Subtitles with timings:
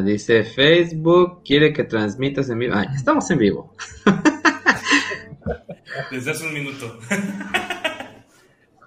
[0.00, 2.74] Ah, dice Facebook quiere que transmitas en vivo.
[2.74, 3.74] Ah, estamos en vivo.
[6.10, 6.98] Desde hace un minuto.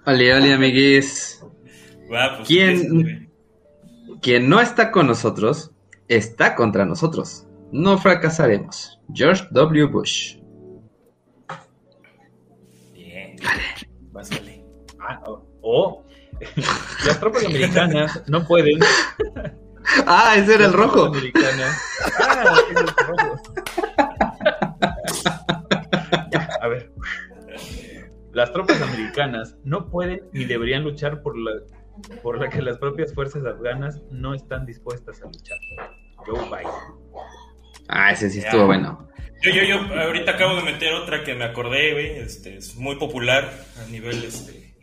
[0.06, 1.42] Hola, hola, amiguis.
[2.08, 3.30] Pues, ¿Quién?
[4.20, 5.70] Quien no está con nosotros
[6.08, 7.46] está contra nosotros.
[7.72, 9.00] No fracasaremos.
[9.14, 9.86] George W.
[9.86, 10.36] Bush.
[12.92, 13.36] Bien.
[14.12, 14.64] Vas, vale.
[15.00, 16.04] Ah, o o
[17.06, 18.80] las tropas americanas no pueden.
[20.06, 21.12] Ah, ese era el rojo.
[21.14, 23.42] Ah, ese es el rojo.
[26.30, 26.92] Ya, a ver.
[28.32, 31.52] Las tropas americanas no pueden ni deberían luchar por la
[32.22, 35.58] por la que las propias fuerzas afganas no están dispuestas a luchar.
[36.16, 36.72] Joe Biden.
[37.88, 39.08] Ah, ese sí estuvo bueno.
[39.42, 42.18] Yo, yo, yo, ahorita acabo de meter otra que me acordé, güey.
[42.18, 44.74] Este, es muy popular a nivel, este,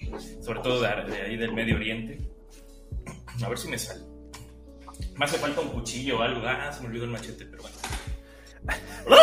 [0.42, 2.30] sobre todo de, de ahí del Medio Oriente.
[3.44, 4.11] A ver si me sale.
[5.18, 6.42] Me hace falta un cuchillo o algo.
[6.46, 7.78] Ah, se me olvidó el machete, pero bueno.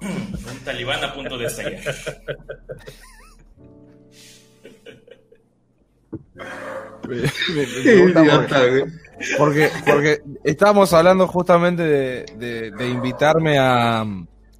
[0.00, 1.80] Un talibán a punto de estallar.
[7.08, 7.62] Me- me-
[8.22, 8.84] Idiota, porque,
[9.38, 14.04] porque, porque estábamos hablando justamente de, de- de invitarme a,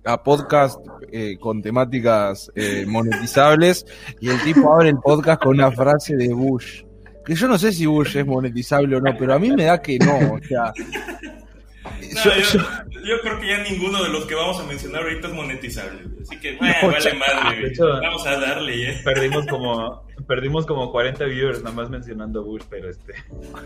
[0.04, 0.80] a podcast
[1.12, 3.86] eh, con temáticas eh, monetizables
[4.20, 6.82] y el tipo abre el podcast con una frase de Bush.
[7.28, 9.80] Que yo no sé si Bush es monetizable o no, pero a mí me da
[9.80, 10.16] que no.
[10.34, 12.58] O sea, No, yo- yo,
[12.90, 16.00] yo- yo creo que ya ninguno de los que vamos a mencionar ahorita es monetizable.
[16.22, 17.72] Así que, eh, No, vale madre, güey.
[17.72, 19.00] hecho- Vamos a darle, ya.
[19.04, 23.14] Perdimos como perdimos como 40 viewers nada más mencionando Bush, pero este.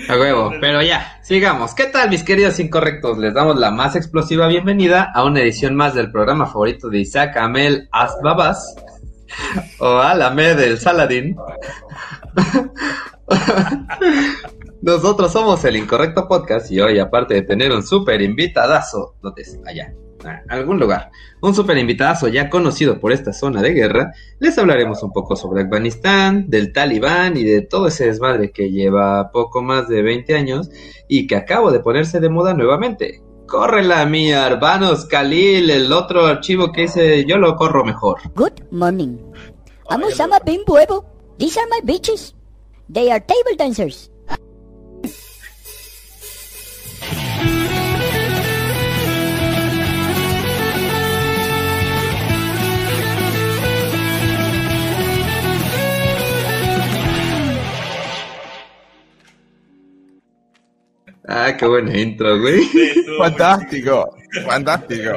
[0.09, 1.73] A huevo, pero ya, sigamos.
[1.73, 3.17] ¿Qué tal, mis queridos incorrectos?
[3.17, 7.37] Les damos la más explosiva bienvenida a una edición más del programa favorito de Isaac
[7.37, 8.75] Amel Asbabas
[9.79, 11.35] o Alamed el Saladín.
[14.81, 19.59] Nosotros somos el Incorrecto Podcast y hoy, aparte de tener un súper invitadazo, ¿dónde es?
[19.65, 19.93] Allá,
[20.25, 25.03] a algún lugar, un súper invitadazo ya conocido por esta zona de guerra, les hablaremos
[25.03, 29.87] un poco sobre Afganistán, del Talibán y de todo ese desmadre que lleva poco más
[29.87, 30.69] de 20 años
[31.07, 33.21] y que acabo de ponerse de moda nuevamente.
[33.47, 38.17] Córrela, mi Arbanos Khalil, el otro archivo que dice yo lo corro mejor.
[38.35, 39.17] Good morning.
[39.89, 41.05] I'm Osama bin Buebo.
[41.37, 42.33] These are my bitches.
[42.91, 44.09] They are table dancers.
[61.27, 62.63] Ah, qué buena intro, güey.
[62.65, 64.15] Sí, fantástico,
[64.45, 65.11] fantástico.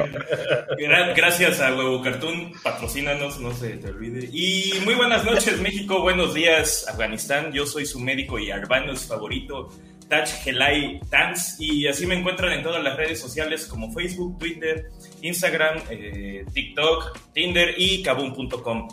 [0.77, 4.27] Gra- Gracias a Huevo Cartoon, patrocínanos, no se te olvide.
[4.31, 7.51] Y muy buenas noches, México, buenos días, Afganistán.
[7.53, 9.69] Yo soy su médico y arbanos favorito,
[10.07, 11.57] Taj Helai Tanz.
[11.59, 14.89] Y así me encuentran en todas las redes sociales como Facebook, Twitter,
[15.21, 18.87] Instagram, eh, TikTok, Tinder y Kabum.com.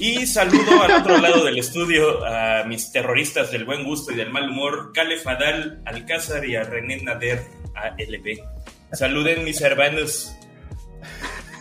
[0.00, 4.30] Y saludo al otro lado del estudio a mis terroristas del buen gusto y del
[4.30, 7.44] mal humor, Calef Adal Alcázar y a René Nader
[7.74, 8.38] ALB.
[8.94, 10.34] Saluden mis hermanos.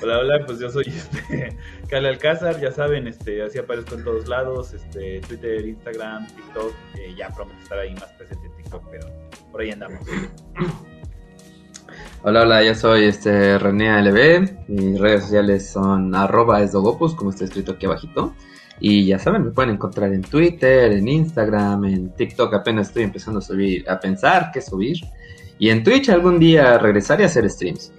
[0.01, 1.57] Hola, hola, pues yo soy este
[1.89, 7.13] Cale Alcázar, ya saben, este, así aparezco en todos lados, este, Twitter, Instagram, TikTok, eh,
[7.17, 9.09] ya prometo estar ahí más presente en TikTok, pero
[9.51, 9.99] por ahí andamos.
[12.21, 14.67] Hola, hola, yo soy este René ALB.
[14.67, 18.35] Mis redes sociales son arroba esdogopus, como está escrito aquí abajito.
[18.81, 23.39] Y ya saben, me pueden encontrar en Twitter, en Instagram, en TikTok apenas estoy empezando
[23.39, 24.97] a subir, a pensar qué subir.
[25.59, 27.93] Y en Twitch algún día regresaré a hacer streams.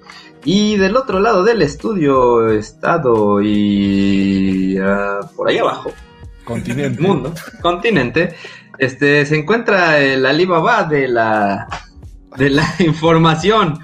[0.44, 5.92] Y del otro lado del estudio, estado y ah, por ahí abajo,
[6.44, 7.00] Continente.
[7.06, 7.32] mundo,
[7.62, 8.34] continente,
[8.76, 11.66] este se encuentra el Alibaba de la
[12.36, 13.80] de la información.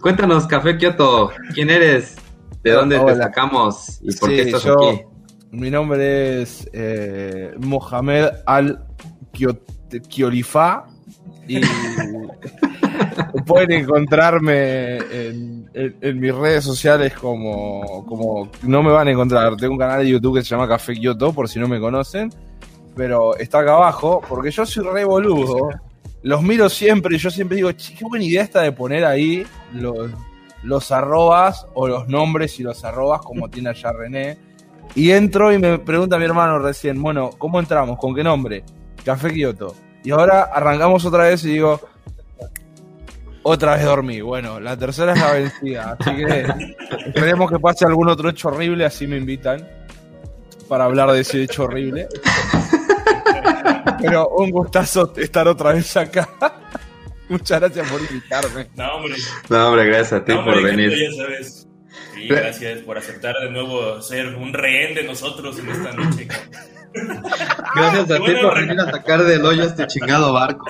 [0.00, 2.16] Cuéntanos, Café Kioto, ¿quién eres?
[2.62, 3.98] ¿De dónde te sacamos?
[4.02, 5.02] ¿Y por qué estás yo- aquí?
[5.50, 8.84] Mi nombre es eh, Mohamed Al
[10.08, 10.84] Kiolifa
[11.46, 11.60] y
[13.46, 19.56] pueden encontrarme en, en- en mis redes sociales como, como no me van a encontrar.
[19.56, 22.30] Tengo un canal de YouTube que se llama Café Kioto por si no me conocen,
[22.94, 25.70] pero está acá abajo porque yo soy re boludo.
[26.22, 29.46] Los miro siempre y yo siempre digo, "Che, qué buena idea esta de poner ahí
[29.72, 30.10] los,
[30.62, 34.38] los arrobas o los nombres y los arrobas como tiene allá René.
[34.94, 37.98] Y entro y me pregunta mi hermano recién, bueno, ¿cómo entramos?
[37.98, 38.64] ¿Con qué nombre?
[39.04, 39.74] Café Kioto.
[40.02, 41.78] Y ahora arrancamos otra vez y digo,
[43.42, 44.20] otra vez dormí.
[44.20, 45.96] Bueno, la tercera es la vencida.
[45.98, 46.46] Así que
[47.06, 49.66] esperemos que pase algún otro hecho horrible, así me invitan.
[50.68, 52.08] para hablar de ese hecho horrible.
[54.00, 56.28] Pero un gustazo estar otra vez acá.
[57.28, 58.68] Muchas gracias por invitarme.
[58.74, 59.14] No, hombre.
[59.48, 60.90] No, hombre, gracias a ti No, por hombre, venir.
[60.90, 61.68] gente, ya sabes.
[62.14, 66.26] Sí, gracias por aceptar de nuevo ser un rehén de nosotros en esta noche.
[67.74, 70.66] Gracias a ti Bueno, por venir a sacar del hoyo este chingado barco.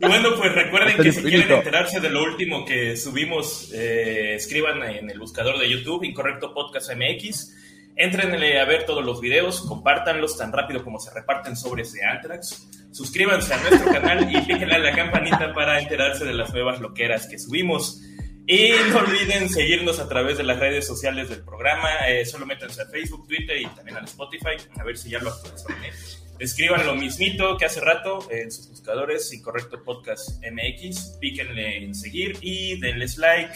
[0.00, 4.34] Y bueno, pues recuerden Hasta que si quieren enterarse de lo último que subimos, eh,
[4.34, 7.56] escriban en el buscador de YouTube, Incorrecto Podcast MX.
[7.96, 12.68] Entrenle a ver todos los videos, compártanlos tan rápido como se reparten sobres de Antrax.
[12.92, 17.26] Suscríbanse a nuestro canal y píquenle a la campanita para enterarse de las nuevas loqueras
[17.26, 18.00] que subimos.
[18.46, 21.88] Y no olviden seguirnos a través de las redes sociales del programa.
[22.08, 24.56] eh, solo métanse a Facebook, Twitter y también al Spotify.
[24.76, 25.84] A ver si ya lo actualizaron.
[25.84, 25.92] ¿eh?
[26.40, 31.18] Escriban lo mismito que hace rato en sus buscadores, Incorrecto Podcast MX.
[31.20, 33.52] Píquenle en seguir y denles like.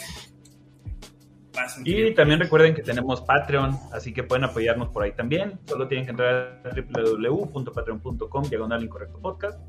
[1.84, 5.58] Y también recuerden que tenemos Patreon, así que pueden apoyarnos por ahí también.
[5.66, 9.60] Solo tienen que entrar a www.patreon.com diagonal incorrecto podcast,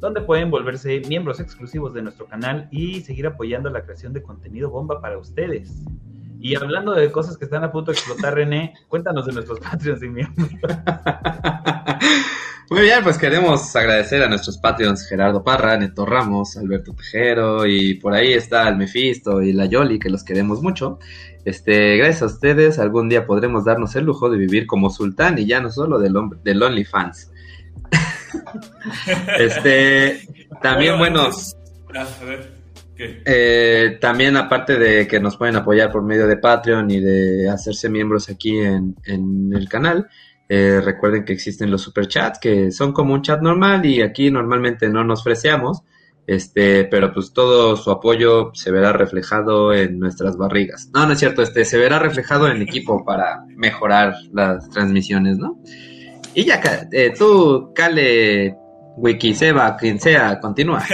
[0.00, 4.70] donde pueden volverse miembros exclusivos de nuestro canal y seguir apoyando la creación de contenido
[4.70, 5.84] bomba para ustedes.
[6.40, 10.02] Y hablando de cosas que están a punto de explotar, René, cuéntanos de nuestros Patreons
[10.02, 10.48] y miembros.
[12.70, 17.94] Muy bien, pues queremos agradecer a nuestros Patreons Gerardo Parra, Neto Ramos, Alberto Tejero y
[17.94, 20.98] por ahí está el Mefisto y la Yoli, que los queremos mucho.
[21.46, 25.46] Este, gracias a ustedes, algún día podremos darnos el lujo de vivir como sultán y
[25.46, 26.14] ya no solo del,
[26.44, 27.30] del OnlyFans.
[29.38, 30.28] este,
[30.60, 31.30] también bueno,
[31.94, 32.57] ah, a ver.
[32.98, 37.88] Eh, también aparte de que nos pueden apoyar por medio de Patreon y de hacerse
[37.88, 40.08] miembros aquí en, en el canal,
[40.48, 44.88] eh, recuerden que existen los superchats que son como un chat normal y aquí normalmente
[44.88, 45.82] no nos freseamos,
[46.26, 50.90] este, pero pues todo su apoyo se verá reflejado en nuestras barrigas.
[50.94, 55.36] No, no es cierto, este, se verá reflejado en el equipo para mejorar las transmisiones,
[55.38, 55.58] ¿no?
[56.34, 56.60] Y ya,
[56.92, 58.56] eh, tú, Cale,
[59.00, 60.84] Wikiseba, quien sea, continúa.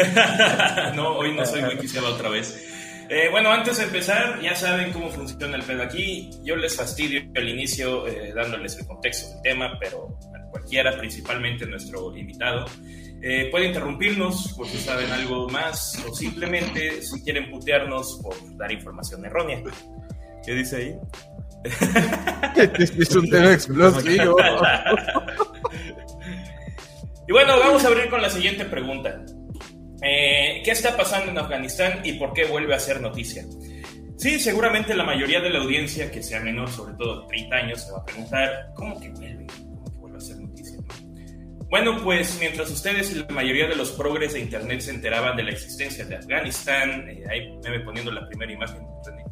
[0.94, 2.70] no, hoy no soy Wikiseba otra vez.
[3.08, 6.30] Eh, bueno, antes de empezar, ya saben cómo funciona el pedo aquí.
[6.42, 11.66] Yo les fastidio al inicio eh, dándoles el contexto del tema, pero a cualquiera, principalmente
[11.66, 12.66] nuestro invitado,
[13.22, 18.70] eh, puede interrumpirnos por si saben algo más o simplemente si quieren putearnos por dar
[18.70, 19.62] información errónea.
[20.44, 20.94] ¿Qué dice ahí?
[22.56, 24.36] Este es un tema explosivo.
[27.28, 29.22] Y bueno, vamos a abrir con la siguiente pregunta.
[30.02, 33.44] Eh, ¿Qué está pasando en Afganistán y por qué vuelve a ser noticia?
[34.16, 37.82] Sí, seguramente la mayoría de la audiencia, que sea menor, sobre todo de 30 años,
[37.82, 39.46] se va a preguntar, ¿cómo que vuelve?
[39.46, 40.76] ¿Cómo que vuelve a ser noticia?
[40.78, 41.64] no?
[41.70, 45.42] Bueno, pues mientras ustedes y la mayoría de los progres de Internet se enteraban de
[45.42, 49.24] la existencia de Afganistán, eh, ahí me voy poniendo la primera imagen, René.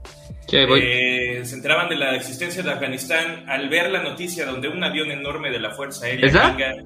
[0.49, 0.81] Che, voy.
[0.83, 5.11] Eh, se enteraban de la existencia de Afganistán al ver la noticia donde un avión
[5.13, 6.55] enorme de la Fuerza Aérea ¿Esa?
[6.55, 6.83] gringa-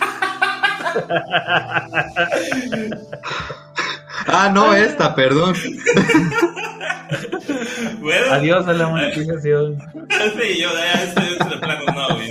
[4.26, 5.54] Ah, no, esta, perdón.
[8.00, 9.78] Bueno, Adiós a la monetización.
[10.08, 12.30] Sí, yo ya de plano no, güey.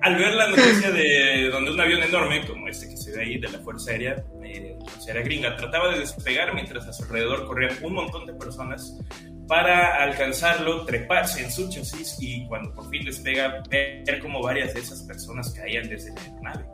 [0.00, 3.38] Al ver la noticia de donde un avión enorme, como este que se ve ahí,
[3.38, 7.04] de la Fuerza Aérea, eh, la Fuerza Aérea Gringa, trataba de despegar mientras a su
[7.04, 8.98] alrededor corrían un montón de personas
[9.46, 14.80] para alcanzarlo, treparse en su chasis y cuando por fin despega, ver como varias de
[14.80, 16.64] esas personas caían desde la nave.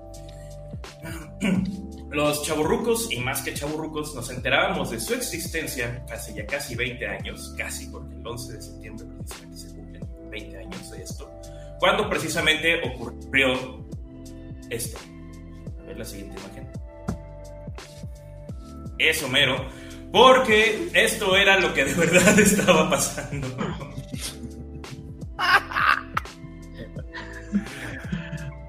[2.10, 7.06] Los chaburrucos, y más que chaburrucos, nos enterábamos de su existencia hace ya casi 20
[7.06, 11.30] años, casi porque el 11 de septiembre precisamente se cumplen 20 años de esto,
[11.78, 13.86] cuando precisamente ocurrió
[14.70, 14.98] esto.
[15.80, 16.68] A ver la siguiente imagen.
[18.98, 19.64] Eso mero,
[20.12, 23.46] porque esto era lo que de verdad estaba pasando.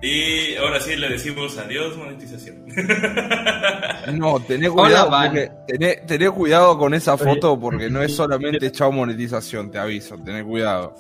[0.01, 2.65] Y ahora sí le decimos adiós monetización.
[4.13, 5.27] No, tené Hola, cuidado, Van.
[5.27, 10.17] porque- tené, tené cuidado con esa foto porque no es solamente chao monetización, te aviso,
[10.17, 10.95] tené cuidado.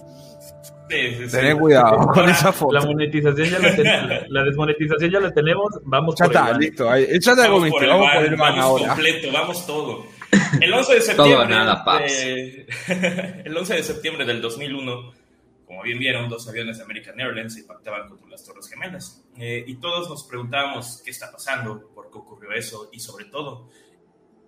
[0.89, 1.53] Sí, sí, sí.
[1.59, 2.73] Cuidado con Ahora, esa foto.
[2.73, 4.09] La monetización ya la tenemos.
[4.29, 5.67] La, desmonetización ya la tenemos.
[5.83, 6.89] Vamos Ya por está, el listo.
[6.89, 8.87] ahí- Ya te Vamos comiste, por el vamos van, por el van vamos ahora.
[8.93, 10.05] completo, vamos todo.
[10.61, 12.11] El 11 de septiembre, nada, paps.
[12.11, 12.67] de-
[13.45, 15.13] el 11 de septiembre del 2001,
[15.65, 19.23] como bien vieron, dos aviones de American Airlines impactaban contra las Torres Gemelas.
[19.37, 23.69] Eh, y todos nos preguntábamos qué está pasando, por qué ocurrió eso y sobre todo,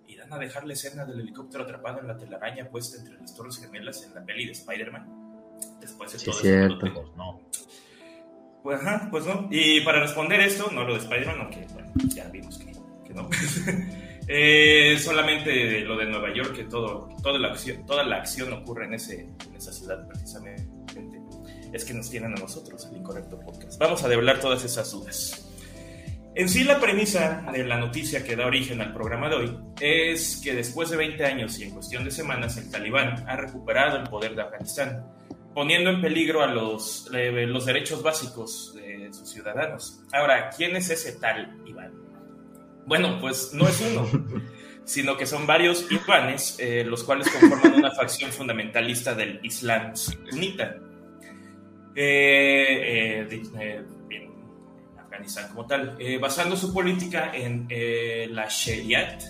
[0.08, 3.58] ¿irán a dejar la escena del helicóptero atrapado en la telaraña puesta entre las Torres
[3.58, 5.08] Gemelas en la peli de Spider-Man?
[5.80, 6.78] Después de Sí, todo cierto.
[6.80, 7.40] Pues no.
[8.62, 9.48] pues, ajá, pues no.
[9.50, 12.72] Y para responder esto, no lo de Spider-Man, aunque bueno, ya vimos que,
[13.06, 13.28] que no.
[14.28, 18.86] Eh, solamente lo de Nueva York, que todo, toda, la acción, toda la acción ocurre
[18.86, 20.66] en, ese, en esa ciudad precisamente.
[21.72, 23.78] Es que nos tienen a nosotros el incorrecto podcast.
[23.78, 25.48] Vamos a develar todas esas dudas.
[26.34, 30.40] En sí, la premisa de la noticia que da origen al programa de hoy es
[30.42, 34.04] que después de 20 años y en cuestión de semanas, el talibán ha recuperado el
[34.04, 35.06] poder de Afganistán,
[35.54, 40.00] poniendo en peligro a los, eh, los derechos básicos de sus ciudadanos.
[40.12, 42.01] Ahora, ¿quién es ese tal Iván?
[42.86, 44.08] Bueno, pues no es uno,
[44.84, 50.76] sino que son varios Ivanes, eh, los cuales conforman una facción fundamentalista del Islam sunita.
[51.94, 53.42] Eh, eh,
[54.10, 57.68] en Afganistán como tal, basando su política en
[58.34, 59.22] la Shariat,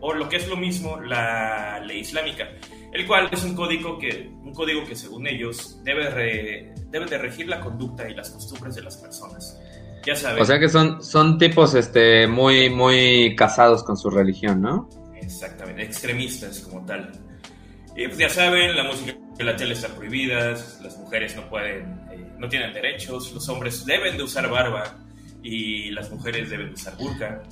[0.00, 2.48] o lo que es lo mismo, la ley islámica,
[2.92, 7.48] el cual es un código que, un código que según ellos debe, debe de regir
[7.48, 9.58] la conducta y las costumbres de las personas.
[10.04, 10.42] Ya sabes.
[10.42, 14.88] O sea que son, son tipos este, muy, muy casados con su religión, ¿no?
[15.20, 17.12] Exactamente, extremistas como tal.
[17.96, 21.82] Y pues ya saben, la música y la tele están prohibidas, las mujeres no pueden,
[22.10, 24.96] eh, no tienen derechos, los hombres deben de usar barba
[25.42, 27.42] y las mujeres deben de usar burka.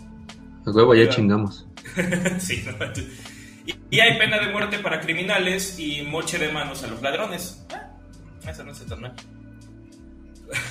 [0.67, 1.67] El huevo ya chingamos.
[2.38, 2.64] sí,
[3.90, 7.67] y, hay pena de muerte para criminales y moche de manos a los ladrones.
[7.73, 9.14] Ah, eso no se tan mal.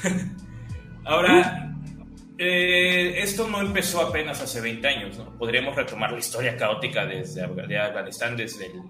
[1.06, 1.67] Ahora,
[2.38, 5.17] eh, esto no empezó apenas hace 20 años.
[5.17, 5.38] ¿no?
[5.38, 8.82] Podríamos retomar la historia caótica desde Afganistán desde el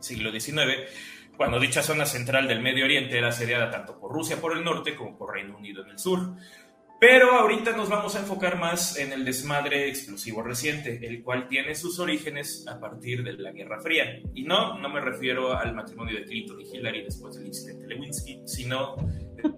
[0.00, 0.88] siglo XIX,
[1.36, 4.94] cuando dicha zona central del Medio Oriente era asediada tanto por Rusia por el norte
[4.94, 6.36] como por Reino Unido en el sur.
[7.02, 11.74] Pero ahorita nos vamos a enfocar más en el desmadre explosivo reciente, el cual tiene
[11.74, 14.20] sus orígenes a partir de la Guerra Fría.
[14.36, 18.42] Y no, no me refiero al matrimonio de Clinton y Hillary después del incidente Lewinsky,
[18.46, 18.94] sino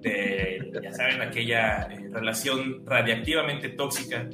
[0.00, 4.26] de, ya saben, aquella eh, relación radiactivamente tóxica,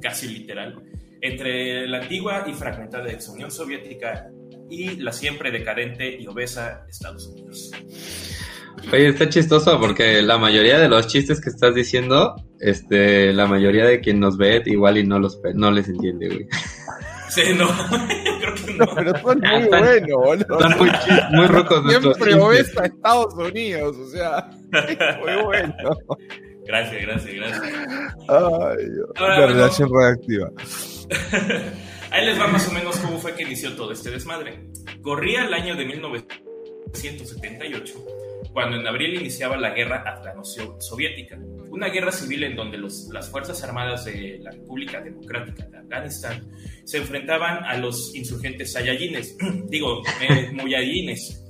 [0.00, 0.82] casi literal,
[1.20, 4.30] entre la antigua y fragmentada ex Unión Soviética
[4.70, 7.72] y la siempre decadente y obesa Estados Unidos.
[8.92, 13.86] Oye, está chistoso porque la mayoría de los chistes que estás diciendo, este, la mayoría
[13.86, 16.46] de quien nos ve igual y no los no les entiende, güey.
[17.28, 17.66] Sí, no,
[18.40, 18.86] creo que no.
[18.94, 20.60] pero son muy buenos, boludo.
[20.60, 20.90] Son muy,
[21.32, 24.50] muy rocos Siempre obesa a Estados Unidos, o sea,
[25.20, 25.74] muy bueno.
[26.66, 27.62] Gracias, gracias, gracias.
[28.28, 30.50] Ay, Ahora, relación reactiva.
[32.10, 34.70] Ahí les va más o menos cómo fue que inició todo este desmadre.
[35.02, 38.23] Corría el año de 1978
[38.54, 41.36] cuando en abril iniciaba la guerra afgano-soviética,
[41.70, 46.52] una guerra civil en donde las Fuerzas Armadas de la República Democrática de Afganistán
[46.84, 49.36] se enfrentaban a los insurgentes sayayines,
[49.68, 51.44] digo, eh, muyadines.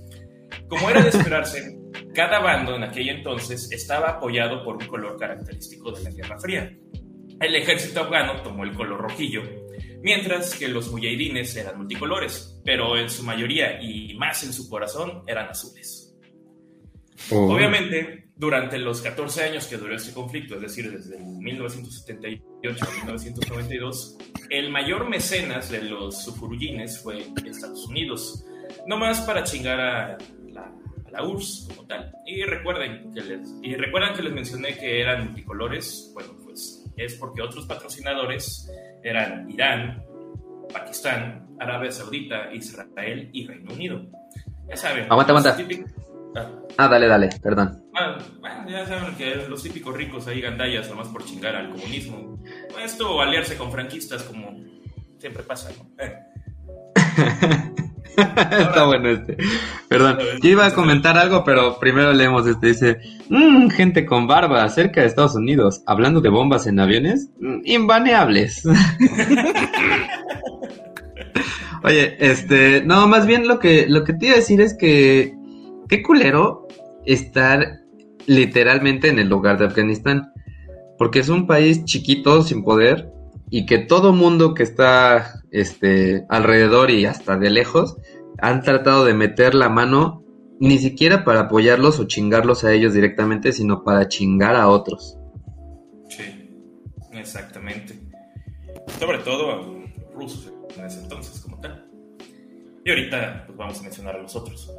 [0.66, 1.78] Como era de esperarse,
[2.14, 6.74] cada bando en aquel entonces estaba apoyado por un color característico de la Guerra Fría.
[7.38, 9.42] El ejército afgano tomó el color rojillo,
[10.00, 15.22] mientras que los muyahidines eran multicolores, pero en su mayoría y más en su corazón
[15.26, 16.03] eran azules.
[17.30, 17.54] Oh.
[17.54, 24.18] Obviamente, durante los 14 años que duró este conflicto, es decir, desde 1978 a 1992,
[24.50, 28.44] el mayor mecenas de los sufuruyines fue Estados Unidos,
[28.86, 30.18] no más para chingar a
[30.52, 32.12] la, URSS como tal.
[32.26, 37.14] Y recuerden, que les, y recuerdan que les mencioné que eran multicolores, bueno, pues es
[37.14, 38.68] porque otros patrocinadores
[39.04, 40.04] eran Irán,
[40.72, 44.06] Pakistán, Arabia Saudita, Israel y Reino Unido.
[44.68, 45.04] Ya saben.
[45.08, 45.56] Aguanta, aguanta.
[46.76, 47.84] Ah, dale, dale, perdón.
[48.40, 52.42] Bueno, ya saben que los típicos ricos ahí gandallas nomás por chingar al comunismo.
[52.82, 54.56] Esto o aliarse con franquistas como
[55.18, 55.88] siempre pasa, ¿no?
[56.04, 56.12] Eh.
[58.16, 59.36] Está bueno este.
[59.88, 62.68] Perdón, yo iba a comentar algo, pero primero leemos este.
[62.68, 62.98] Dice,
[63.28, 68.62] mmm, gente con barba cerca de Estados Unidos, hablando de bombas en aviones, mm, invaneables.
[71.82, 75.34] Oye, este, no, más bien lo que, lo que te iba a decir es que
[75.88, 76.66] qué culero
[77.06, 77.80] estar
[78.26, 80.32] literalmente en el lugar de Afganistán.
[80.98, 83.12] Porque es un país chiquito, sin poder,
[83.50, 87.96] y que todo mundo que está este, alrededor y hasta de lejos
[88.38, 90.24] han tratado de meter la mano
[90.60, 95.18] ni siquiera para apoyarlos o chingarlos a ellos directamente, sino para chingar a otros.
[96.08, 96.24] Sí,
[97.12, 97.98] exactamente.
[98.98, 101.86] Sobre todo a rusos en ese entonces como tal.
[102.84, 104.70] Y ahorita pues vamos a mencionar a los otros,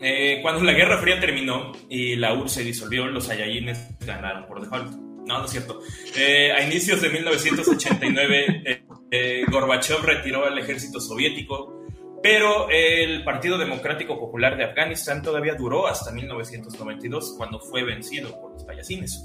[0.00, 4.60] eh, cuando la Guerra Fría terminó y la URSS se disolvió, los Saiyajines ganaron por
[4.60, 4.92] default.
[5.26, 5.80] No, no es cierto.
[6.16, 11.84] Eh, a inicios de 1989, eh, Gorbachev retiró al ejército soviético,
[12.22, 18.52] pero el Partido Democrático Popular de Afganistán todavía duró hasta 1992, cuando fue vencido por
[18.52, 19.22] los payasines.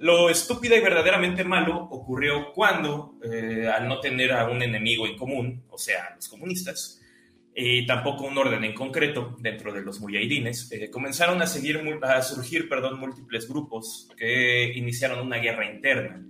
[0.00, 5.16] Lo estúpido y verdaderamente malo ocurrió cuando, eh, al no tener a un enemigo en
[5.16, 6.99] común, o sea, los comunistas,
[7.62, 12.22] y tampoco un orden en concreto dentro de los muyahidines, eh, comenzaron a, seguir, a
[12.22, 16.24] surgir perdón, múltiples grupos que iniciaron una guerra interna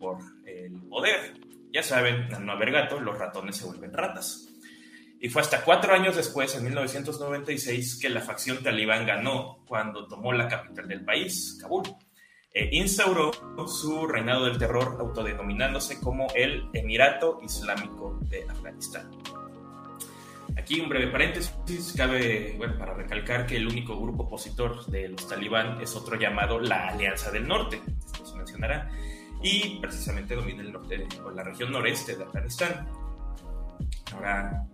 [0.00, 1.34] por el poder.
[1.72, 4.48] Ya saben, al no haber gato, los ratones se vuelven ratas.
[5.20, 10.32] Y fue hasta cuatro años después, en 1996, que la facción talibán ganó cuando tomó
[10.32, 11.84] la capital del país, Kabul
[12.52, 13.32] e instauró
[13.66, 19.10] su reinado del terror autodenominándose como el Emirato Islámico de Afganistán.
[20.56, 25.28] Aquí un breve paréntesis, cabe, bueno, para recalcar que el único grupo opositor de los
[25.28, 28.88] talibán es otro llamado la Alianza del Norte, esto se mencionará,
[29.42, 32.86] y precisamente domina el norte o la región noreste de Afganistán.
[34.12, 34.64] Ahora,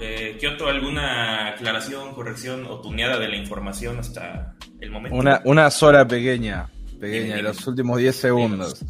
[0.00, 5.16] eh, Kioto, ¿alguna aclaración, corrección o tuneada de la información hasta el momento?
[5.16, 8.84] Una, una sola pequeña pequeña, de los últimos 10 segundos.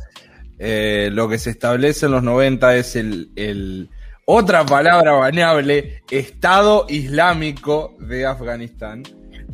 [0.58, 3.88] Eh, lo que se establece en los 90 es el,
[4.26, 9.04] otra palabra baneable, Estado Islámico de Afganistán,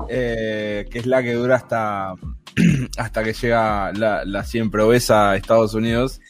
[0.08, 2.14] eh, que es la que dura hasta,
[2.96, 6.20] hasta que llega la, la siempre obesa a Estados Unidos,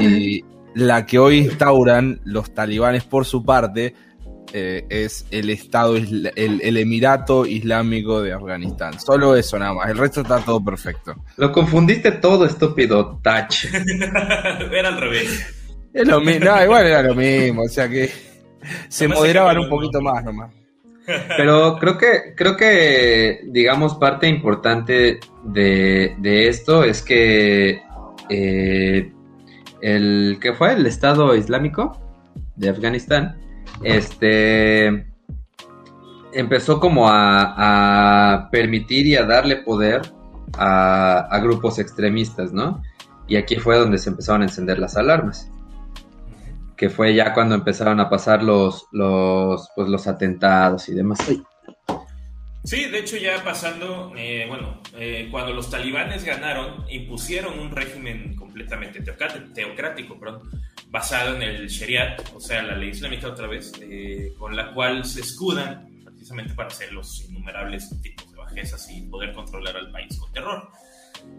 [0.00, 0.42] y
[0.74, 3.94] la que hoy instauran los talibanes por su parte,
[4.54, 8.98] eh, es el Estado, el, el, Emirato Islámico de Afganistán.
[8.98, 11.14] Solo eso nada más, el resto está todo perfecto.
[11.36, 13.64] Lo confundiste todo, estúpido Touch.
[14.72, 15.63] era al revés.
[15.94, 18.10] Es lo mismo, no, igual era lo mismo, o sea que
[18.88, 20.52] se moderaban un poquito más nomás.
[21.36, 27.82] Pero creo que, creo que, digamos, parte importante de, de esto es que
[28.28, 29.12] eh,
[29.82, 32.00] el que fue el Estado Islámico
[32.56, 33.36] de Afganistán
[33.82, 35.06] este
[36.32, 40.02] empezó como a, permitir y a darle poder
[40.58, 42.82] a, grupos extremistas, ¿no?
[43.26, 45.50] Y aquí fue donde se empezaron a encender las alarmas.
[46.84, 51.18] Que fue ya cuando empezaron a pasar los, los, pues, los atentados y demás.
[52.62, 58.36] Sí, de hecho ya pasando, eh, bueno, eh, cuando los talibanes ganaron, impusieron un régimen
[58.36, 60.50] completamente teocrático, perdón,
[60.90, 65.06] basado en el Shariat, o sea, la ley islámica otra vez, eh, con la cual
[65.06, 70.18] se escudan precisamente para hacer los innumerables tipos de bajezas y poder controlar al país
[70.18, 70.68] con terror.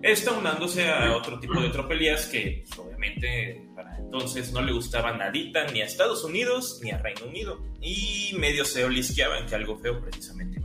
[0.01, 5.17] Esto unándose a otro tipo de tropelías que pues, obviamente para entonces no le gustaban
[5.17, 9.77] nadita ni a Estados Unidos ni a Reino Unido y medio se olisqueaban que algo
[9.79, 10.61] feo precisamente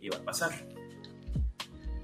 [0.00, 0.50] iba a pasar.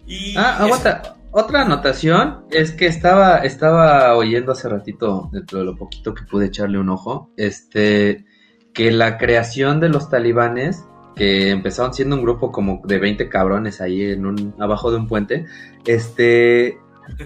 [0.06, 1.16] Y ah, aguanta.
[1.34, 6.46] Otra anotación es que estaba, estaba oyendo hace ratito, dentro de lo poquito que pude
[6.46, 8.26] echarle un ojo, este,
[8.74, 13.80] que la creación de los talibanes, que empezaron siendo un grupo como de 20 cabrones
[13.80, 15.46] ahí en un, abajo de un puente,
[15.86, 16.78] este,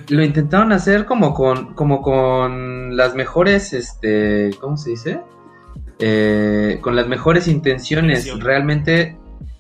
[0.09, 5.21] lo intentaron hacer como con, como con las mejores, este, ¿cómo se dice?
[5.99, 8.29] Eh, con las mejores intenciones.
[8.41, 9.17] Realmente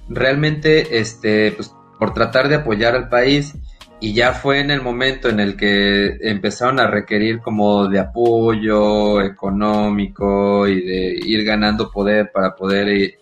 [0.08, 3.54] realmente, este, pues, por tratar de apoyar al país
[4.00, 9.22] y ya fue en el momento en el que empezaron a requerir como de apoyo
[9.22, 13.18] económico y de ir ganando poder para poder eh,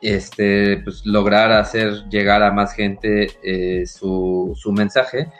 [0.00, 5.30] este pues lograr hacer llegar a más gente eh, su, su mensaje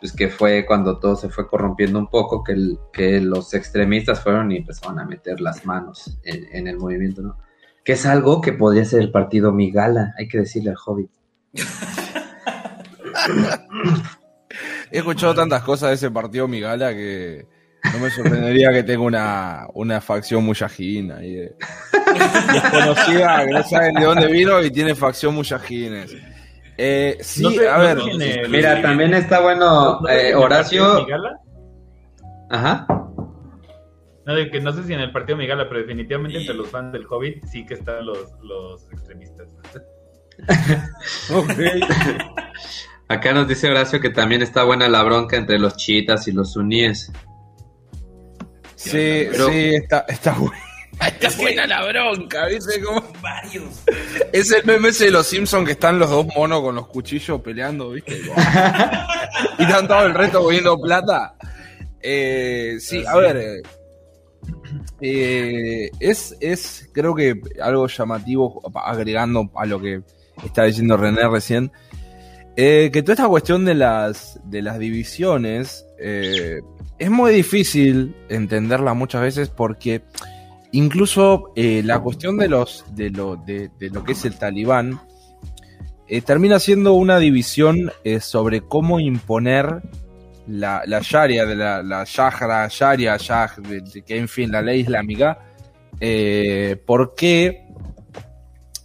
[0.00, 2.54] pues que fue cuando todo se fue corrompiendo un poco que,
[2.92, 7.36] que los extremistas fueron y empezaron a meter las manos en, en el movimiento no
[7.84, 11.10] que es algo que podría ser el partido Migala, hay que decirle al Hobbit.
[14.90, 17.46] He escuchado tantas cosas de ese partido Migala que
[17.92, 21.48] no me sorprendería que tenga una, una facción muyajina ahí
[22.52, 26.16] desconocida, que no saben de dónde vino y tiene facción muyajines.
[26.76, 27.98] Eh, sí, a ver.
[28.48, 31.06] mira, también está bueno eh, Horacio.
[32.50, 32.86] Ajá.
[34.26, 37.04] No, que no sé si en el partido Migala, pero definitivamente entre los fans del
[37.08, 39.48] Hobbit sí que están los, los extremistas.
[43.08, 46.54] Acá nos dice Horacio que también está buena la bronca entre los chiitas y los
[46.54, 47.12] suníes.
[48.90, 50.58] Sí, sí, está, está buena.
[51.00, 52.80] Está buena la bronca, ¿viste?
[52.80, 53.02] Como...
[53.20, 53.82] Varios.
[54.32, 57.40] Es el meme ese de los Simpsons que están los dos monos con los cuchillos
[57.40, 58.20] peleando, ¿viste?
[59.58, 61.34] y están todo el resto poniendo plata.
[62.00, 63.62] Eh, sí, a ver, eh,
[65.00, 70.02] eh, es, es, creo que algo llamativo, agregando a lo que
[70.44, 71.72] está diciendo René recién,
[72.56, 76.60] eh, que toda esta cuestión de las, de las divisiones eh,
[77.04, 80.02] es muy difícil entenderla muchas veces porque
[80.72, 85.00] incluso la cuestión de, los, de, lo, de, lo que es el talibán
[86.24, 89.82] termina siendo una división sobre cómo imponer
[90.46, 93.50] la, la Sharia, de la, la Shahra, Sharia, Shah,
[94.06, 95.38] que en fin, la ley islámica,
[96.00, 97.66] eh, ¿por qué?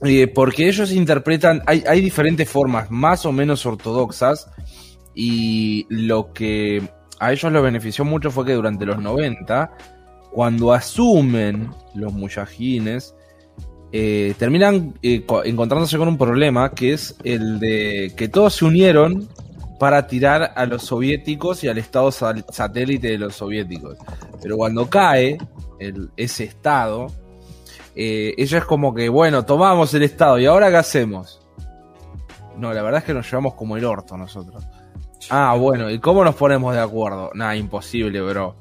[0.01, 4.49] Eh, porque ellos interpretan, hay, hay diferentes formas más o menos ortodoxas
[5.13, 9.71] y lo que a ellos los benefició mucho fue que durante los 90,
[10.31, 13.13] cuando asumen los mujahines,
[13.91, 18.65] eh, terminan eh, co- encontrándose con un problema que es el de que todos se
[18.65, 19.27] unieron
[19.79, 23.97] para tirar a los soviéticos y al estado satélite de los soviéticos.
[24.41, 25.37] Pero cuando cae
[26.17, 27.07] ese estado,
[27.95, 31.41] eh, ellos es como que, bueno, tomamos el estado y ahora qué hacemos.
[32.57, 34.63] No, la verdad es que nos llevamos como el orto nosotros.
[35.29, 37.31] Ah, bueno, ¿y cómo nos ponemos de acuerdo?
[37.33, 38.55] Nada, imposible, bro.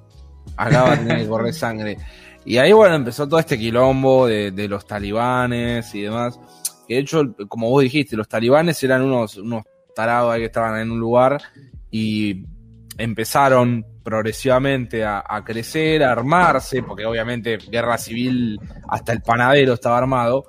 [0.57, 1.97] Acá va a tener que correr sangre.
[2.45, 6.39] Y ahí, bueno, empezó todo este quilombo de, de los talibanes y demás.
[6.87, 10.81] Que de hecho, como vos dijiste, los talibanes eran unos, unos tarados ahí que estaban
[10.81, 11.41] en un lugar
[11.91, 12.45] y
[12.97, 19.99] empezaron progresivamente a, a crecer, a armarse, porque obviamente guerra civil hasta el panadero estaba
[19.99, 20.47] armado.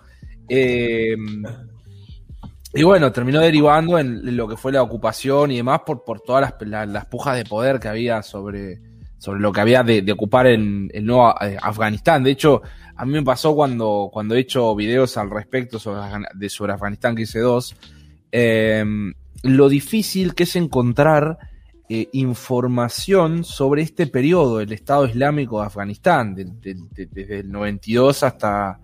[0.47, 1.15] Eh,
[2.73, 6.41] y bueno, terminó derivando en lo que fue la ocupación y demás por, por todas
[6.59, 8.79] las, la- las pujas de poder que había sobre,
[9.17, 12.23] sobre lo que había de, de ocupar en el nuevo eh, Afganistán.
[12.23, 12.61] De hecho,
[12.95, 16.01] a mí me pasó cuando, cuando he hecho videos al respecto sobre,
[16.35, 17.75] de, sobre Afganistán, que hice dos,
[18.31, 18.85] eh,
[19.43, 21.37] lo difícil que es encontrar
[21.89, 28.21] eh, información sobre este periodo del Estado Islámico de Afganistán, del- de- desde el 92
[28.23, 28.79] hasta,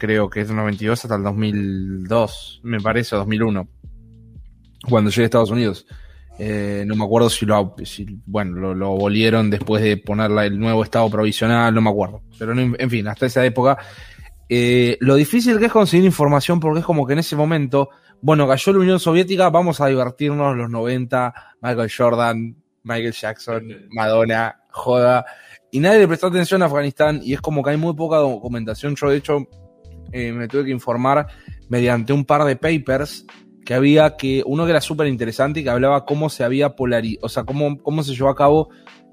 [0.00, 3.68] creo que es el 92 hasta el 2002, me parece, o 2001,
[4.88, 5.86] cuando llegué a Estados Unidos.
[6.38, 10.58] Eh, no me acuerdo si lo, si, bueno, lo, lo abolieron después de ponerla el
[10.58, 12.22] nuevo estado provisional, no me acuerdo.
[12.38, 13.76] Pero no- en fin, hasta esa época.
[14.48, 17.90] eh, lo difícil que es conseguir información porque es como que en ese momento,
[18.22, 21.32] bueno, cayó la Unión Soviética, vamos a divertirnos los 90,
[21.62, 25.24] Michael Jordan, Michael Jackson, Madonna, joda.
[25.70, 28.96] Y nadie le prestó atención a Afganistán y es como que hay muy poca documentación.
[28.96, 29.46] Yo de hecho
[30.12, 31.26] eh, me tuve que informar
[31.68, 33.26] mediante un par de papers
[33.64, 37.26] que había que uno que era súper interesante y que hablaba cómo se había polarizado,
[37.26, 38.68] o sea, cómo, cómo se llevó a cabo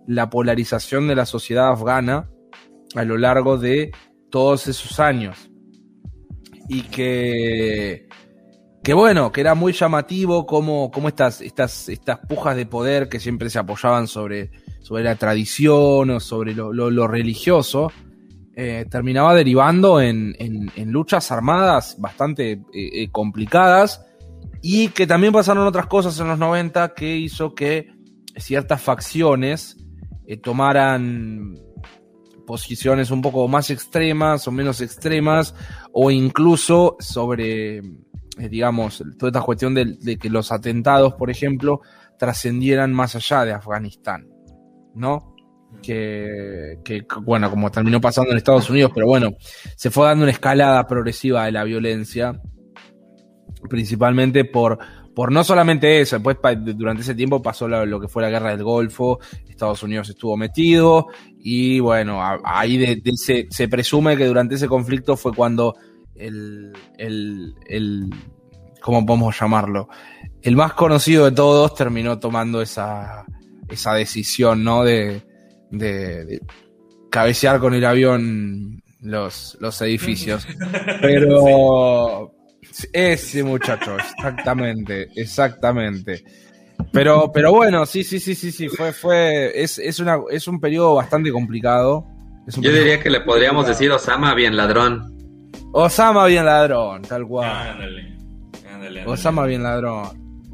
[0.08, 2.30] la polarización de la sociedad afgana
[2.96, 3.92] a lo largo de
[4.30, 5.50] todos esos años.
[6.70, 8.08] Y que,
[8.84, 13.20] que bueno, que era muy llamativo como, como estas, estas, estas pujas de poder que
[13.20, 17.92] siempre se apoyaban sobre, sobre la tradición o sobre lo- lo religioso,
[18.60, 24.04] eh, terminaba derivando en, en- en luchas armadas bastante eh, eh, complicadas
[24.63, 27.88] y que también pasaron otras cosas en los 90 que hizo que
[28.36, 29.78] ciertas facciones
[30.41, 31.54] tomaran
[32.48, 35.54] posiciones un poco más extremas o menos extremas
[35.93, 37.82] o incluso sobre,
[38.50, 41.82] digamos, toda esta cuestión de que los atentados, por ejemplo,
[42.17, 44.28] trascendieran más allá de Afganistán,
[44.96, 45.36] ¿no?
[45.82, 46.78] Que,
[47.24, 49.32] bueno, como terminó pasando en Estados Unidos, pero bueno,
[49.76, 52.40] se fue dando una escalada progresiva de la violencia,
[53.70, 54.78] principalmente por,
[55.16, 56.38] por no solamente eso, después
[56.76, 61.08] durante ese tiempo pasó lo, que fue la guerra del Golfo, Estados Unidos estuvo metido
[61.40, 65.76] y bueno, ahí ese- se presume que durante ese conflicto fue cuando
[66.16, 68.10] el, el, el,
[68.82, 69.90] ¿cómo podemos llamarlo?
[70.42, 73.26] El más conocido de todos terminó tomando esa,
[73.68, 74.84] esa decisión, ¿no?
[74.84, 75.24] De,
[75.72, 76.42] de, de
[77.10, 80.48] cabecear con el avión los, los edificios.
[81.02, 82.32] Pero
[82.94, 86.24] ese muchacho, exactamente, exactamente.
[86.92, 90.60] Pero, pero bueno, sí, sí, sí, sí, sí, fue, fue, es, es una, es un
[90.60, 92.06] periodo bastante complicado.
[92.48, 93.68] Es un Yo periodo diría que le podríamos complicado.
[93.68, 95.14] decir Osama bien ladrón.
[95.74, 97.50] Osama bien ladrón, tal cual.
[97.50, 98.16] Ándale,
[98.72, 99.06] ándale, ándale.
[99.06, 100.46] Osama bien ladrón.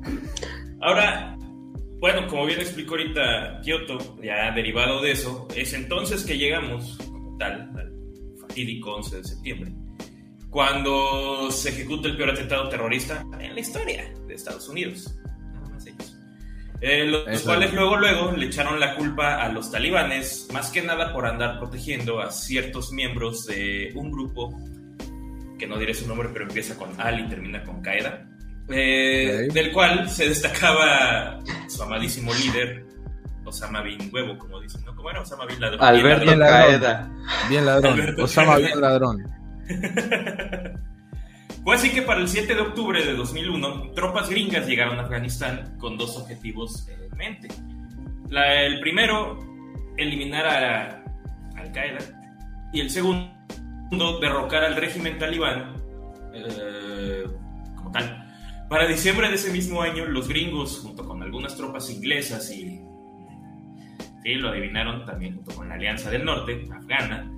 [0.82, 1.36] Ahora,
[2.04, 7.38] bueno, como bien explicó ahorita Kioto, ya derivado de eso, es entonces que llegamos, como
[7.38, 7.94] tal, al
[8.42, 9.72] fatídico 11 de septiembre,
[10.50, 15.18] cuando se ejecuta el peor atentado terrorista en la historia de Estados Unidos.
[15.54, 16.18] Nada más ellos.
[16.82, 17.46] Eh, los Eso.
[17.46, 21.58] cuales luego, luego le echaron la culpa a los talibanes, más que nada por andar
[21.58, 24.54] protegiendo a ciertos miembros de un grupo
[25.58, 28.30] que no diré su nombre, pero empieza con Al y termina con Qaeda,
[28.70, 32.86] eh, del cual se destacaba su amadísimo líder,
[33.46, 34.96] Osama Bin Huevo, como dicen, ¿no?
[34.96, 35.84] ¿Cómo era Osama Bin Ladrón?
[35.84, 36.68] Alberto Bien ladrón.
[36.80, 37.12] Caeda.
[37.50, 37.94] Bien ladrón.
[37.94, 38.68] Alberto Osama Caeda.
[38.68, 39.24] bien ladrón.
[41.64, 45.78] Fue así que para el 7 de octubre de 2001, tropas gringas llegaron a Afganistán
[45.80, 47.48] con dos objetivos en mente.
[48.30, 49.40] La- el primero,
[49.98, 51.04] eliminar a
[51.56, 52.00] Al Qaeda,
[52.74, 55.76] y el segundo, derrocar al régimen talibán
[56.34, 57.24] eh,
[57.78, 58.23] como tal.
[58.74, 62.82] Para diciembre de ese mismo año, los gringos, junto con algunas tropas inglesas y
[64.24, 67.32] sí, lo adivinaron también junto con la Alianza del Norte, afgana,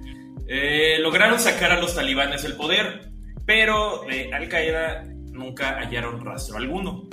[0.48, 3.12] eh, lograron sacar a los talibanes del poder,
[3.46, 7.10] pero de Al Qaeda nunca hallaron rastro alguno.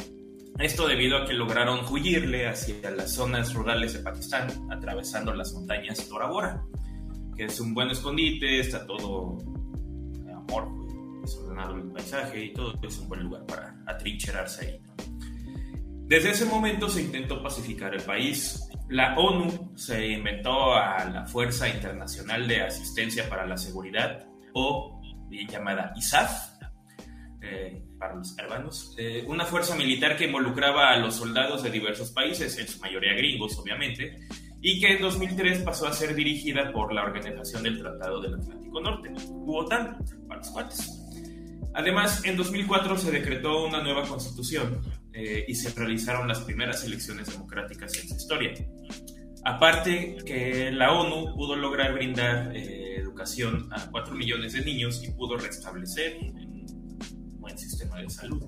[0.61, 6.09] Esto debido a que lograron huirle hacia las zonas rurales de Pakistán, atravesando las montañas
[6.09, 6.63] Tora Bora,
[7.37, 9.39] que es un buen escondite, está todo
[10.33, 10.82] amorfo,
[11.23, 14.81] desordenado el paisaje y todo es un buen lugar para atrincherarse ahí.
[16.07, 18.69] Desde ese momento se intentó pacificar el país.
[18.91, 25.49] La ONU se inventó a la Fuerza Internacional de Asistencia para la Seguridad, o bien
[25.49, 26.53] llamada ISAF,
[27.41, 32.11] eh, para los hermanos, eh, una fuerza militar que involucraba a los soldados de diversos
[32.13, 34.19] países, en su mayoría gringos, obviamente,
[34.61, 38.81] y que en 2003 pasó a ser dirigida por la Organización del Tratado del Atlántico
[38.81, 39.13] Norte,
[39.47, 41.02] OTAN, para los cuates.
[41.75, 44.83] Además, en 2004 se decretó una nueva constitución
[45.13, 48.53] eh, y se realizaron las primeras elecciones democráticas en su historia.
[49.45, 55.11] Aparte que la ONU pudo lograr brindar eh, educación a 4 millones de niños y
[55.11, 58.45] pudo restablecer un buen sistema de salud.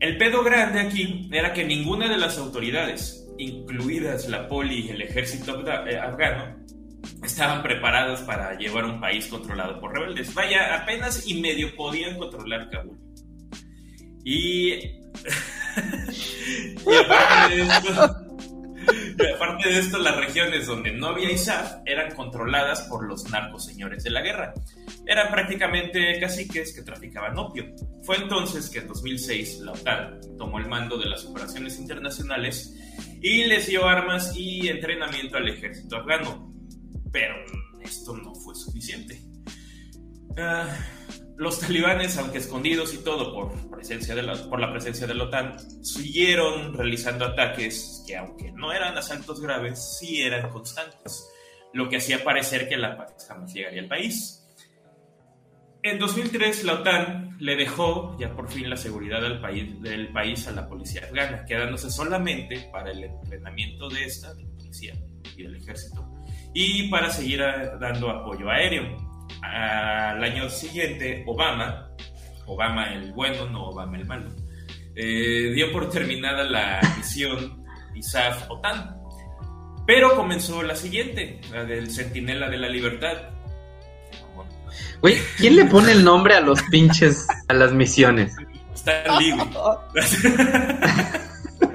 [0.00, 5.00] El pedo grande aquí era que ninguna de las autoridades, incluidas la poli y el
[5.00, 6.61] ejército eh, afgano,
[7.22, 10.34] estaban preparados para llevar un país controlado por rebeldes.
[10.34, 12.98] Vaya, apenas y medio podían controlar Kabul.
[14.24, 14.74] Y,
[17.04, 17.92] aparte de esto,
[19.34, 24.04] aparte de esto, las regiones donde no había ISAF eran controladas por los narcos señores
[24.04, 24.54] de la guerra.
[25.06, 27.66] Eran prácticamente caciques que traficaban opio.
[28.02, 32.76] Fue entonces que en 2006 la OTAN tomó el mando de las operaciones internacionales
[33.20, 36.51] y les dio armas y entrenamiento al ejército afgano.
[37.12, 37.34] Pero
[37.82, 39.20] esto no fue suficiente.
[40.36, 40.66] Ah,
[41.36, 45.24] los talibanes, aunque escondidos y todo por, presencia de la, por la presencia de la
[45.24, 51.28] OTAN, siguieron realizando ataques que, aunque no eran asaltos graves, sí eran constantes,
[51.72, 54.38] lo que hacía parecer que la paz jamás llegaría al país.
[55.82, 60.46] En 2003, la OTAN le dejó ya por fin la seguridad del país, del país
[60.46, 64.94] a la policía afgana, quedándose solamente para el entrenamiento de esta, de la policía
[65.36, 66.08] y del ejército,
[66.54, 67.42] y para seguir
[67.80, 68.96] dando apoyo aéreo
[69.42, 71.88] al año siguiente, Obama,
[72.46, 74.30] Obama el bueno, no Obama el malo,
[74.94, 78.96] eh, dio por terminada la misión ISAF-OTAN.
[79.86, 83.30] Pero comenzó la siguiente, la del Centinela de la Libertad.
[85.00, 88.36] Güey, ¿quién le pone el nombre a los pinches, a las misiones?
[88.74, 89.32] Stan Lee.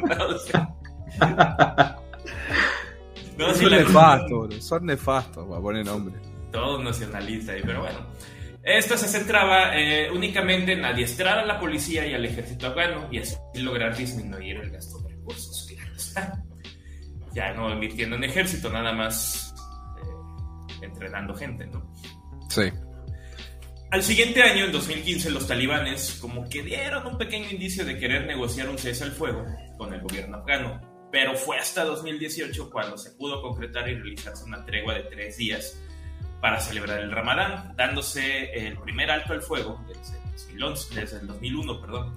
[0.08, 1.67] no,
[3.88, 6.15] son nefastos, son nefastos para poner nombre
[6.52, 8.00] todo nacionalista, pero bueno.
[8.63, 13.19] Esto se centraba eh, únicamente en adiestrar a la policía y al ejército afgano y
[13.19, 16.43] así lograr disminuir el gasto de recursos, claro está.
[17.34, 19.54] Ya no invirtiendo en ejército, nada más
[20.02, 21.93] eh, entrenando gente, ¿no?
[22.50, 22.63] Sí.
[23.89, 28.26] Al siguiente año, en 2015, los talibanes como que dieron un pequeño indicio de querer
[28.26, 29.45] negociar un cese al fuego
[29.78, 34.65] con el gobierno afgano, pero fue hasta 2018 cuando se pudo concretar y realizarse una
[34.65, 35.78] tregua de tres días
[36.41, 41.28] para celebrar el Ramadán, dándose el primer alto al fuego desde el, 2011, desde el
[41.28, 41.82] 2001.
[41.82, 42.13] Perdón.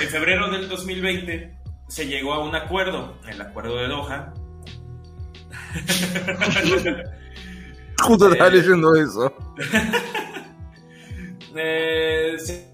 [0.00, 4.34] En febrero del 2020 se llegó a un acuerdo, el acuerdo de Doha.
[8.02, 9.34] Justo estaba leyendo eso.
[11.56, 12.67] eh, se,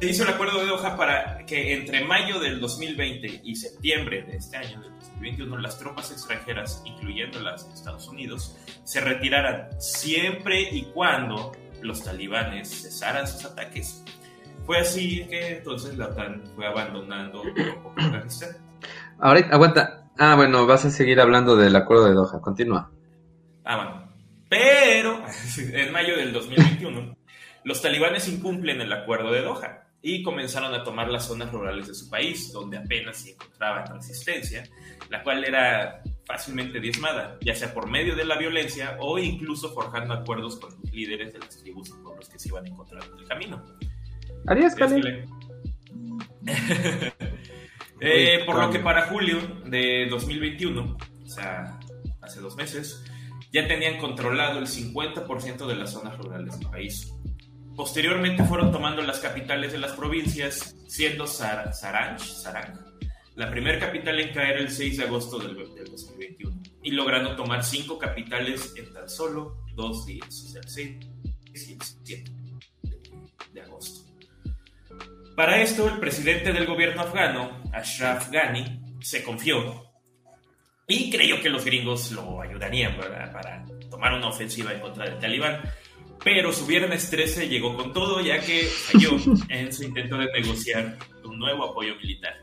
[0.00, 4.36] se hizo el acuerdo de Doha para que entre mayo del 2020 y septiembre de
[4.36, 10.60] este año, del 2021, las tropas extranjeras, incluyendo las de Estados Unidos, se retiraran siempre
[10.70, 14.04] y cuando los talibanes cesaran sus ataques.
[14.66, 17.42] Fue así que entonces la OTAN fue abandonando
[17.96, 18.50] Afganistán.
[19.18, 20.10] Ahora, aguanta.
[20.18, 22.40] Ah, bueno, vas a seguir hablando del acuerdo de Doha.
[22.42, 22.90] Continúa.
[23.64, 24.12] Ah, bueno.
[24.48, 25.22] Pero
[25.72, 27.16] en mayo del 2021,
[27.64, 31.94] los talibanes incumplen el acuerdo de Doha y comenzaron a tomar las zonas rurales de
[31.94, 34.68] su país, donde apenas se encontraba resistencia,
[35.10, 40.14] la cual era fácilmente diezmada, ya sea por medio de la violencia o incluso forjando
[40.14, 43.18] acuerdos con los líderes de las tribus con los que se iban a encontrar en
[43.18, 43.64] el camino.
[44.46, 45.24] Adiós, Cali.
[48.00, 51.78] eh, por lo que para julio de 2021, o sea,
[52.20, 53.04] hace dos meses,
[53.52, 57.12] ya tenían controlado el 50% de las zonas rurales del país.
[57.76, 62.16] Posteriormente fueron tomando las capitales de las provincias, siendo Sar Sarang,
[63.34, 67.98] la primera capital en caer el 6 de agosto del, 2021, y logrando tomar cinco
[67.98, 70.96] capitales en tan solo dos días, o sea, el 6
[71.52, 72.32] y el 7
[73.52, 74.10] de agosto.
[75.36, 79.84] Para esto, el presidente del gobierno afgano, Ashraf Ghani, se confió
[80.88, 83.32] y creyó que los gringos lo ayudarían ¿verdad?
[83.32, 85.60] para tomar una ofensiva en contra del talibán.
[86.24, 89.16] Pero su viernes 13 llegó con todo ya que falló
[89.48, 92.34] en su intento de negociar un nuevo apoyo militar.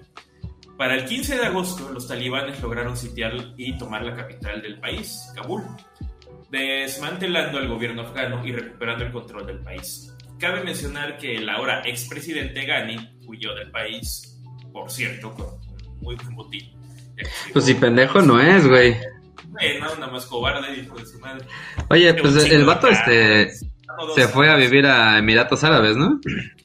[0.78, 5.32] Para el 15 de agosto, los talibanes lograron sitiar y tomar la capital del país,
[5.36, 5.64] Kabul,
[6.50, 10.14] desmantelando al gobierno afgano y recuperando el control del país.
[10.40, 15.46] Cabe mencionar que el ahora expresidente Ghani huyó del país, por cierto, con
[16.02, 16.72] muy buen botín.
[17.54, 18.98] Pues si pendejo no es, güey.
[19.54, 21.46] Bueno, nada más cobarde, hijo de su madre.
[21.89, 23.52] Oye, pues el, vato este
[24.16, 26.20] se fue a vivir a Emiratos Árabes, ¿no?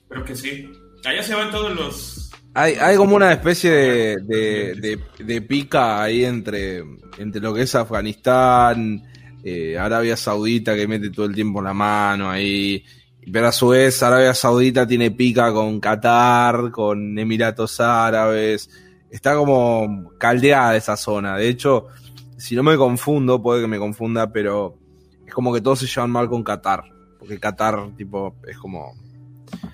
[0.09, 0.71] Creo que sí.
[1.05, 2.31] Allá se van todos los.
[2.55, 6.83] Hay, hay como una especie de, de, de- de pica ahí entre,
[7.19, 9.03] entre lo que es Afganistán,
[9.45, 12.85] eh, Arabia Saudita que mete todo el tiempo la mano ahí.
[13.31, 18.71] Pero a su vez Arabia Saudita tiene pica con Qatar, con Emiratos Árabes.
[19.11, 21.37] Está como caldeada esa zona.
[21.37, 21.89] De hecho,
[22.39, 24.77] si no me confundo, puede que me confunda, pero
[25.27, 26.85] es como que todos se llevan mal con Qatar.
[27.19, 28.93] Porque Qatar, tipo, es como...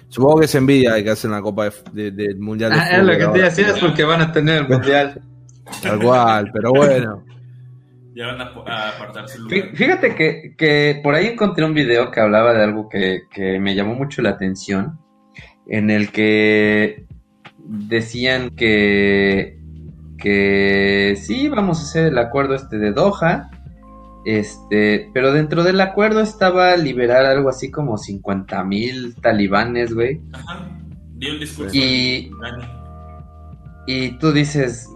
[0.08, 2.88] Supongo que es envidia de que hacen la Copa de, de- del Mundial de Ah,
[2.98, 5.20] es lo que te decía, es porque van a tener el mundial.
[5.82, 7.24] Tal cual, pero bueno.
[8.14, 9.76] Ya van a, a apartar su Fí- lugar.
[9.76, 13.74] Fíjate que, que por ahí encontré un video que hablaba de algo que, que me
[13.74, 14.98] llamó mucho la atención,
[15.66, 17.06] en el que
[17.58, 19.58] decían que,
[20.18, 23.50] que sí, vamos a hacer el acuerdo este de Doha,
[24.24, 30.66] este, pero dentro del acuerdo estaba liberar algo así como 50 mil talibanes, güey, Ajá.
[31.16, 31.74] Dio el discurso.
[31.76, 32.30] y,
[33.86, 34.88] y tú dices,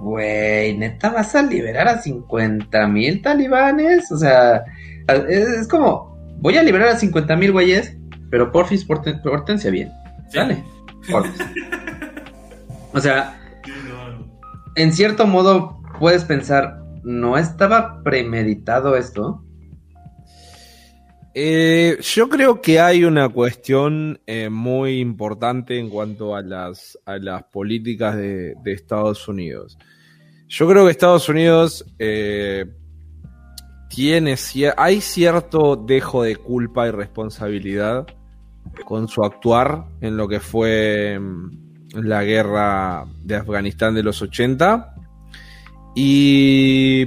[0.00, 4.62] güey, neta vas a liberar a 50 mil talibanes, o sea,
[5.28, 7.96] es, es como, voy a liberar a 50 mil güeyes,
[8.30, 9.90] pero porfis, porten, pórtense bien,
[10.28, 10.38] Sí.
[10.38, 10.62] ¿sale?
[11.10, 11.40] Porfis.
[12.92, 13.39] o sea, Sí.
[14.76, 19.44] En cierto modo puedes pensar, ¿no estaba premeditado esto?
[21.32, 27.18] Eh, yo creo que hay una cuestión eh, muy importante en cuanto a las, a
[27.18, 29.78] las políticas de, de Estados Unidos.
[30.48, 32.66] Yo creo que Estados Unidos eh,
[33.88, 34.34] tiene
[34.76, 38.06] hay cierto dejo de culpa y responsabilidad
[38.84, 44.94] con su actuar en lo que fue mm, la guerra de Afganistán de los 80
[45.94, 47.06] y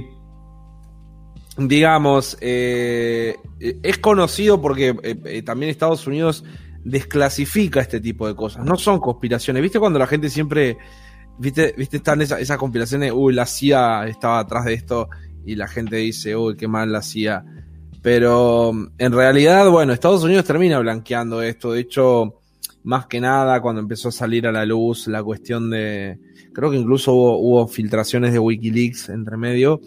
[1.56, 6.44] digamos, eh, es conocido porque eh, eh, también Estados Unidos
[6.84, 8.64] desclasifica este tipo de cosas.
[8.64, 9.62] No son conspiraciones.
[9.62, 10.76] ¿Viste cuando la gente siempre,
[11.38, 15.08] viste, viste están esa- esas conspiraciones, uy, la CIA estaba atrás de esto
[15.46, 17.44] y la gente dice, uy, qué mal la CIA.
[18.02, 21.72] Pero en realidad, bueno, Estados Unidos termina blanqueando esto.
[21.72, 22.40] De hecho,
[22.84, 26.18] más que nada, cuando empezó a salir a la luz la cuestión de,
[26.52, 29.80] creo que incluso hubo, hubo filtraciones de Wikileaks entre medio,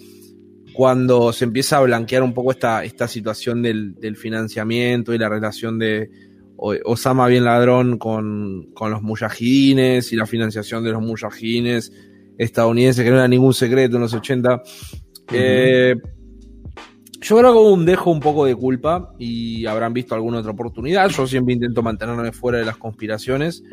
[0.73, 5.29] cuando se empieza a blanquear un poco esta, esta situación del, del financiamiento y la
[5.29, 6.09] relación de
[6.57, 11.91] Osama Bien Ladrón con, con los mujahidines y la financiación de los mujahidines
[12.37, 14.61] estadounidenses, que no era ningún secreto en los 80.
[15.33, 15.95] Eh,
[17.27, 21.09] yo creo que un dejo un poco de culpa y habrán visto alguna otra oportunidad.
[21.09, 23.63] Yo siempre intento mantenerme fuera de las conspiraciones.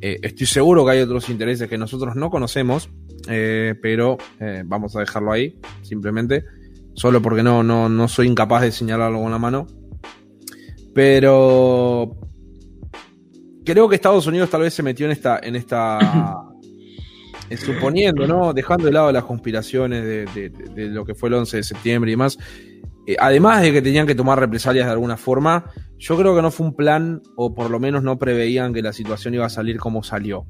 [0.00, 2.88] Eh, estoy seguro que hay otros intereses que nosotros no conocemos,
[3.28, 6.44] eh, pero eh, vamos a dejarlo ahí, simplemente.
[6.94, 9.66] Solo porque no, no, no soy incapaz de señalarlo con la mano.
[10.94, 12.16] Pero
[13.64, 15.98] creo que Estados Unidos tal vez se metió en esta, en esta
[17.56, 18.52] suponiendo, ¿no?
[18.52, 21.62] Dejando de lado las conspiraciones de, de- de- de lo que fue el 11 de
[21.62, 22.36] septiembre y demás.
[23.08, 25.64] Eh, además de que tenían que tomar represalias de alguna forma,
[25.98, 28.92] yo creo que no fue un plan, o por lo menos no preveían que la
[28.92, 30.44] situación iba a salir como salió.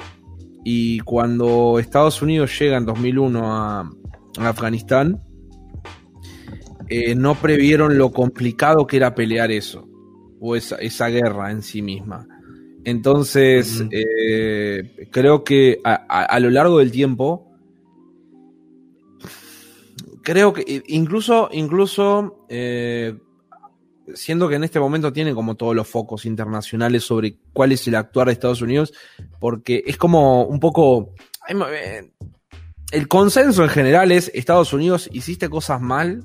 [0.65, 3.81] Y cuando Estados Unidos llega en 2001 a,
[4.39, 5.23] a Afganistán,
[6.89, 9.89] eh, no previeron lo complicado que era pelear eso,
[10.41, 12.27] o esa, esa guerra en sí misma.
[12.85, 17.48] Entonces, eh, creo que a, a- a lo largo del tiempo,
[20.23, 23.17] creo que incluso, incluso eh,
[24.15, 27.95] siendo que en este momento tiene como todos los focos internacionales sobre cuál es el
[27.95, 28.93] actuar de Estados Unidos,
[29.39, 31.15] porque es como un poco...
[31.49, 32.11] eh,
[32.91, 36.25] El consenso en general es Estados Unidos, hiciste cosas mal,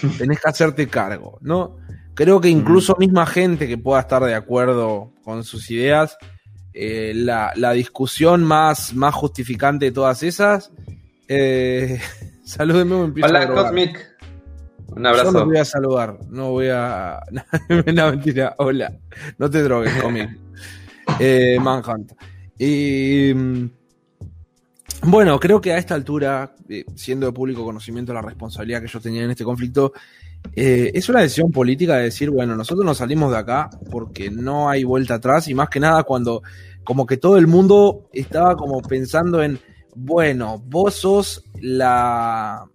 [0.18, 1.76] tenés que hacerte cargo, ¿no?
[2.14, 6.16] Creo que incluso misma gente que pueda estar de acuerdo con sus ideas,
[6.74, 10.70] eh, la, la discusión más, más justificante de todas esas,
[11.28, 11.98] eh,
[12.50, 13.48] salúdenme, me empiezo Hola.
[13.48, 14.16] Cosmic.
[14.88, 15.46] Un Yo no abrazo.
[15.46, 17.20] voy a saludar, no voy a.
[17.94, 18.92] no, mentira, hola.
[19.38, 20.30] No te drogues, Comic.
[21.20, 22.12] eh, Manhunt.
[22.58, 23.32] Y.
[23.34, 23.70] mm,
[25.04, 29.00] Bueno, creo que a esta altura, eh, siendo de público conocimiento la responsabilidad que yo
[29.00, 29.92] tenía en este conflicto,
[30.56, 34.68] eh, es una decisión política de decir, bueno, nosotros nos salimos de acá porque no
[34.68, 36.42] hay vuelta atrás y más que nada cuando
[36.82, 39.60] como que todo el mundo estaba como pensando en,
[39.94, 42.66] bueno, vos sos la,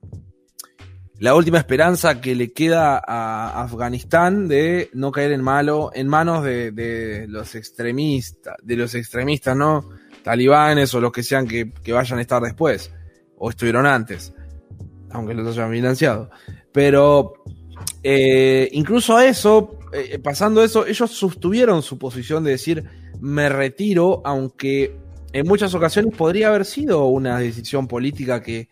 [1.19, 6.43] la última esperanza que le queda a Afganistán de no caer en malo, en manos
[6.43, 9.89] de, los extremistas, de los extremistas, ¿no?
[10.23, 12.91] talibanes o los que sean que, que vayan a estar después,
[13.37, 14.33] o estuvieron antes,
[15.11, 16.29] aunque los hayan financiado.
[16.71, 17.33] Pero
[18.03, 22.83] eh, incluso a eso, eh, pasando eso, ellos sostuvieron su posición de decir,
[23.19, 24.95] me retiro, aunque
[25.35, 28.69] en muchas ocasiones podría haber sido una decisión política que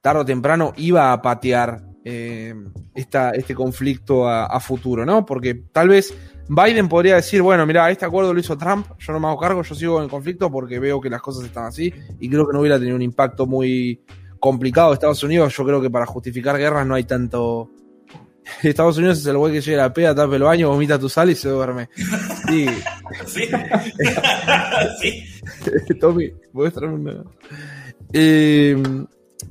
[0.00, 2.54] tarde o temprano iba a patear eh,
[2.94, 5.26] esta, este conflicto a, futuro, ¿no?
[5.26, 6.14] Porque tal vez
[6.48, 9.62] Biden podría decir, bueno, mira, este acuerdo lo hizo Trump, yo no me hago cargo,
[9.64, 12.52] yo sigo en el conflicto porque veo que las cosas están así y creo que
[12.52, 14.00] no hubiera tenido un impacto muy
[14.38, 15.56] complicado Estados Unidos.
[15.56, 17.72] Yo creo que para justificar guerras no hay tanto...
[18.62, 21.08] Estados Unidos es el güey que llega a la pega, tapa el baño, vomita tu
[21.08, 21.88] sal y se duerme.
[22.48, 22.66] Sí.
[23.26, 23.42] Sí.
[25.02, 25.94] sí.
[26.00, 27.24] Tommy, ¿puedes traer una?
[28.10, 28.82] Eh,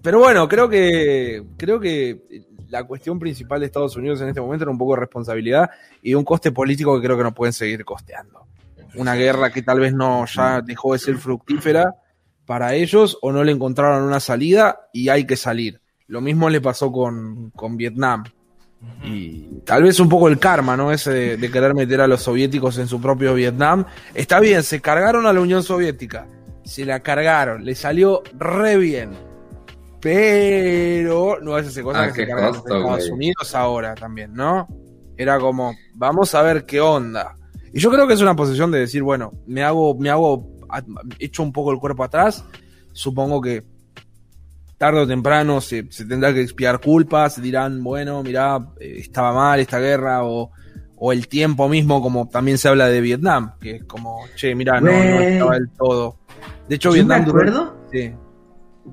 [0.01, 4.63] pero bueno, creo que creo que la cuestión principal de Estados Unidos en este momento
[4.63, 5.69] era un poco de responsabilidad
[6.01, 8.47] y un coste político que creo que no pueden seguir costeando.
[8.95, 11.93] Una guerra que tal vez no ya dejó de ser fructífera
[12.45, 15.81] para ellos o no le encontraron una salida y hay que salir.
[16.07, 18.23] Lo mismo le pasó con, con Vietnam.
[19.03, 20.91] Y tal vez un poco el karma, ¿no?
[20.91, 23.85] Ese de, de, querer meter a los soviéticos en su propio Vietnam.
[24.13, 26.27] Está bien, se cargaron a la Unión Soviética.
[26.63, 29.27] Se la cargaron, le salió re bien
[29.99, 33.09] pero no es esa cosa Ah, que se cargan costo, Estados.
[33.09, 34.67] Unidos ahora también, ¿no?
[35.17, 37.35] Era como, vamos a ver qué onda.
[37.73, 40.47] Y yo creo que es una posición de decir, bueno, me hago, me hago,
[41.19, 42.45] echo un poco el cuerpo atrás.
[42.93, 43.63] Supongo que
[44.77, 49.59] tarde o temprano se, se tendrá que expiar culpas, dirán, bueno, mirá, eh, estaba mal
[49.59, 50.51] esta guerra, o,
[50.95, 54.79] o el tiempo mismo, como también se habla de Vietnam, que es como, che, mirá,
[54.79, 56.17] no, estaba del todo.
[56.69, 58.11] De hecho, me Vietnam duró- acuerdo, Sí.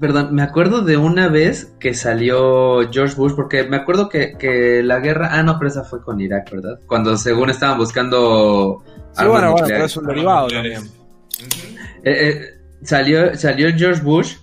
[0.00, 4.82] perdón, me acuerdo de una vez que salió George Bush, porque me acuerdo que, que
[4.82, 6.78] la guerra, ah, no, pero esa fue con Irak, ¿verdad?
[6.86, 8.82] Cuando según estaban buscando
[9.16, 10.82] Sí, bueno, bueno, pero es un derivado también.
[12.02, 12.40] Eh, eh,
[12.82, 14.34] salió, salió George Bush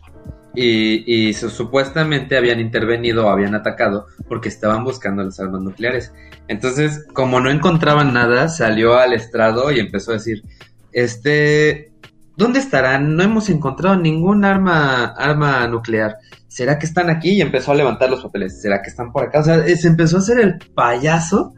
[0.55, 6.11] y, y su- supuestamente habían intervenido o habían atacado porque estaban buscando las armas nucleares.
[6.47, 10.43] Entonces, como no encontraban nada, salió al estrado y empezó a decir,
[10.91, 11.91] este,
[12.37, 13.15] ¿dónde estarán?
[13.15, 16.17] No hemos encontrado ningún arma, arma nuclear.
[16.47, 17.31] ¿Será que están aquí?
[17.31, 18.61] Y empezó a levantar los papeles.
[18.61, 19.39] ¿Será que están por acá?
[19.39, 21.53] O sea, eh, se empezó a hacer el payaso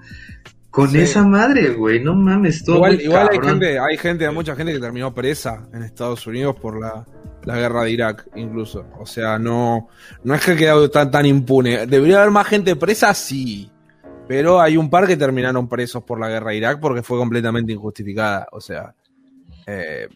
[0.69, 0.99] con Sí.
[0.99, 2.03] esa madre, güey.
[2.03, 5.67] No mames, estuvo Igual, igual hay gente, hay gente, hay mucha gente que terminó presa
[5.73, 7.05] en Estados Unidos por la,
[7.45, 8.85] la guerra de Irak, incluso.
[8.99, 9.89] O sea, no,
[10.23, 11.85] no es que ha quedado tan, tan impune.
[11.87, 13.69] Debería haber más gente presa, sí.
[14.27, 17.73] Pero hay un par que terminaron presos por la guerra de Irak porque fue completamente
[17.73, 18.47] injustificada.
[18.51, 18.95] O sea,
[19.67, 20.07] eh,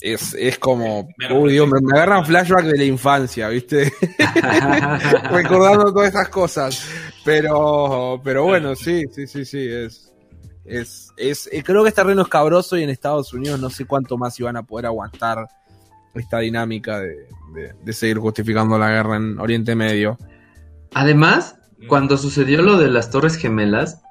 [0.00, 3.92] es, es como, uy, Dios, me, me agarran flashback de la infancia, ¿viste?
[5.30, 6.88] Recordando todas esas cosas.
[7.24, 10.12] Pero, pero bueno, sí, sí, sí, sí, es,
[10.64, 13.84] es, es, eh, creo que este terreno es cabroso y en Estados Unidos no sé
[13.84, 15.46] cuánto más iban a poder aguantar
[16.18, 20.18] esta dinámica de, de- de seguir justificando la guerra en Oriente Medio.
[20.94, 21.56] Además,
[21.88, 24.02] cuando sucedió lo de las Torres Gemelas,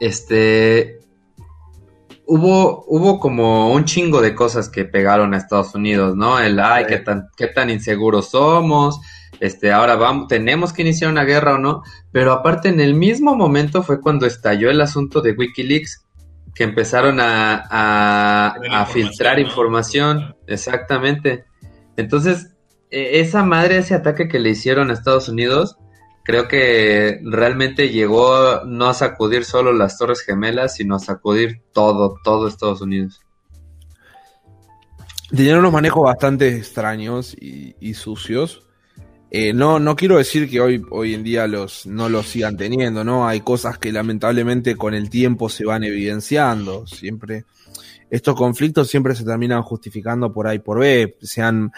[0.00, 0.98] este
[2.26, 6.38] hubo, hubo como un chingo de cosas que pegaron a Estados Unidos, ¿no?
[6.38, 6.90] El ay, Sí.
[6.90, 9.00] qué tan, qué tan inseguros somos,
[9.40, 13.36] este, ahora vamos, tenemos que iniciar una guerra o no, pero aparte en el mismo
[13.36, 16.05] momento fue cuando estalló el asunto de Wikileaks,
[16.56, 19.42] que empezaron a, a, Tener a información, filtrar ¿no?
[19.42, 21.44] información, exactamente.
[21.96, 22.54] Entonces,
[22.90, 25.76] e- esa madre, ese ataque que le hicieron a Estados Unidos,
[26.24, 32.16] creo que realmente llegó no a sacudir solo las Torres Gemelas, sino a sacudir todo,
[32.24, 33.20] todo Estados Unidos.
[35.28, 38.65] Tenían unos manejos bastante extraños y, y sucios.
[39.38, 43.04] Eh, no, no quiero decir que hoy, hoy en día los, no los sigan teniendo,
[43.04, 43.28] ¿no?
[43.28, 46.86] Hay cosas que lamentablemente con el tiempo se van evidenciando.
[46.86, 47.44] Siempre,
[48.08, 51.18] estos conflictos siempre se terminan justificando por A y por B.
[51.20, 51.70] Sean,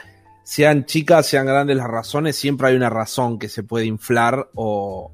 [0.45, 5.11] sean chicas, sean grandes las razones, siempre hay una razón que se puede inflar o,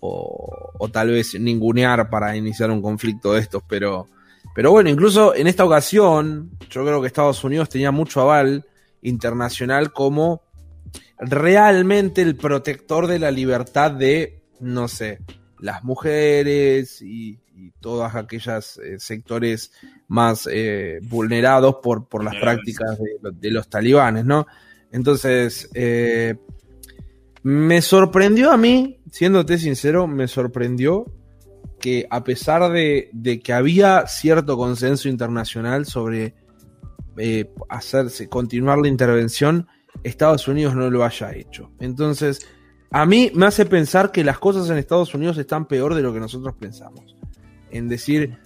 [0.00, 4.08] o, o tal vez ningunear para iniciar un conflicto de estos, pero,
[4.56, 8.66] pero bueno, incluso en esta ocasión, yo creo que Estados Unidos tenía mucho aval
[9.02, 10.49] internacional como
[11.20, 15.20] realmente el protector de la libertad de, no sé,
[15.58, 19.72] las mujeres y, y todos aquellos eh, sectores
[20.08, 24.46] más eh, vulnerados por, por las prácticas de, de los talibanes, ¿no?
[24.92, 26.36] Entonces, eh,
[27.42, 31.06] me sorprendió a mí, siéndote sincero, me sorprendió
[31.78, 36.34] que a pesar de, de que había cierto consenso internacional sobre
[37.68, 39.66] hacerse, continuar la intervención,
[40.02, 41.70] Estados Unidos no lo haya hecho.
[41.80, 42.46] Entonces,
[42.90, 46.12] a mí me hace pensar que las cosas en Estados Unidos están peor de lo
[46.12, 47.16] que nosotros pensamos.
[47.70, 48.38] En decir,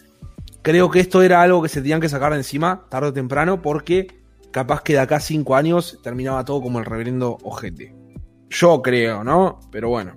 [0.62, 3.62] creo que esto era algo que se tenían que sacar de encima tarde o temprano
[3.62, 4.06] porque
[4.50, 7.94] capaz que de acá cinco años terminaba todo como el reverendo ojete.
[8.50, 9.60] Yo creo, ¿no?
[9.72, 10.14] Pero bueno.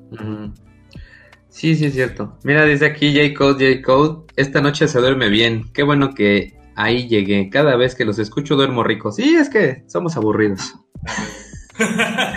[1.49, 2.37] Sí, sí, es cierto.
[2.43, 5.71] Mira, dice aquí J-Code, J-Code, esta noche se duerme bien.
[5.73, 7.49] Qué bueno que ahí llegué.
[7.49, 9.11] Cada vez que los escucho duermo rico.
[9.11, 10.75] Sí, es que somos aburridos.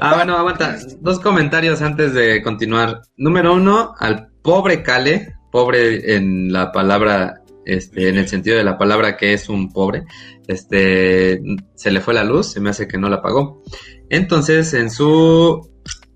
[0.00, 0.78] Ah, bueno, aguanta.
[1.00, 3.02] Dos comentarios antes de continuar.
[3.18, 8.78] Número uno, al pobre Cale, pobre en la palabra, este, en el sentido de la
[8.78, 10.04] palabra que es un pobre,
[10.46, 11.42] este,
[11.74, 13.62] se le fue la luz, se me hace que no la pagó.
[14.08, 15.70] Entonces, en su,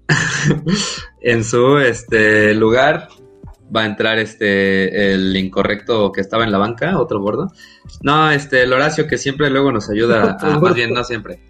[1.20, 3.08] en su, este, lugar
[3.74, 7.52] va a entrar este, el incorrecto que estaba en la banca, otro gordo.
[8.02, 11.40] No, este, el Horacio que siempre luego nos ayuda, más bien no siempre.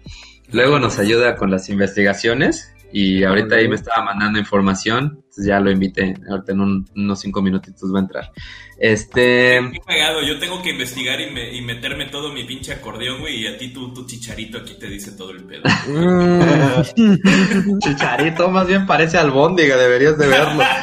[0.51, 5.59] Luego nos ayuda con las investigaciones y ahorita ahí me estaba mandando información, entonces ya
[5.59, 8.31] lo invité, ahorita en un- unos cinco minutitos va a entrar.
[8.79, 13.19] Este, Qué cagado, yo tengo que investigar y, me- y meterme todo mi pinche acordeón,
[13.19, 15.63] güey, y a ti tu, tu chicharito aquí te dice todo el pedo.
[17.79, 20.63] Chicharito más bien parece albóndiga, deberías de verlo.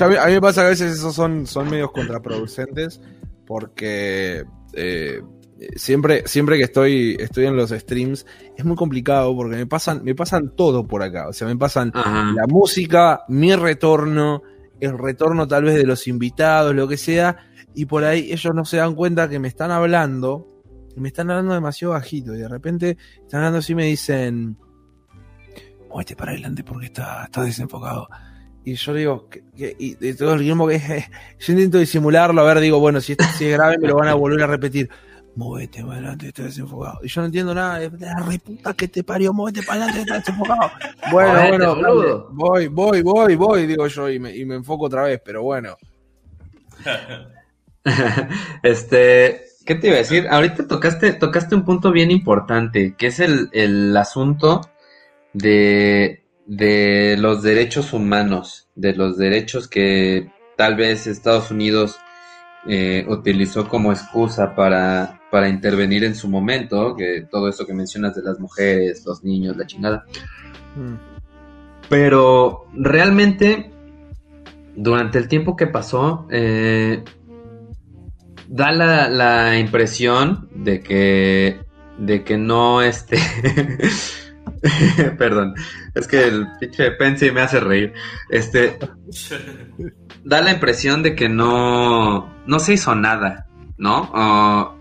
[0.00, 3.00] A, mí, a mí me pasa que a veces esos son, son medios contraproducentes
[3.46, 5.20] porque eh,
[5.76, 8.24] siempre, siempre que estoy, estoy en los streams
[8.56, 11.28] es muy complicado porque me pasan, me pasan todo por acá.
[11.28, 12.32] O sea, me pasan Ajá.
[12.34, 14.42] la música, mi retorno,
[14.80, 17.36] el retorno tal vez de los invitados, lo que sea,
[17.74, 20.46] y por ahí ellos no se dan cuenta que me están hablando,
[20.96, 24.56] y me están hablando demasiado bajito, y de repente están hablando así y me dicen,
[25.88, 28.08] muévete para adelante porque está, está desenfocado.
[28.64, 29.74] Y yo digo, ¿qué- qué?
[29.78, 30.78] y de todo el tiempo que
[31.38, 34.08] yo intento disimularlo, a ver, digo, bueno, si, esto, si es grave me lo van
[34.08, 34.88] a volver a repetir.
[35.36, 36.98] Muévete para adelante, está desenfocado.
[37.02, 40.18] Y yo no entiendo nada, de la reputa que te parió, muévete para adelante, está
[40.18, 40.70] desenfocado.
[41.10, 42.28] Bueno, bueno, boludo.
[42.32, 45.76] voy, voy, voy, voy, digo yo, y me, y me enfoco otra vez, pero bueno.
[48.62, 50.26] este, ¿qué te iba a decir?
[50.28, 54.60] Ahorita tocaste, tocaste un punto bien importante, que es el, el asunto
[55.32, 61.96] de, de los derechos humanos, de los derechos que tal vez Estados Unidos
[62.66, 68.16] eh, utilizó como excusa para, para intervenir en su momento, que todo eso que mencionas
[68.16, 70.04] de las mujeres, los niños, la chingada.
[70.74, 70.94] Mm.
[71.88, 73.70] Pero realmente,
[74.74, 77.04] durante el tiempo que pasó, eh,
[78.48, 81.60] da la, la impresión de que,
[81.96, 83.18] de que no este.
[85.18, 85.54] Perdón,
[85.94, 87.92] es que el pinche Pensy me hace reír.
[88.28, 88.78] Este,
[90.24, 93.46] da la impresión de que no, no se hizo nada,
[93.78, 94.78] ¿no?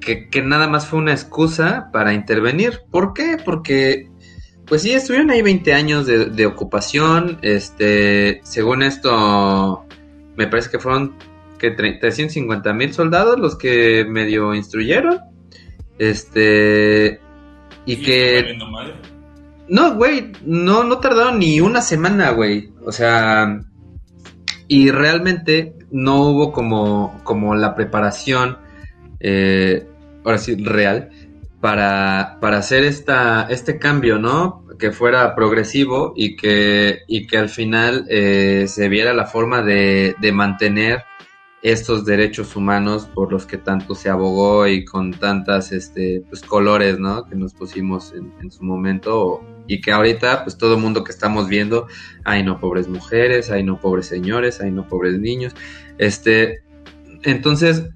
[0.00, 2.80] Que nada más fue una excusa para intervenir.
[2.90, 3.38] ¿Por qué?
[3.42, 4.10] Porque,
[4.66, 7.38] pues sí, estuvieron ahí 20 años de, de ocupación.
[7.42, 9.86] Este, según esto,
[10.36, 11.16] me parece que fueron
[11.58, 15.20] que 350 mil soldados los que medio instruyeron.
[15.98, 17.20] Este,
[17.86, 18.94] y que madre.
[19.68, 22.70] no, güey, no, no tardaron ni una semana, güey.
[22.84, 23.60] O sea,
[24.68, 28.58] y realmente no hubo como, como la preparación,
[29.20, 29.86] eh,
[30.24, 31.10] ahora sí, real,
[31.60, 34.64] para, para hacer esta, este cambio, ¿no?
[34.78, 40.16] Que fuera progresivo y que, y que al final eh, se viera la forma de,
[40.20, 41.04] de mantener
[41.64, 46.98] estos derechos humanos por los que tanto se abogó y con tantas este pues colores
[46.98, 51.04] no que nos pusimos en, en su momento y que ahorita pues todo el mundo
[51.04, 51.86] que estamos viendo
[52.24, 55.54] ay no pobres mujeres ay no pobres señores ay no pobres niños.
[55.96, 56.62] Este
[57.22, 57.88] entonces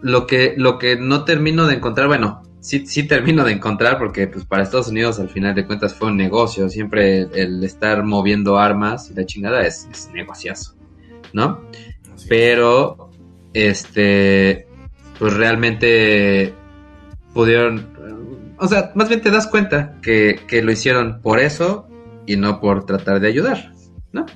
[0.00, 4.26] lo que lo que no termino de encontrar bueno sí sí termino de encontrar porque
[4.26, 6.68] pues para Estados Unidos al final de cuentas fue un negocio.
[6.68, 10.78] Siempre el, estar moviendo armas y la chingada es, es negociazo
[11.32, 11.60] no.
[12.28, 13.10] Pero
[13.54, 14.66] este
[15.18, 16.54] pues realmente
[17.34, 21.88] pudieron o sea más bien te das cuenta que, que lo hicieron por eso
[22.26, 23.72] y no por tratar de ayudar
[24.12, 24.26] no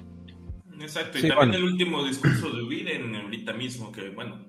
[0.80, 1.66] Exacto, y Sí, también bueno.
[1.66, 4.44] el último discurso de Biden ahorita mismo, que bueno,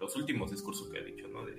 [0.00, 1.44] los últimos discursos que ha dicho, ¿no?
[1.44, 1.52] De,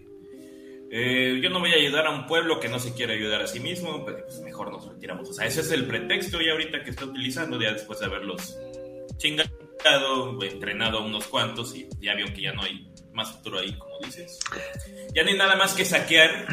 [0.89, 3.47] eh, yo no voy a ayudar a un pueblo que no se quiere ayudar a
[3.47, 5.29] sí mismo, pues, pues mejor nos retiramos.
[5.29, 8.57] O sea, ese es el pretexto ya ahorita que está utilizando, ya después de haberlos
[9.17, 9.49] chingado,
[10.41, 13.97] entrenado a unos cuantos y ya vio que ya no hay más futuro ahí, como
[14.03, 14.39] dices.
[15.13, 16.47] Ya no hay nada más que saquear.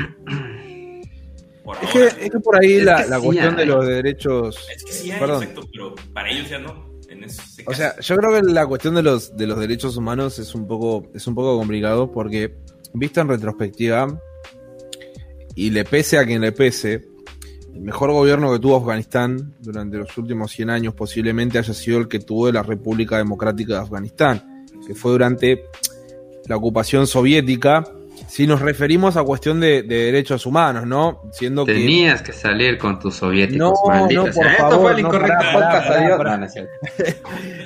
[1.62, 3.87] Por Es que, es que por ahí Es la, que la sí cuestión de los
[3.87, 4.68] derechos.
[4.75, 5.43] Es que sí hay, Perdón.
[5.43, 6.93] exacto, pero para ellos ya no.
[7.09, 10.39] En ese O sea, yo creo que la cuestión de los, de los derechos humanos
[10.39, 12.57] es un poco, es un poco complicado porque,
[12.93, 14.20] visto en retrospectiva,
[15.55, 17.07] y le pese a quien le pese,
[17.75, 22.09] el mejor gobierno que tuvo Afganistán durante los últimos 100 años posiblemente haya sido el
[22.09, 25.64] que tuvo de la República Democrática de Afganistán, que fue durante
[26.47, 27.85] la ocupación soviética.
[28.29, 31.22] Si nos referimos a cuestión de, de derechos humanos, ¿no?
[31.33, 34.43] Siendo que Tenías que salir con tus soviéticos, No, maldita no, sea.
[34.43, 36.18] por Esto favor, fue el no, incorrecto pará, podcast, pará, adiós.
[36.18, 36.37] pará.
[36.37, 36.47] No,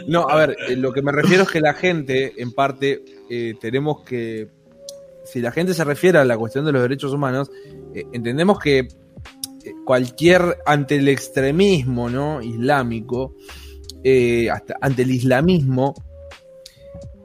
[0.23, 3.55] no a ver, eh, lo que me refiero es que la gente, en parte, eh,
[3.61, 4.49] tenemos que.
[5.25, 7.51] Si la gente se refiere a la cuestión de los derechos humanos,
[7.95, 8.89] eh, entendemos que
[9.89, 10.59] cualquier.
[10.67, 12.43] ante el extremismo ¿no?
[12.43, 13.35] islámico,
[14.05, 15.95] eh, hasta ante el islamismo,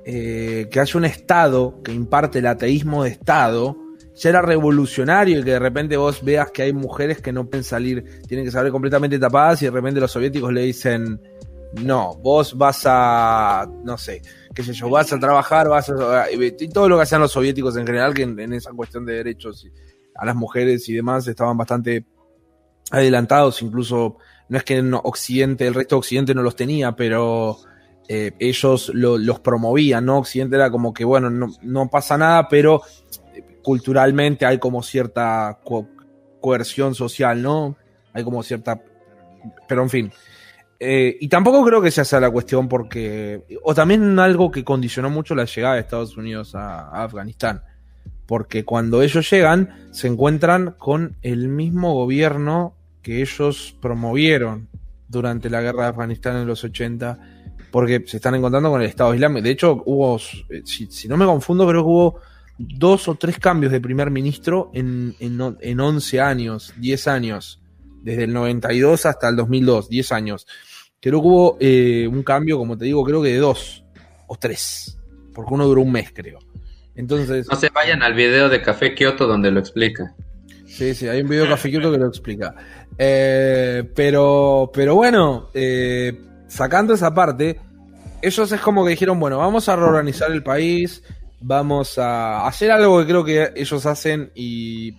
[0.05, 3.75] eh, que haya un Estado que imparte el ateísmo de Estado,
[4.15, 7.65] ya era revolucionario y que de repente vos veas que hay mujeres que no pueden
[7.65, 11.19] salir, tienen que salir completamente tapadas y de repente los soviéticos le dicen,
[11.81, 14.21] no, vos vas a, no sé,
[14.55, 16.31] qué sé yo, vas a trabajar, vas a...
[16.31, 19.15] Y todo lo que hacían los soviéticos en general, que en, en esa cuestión de
[19.15, 19.67] derechos
[20.15, 22.05] a las mujeres y demás estaban bastante
[22.91, 24.17] adelantados, incluso
[24.49, 27.57] no es que en Occidente, el resto de Occidente no los tenía, pero
[28.07, 30.17] eh, ellos lo- los promovían, ¿no?
[30.19, 32.81] Occidente era como que, bueno, no, pasa nada, pero
[33.33, 35.87] eh, culturalmente hay como cierta co-
[36.41, 37.77] coerción social, ¿no?
[38.13, 38.81] Hay como cierta...
[39.67, 40.11] Pero en fin.
[40.79, 43.43] Eh, y tampoco creo que sea esa la cuestión porque...
[43.63, 47.63] O también algo que condicionó mucho la llegada de Estados Unidos a Afganistán.
[48.33, 54.69] Porque cuando ellos llegan se encuentran con el mismo gobierno que ellos promovieron
[55.07, 57.19] durante la guerra de Afganistán en los 80
[57.69, 59.43] porque se están encontrando con el Estado Islámico.
[59.43, 62.21] De hecho, hubo, si, no me confundo, creo que hubo
[62.57, 67.61] dos o tres cambios de primer ministro en, en 11 años, 10 años,
[68.01, 70.47] desde el 92 hasta el 2002, 10 años.
[70.99, 73.85] Creo que hubo eh, un cambio, como te digo, creo que de dos
[74.25, 74.97] o tres,
[75.35, 76.39] porque uno duró un mes, creo.
[76.95, 80.13] Entonces, No se vayan al video de Café Kioto donde lo explica.
[80.65, 82.55] Sí, sí, hay un video de Café Kioto que lo explica.
[82.97, 87.59] Eh, pero, pero bueno, eh, sacando esa parte,
[88.21, 91.03] ellos es como que dijeron, bueno, vamos a reorganizar el país,
[91.43, 94.89] vamos a hacer algo que creo que ellos hacen y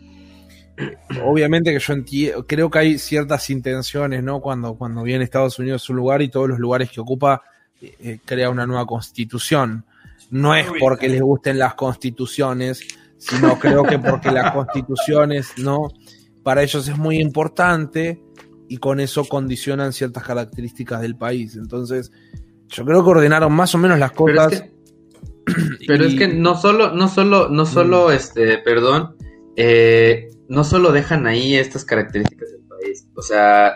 [0.76, 4.40] eh, obviamente que yo entiendo, creo que hay ciertas intenciones, ¿no?
[4.40, 7.42] Cuando, cuando viene Estados Unidos a un lugar y todos los lugares que ocupa
[7.80, 9.84] eh, eh, crea una nueva constitución.
[10.30, 12.86] No es porque les gusten las constituciones,
[13.18, 15.88] sino creo que porque las constituciones, ¿no?
[16.42, 18.22] Para ellos es muy importante
[18.68, 21.56] y con eso condicionan ciertas características del país.
[21.56, 22.10] Entonces,
[22.68, 24.52] yo creo que ordenaron más o menos las Pero cosas.
[24.52, 24.74] es que,
[25.86, 29.16] pero es que no solo, no solo, no solo, este, perdón,
[29.56, 33.74] eh, no solo dejan ahí estas características del país, o sea,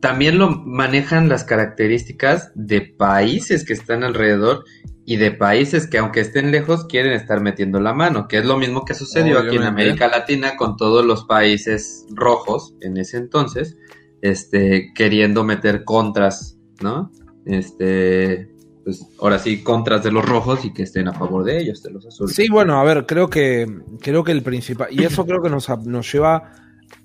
[0.00, 4.64] también lo manejan las características de países que están alrededor
[5.04, 8.56] y de países que aunque estén lejos quieren estar metiendo la mano, que es lo
[8.56, 9.62] mismo que sucedió aquí en.
[9.62, 13.76] América Latina con todos los países rojos en ese entonces,
[14.20, 17.10] este, queriendo meter contras, ¿no?
[17.46, 18.50] Este,
[18.84, 21.90] pues ahora sí, contras de los rojos y que estén a favor de ellos, de
[21.90, 22.34] los azules.
[22.34, 23.66] Sí, bueno, a ver, creo que
[24.00, 26.52] creo que el principal y eso creo que nos, nos lleva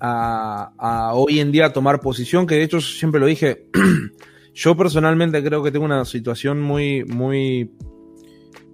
[0.00, 3.68] a, a hoy en día tomar posición, que de hecho siempre lo dije,
[4.56, 7.70] yo personalmente creo que tengo una situación muy muy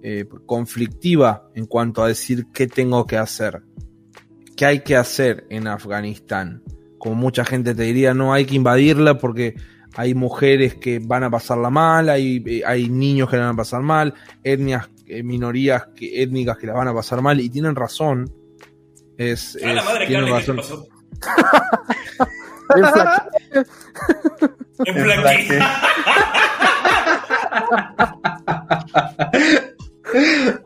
[0.01, 3.63] eh, conflictiva en cuanto a decir qué tengo que hacer,
[4.55, 6.63] qué hay que hacer en Afganistán.
[6.97, 9.55] Como mucha gente te diría, no hay que invadirla porque
[9.93, 13.57] hay mujeres que van a pasarla mal, hay, eh, hay niños que la van a
[13.57, 17.75] pasar mal, etnias, eh, minorías que, étnicas que la van a pasar mal, y tienen
[17.75, 18.33] razón.
[19.17, 20.55] Es, A la madre, tienen Carly, ¿qué razón.
[20.55, 20.87] pasó?
[22.75, 23.29] Bien flaco.
[24.85, 25.53] En flaquito.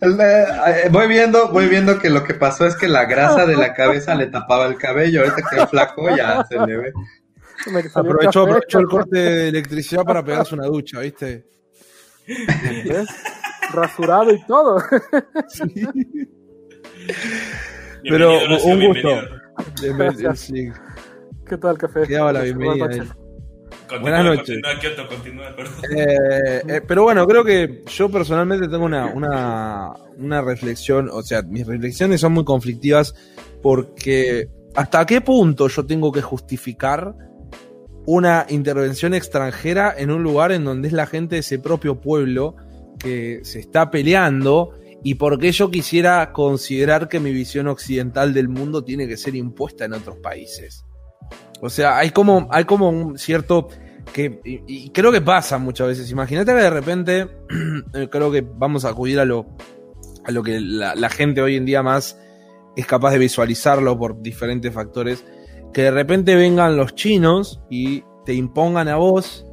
[0.00, 3.74] Eh, Voy viendo, voy viendo que lo que pasó es que la grasa de la
[3.74, 6.92] cabeza le tapaba el cabello, ahorita que es flaco ya se le ve.
[7.94, 8.46] Aprovechó,
[8.78, 11.46] el corte de electricidad para pegarse una ducha, ¿viste?
[12.26, 13.08] ¿Ves?
[13.72, 14.82] Rasurado y todo.
[18.02, 19.43] Pero Bienvenido, Horacio, un gusto.
[20.34, 20.68] Sí.
[21.46, 22.06] ¿Qué tal, café?
[22.06, 22.86] Quedaba la Buenas bienvenida.
[22.86, 23.14] noches.
[23.88, 24.60] Continúa, Buenas noches.
[24.62, 25.56] Continúa, Kioto, continúa.
[25.96, 31.42] Eh, eh, pero bueno, creo que yo personalmente tengo una, una, una reflexión, o sea,
[31.42, 33.14] mis reflexiones son muy conflictivas
[33.62, 37.14] porque hasta qué punto yo tengo que justificar
[38.06, 42.56] una intervención extranjera en un lugar en donde es la gente de ese propio pueblo
[42.98, 44.72] que se está peleando
[45.04, 49.36] y por qué yo quisiera considerar que mi visión occidental del mundo tiene que ser
[49.36, 50.84] impuesta en otros países.
[51.60, 53.68] O sea, hay como, hay como un cierto
[54.14, 56.10] que, y, creo que pasa muchas veces.
[56.10, 57.20] Imagínate que de repente,
[57.94, 59.46] eh, creo que vamos a acudir a lo,
[60.24, 62.18] a lo que la gente hoy en día más
[62.74, 65.24] es capaz de visualizarlo por diferentes factores,
[65.74, 69.46] que de repente vengan los chinos y te impongan a vos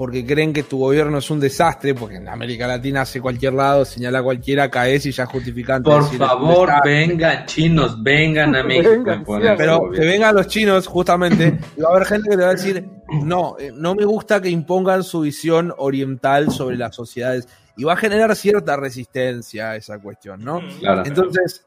[0.00, 3.84] porque creen que tu gobierno es un desastre, porque en América Latina hace cualquier lado,
[3.84, 5.90] señala a cualquiera, caes y ya justificante.
[5.90, 9.04] Por decir, favor, vengan chinos, vengan a México.
[9.04, 12.48] Vengan, Pero que vengan los chinos, justamente, y va a haber gente que te va
[12.48, 17.46] a decir, no, eh, no me gusta que impongan su visión oriental sobre las sociedades.
[17.76, 20.62] Y va a generar cierta resistencia a esa cuestión, ¿no?
[20.78, 21.02] Claro.
[21.04, 21.66] Entonces,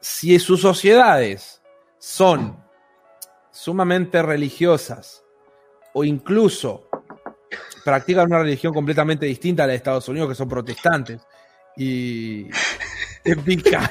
[0.00, 1.62] si sus sociedades
[2.00, 2.56] son
[3.52, 5.22] sumamente religiosas
[5.94, 6.88] o incluso
[7.84, 11.20] practican una religión completamente distinta a la de Estados Unidos, que son protestantes,
[11.76, 12.44] y
[13.22, 13.88] te pica.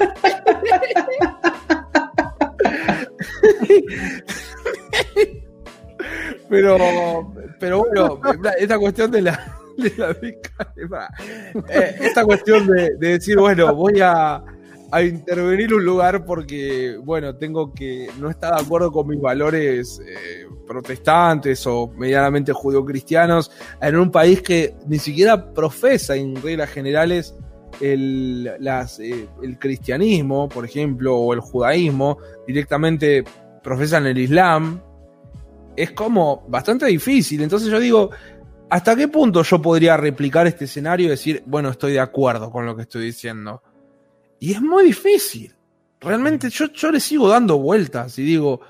[6.50, 8.20] Pero, pero bueno,
[8.60, 10.12] esta cuestión de la, de la
[11.70, 14.44] eh, esta cuestión de, de decir, bueno, voy a,
[14.92, 20.02] a intervenir un lugar porque, bueno, tengo que no estar de acuerdo con mis valores
[20.06, 23.52] eh, protestantes o medianamente judio-cristianos
[23.82, 27.36] en un país que ni siquiera profesa en reglas generales
[27.82, 32.18] el, las, eh, el cristianismo, por ejemplo, o el judaísmo,
[32.48, 33.24] directamente
[33.62, 34.82] profesan el islam,
[35.76, 37.42] es como bastante difícil.
[37.42, 38.10] Entonces yo digo,
[38.70, 42.66] ¿hasta qué punto yo podría replicar este escenario y decir, bueno, estoy de acuerdo con
[42.66, 43.62] lo que estoy diciendo?
[44.40, 45.54] Y es muy difícil.
[46.00, 48.62] Realmente yo, yo le sigo dando vueltas y digo,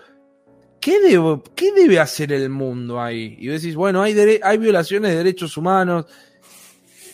[0.81, 3.37] ¿qué, debo- ¿qué debe hacer el mundo ahí?
[3.39, 4.13] Y decís, bueno, hay,
[4.57, 6.05] violaciones de derechos humanos.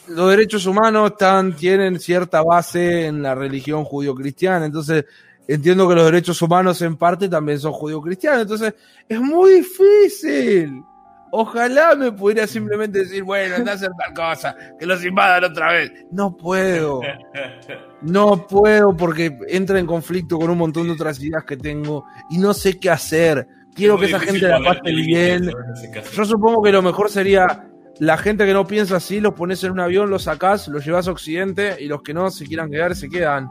[0.07, 1.13] Los derechos humanos
[1.57, 5.03] tienen cierta base en la religión judío-cristiana, entonces
[5.47, 8.74] entiendo que los derechos humanos en parte también son judío-cristianos, entonces
[9.07, 10.82] es muy difícil.
[11.30, 15.74] Ojalá me pudiera simplemente decir, bueno, anda a hacer tal cosa, que los invadan otra
[15.74, 15.91] vez.
[16.09, 17.01] No puedo.
[18.01, 22.38] No puedo porque entra en conflicto con un montón de otras ideas que tengo y
[22.38, 23.45] no sé qué hacer.
[23.78, 25.51] Quiero Es que esa gente la pase bien.
[26.13, 27.69] Yo supongo que lo mejor sería
[27.99, 31.07] la gente que no piensa así, los pones en un avión, los sacás, los llevas
[31.07, 33.49] a Occidente y los que no se quieran quedar, se quedan.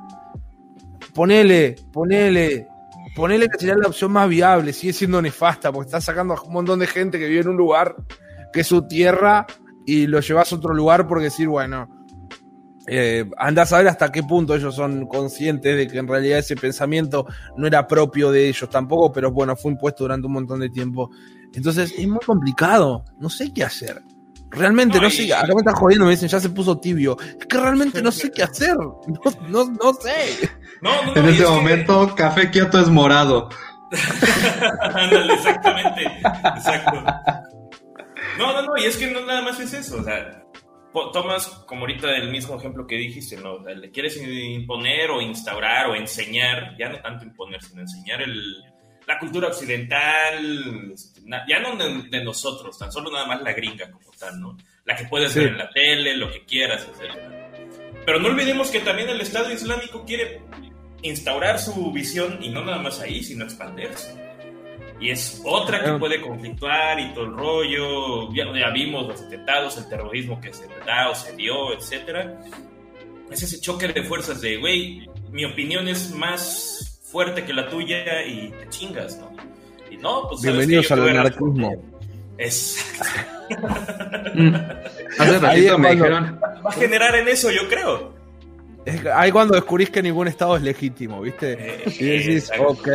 [1.14, 2.66] Ponele, ponele,
[3.14, 6.52] ponele que sería la opción más viable, sigue siendo nefasta porque estás sacando a un
[6.52, 7.94] montón de gente que vive en un lugar
[8.52, 9.46] que es su tierra
[9.86, 11.88] y lo llevas a otro lugar porque decir, bueno,
[12.86, 16.54] eh, anda a saber hasta qué punto ellos son conscientes de que en realidad ese
[16.56, 17.26] pensamiento
[17.56, 21.10] no era propio de ellos tampoco, pero bueno, fue impuesto durante un montón de tiempo.
[21.54, 24.02] Entonces es muy complicado, no sé qué hacer.
[24.50, 27.16] Realmente No, no, y- sé, acá me están jodiendo, me dicen ya se puso tibio.
[27.20, 29.00] Es que realmente no sé qué hacer, no,
[29.48, 30.48] no, no sé.
[30.82, 33.48] No, no, no, En este es que- momento, Café Kioto es morado.
[34.80, 36.02] Ándale, exactamente.
[36.56, 37.02] Exacto.
[38.38, 39.98] No, no, no, y es que no nada más es eso.
[39.98, 40.42] O sea,
[41.12, 43.58] tomas como ahorita el mismo ejemplo que dijiste, ¿no?
[43.58, 48.62] Le quieres imponer o instaurar o enseñar, ya no tanto imponer, sino enseñar el,
[49.06, 53.90] la cultura occidental, este, ya no de, de nosotros, tan solo nada más la gringa
[53.90, 54.56] como tal, ¿no?
[54.84, 55.40] La que puedes Sí.
[55.40, 57.12] ver en la tele, lo que quieras, etc.
[58.04, 60.40] Pero no olvidemos que también el Estado Islámico quiere
[61.02, 64.14] instaurar su visión y no nada más ahí, sino expandirse.
[65.00, 68.32] Y es otra que puede conflictuar y todo el rollo.
[68.32, 72.40] Ya, ya vimos los atentados, el terrorismo que se da o se dio, etcétera.
[73.30, 78.24] Es ese choque de fuerzas de, güey, mi opinión es más fuerte que la tuya
[78.24, 79.30] y te chingas, ¿no?
[79.90, 81.72] Y no, pues ¿sabes Bienvenidos al anarquismo.
[82.38, 82.94] Es,
[84.34, 84.54] Mm.
[85.18, 88.15] Hace ratito me dijeron, va a generar en eso, yo creo.
[88.86, 91.56] Es que ahí cuando descubrís que ningún Estado es legítimo, ¿viste?
[91.58, 92.86] Eh, Y decís, ok,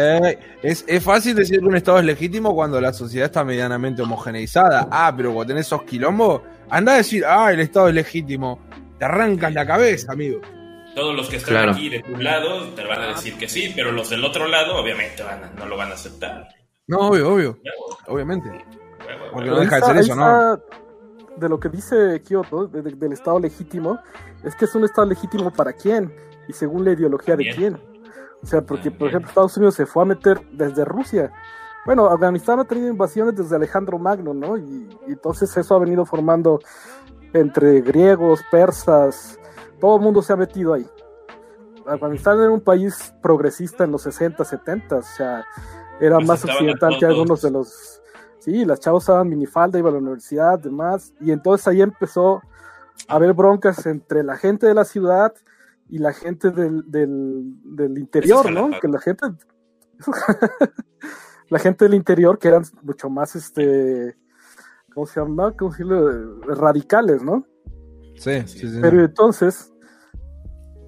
[0.64, 4.88] es, es fácil decir que un Estado es legítimo cuando la sociedad está medianamente homogeneizada.
[4.90, 8.60] Ah, pero cuando tenés esos quilombos, anda a decir, ah, el Estado es legítimo.
[8.98, 10.40] Te arrancas la cabeza, amigo.
[10.96, 11.72] Todos los que están Claro.
[11.74, 14.78] aquí de tu lado te van a decir que sí, pero los del otro lado
[14.78, 16.48] obviamente van a- no lo van a aceptar.
[16.88, 17.60] No, obvio, obvio,
[18.08, 18.50] obviamente.
[19.34, 20.58] Porque no deja de ser eso, ¿no?
[21.38, 24.00] De lo que dice Kioto, de- de- del Estado legítimo,
[24.44, 26.14] es que es un Estado legítimo para quién
[26.48, 27.82] y según la ideología de quién.
[28.44, 31.32] O sea, porque, por ejemplo, Estados Unidos se fue a meter desde Rusia.
[31.86, 34.58] Bueno, Afganistán ha tenido invasiones desde Alejandro Magno, ¿no?
[34.58, 36.60] Y, y entonces eso ha venido formando
[37.34, 39.40] entre griegos, persas,
[39.80, 40.86] todo el mundo se ha metido ahí.
[41.86, 45.46] Afganistán era un país progresista en los 60, 70, o sea,
[46.00, 48.01] era Pues más occidental que algunos de los...
[48.42, 52.42] Sí, las chavas usaban minifalda, iban a la universidad, demás, y entonces ahí empezó
[53.08, 55.32] a haber broncas entre la gente de la ciudad
[55.88, 58.72] y la gente del, del, del interior, es ¿no?
[58.80, 59.28] Que la gente,
[61.50, 64.18] la gente del interior que eran mucho más, este,
[64.92, 65.56] ¿cómo se llama?
[65.56, 66.42] ¿Cómo decirlo?
[66.42, 67.46] Radicales, ¿no?
[68.16, 68.80] Sí, sí, sí.
[68.82, 69.72] Pero entonces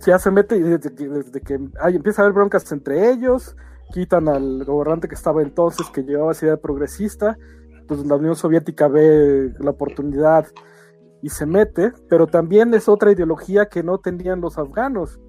[0.05, 3.55] ya se mete y desde que, desde que empieza a haber broncas entre ellos,
[3.93, 7.37] quitan al gobernante que estaba entonces, que llevaba esa idea progresista,
[7.79, 10.47] entonces la Unión Soviética ve la oportunidad
[11.21, 15.19] y se mete, pero también es otra ideología que no tenían los afganos.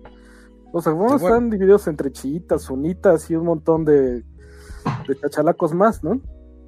[0.72, 1.36] Los afganos acuerdo.
[1.36, 4.24] están divididos entre chiitas, sunitas y un montón de,
[5.06, 6.20] de chachalacos más, ¿no?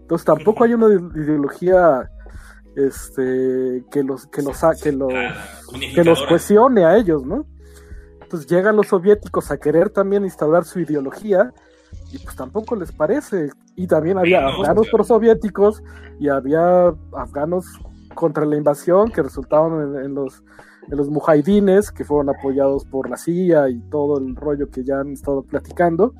[0.02, 2.10] Entonces tampoco hay una ideología
[2.76, 5.12] este que los que los que los
[5.94, 7.46] que los cohesione a ellos, ¿no?
[8.20, 11.54] Entonces llegan los soviéticos a querer también instaurar su ideología
[12.12, 13.50] y pues tampoco les parece.
[13.74, 15.82] Y también había Sí, no, afganos prosoviéticos
[16.18, 17.66] y había afganos
[18.14, 20.42] contra la invasión que resultaban en, en los
[20.90, 25.00] en los mujahidines que fueron apoyados por la CIA y todo el rollo que ya
[25.00, 26.14] han estado platicando.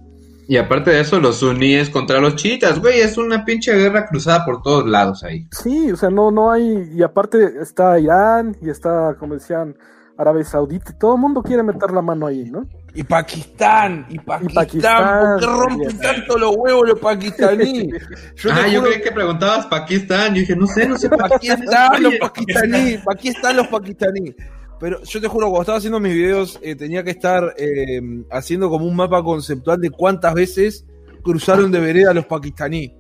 [0.49, 4.45] Y aparte de eso, los suníes contra los chiitas, güey, es una pinche guerra cruzada
[4.45, 5.49] por todos lados ahí.
[5.51, 9.77] Sí, o sea, no, no hay, y aparte está Irán y está, como decían,
[10.17, 12.65] Arabia Saudita, y todo el mundo quiere meter la mano ahí, ¿no?
[12.97, 17.89] Y Pakistán, y Pakistán, Pakistán, ¿por qué rompen tanto los huevos los pakistaníes?
[18.37, 22.03] Yo ah, yo creí que preguntabas Pakistán, yo dije, no sé, no sé Aquí están
[22.03, 24.35] los pakistaníes, aquí están los pakistaníes.
[24.81, 28.71] Pero yo te juro, cuando estaba haciendo mis videos, eh, tenía que estar eh, haciendo
[28.71, 30.87] como un mapa conceptual de cuántas veces
[31.23, 32.93] cruzaron de vereda los pakistaníes.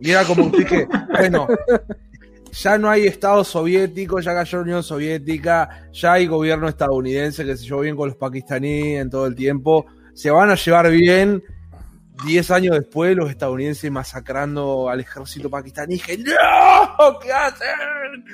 [0.00, 1.48] Y era como que dije, bueno,
[2.54, 7.56] ya no hay Estado soviético, ya cayó la Unión Soviética, ya hay gobierno estadounidense que
[7.56, 9.86] se llevó bien con los pakistaníes en todo el tiempo.
[10.14, 11.42] Se van a llevar bien.
[12.24, 15.94] Diez años después, los estadounidenses masacrando al ejército pakistaní.
[15.94, 17.18] Dije, ¡No!
[17.18, 18.24] ¿Qué hacen?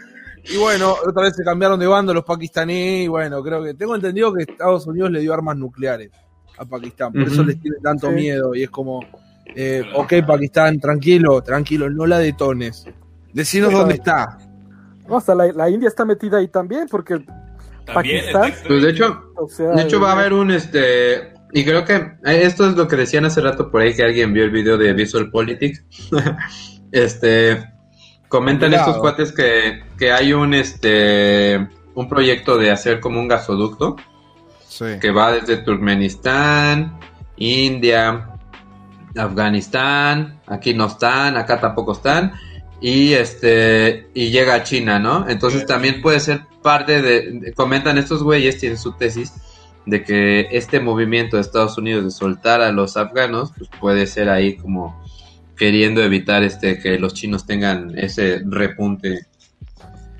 [0.45, 3.07] Y bueno, otra vez se cambiaron de bando los pakistaníes.
[3.07, 6.11] Y bueno, creo que tengo entendido que Estados Unidos le dio armas nucleares
[6.59, 7.13] a Pakistán.
[7.13, 8.15] Por eso les tiene tanto Sí.
[8.15, 8.55] miedo.
[8.55, 9.01] Y es como,
[9.55, 12.85] eh, ok, Pakistán, tranquilo, tranquilo, no la detones.
[13.33, 14.39] Decinos dónde está.
[15.09, 17.25] No, hasta la, la India está metida ahí también, porque,
[17.85, 18.55] También, Pakistán.
[18.67, 21.95] Pues de hecho, o sea, de hecho va a haber un este y creo que
[21.95, 24.79] eh, esto es lo que decían hace rato por ahí que alguien vio el video
[24.79, 25.85] de Visual Politics.
[26.93, 27.73] este
[28.29, 33.97] comentan estos cuates que, que hay un este un proyecto de hacer como un gasoducto
[34.69, 34.85] Sí.
[35.01, 36.99] que va desde Turkmenistán,
[37.37, 38.31] India,
[39.17, 42.33] Afganistán, aquí no están, acá tampoco están,
[42.81, 45.29] y este y llega a China, ¿no?
[45.29, 49.33] Entonces también puede ser parte de, comentan estos güeyes, tienen su tesis
[49.87, 54.29] de que este movimiento de Estados Unidos de soltar a los afganos, pues puede ser
[54.29, 55.03] ahí como
[55.57, 59.27] queriendo evitar este que los chinos tengan ese repunte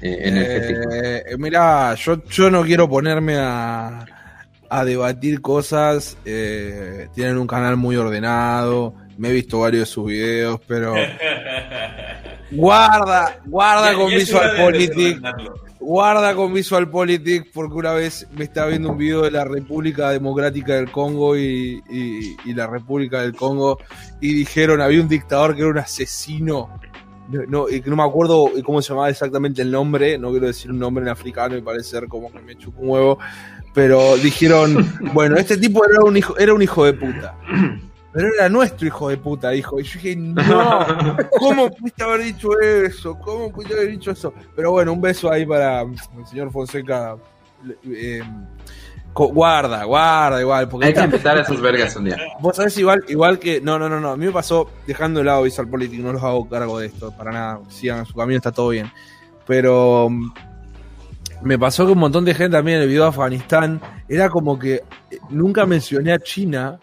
[0.03, 0.91] eh, energético.
[0.93, 4.05] Eh, mira, yo, yo no quiero ponerme a,
[4.69, 6.17] a debatir cosas.
[6.25, 8.95] eh, tienen un canal muy ordenado.
[9.19, 10.95] Me he visto varios de sus videos, pero
[12.51, 14.97] guarda, guarda Ya- con ya es Visual hora de Politics.
[14.97, 15.55] desmandarlo.
[15.83, 20.11] Guarda con Visual Politics porque una vez me estaba viendo un video de la República
[20.11, 23.79] Democrática del Congo y, y- y la República del Congo
[24.21, 26.69] y dijeron, había un dictador que era un asesino.
[27.31, 30.49] No, no, y que no me acuerdo cómo se llamaba exactamente el nombre, no quiero
[30.49, 33.19] decir un nombre en africano y parece ser como que me chupo un huevo,
[33.73, 34.85] pero dijeron,
[35.15, 37.37] bueno, este tipo era un hijo, era un hijo de puta.
[38.13, 39.79] Pero era nuestro hijo de puta, dijo.
[39.81, 43.19] Y yo dije, no, ¿Cómo pudiste haber dicho eso?
[43.19, 44.33] ¿Cómo pudiste haber dicho eso?
[44.57, 47.17] Pero bueno, un beso ahí para el señor Fonseca.
[47.85, 48.23] Eh,
[49.15, 50.69] guarda, guarda igual.
[50.69, 52.17] Porque Hay que invitar a esos vergas un día.
[52.41, 53.61] vos sabés igual, igual que.
[53.61, 54.11] No, no, no, no.
[54.11, 57.13] A mí me pasó dejando de lado Visual Politics, no los hago cargo de esto,
[57.13, 57.61] para nada.
[57.69, 58.91] Sigan su camino, está todo bien.
[59.47, 60.33] Pero mm,
[61.43, 64.59] me pasó que un montón de gente también en el video de Afganistán era como
[64.59, 64.75] que
[65.11, 66.79] eh, nunca mencioné a China.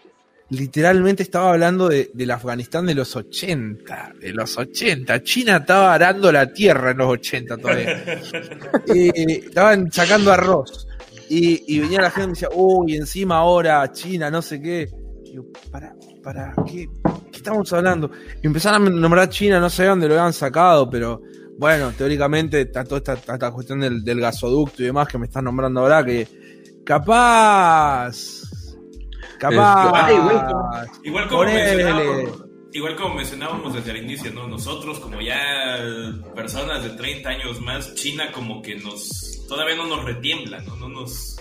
[0.50, 5.22] Literalmente estaba hablando de, del Afganistán de los 80, de los 80.
[5.22, 8.20] China estaba arando la tierra en los 80 todavía.
[8.94, 10.86] y estaban sacando arroz.
[11.28, 14.88] Y, y venía la gente y me decía, uy, encima ahora China, no sé qué.
[15.24, 16.88] Y yo, para, para, ¿qué,
[17.30, 18.10] ¿qué estamos hablando?
[18.42, 21.20] Y empezaron a nombrar China, no sé dónde lo habían sacado, pero
[21.58, 25.26] bueno, teóricamente está toda esta, esta- esta cuestión del, del gasoducto y demás que me
[25.26, 26.26] están nombrando ahora, que
[26.86, 28.47] capaz.
[29.38, 29.92] Capaz.
[30.06, 30.36] Ay, güey,
[31.04, 34.46] Igual como, mencionábamos, igual como mencionábamos desde el inicio, ¿no?
[34.48, 35.78] Nosotros, como ya
[36.34, 39.08] personas de 30 años más, China como que nos.
[39.48, 40.76] todavía no nos retiembla, ¿no?
[40.76, 41.36] No nos.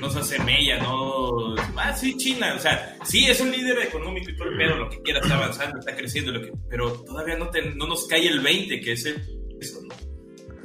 [0.00, 1.54] Nos hace mella, ¿no?
[1.76, 4.88] Ah, sí, China, o sea, sí, es un líder económico y todo el pedo, lo
[4.88, 8.26] que quiera, está avanzando, está creciendo, lo que, pero todavía no, te- no nos cae
[8.26, 9.16] el 20, que es el,
[9.60, 9.94] eso, ¿no?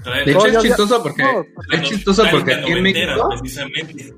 [0.04, 3.16] Todavía- De hecho, No, es ya- chistoso porque, no, es chistoso porque aquí en noventera,
[3.16, 4.14] México, Precisamente.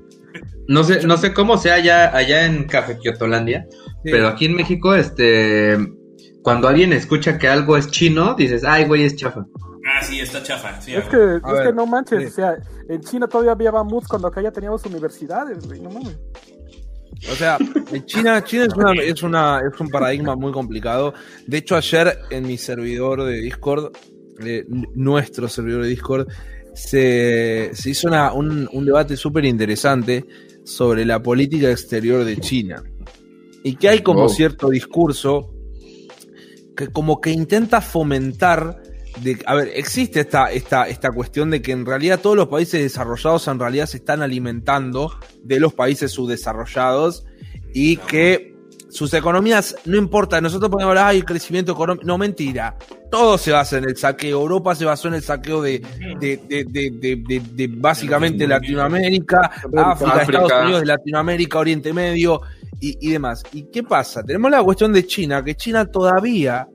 [0.68, 3.66] No sé, no sé cómo sea allá, allá en Café Quiotolandia,
[4.04, 4.10] Sí.
[4.12, 5.76] pero aquí en México, este,
[6.42, 9.44] cuando alguien escucha que algo es chino, dices, ay, güey, es chafa.
[9.88, 10.80] Ah, sí, está chafa.
[10.80, 12.26] Sí, Es que, es ver, que no manches, sí.
[12.26, 12.56] o sea,
[12.88, 16.18] en China todavía había mamuts cuando acá ya teníamos universidades, güey, no mames.
[17.32, 17.56] O sea,
[17.92, 21.14] en China, China es, una, es, una, es un paradigma muy complicado.
[21.46, 23.92] De hecho, ayer en mi servidor de Discord,
[24.40, 24.64] eh,
[24.94, 26.26] nuestro servidor de Discord,
[26.74, 30.26] se, se hizo una- un, un debate súper interesante
[30.66, 32.82] sobre la política exterior de China.
[33.62, 34.28] Y que hay como Wow.
[34.28, 35.54] cierto discurso
[36.76, 38.82] que como que intenta fomentar
[39.22, 42.82] de, a ver, existe esta, esta, esta cuestión de que en realidad todos los países
[42.82, 47.24] desarrollados en realidad se están alimentando de los países subdesarrollados
[47.72, 48.55] y que
[48.88, 52.76] sus economías, no importa, nosotros podemos hablar, hay crecimiento económico, no mentira,
[53.10, 55.80] todo se basa en el saqueo, Europa se basó en el saqueo de,
[56.20, 59.38] de, de, de, de- de- de básicamente Latinoamérica,
[59.76, 60.42] África, África.
[60.42, 62.40] Estados Unidos, de Latinoamérica, Oriente Medio
[62.80, 63.42] y, y demás.
[63.52, 64.22] ¿Y qué pasa?
[64.22, 66.68] Tenemos la cuestión de China, que China todavía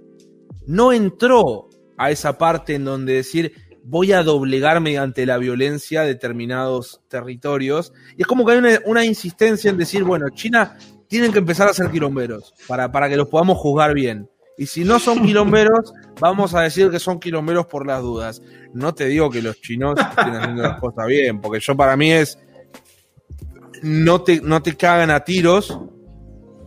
[0.67, 3.53] no entró a esa parte en donde decir
[3.83, 7.93] voy a doblegar mediante la violencia determinados territorios.
[8.17, 10.77] Y es como que hay una, una insistencia en decir, bueno, China
[11.11, 14.29] tienen que empezar a ser quilomberos para, para que los podamos juzgar bien.
[14.57, 18.41] Y si no son quilomberos, vamos a decir que son quilomberos por las dudas.
[18.73, 22.13] No te digo que los chinos estén haciendo las cosas bien, porque yo para mí
[22.13, 22.39] es
[23.83, 25.77] no te, no te cagan a tiros,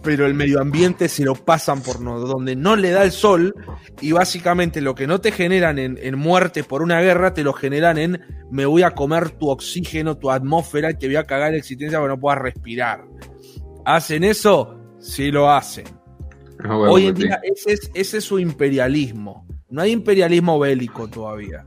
[0.03, 3.55] pero el medio ambiente se lo pasan por no, donde no le da el sol
[4.03, 7.55] y básicamente lo que no te generan en, en muerte por una guerra, te lo
[7.55, 8.21] generan en
[8.51, 11.99] me voy a comer tu oxígeno, tu atmósfera y te voy a cagar la existencia
[11.99, 13.07] para no puedas respirar.
[13.85, 14.77] ¿Hacen eso?
[14.99, 15.85] Sí lo hacen.
[16.65, 17.25] Ah, Hoy en sí.
[17.25, 19.47] día ese es, ese es su imperialismo.
[19.71, 21.67] No hay imperialismo bélico todavía.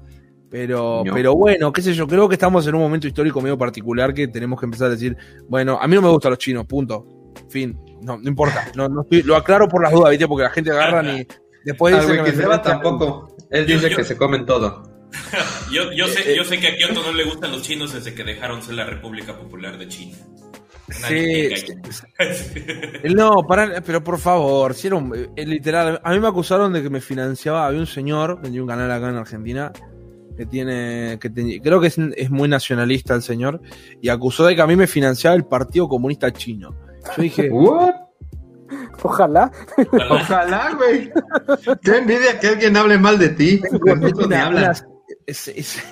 [0.50, 1.14] Pero, No.
[1.14, 4.30] pero bueno, qué sé yo, creo que estamos en un momento histórico medio particular que
[4.30, 5.16] tenemos que empezar a decir,
[5.50, 7.06] bueno, a mí no me gustan los chinos, punto.
[7.50, 8.72] Fin, no, no importa.
[8.76, 10.28] No, no estoy- lo aclaro por las dudas, ¿viste?
[10.28, 11.28] Porque la gente agarra y
[11.66, 13.36] después dice que Wikiseba enfrentan- tampoco.
[13.52, 14.84] Él Yo- dice yo- que se comen todo.
[15.72, 18.14] Yo, yo, Eh, sé, yo sé que a Kioto no le gustan los chinos desde
[18.14, 20.18] que dejaron ser la República Popular de China.
[21.08, 21.50] Sí.
[23.14, 26.82] No, para, pero por favor, si era un- eh, literal, a mí me acusaron de
[26.82, 29.72] que me financiaba, había un señor, que tenía un canal acá en Argentina,
[30.38, 33.60] que tiene, que tenía- creo que es, es muy nacionalista el señor,
[34.02, 36.76] y acusó de que a mí me financiaba el Partido Comunista Chino.
[37.18, 37.94] Yo dije, What?
[39.04, 39.52] Ojalá.
[40.10, 41.12] Ojalá, güey.
[41.82, 43.62] Qué envidia que alguien hable mal de ti.
[44.50, 44.86] Unas-
[45.26, 45.84] es- es-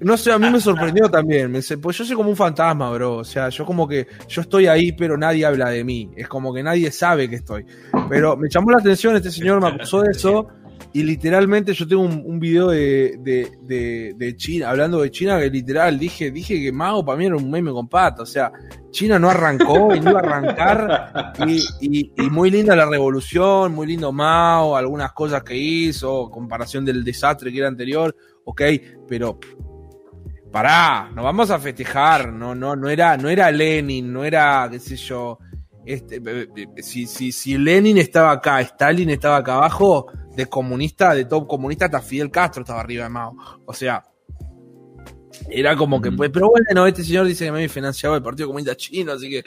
[0.00, 1.50] no sé, a mí me sorprendió también.
[1.50, 3.16] Me pues yo soy como un fantasma, bro.
[3.18, 6.10] O sea, yo como que yo estoy ahí, pero nadie habla de mí.
[6.16, 7.64] Es como que nadie sabe que estoy.
[8.08, 10.48] Pero me llamó la atención, este señor me acusó de eso.
[10.92, 15.40] Y literalmente yo tengo un, un video de, de, de, de China, hablando de China,
[15.40, 18.22] que literal dije, dije que Mao para mí era un meme con pato.
[18.22, 18.52] O sea,
[18.90, 21.32] China no arrancó y no iba a arrancar.
[21.48, 26.84] Y, y- y muy linda la revolución, muy lindo Mao, algunas cosas que hizo, comparación
[26.84, 28.14] del desastre que era anterior,
[28.44, 28.62] ok,
[29.08, 29.38] pero
[30.52, 34.78] pará, nos vamos a festejar, no, no, no era, no era Lenin, no era, qué
[34.78, 35.38] sé yo,
[35.84, 36.20] este,
[36.82, 41.86] si, si, si Lenin estaba acá, Stalin estaba acá abajo, de comunista, de top comunista,
[41.86, 43.34] hasta Fidel Castro estaba arriba de Mao.
[43.66, 44.04] O sea,
[45.50, 48.48] era como que, pues, pero bueno, este señor dice que me había financiado el Partido
[48.48, 49.44] Comunista Chino, así que,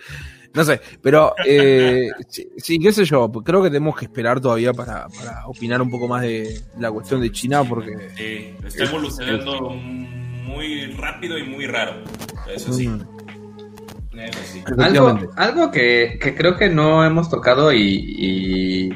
[0.53, 4.39] no sé, pero eh, sí, sí, qué sé yo, pues creo que tenemos que esperar
[4.39, 8.09] todavía para, para opinar un poco más de la cuestión de China, porque...
[8.15, 12.03] Sí, está evolucionando muy rápido y muy raro.
[12.53, 12.87] Eso sí.
[12.87, 14.63] Mm, Eso sí.
[14.79, 18.89] Algo, algo que, que creo que no hemos tocado y, y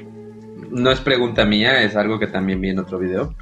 [0.71, 3.35] no es pregunta mía, es algo que también vi en otro video,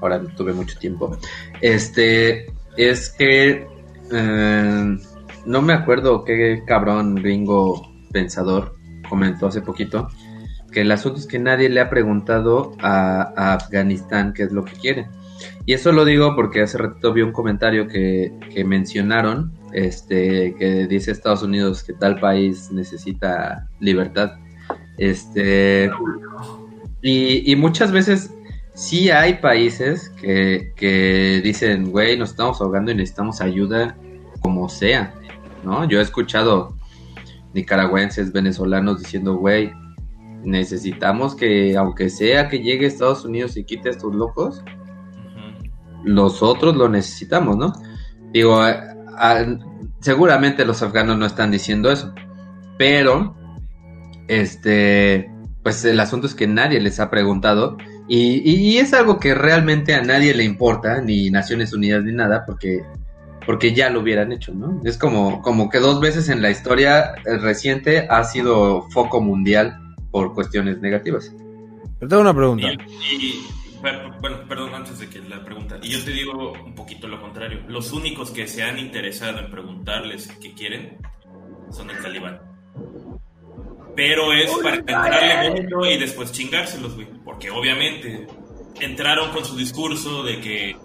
[0.00, 1.16] ahora no tuve mucho tiempo.
[1.60, 3.66] Este es que
[4.12, 4.98] eh,
[5.44, 8.76] no me acuerdo qué cabrón gringo pensador
[9.08, 10.08] comentó hace poquito
[10.72, 14.64] que el asunto es que nadie le ha preguntado a, a Afganistán qué es lo
[14.64, 15.08] que quiere.
[15.66, 20.86] Y eso lo digo porque hace ratito vi un comentario que, que mencionaron, este, que
[20.86, 24.32] dice Estados Unidos que tal país necesita libertad.
[24.98, 25.90] Este,
[27.02, 28.30] y, y muchas veces
[28.78, 33.96] sí hay países que, que dicen, güey, nos estamos ahogando y necesitamos ayuda
[34.40, 35.12] como sea,
[35.64, 35.84] ¿no?
[35.88, 36.76] Yo he escuchado
[37.54, 39.72] nicaragüenses, venezolanos diciendo, güey,
[40.44, 45.70] necesitamos que, aunque sea que llegue Estados Unidos y quite a estos locos, Ujú.
[46.04, 47.72] los otros lo necesitamos, ¿no?
[48.32, 49.58] Digo, a- a-
[50.00, 52.14] seguramente los afganos no están diciendo eso,
[52.78, 53.34] pero,
[54.28, 55.30] este,
[55.64, 57.76] pues el asunto es que nadie les ha preguntado
[58.08, 62.44] Y, y es algo que realmente a nadie le importa, ni Naciones Unidas ni nada,
[62.46, 62.82] porque,
[63.44, 64.80] porque ya lo hubieran hecho, ¿no?
[64.84, 69.78] Es como, como que dos veces en la historia eh, reciente ha sido foco mundial
[70.10, 71.34] por cuestiones negativas.
[71.98, 72.68] Pero tengo una pregunta.
[73.12, 73.46] Y,
[73.80, 74.16] bueno,
[74.48, 75.78] perdón, antes de que la pregunta.
[75.82, 77.60] Y yo te digo un poquito lo contrario.
[77.68, 80.96] Los únicos que se han interesado en preguntarles qué quieren
[81.70, 82.40] son el talibán.
[83.98, 87.08] Pero es para entrarle bonito y después chingárselos, güey.
[87.24, 88.28] Porque obviamente
[88.78, 90.76] entraron con su discurso de que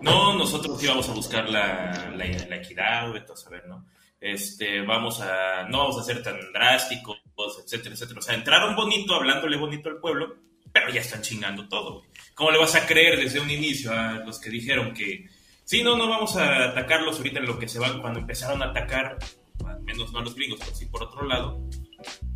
[0.00, 3.84] no, nosotros íbamos a buscar la, la, la equidad, güey, todo saber, ¿no?
[4.18, 7.18] Este, vamos a, no vamos a ser tan drásticos,
[7.62, 8.20] etcétera, etcétera.
[8.20, 10.34] O sea, entraron bonito, hablándole bonito al pueblo,
[10.72, 12.08] pero ya están chingando todo, güey.
[12.34, 15.28] ¿Cómo le vas a creer desde un inicio a los que dijeron que
[15.64, 18.70] sí, no, no vamos a atacarlos ahorita en lo que se van cuando empezaron a
[18.70, 19.18] atacar,
[19.66, 21.60] al menos no a los gringos, pero sí por otro lado?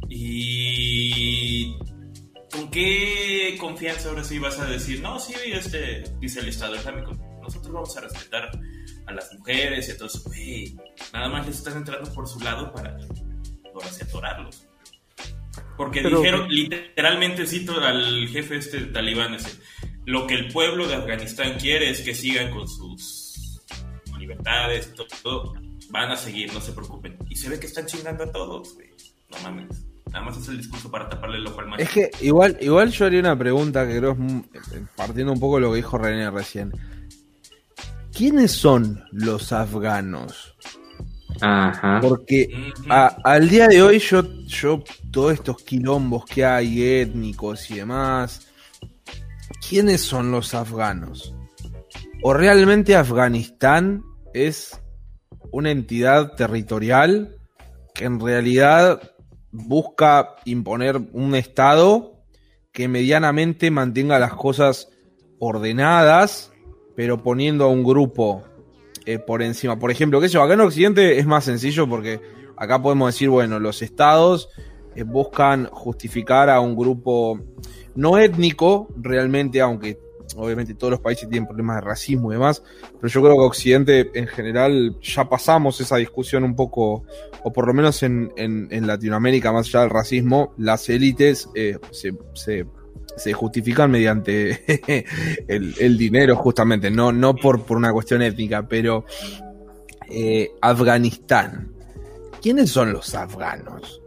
[0.09, 1.77] Y
[2.51, 7.13] ¿con qué confianza ahora sí vas a decir, no, sí, este, dice el Estado Islámico,
[7.43, 8.51] nosotros vamos a respetar
[9.07, 10.77] a las mujeres y a todos, güey,
[11.13, 14.67] nada más les están entrando por su lado para, sí, atorarlos.
[15.77, 19.59] Porque Pero- dijeron, literalmente cito al jefe este talibán ese,
[20.05, 23.61] lo que el pueblo de Afganistán quiere es que sigan con sus
[24.19, 25.53] libertades todo, todo.
[25.91, 27.17] van a seguir, no se preocupen.
[27.29, 28.89] Y se ve que están chingando a todos, güey.
[29.31, 29.88] No mames.
[30.13, 31.83] Nada más es el discurso para taparle el ojo al macho.
[31.83, 34.43] Es que igual, igual yo haría una pregunta que creo es mu-
[34.97, 36.73] partiendo un poco de lo que dijo René recién.
[38.17, 40.55] ¿Quiénes son los afganos?
[41.41, 42.01] Ajá.
[42.03, 42.49] Porque
[42.89, 44.83] a- al día de hoy yo, yo,
[45.13, 48.49] todos estos quilombos que hay étnicos y demás,
[49.69, 51.35] ¿quiénes son los afganos?
[52.23, 54.03] ¿O realmente Afganistán
[54.35, 54.81] es
[55.53, 57.37] una entidad territorial
[57.95, 59.01] que en realidad
[59.51, 62.19] busca imponer un Estado
[62.73, 64.91] que medianamente mantenga las cosas
[65.39, 66.53] ordenadas,
[66.95, 68.45] pero poniendo a un grupo
[69.07, 69.79] eh, por encima.
[69.79, 72.21] Por ejemplo, sé yo, acá en Occidente es más sencillo porque
[72.57, 74.49] acá podemos decir, bueno, los estados
[74.95, 77.41] eh, buscan justificar a un grupo
[77.95, 79.99] no étnico realmente, aunque
[80.39, 82.63] obviamente todos los países tienen problemas de racismo y demás,
[83.01, 87.05] pero yo creo que Occidente en general ya pasamos esa discusión un poco,
[87.45, 91.79] o por lo menos en, en- en Latinoamérica, más allá del racismo, las élites eh,
[91.91, 92.67] se, se-
[93.17, 95.05] se justifican mediante
[95.49, 99.05] el, el dinero justamente, no, no por, por una cuestión étnica, pero
[100.09, 101.73] eh, Afganistán.
[102.41, 104.01] ¿Quiénes son los afganos?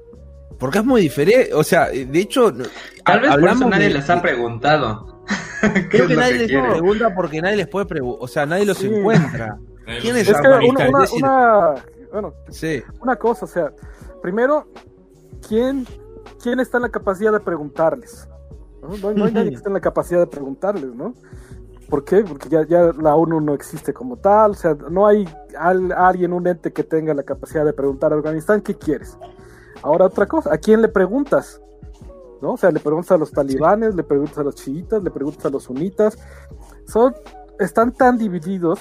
[0.57, 2.53] Porque es muy diferente, o sea, de hecho,
[3.03, 5.10] Tal vez por eso nadie de- les ha preguntado.
[5.73, 8.65] ¿Qué Creo que nadie que les pregunta porque nadie les puede preguntar, o sea, nadie
[8.65, 8.87] los Sí.
[8.87, 9.57] encuentra.
[10.01, 11.75] ¿Quién los- es Es que una, una, Es decir- una-
[12.11, 13.71] bueno, Sí, una cosa, o sea,
[14.21, 14.67] primero,
[15.47, 15.85] ¿quién,
[16.41, 18.27] quién está en la capacidad de preguntarles?
[18.81, 18.89] ¿No?
[18.97, 21.13] No hay, no hay nadie que esté en la capacidad de preguntarles, ¿no?
[21.89, 22.23] ¿Por qué?
[22.23, 25.27] Porque ya, ya la ONU no existe como tal, o sea, no hay
[25.57, 29.17] al- alguien, un ente que tenga la capacidad de preguntar a Afganistán, ¿qué quieres?
[29.83, 31.61] Ahora otra cosa, ¿a quién le preguntas?
[32.41, 32.53] ¿No?
[32.53, 35.49] O sea, le preguntas a los talibanes, le preguntas a los chiitas, le preguntas a
[35.49, 36.17] los sunitas.
[36.87, 37.13] Son,
[37.59, 38.79] están tan divididos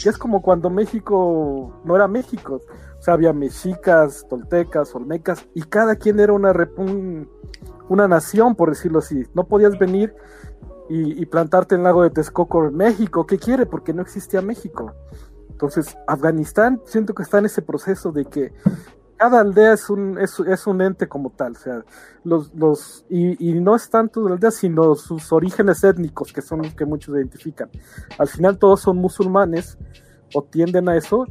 [0.00, 2.60] que es como cuando México no era México.
[2.98, 7.28] O sea, había mexicas, toltecas, olmecas, y cada quien era una, un-
[7.88, 9.26] una nación, por decirlo así.
[9.34, 10.14] No podías venir
[10.88, 13.26] y, y plantarte en el lago de Texcoco en México.
[13.26, 13.66] ¿Qué quiere?
[13.66, 14.94] Porque no existía México.
[15.50, 18.52] Entonces, Afganistán siento que está en ese proceso de que
[19.22, 21.52] cada aldea es un, es, es un ente como tal.
[21.52, 21.84] O sea,
[22.24, 26.62] los, los, y, y no es tanto la aldea, sino sus orígenes étnicos, que son
[26.62, 27.70] los que muchos identifican.
[28.18, 29.78] Al final todos son musulmanes
[30.34, 31.24] o tienden a eso,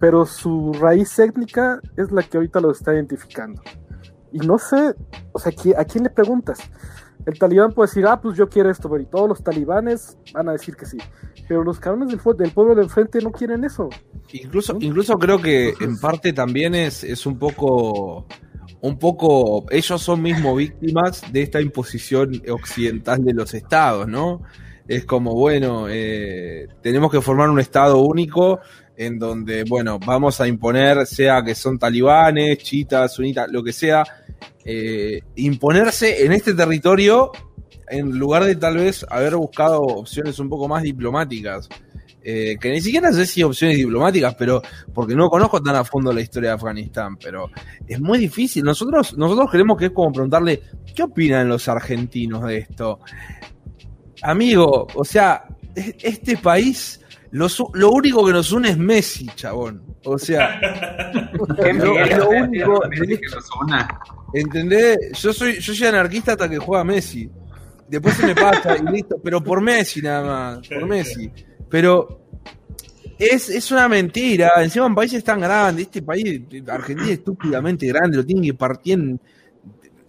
[0.00, 3.62] pero su raíz étnica es la que ahorita los está identificando.
[4.32, 4.94] Y no sé,
[5.32, 6.58] o sea, ¿qui- ¿a quién le preguntas?
[7.26, 10.48] El talibán puede decir, ah, pues yo quiero esto, pero y todos los talibanes van
[10.48, 10.96] a decir que sí.
[11.48, 13.88] Pero los cabrones del, del pueblo de enfrente no quieren eso.
[14.32, 18.26] incluso, incluso creo que en parte también es, es un poco,
[18.80, 24.42] un poco, ellos son mismo víctimas de esta imposición occidental de los estados, ¿no?
[24.86, 28.60] Es como, bueno, eh, tenemos que formar un estado único
[28.96, 34.04] en donde, bueno, vamos a imponer, sea que son talibanes, chitas, sunitas, lo que sea,
[34.64, 37.30] eh, imponerse en este territorio
[37.88, 41.68] en lugar de tal vez haber buscado opciones un poco más diplomáticas.
[42.28, 44.60] Eh, que ni siquiera sé si opciones diplomáticas, pero
[44.92, 47.48] porque no conozco tan a fondo la historia de Afganistán, pero
[47.86, 48.64] es muy difícil.
[48.64, 50.60] Nosotros, nosotros creemos que es como preguntarle,
[50.92, 52.98] ¿qué opinan los argentinos de esto?
[54.22, 55.44] Amigo, o sea,
[55.74, 57.00] es- este país,
[57.36, 59.82] lo, su- lo único que nos une es Messi, chabón.
[60.04, 60.58] O sea,
[61.74, 62.80] Lo- lo único-.
[64.32, 64.96] ¿entendés?
[65.20, 67.28] Yo soy, yo soy anarquista hasta que juega Messi.
[67.88, 70.22] después se me pasa y listo, pero por Messi nada
[70.56, 71.30] más, por Messi.
[71.68, 72.20] Pero
[73.18, 78.18] es, es una mentira, encima en países tan grandes, este país, Argentina es estúpidamente grande,
[78.18, 79.20] lo tienen que partir en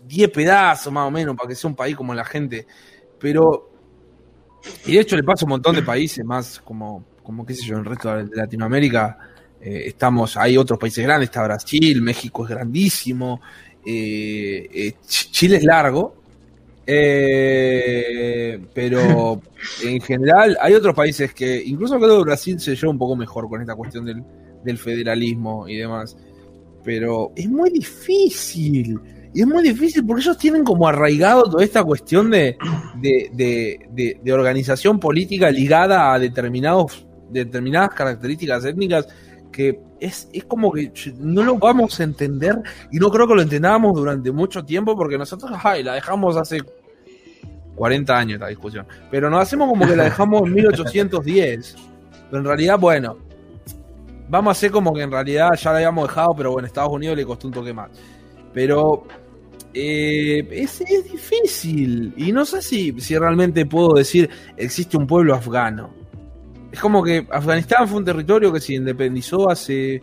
[0.08, 2.66] 10 pedazos más o menos para que sea un país como la gente.
[3.20, 3.72] Pero,
[4.86, 7.66] y de hecho le pasa a un montón de países más como, como qué sé
[7.66, 9.18] yo, en el resto de Latinoamérica.
[9.62, 13.42] eh, estamos, hay otros países grandes, está Brasil, México es grandísimo,
[13.86, 16.16] eh, eh, Ch- Chile es largo,
[16.86, 19.42] eh, pero
[19.84, 23.50] en general hay otros países que, incluso creo que Brasil se lleva un poco mejor
[23.50, 24.24] con esta cuestión del,
[24.64, 26.16] del federalismo y demás.
[26.84, 29.00] Pero es muy difícil.
[29.34, 32.58] Y es muy difícil porque ellos tienen como arraigado toda esta cuestión de,
[33.02, 39.08] de, de- de- de organización política ligada a determinados, determinadas características étnicas
[39.52, 43.42] que es, es como que no lo vamos a entender y no creo que lo
[43.42, 46.62] entendábamos durante mucho tiempo porque nosotros ay, la dejamos hace
[47.78, 48.86] 40 años esta discusión.
[49.10, 51.76] Pero nos hacemos como que la dejamos en 1810.
[52.30, 53.18] Pero en realidad, bueno,
[54.28, 57.16] vamos a hacer como que en realidad ya la habíamos dejado, pero bueno, Estados Unidos
[57.16, 57.90] le costó un toque más.
[58.54, 59.06] Pero
[59.74, 62.14] eh, es, es difícil.
[62.18, 65.92] Y no sé si, si realmente puedo decir existe un pueblo afgano.
[66.72, 70.02] Es como que Afganistán fue un territorio que se independizó hace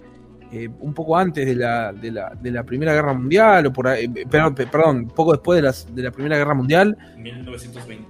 [0.53, 3.89] eh, un poco antes de la, de, la, de la Primera Guerra Mundial, o por
[3.89, 6.97] ahí, eh, perdón, pe- perdón, poco después de, las, de la Primera Guerra Mundial.
[7.19, 8.05] 1920.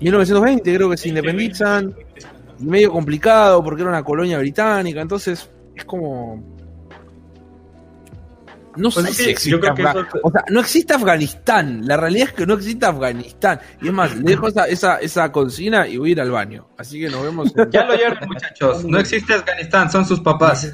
[0.00, 1.94] 1920 creo que se independizan.
[2.60, 6.58] Medio complicado porque era una colonia británica, entonces es como...
[8.76, 11.82] No Pues sé si existe yo creo que Afga- eso- O sea, no existe Afganistán.
[11.86, 13.60] La realidad es que no existe Afganistán.
[13.82, 16.68] Y es más, le dejo esa, esa, esa consigna y voy a ir al baño.
[16.78, 17.70] Así que nos vemos en...
[17.72, 18.84] Ya lo oyeron, muchachos.
[18.84, 20.72] No existe Afganistán, son sus papás.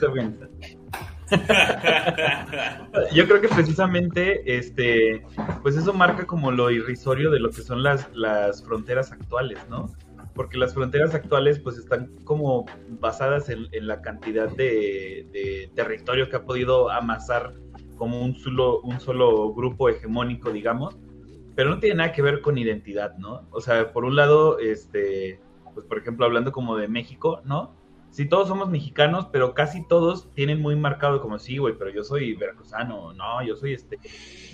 [3.13, 5.25] Yo creo que precisamente, este,
[5.63, 9.93] pues eso marca como lo irrisorio de lo que son las, las fronteras actuales, ¿no?
[10.35, 12.67] Porque las fronteras actuales pues están como
[13.01, 17.55] basadas en, en la cantidad de, de territorio que ha podido amasar
[17.97, 20.97] como un solo, un solo grupo hegemónico, digamos,
[21.55, 23.49] pero no tiene nada que ver con identidad, ¿no?
[23.51, 25.41] O sea, por un lado, este,
[25.75, 27.75] pues por ejemplo, hablando como de México, ¿no?
[28.11, 32.03] Sí, todos somos mexicanos, pero casi todos tienen muy marcado como, sí, güey, pero yo
[32.03, 33.99] soy veracruzano, no, yo soy este,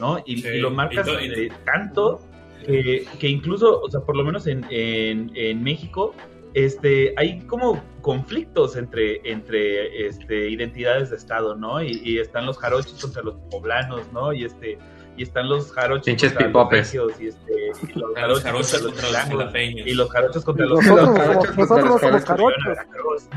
[0.00, 0.18] ¿no?
[0.24, 2.20] Y, Sí, y lo marcas y tanto
[2.66, 6.14] que, que incluso, o sea, por lo menos en, en, en México,
[6.54, 11.82] este, hay como conflictos entre, entre este, identidades de Estado, ¿no?
[11.82, 14.32] Y, y están los jarochos contra los poblanos, ¿no?
[14.32, 14.78] Y este
[15.14, 17.52] y están los jarochos Pinches contra los regios, y, este,
[17.82, 19.86] y los los jarochos jarochos contra contra los los chilangos, jalapeños.
[19.86, 22.64] y los jarochos contra los Nosotros, Los jarochos nosotros no contra somos los jarochos.
[22.66, 23.28] Veracruz.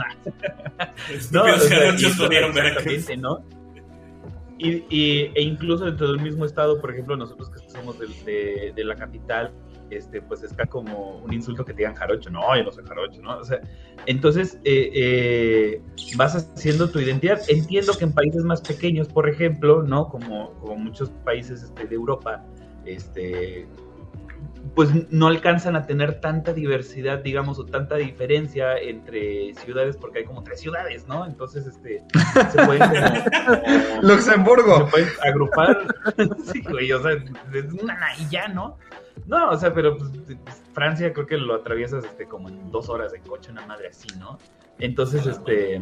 [1.31, 2.85] No, los jarochos comieron Veracruz.
[2.93, 3.43] exactamente, ¿no?
[4.57, 8.71] Y, y- e incluso dentro del mismo estado, por ejemplo, nosotros que somos del- de,
[8.73, 9.51] de la capital,
[9.89, 12.29] este, pues está como un insulto que te digan jarocho.
[12.29, 13.37] No, yo no soy jarocho, ¿no?
[13.37, 13.61] O sea,
[14.05, 15.81] entonces eh, eh,
[16.17, 17.41] vas haciendo tu identidad.
[17.47, 20.09] Entiendo que en países más pequeños, por ejemplo, ¿no?
[20.09, 22.43] Como, muchos países este, de Europa,
[22.85, 23.67] este,
[24.73, 30.25] pues no alcanzan a tener tanta diversidad, digamos, o tanta diferencia entre ciudades, porque hay
[30.25, 31.25] como tres ciudades, ¿no?
[31.25, 32.03] Entonces, este,
[32.51, 33.01] se pueden como-
[33.45, 34.87] como- se Luxemburgo.
[34.89, 35.85] pueden agrupar.
[36.51, 38.77] sí, güey, o sea, es una y ya, ¿no?
[39.27, 40.09] No, o sea, pero pues,
[40.73, 44.07] Francia creo que lo atraviesas este, como en dos horas de coche, una madre así,
[44.19, 44.37] ¿no?
[44.79, 45.81] Entonces, este.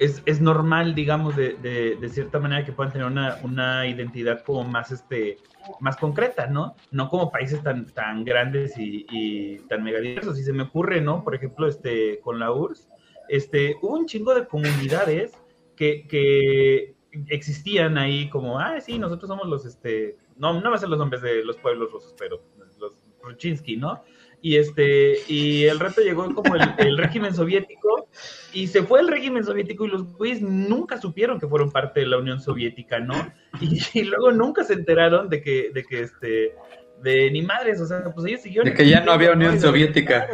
[0.00, 4.42] Es, es normal, digamos, de, de, de cierta manera que puedan tener una, una identidad
[4.44, 5.38] como más, este,
[5.80, 6.74] más concreta, ¿no?
[6.90, 10.38] No como países tan, tan grandes y, y tan megadiversos.
[10.38, 11.24] Y se me ocurre, ¿no?
[11.24, 12.88] Por ejemplo, este, con la URSS,
[13.28, 15.32] este, hubo un chingo de comunidades
[15.76, 16.94] que, que
[17.28, 21.22] existían ahí como, ah, sí, nosotros somos los, este, no, no me sé los nombres
[21.22, 22.42] de los pueblos rusos, pero
[22.78, 22.92] los
[23.22, 24.02] Ruchinsky, ¿no?
[24.40, 28.08] Y este, y el reto llegó como el, el régimen soviético,
[28.52, 32.06] y se fue el régimen soviético y los güeyes nunca supieron que fueron parte de
[32.06, 33.14] la Unión Soviética, ¿no?
[33.60, 36.54] Y, y luego nunca se enteraron de que, de que este,
[37.02, 38.68] de ni madres, o sea, pues ellos siguieron.
[38.70, 40.28] De que ya no había Unión Soviética.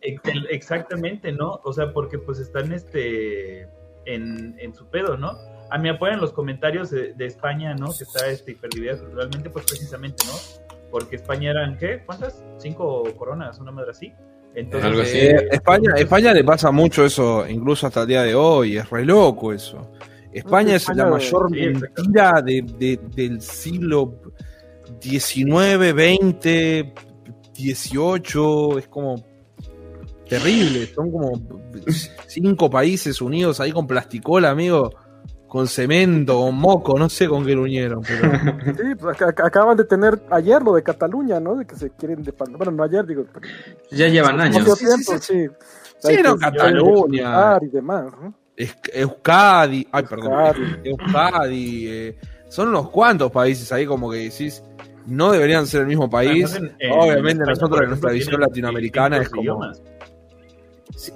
[0.00, 1.60] Ex- Exactamente, ¿no?
[1.64, 3.68] O sea, porque pues están este
[4.06, 5.32] en, en su pedo, ¿no?
[5.70, 7.86] A mí apoyan los comentarios de, de España, ¿no?
[7.96, 10.65] Que está este, culturalmente, pues precisamente, ¿no?
[10.90, 12.02] Porque España eran, ¿qué?
[12.06, 12.42] ¿Cuántas?
[12.58, 14.12] Cinco coronas, una madre así.
[14.54, 15.18] Entonces, Algo así.
[15.18, 19.04] Eh, España, España le pasa mucho eso, incluso hasta el día de hoy, es re
[19.04, 19.92] loco eso.
[20.32, 24.14] España es España, la mayor mentira de, de- del siglo
[25.00, 26.86] XIX, XX,
[27.54, 29.16] XVIII, es como
[30.28, 31.40] terrible, son como
[32.26, 34.90] cinco países unidos ahí con plasticola, amigo,
[35.56, 38.30] con cemento, con moco, no sé con qué lo unieron, pero
[38.76, 41.56] Sí, pues ac- ac- acaban de tener ayer lo de Cataluña, ¿no?
[41.56, 43.24] De que se quieren de Bueno, no ayer, digo.
[43.32, 43.46] pero-
[43.90, 44.64] Ya llevan años.
[44.78, 45.46] tiempo, sí, sí.
[45.98, 47.58] Sí, Hay no, Cataluña.
[47.62, 48.06] y demás,
[48.92, 50.88] Euskadi, ay, perdón, Euskadi.
[50.88, 52.18] Euskadi, eh,
[52.48, 54.62] son unos cuantos países ahí como que decís,
[55.06, 56.50] no deberían ser el mismo país.
[56.52, 59.42] Además, en- en Obviamente nosotros en nuestra visión latinoamericana es como...
[59.42, 59.82] idiomas.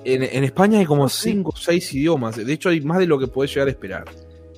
[0.04, 3.18] En, en España hay como cinco o seis idiomas, de hecho hay más de lo
[3.18, 4.04] que podés llegar a esperar.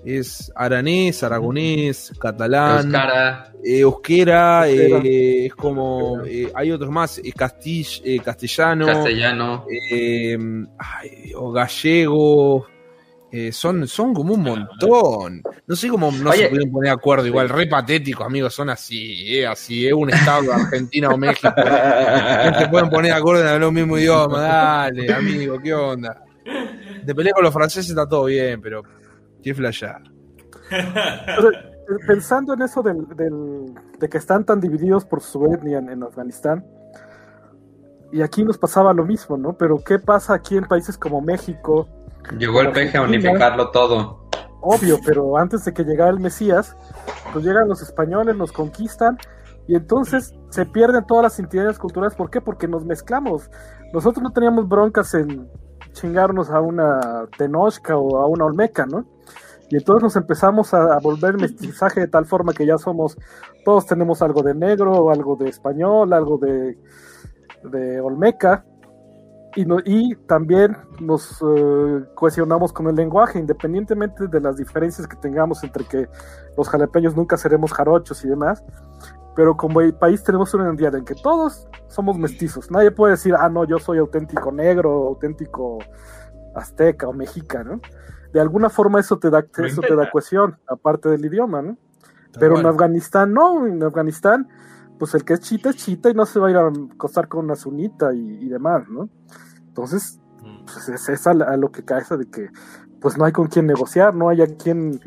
[0.04, 3.52] Es aranés, aragonés, catalán, Euskara.
[3.62, 4.98] eh, euskera, Euskera.
[5.04, 6.22] eh, es como...
[6.26, 9.64] eh, hay otros más, eh, castill- eh, castellano, Castellano.
[9.92, 10.36] eh,
[10.78, 12.66] ay, o gallego.
[13.30, 15.42] eh, son, son como un montón.
[15.68, 16.42] No sé cómo no Oye.
[16.42, 17.26] se pueden poner de acuerdo.
[17.26, 18.52] Igual, re patético, amigos.
[18.52, 19.86] Son así, eh, así.
[19.86, 21.48] Es un estado de Argentina o México.
[21.56, 24.40] No se pueden poner de acuerdo en hablar un mismo idioma.
[24.40, 26.24] Dale, amigo, ¿qué onda?
[27.04, 28.82] De pelear con los franceses está todo bien, pero.
[29.42, 29.50] Qué
[30.76, 35.88] eh, pensando en eso del, del- de que están tan divididos por su etnia en,
[35.90, 36.64] en Afganistán,
[38.12, 39.54] y aquí nos pasaba lo mismo, ¿no?
[39.54, 41.88] Pero ¿qué pasa aquí en países como México?
[42.38, 44.28] Llegó el peje a unificarlo todo.
[44.60, 46.76] Obvio, pero antes de que llegara el Mesías,
[47.32, 49.18] pues llegan los españoles, nos conquistan,
[49.66, 52.14] y entonces se pierden todas las identidades culturales.
[52.14, 52.40] ¿Por qué?
[52.40, 53.50] Porque nos mezclamos.
[53.92, 55.48] Nosotros no teníamos broncas en
[55.92, 59.04] chingarnos a una Tenochca o a una Olmeca, ¿no?
[59.70, 63.16] Y entonces nos empezamos a, a volver mestizaje de tal forma que ya somos,
[63.64, 66.76] todos tenemos algo de negro, algo de español, algo de,
[67.64, 68.64] de Olmeca.
[69.54, 75.16] Y, no- y también nos eh, cohesionamos con el lenguaje, independientemente de las diferencias que
[75.16, 76.08] tengamos entre que
[76.56, 78.64] los jalapeños nunca seremos jarochos y demás.
[79.34, 82.70] Pero como el país tenemos una identidad en que todos somos mestizos.
[82.70, 85.78] Nadie puede decir, ah, no, yo soy auténtico negro, auténtico
[86.54, 87.80] azteca o mexica, ¿no?
[88.32, 91.76] De alguna forma eso te da, eso te da cohesión, aparte del idioma, ¿no?
[92.40, 94.48] Pero en Afganistán no, en Afganistán,
[94.98, 97.28] pues el que es chita es chita y no se va a ir a acostar
[97.28, 99.08] con una sunita y, y demás, ¿no?
[99.66, 100.18] Entonces,
[100.64, 102.48] pues es, es a, la- a lo que cae eso de que
[103.00, 105.00] pues no hay con quién negociar, no hay a quien,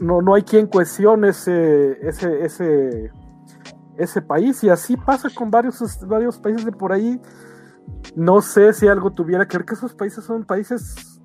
[0.00, 3.12] no, no hay quien cohesione ese, ese, ese,
[3.98, 7.20] ese país, y así pasa con varios, varios países de por ahí.
[8.14, 11.20] No sé si algo tuviera que ver que esos países son países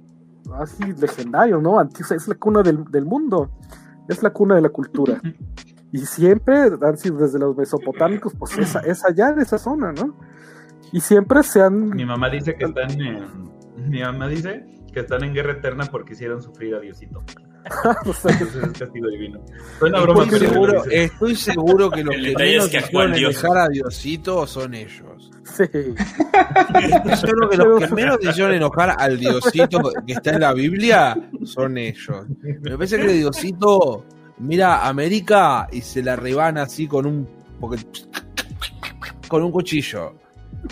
[0.59, 1.81] así legendarios, ¿no?
[1.81, 3.51] Es la cuna del, del mundo,
[4.07, 5.21] es la cuna de la cultura.
[5.91, 10.15] Y siempre han sido desde los mesopotámicos, pues esa, es allá en esa zona, ¿no?
[10.93, 13.51] Y siempre se han Mi mamá dice que están en.
[13.89, 17.23] Mi mamá dice que están en guerra eterna porque hicieron sufrir a Diosito.
[18.05, 19.39] es castigo divino.
[19.79, 21.03] Broma, Estoy seguro, dice.
[21.03, 25.31] estoy seguro que los El que menos es que Dios- enojar a Diosito son ellos.
[25.43, 25.63] sí.
[25.63, 31.15] Estoy seguro que los que menos hicieron enojar al Diosito que está en la Biblia
[31.43, 32.25] son ellos.
[32.41, 34.05] Me parece que Diosito
[34.39, 37.27] mira a América y se la rebana así con un
[37.59, 37.85] porque-
[39.27, 40.15] con un cuchillo.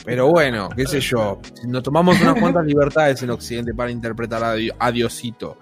[0.06, 4.53] Pero bueno, qué sé yo, nos tomamos unas cuantas libertades en Occidente para interpretar a,
[4.53, 5.57] Di- a Diosito.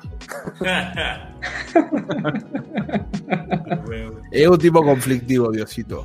[4.31, 6.03] Es un tipo conflictivo, Diosito.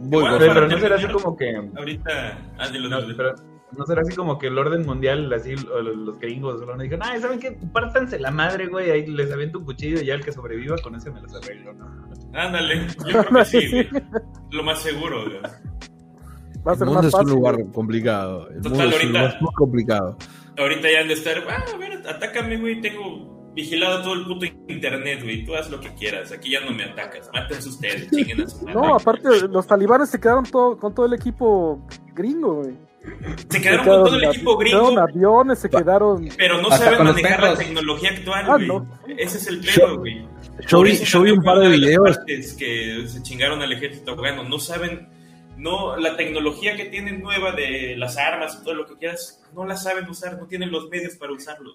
[0.00, 1.56] Muy Igual, Pero, pero no será así como que.
[1.76, 3.16] Ahorita, ah, dilo, No, dilo, dilo.
[3.16, 3.34] pero
[3.76, 7.40] no será así como que el orden mundial, así los gringos solo dijeron, ay, ¿saben
[7.40, 7.58] qué?
[7.72, 10.94] Pártanse la madre, güey, ahí les aviento un cuchillo y ya el que sobreviva con
[10.94, 11.86] ese me los arreglo, ¿no?
[12.34, 13.88] Ándale, yo creo que sí, güey.
[14.50, 15.40] Lo más seguro, güey.
[16.66, 18.48] Va a El ser mundo más es un lugar complicado.
[18.50, 20.18] El Total, mundo es un ahorita- lugar muy complicado.
[20.58, 24.46] Ahorita ya han de estar, ah, a ver, atácame, güey, tengo vigilado todo el puto
[24.68, 28.40] internet, güey, tú haz lo que quieras, aquí ya no me atacas, mátense ustedes, chinguen
[28.42, 28.74] a su madre.
[28.74, 32.74] No, aparte, los talibanes se quedaron todo, con todo el equipo gringo, güey.
[33.48, 36.28] Se quedaron con todo el equipo Se quedaron gringo, aviones, se quedaron.
[36.36, 38.66] pero no saben manejar la tecnología actual, Ah, güey.
[38.66, 38.86] no.
[39.16, 40.26] Ese es el Yo- pedo, güey.
[40.66, 42.18] Yo eso yo vi un par de videos.
[42.26, 44.42] que se chingaron al ejército afgano.
[44.44, 45.08] No saben,
[45.56, 49.64] no, la tecnología que tienen nueva de las armas y todo lo que quieras, no
[49.66, 51.72] la saben usar, no tienen los medios para usarlo.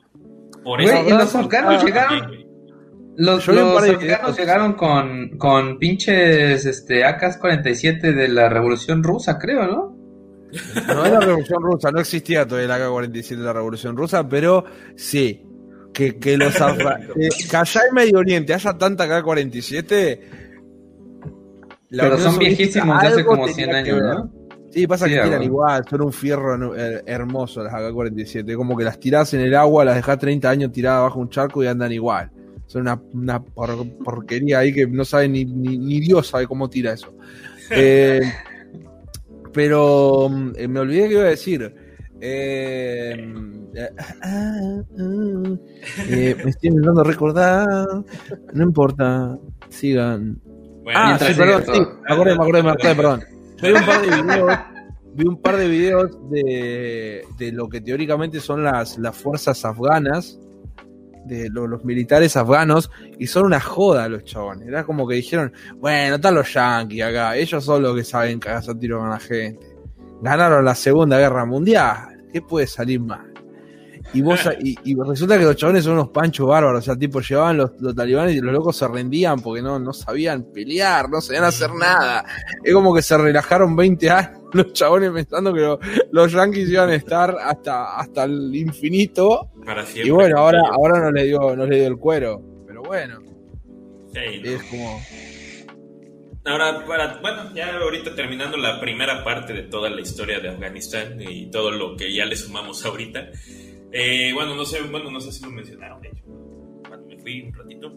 [0.63, 0.93] Por eso.
[0.93, 2.45] Güey, y los afganos Ah, llegaron,
[3.17, 9.97] los, los afganos llegaron con, con pinches este, AK-47 de la Revolución Rusa, creo, ¿no?
[10.87, 14.65] No es la Revolución Rusa, no existía todavía la K-47 de la Revolución Rusa, pero
[14.95, 15.43] sí.
[15.93, 20.19] Que, que los afga- que, que allá en Medio Oriente haya tanta K-47.
[21.91, 24.01] La Pero son viejísimos de hace como tenía 100 que años.
[24.01, 24.31] ¿no?
[24.71, 28.55] Sí, pasa Sí, que tiran igual, son un fierro eh, hermoso las AK-47.
[28.55, 31.61] Como que las tirás en el agua, las dejás 30 años tiradas bajo un charco
[31.63, 32.31] y andan igual.
[32.67, 36.69] Son una, una por- porquería ahí que no sabe ni, ni, ni Dios sabe cómo
[36.69, 37.13] tira eso.
[37.73, 38.21] Eh,
[39.53, 41.73] pero eh, me olvidé que iba a decir.
[42.19, 43.15] Eh,
[46.43, 47.87] me estoy intentando recordar.
[48.53, 49.37] No importa.
[49.69, 50.39] Sigan.
[50.83, 53.23] Bueno, Ah, sí, perdón, sí, me me me perdón.
[53.61, 54.59] Vi un par de videos,
[55.13, 60.39] vi un par de videos de, de lo que teóricamente son las, las fuerzas afganas,
[61.25, 62.89] de lo- los militares afganos,
[63.19, 64.67] y son una joda los chabones.
[64.67, 68.71] Era como que dijeron, bueno, están los yanquis acá, ellos son los que saben cagarse
[68.71, 69.63] a tiro con la gente.
[70.23, 73.30] Ganaron la Segunda Guerra Mundial, ¿qué puede salir mal?
[74.13, 77.21] Y vos y, y resulta que los chabones son unos panchos bárbaros, o sea, tipo
[77.21, 81.21] llevaban los, los talibanes y los locos se rendían porque no, no sabían pelear, no
[81.21, 82.25] sabían hacer nada.
[82.63, 85.79] Es como que se relajaron 20 años los chabones pensando que lo-
[86.11, 89.49] los yanquis iban a estar hasta, hasta el infinito.
[89.65, 90.09] para siempre.
[90.09, 92.41] Y bueno, ahora, ahora no le dio, no le dio el cuero.
[92.67, 93.19] Pero bueno,
[94.13, 94.49] Sí, ¿no?
[94.49, 94.99] es como.
[96.43, 101.21] Ahora, para, bueno, ya ahorita terminando la primera parte de toda la historia de Afganistán
[101.21, 103.29] y todo lo que ya le sumamos ahorita.
[103.91, 106.23] Eh, bueno, no sé, bueno, no sé si lo mencionaron, de hecho,
[106.87, 107.93] cuando me fui un ratito,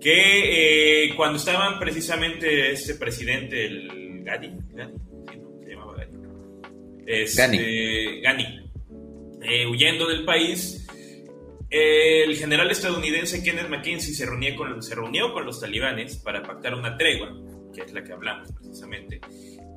[0.00, 4.94] que eh, cuando estaban precisamente este presidente, el Ghani, Ghani,
[5.30, 5.60] sí, ¿no?
[5.60, 6.18] se llamaba Ghani,
[7.06, 8.70] Este, Ghani,
[9.42, 10.86] eh, huyendo del país,
[11.70, 16.74] el general estadounidense Kenneth McKenzie se, reunía con, se reunió con los talibanes para pactar
[16.74, 17.32] una tregua,
[17.74, 19.20] que es la que hablamos precisamente,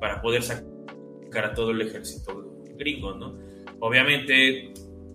[0.00, 3.38] para poder sacar a todo el ejército gringo, ¿no?
[3.80, 4.72] Obviamente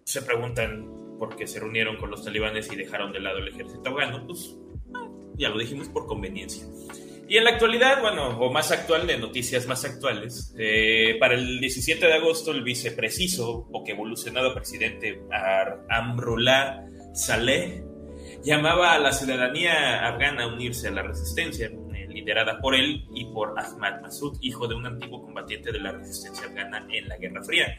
[0.08, 0.90] se preguntan
[1.20, 4.56] por qué se reunieron con los talibanes y dejaron de lado el ejército afgano, pues
[4.96, 5.06] ah,
[5.36, 6.66] ya lo dijimos por conveniencia.
[7.28, 11.60] Y en la actualidad, bueno, o más actual, de noticias más actuales, eh, para el
[11.60, 17.84] 17 de agosto el vicepreciso o que evolucionado presidente Ar- Amrullah Saleh
[18.46, 23.26] llamaba a la ciudadanía afgana a unirse a la resistencia, eh, liderada por él y
[23.26, 27.44] por Ahmad Massoud, hijo de un antiguo combatiente de la resistencia afgana en la Guerra
[27.44, 27.78] Fría,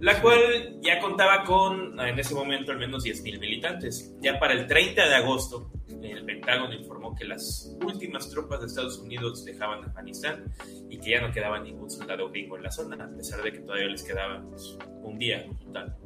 [0.00, 4.14] la cual ya contaba con, en ese momento, al menos 10.000 militantes.
[4.20, 5.70] Ya para el 30 de agosto,
[6.02, 10.52] el Pentágono informó que las últimas tropas de Estados Unidos dejaban Afganistán
[10.88, 13.60] y que ya no quedaba ningún soldado gringo en la zona, a pesar de que
[13.60, 15.96] todavía les quedaba pues, un día total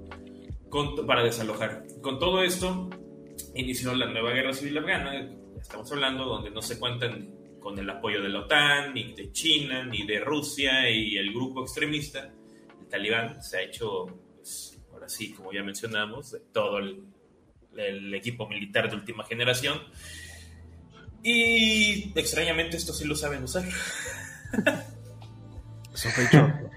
[1.06, 1.84] para desalojar.
[2.02, 2.90] Con todo esto,
[3.54, 5.30] inició la nueva guerra civil afgana,
[5.60, 9.84] estamos hablando, donde no se cuentan con el apoyo de la OTAN, ni de China,
[9.84, 12.32] ni de Rusia y el grupo extremista,
[12.94, 14.06] talibán, se ha hecho,
[14.36, 17.04] pues, ahora sí, como ya mencionamos, de todo el,
[17.76, 19.78] el equipo militar de última generación.
[21.22, 23.64] Y extrañamente esto sí lo saben usar.
[25.94, 26.70] Sospechoso.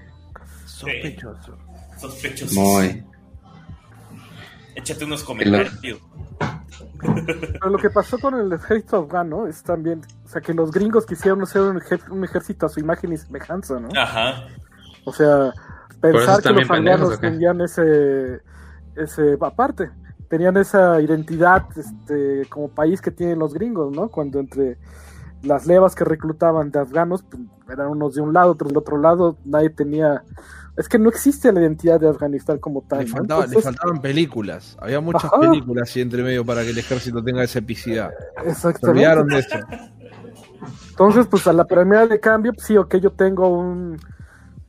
[0.66, 1.58] Sospechoso.
[2.00, 2.54] Sospechosos.
[2.54, 3.04] Muy.
[4.76, 6.00] Échate unos comentarios.
[7.54, 11.06] Pero lo que pasó con el ejército afgano es también, o sea, que los gringos
[11.06, 13.90] quisieron hacer un, ejer- un ejército a su imagen y semejanza, ¿no?
[14.00, 14.48] Ajá.
[15.06, 15.52] O sea,
[16.02, 17.30] pensar que los bien pendejos, afganos ¿o qué?
[17.32, 18.42] tenían ese,
[18.96, 19.92] ese, aparte,
[20.30, 24.10] tenían esa identidad este, como país que tienen los gringos, ¿no?
[24.10, 24.78] Cuando entre
[25.44, 28.98] las levas que reclutaban de afganos, pues, eran unos de un lado, otros del otro
[28.98, 30.24] lado, nadie tenía...
[30.76, 33.00] Es que no existe la identidad de Afganistán como tal.
[33.00, 33.18] Le, ¿no?
[33.18, 34.78] faltaba- le faltaban películas.
[34.80, 35.40] Había muchas Ajá.
[35.40, 38.12] películas y entre medio para que el ejército tenga esa epicidad.
[38.44, 38.88] Se Exactamente.
[38.92, 39.58] olvidaron de eso.
[40.90, 43.98] Entonces, pues a la primera de cambio, pues, sí, ok, yo tengo un,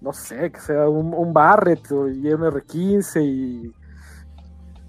[0.01, 3.73] no sé, que sea un, un Barrett o- y un R15 y,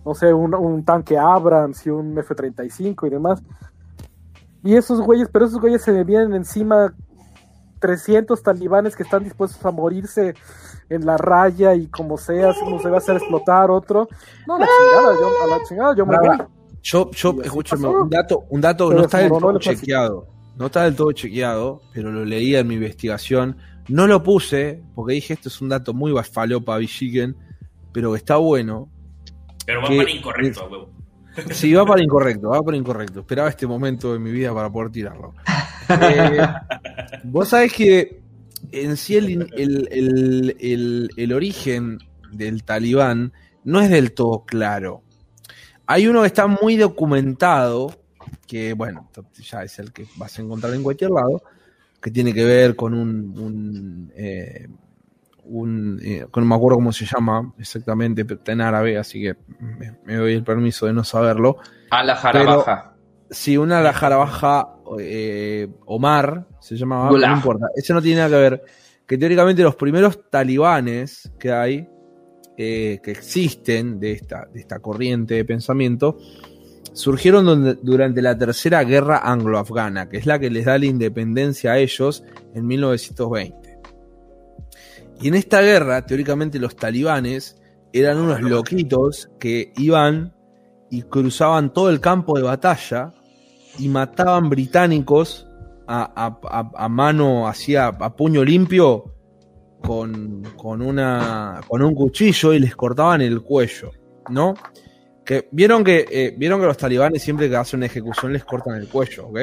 [0.05, 3.41] no sé, un, un tanque Abrams y un F-35 y demás.
[4.63, 6.93] Y esos güeyes, pero esos güeyes se me vienen encima
[7.79, 10.33] 300 talibanes que están dispuestos a morirse
[10.89, 14.07] en la raya y como sea, uno se va a hacer explotar otro.
[14.47, 16.37] No, la chingada, yo, a la chingada, yo me voy.
[16.81, 18.01] Yo, yo, escúchame, pasó.
[18.03, 20.27] un dato, un dato no está del todo chequeado.
[20.57, 23.57] No está del todo chequeado, pero lo leía en mi investigación.
[23.87, 27.35] No lo puse, porque dije esto es un dato muy falopa, Bichiken,
[27.91, 28.89] pero está bueno.
[29.65, 30.89] Pero va Que- para incorrecto, huevo.
[31.51, 33.21] Sí, va para incorrecto, va para incorrecto.
[33.21, 35.33] Esperaba este momento de mi vida para poder tirarlo.
[35.89, 36.39] Eh,
[37.23, 38.21] Vos sabés que
[38.71, 41.97] en sí el- el- el- el origen
[42.31, 43.31] del talibán
[43.63, 45.01] no es del todo claro.
[45.87, 47.91] Hay uno que está muy documentado,
[48.47, 49.09] que bueno,
[49.41, 51.41] ya es el que vas a encontrar en cualquier lado,
[52.01, 53.37] que tiene que ver con un...
[53.37, 54.67] un, eh,
[55.45, 59.35] un, eh, no me acuerdo cómo se llama exactamente, pero está en árabe, así que
[59.59, 61.57] me, me doy el permiso de no saberlo.
[61.89, 62.93] A la jarabaja.
[63.31, 67.67] Si una la jarabaja eh, Omar se llamaba, no importa.
[67.75, 68.63] Eso no tiene nada que ver.
[69.05, 71.87] Que teóricamente los primeros talibanes que hay,
[72.57, 76.17] eh, que existen de esta, de esta corriente de pensamiento,
[76.93, 81.77] surgieron durante la tercera guerra anglo-afgana, que es la que les da la independencia a
[81.77, 83.79] ellos en 1920.
[85.21, 87.61] Y en esta guerra, teóricamente los talibanes
[87.91, 90.33] eran unos loquitos que iban
[90.89, 93.13] y cruzaban todo el campo de batalla
[93.77, 95.47] y mataban británicos
[95.87, 99.15] a mano, así a, a puño limpio,
[99.81, 103.91] con, con, una, con un cuchillo y les cortaban el cuello,
[104.29, 104.53] ¿no?
[105.29, 108.77] Que, vieron, que, eh, vieron que los talibanes siempre que hacen una ejecución les cortan
[108.77, 109.39] el cuello, ¿ok?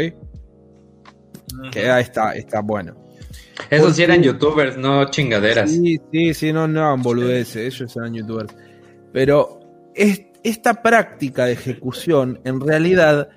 [1.71, 2.97] Que ah, está, está bueno.
[3.71, 5.71] Esos sí eran youtubers, no chingaderas.
[5.71, 8.53] Sí, sí, sí, no, no eran boludeces, ellos eran youtubers.
[9.13, 9.61] Pero
[9.95, 13.29] es- esta práctica de ejecución en realidad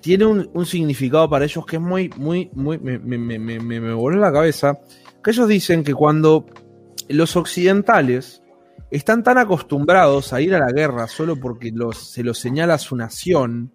[0.00, 3.60] tiene un, un significado para ellos que es muy, muy, muy, me, me, me, me,
[3.60, 4.78] me- me voló la cabeza.
[5.22, 6.46] Que ellos dicen que cuando
[7.10, 8.42] los occidentales
[8.90, 12.96] están tan acostumbrados a ir a la guerra solo porque los, se los señala su
[12.96, 13.72] nación,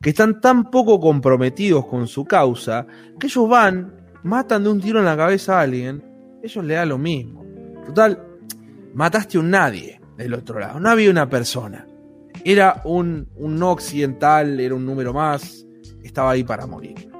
[0.00, 2.86] que están tan poco comprometidos con su causa,
[3.18, 6.04] que ellos van, matan de un tiro en la cabeza a alguien,
[6.42, 7.44] ellos le da lo mismo.
[7.86, 8.22] Total,
[8.94, 11.86] mataste a un nadie del otro lado, no había una persona.
[12.44, 15.66] Era un, un no occidental, era un número más,
[16.02, 17.10] estaba ahí para morir.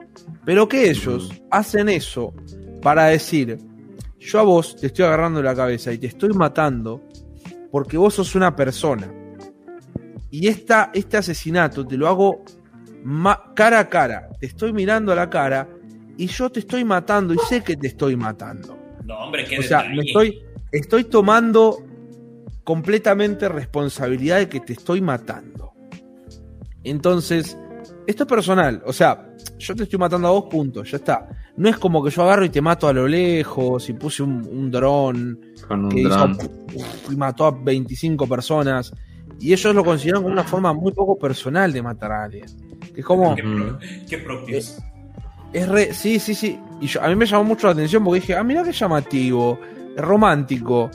[0.44, 2.32] Pero que ellos hacen eso
[2.82, 3.59] para decir,
[4.18, 7.02] yo a vos te estoy agarrando la cabeza y te estoy matando
[7.70, 9.12] porque vos sos una persona.
[10.30, 12.44] Y esta, este asesinato te lo hago
[13.55, 14.28] cara a cara.
[14.40, 15.68] Te estoy mirando a la cara
[16.16, 18.78] y yo te estoy matando y sé que te estoy matando.
[19.05, 21.78] No, hombre, qué O sea, me estoy, estoy tomando
[22.64, 25.72] completamente responsabilidad de que te estoy matando.
[26.82, 27.56] Entonces,
[28.07, 28.83] esto es personal.
[28.87, 29.28] O sea,
[29.59, 31.28] yo te estoy matando a vos, puntos, ya está.
[31.57, 34.47] No es como que yo agarro y te mato a lo lejos y puse un,
[34.51, 36.39] un dron Con un que hizo dron.
[37.11, 38.93] y mató a 25 personas.
[39.41, 42.47] Y ellos lo consideran como una forma muy poco personal de matar a alguien.
[42.95, 43.78] Que es como, Qué, pro-
[44.09, 44.78] qué propios.
[45.53, 46.59] es re, sí, sí, sí.
[46.81, 49.59] Y yo- a mí me llamó mucho la atención porque dije, ah, mira qué llamativo,
[49.97, 50.91] romántico.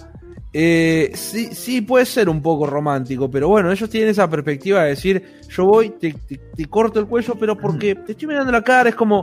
[0.53, 4.89] Eh, sí, sí, puede ser un poco romántico, pero bueno, ellos tienen esa perspectiva de
[4.89, 8.61] decir, yo voy, te, te- te corto el cuello, pero porque te estoy mirando la
[8.61, 9.21] cara, es como,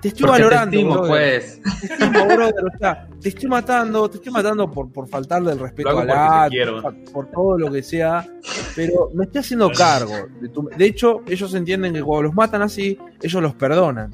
[0.00, 0.76] te estoy Porque te valorando.
[0.76, 1.60] estimo, pues.
[1.80, 5.58] Te estimo, brother, o sea, te estoy matando, te estoy matando por, por faltarle el
[5.60, 6.82] respeto Lo a hago porque la te quiero.
[6.82, 8.26] por, por todo lo que sea,
[8.74, 10.14] pero me estoy haciendo cargo.
[10.40, 14.12] De, tu- de hecho, ellos entienden que cuando los matan así, ellos los perdonan.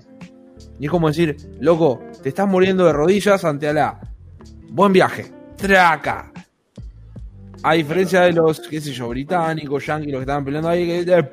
[0.78, 4.00] Y es como decir, loco, te estás muriendo de rodillas ante Alá.
[4.68, 5.32] Buen viaje.
[5.56, 6.31] Traca.
[7.64, 11.12] A diferencia de los, qué sé yo, británicos, yanquis, los que estaban peleando ahí, que
[11.12, 11.28] eh,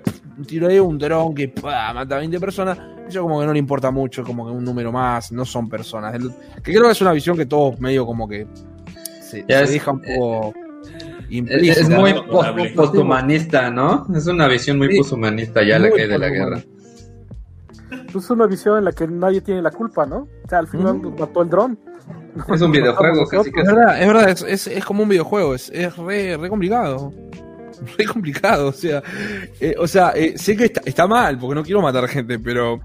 [0.45, 2.77] tiro ahí, un dron que pa, mata a 20 personas,
[3.07, 6.13] eso como que no le importa mucho, como que un número más, no son personas.
[6.13, 6.29] El-
[6.61, 8.45] que creo que es una visión que todos medio como que
[9.21, 11.81] se, es- deja un poco Es, implícita.
[11.81, 14.05] es muy posthumanista, ¿no?
[14.15, 14.97] Es una visión muy Sí.
[14.99, 16.61] posthumanista ya la que hay de la guerra.
[18.11, 20.27] Pues es una visión en la que nadie tiene la culpa, ¿no?
[20.45, 21.19] O sea, al final Mm.
[21.19, 21.79] mató el dron.
[22.53, 25.55] Es un videojuego, casi que Es verdad, es verdad, es, es- es como un videojuego,
[25.55, 27.13] es, es re, re complicado.
[27.97, 29.01] Re complicado, o sea,
[29.61, 32.81] eh, o sea, eh, sé que está, está mal, porque no quiero matar gente, pero,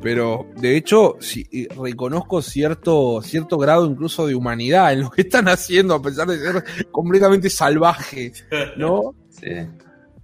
[0.00, 5.22] pero de hecho, sí, eh, reconozco cierto, cierto grado incluso de humanidad en lo que
[5.22, 8.32] están haciendo, a pesar de ser completamente salvaje,
[8.76, 9.14] ¿no?
[9.30, 9.50] Sí.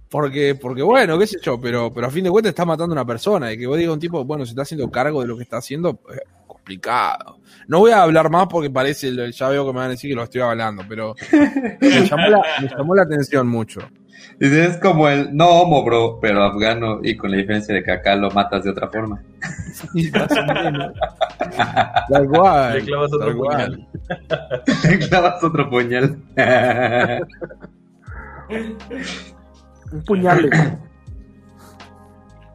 [0.09, 2.97] Porque, porque bueno, qué sé yo, pero, pero a fin de cuentas está matando a
[2.99, 3.51] una persona.
[3.51, 5.43] Y que vos digas a un tipo, bueno, se está haciendo cargo de lo que
[5.43, 5.99] está haciendo,
[6.63, 7.39] complicado.
[7.67, 10.15] No voy a hablar más porque parece, ya veo que me van a decir que
[10.15, 11.13] lo estoy hablando, pero
[11.81, 13.81] me llamó la, me llamó la atención mucho.
[14.39, 17.91] Dice, es como el no homo, bro, pero afgano, y con la diferencia de que
[17.91, 19.21] acá lo matas de otra forma.
[19.73, 20.93] Sí, más o menos.
[22.09, 22.73] Tal cual.
[22.75, 23.87] Le clavas otro puñal.
[25.09, 26.17] Clavas otro puñal.
[29.91, 30.79] Un puñal.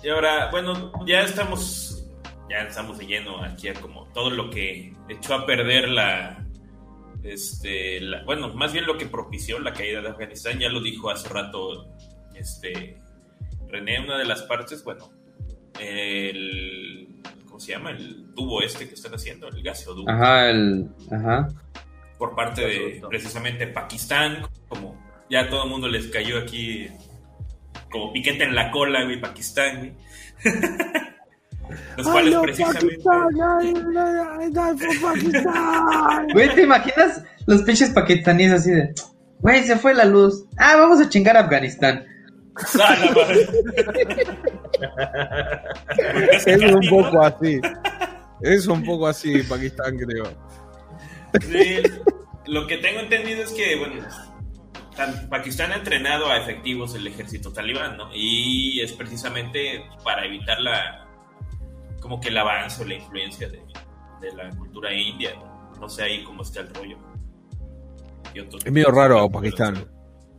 [0.03, 1.98] Y ahora, bueno, ya estamos,
[2.49, 6.45] ya estamos de lleno aquí a como todo lo que echó a perder la,
[7.23, 11.11] este, la- bueno, más bien lo que propició la caída de Afganistán, ya lo dijo
[11.11, 11.87] hace rato,
[12.35, 12.97] este,
[13.69, 15.11] René, una de las partes, bueno,
[15.79, 17.09] el,
[17.47, 17.91] ¿cómo se llama?
[17.91, 20.89] El tubo este que están haciendo, el gaseoducto, Ajá, el.
[21.11, 21.49] Ajá.
[22.19, 24.99] por parte de precisamente Pakistán, como
[25.31, 26.89] ya todo el mundo les cayó aquí
[27.91, 29.93] como piquete en la cola, güey, Pakistán, güey.
[31.97, 32.99] Los cuales precisamente...
[36.33, 38.95] Güey, ¿te imaginas los pinches pakistaníes así de.
[39.41, 40.47] Güey, se fue la luz.
[40.59, 42.05] Ah, vamos a chingar a Afganistán.
[42.81, 42.97] Ah.
[46.47, 47.61] Es un poco así.
[48.43, 50.25] Es un poco así, Pakistán, creo.
[51.41, 51.83] Sí,
[52.47, 54.03] lo que tengo entendido es que, bueno,
[55.29, 58.11] Pakistán ha entrenado a efectivos el ejército talibán, ¿no?
[58.13, 61.08] Y es precisamente para evitar la,
[62.01, 63.61] como que el avance o la influencia de,
[64.21, 65.81] de la cultura india, ¿no?
[65.81, 66.97] No sé ahí cómo está el rollo.
[68.65, 69.85] Es medio raro Pakistán.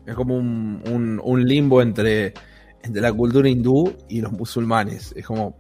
[0.06, 2.34] Es como un, un- un limbo entre,
[2.84, 5.14] entre la cultura hindú y los musulmanes.
[5.16, 5.58] Es como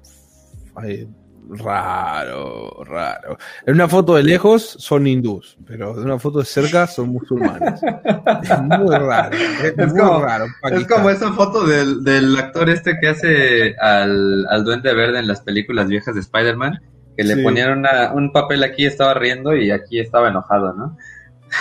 [1.49, 3.37] raro, raro.
[3.65, 7.81] En una foto de lejos son hindús, pero en una foto de cerca son musulmanes.
[8.43, 9.35] Es muy raro.
[9.35, 10.45] Es, Es muy como- raro.
[10.71, 15.27] Es como esa foto del, del actor este que hace al, al Duende Verde en
[15.27, 16.79] las películas viejas de Spider-Man,
[17.17, 17.43] que le Sí.
[17.43, 20.97] ponían una- un papel aquí, estaba riendo y aquí estaba enojado, ¿no?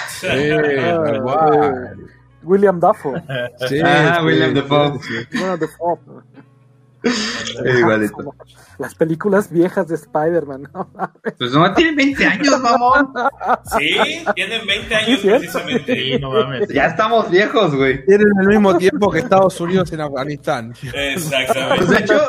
[0.08, 0.98] Sí, eh,
[2.42, 3.20] William Dafoe.
[3.68, 4.98] Sí, Ah, William Dafoe.
[5.02, 5.14] sí.
[5.38, 5.58] Bueno,
[7.78, 8.34] Igualito.
[8.78, 10.68] Las películas viejas de Spider-Man.
[10.72, 10.90] ¿no?
[11.38, 13.12] Pues no, tiene 20 años, mamón.
[13.78, 13.96] Sí,
[14.34, 15.94] tienen 20 años precisamente.
[15.94, 16.68] Sí, no mames.
[16.68, 18.04] Ya estamos viejos, güey.
[18.04, 20.72] Tienen el mismo tiempo que Estados Unidos en Afganistán.
[20.80, 20.92] Pues
[21.30, 21.96] de Exactamente.
[22.04, 22.20] hecho,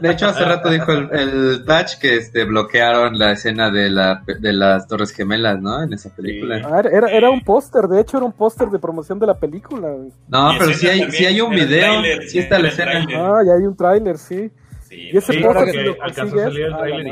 [0.00, 4.22] de hecho hace rato dijo el, el Touch que este bloquearon la escena de la
[4.26, 5.82] de las Torres Gemelas, ¿no?
[5.82, 6.60] En esa película.
[6.70, 9.88] Ah, Era, era un póster, de hecho era un póster de promoción de la película.
[10.28, 13.06] No, pero sí hay, sí hay un video, tráiler, sí está la escena.
[13.16, 14.50] Ah, ya hay un tráiler, sí.
[14.88, 17.10] Sí, Y ese Sí, porque si lo alcanzó a salir el y.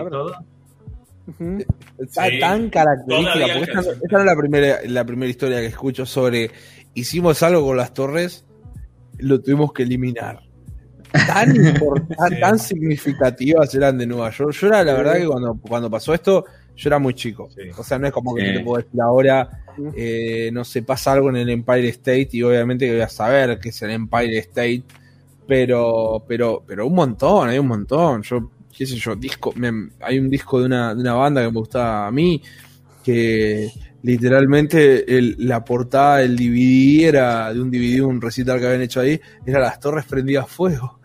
[1.99, 6.07] Está Sí, tan característica, esta, esta no es la primera, la primera historia que escucho
[6.07, 6.51] sobre
[6.95, 8.45] hicimos algo con las torres,
[9.19, 10.41] lo tuvimos que eliminar.
[11.13, 12.41] Tan importante, Sí.
[12.41, 14.53] tan significativas eran de Nueva York.
[14.53, 16.45] Yo era, la verdad, que cuando, cuando pasó esto,
[16.77, 17.49] yo era muy chico.
[17.55, 17.63] Sí.
[17.77, 18.49] O sea, no es como que Sí.
[18.53, 19.49] yo te puedo decir ahora,
[19.97, 23.59] eh, no sé, pasa algo en el Empire State y obviamente que voy a saber
[23.59, 24.83] que es el Empire State,
[25.49, 28.23] pero, pero, pero un montón, hay un montón.
[28.23, 31.49] Yo, qué sé yo, disco, me- hay un disco de una, de una banda que
[31.51, 32.41] me gustaba a mí,
[33.03, 33.73] que
[34.03, 35.05] literalmente
[35.39, 39.59] la portada del DVD era de un DVD, un recital que habían hecho ahí, era
[39.61, 40.99] las torres prendidas a fuego.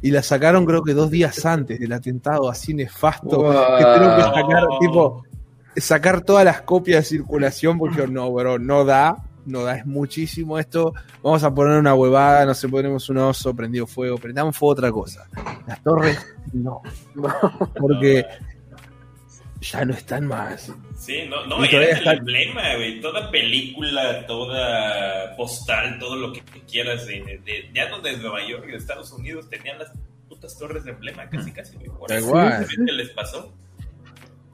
[0.00, 3.38] Y la sacaron creo que dos días antes del atentado así nefasto
[3.78, 5.24] que tengo que sacar, tipo,
[5.76, 9.16] sacar todas las copias de circulación porque no, bro, no da,
[9.48, 10.92] no da, es muchísimo esto.
[11.22, 14.92] Vamos a poner una huevada, no sé, ponemos un oso, prendido fuego, prendamos fuego otra
[14.92, 15.26] cosa.
[15.66, 16.18] Las torres,
[16.52, 16.82] no,
[17.78, 18.24] porque
[19.60, 20.72] ya no están más.
[20.96, 23.00] Sí, no, no, Y era todavía el está- emblema, güey.
[23.00, 28.64] Toda película, toda postal, todo lo que quieras de, de, ya no de Nueva York
[28.68, 29.90] y de Estados Unidos tenían las
[30.28, 31.88] putas torres de emblema, casi, casi, güey.
[31.88, 32.34] Por eso
[32.92, 33.52] les pasó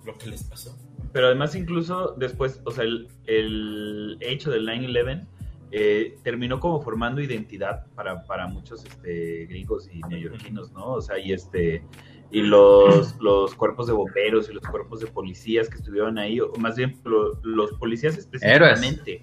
[0.04, 0.76] lo que les pasó.
[1.14, 5.26] Pero además incluso después, o sea, el, el hecho del 9-11
[5.70, 10.86] eh, terminó como formando identidad para, para muchos este, gringos y neoyorquinos, ¿no?
[10.94, 11.82] O sea, y este
[12.30, 16.52] y los, los cuerpos de bomberos y los cuerpos de policías que estuvieron ahí, o
[16.58, 19.22] más bien lo- los policías específicamente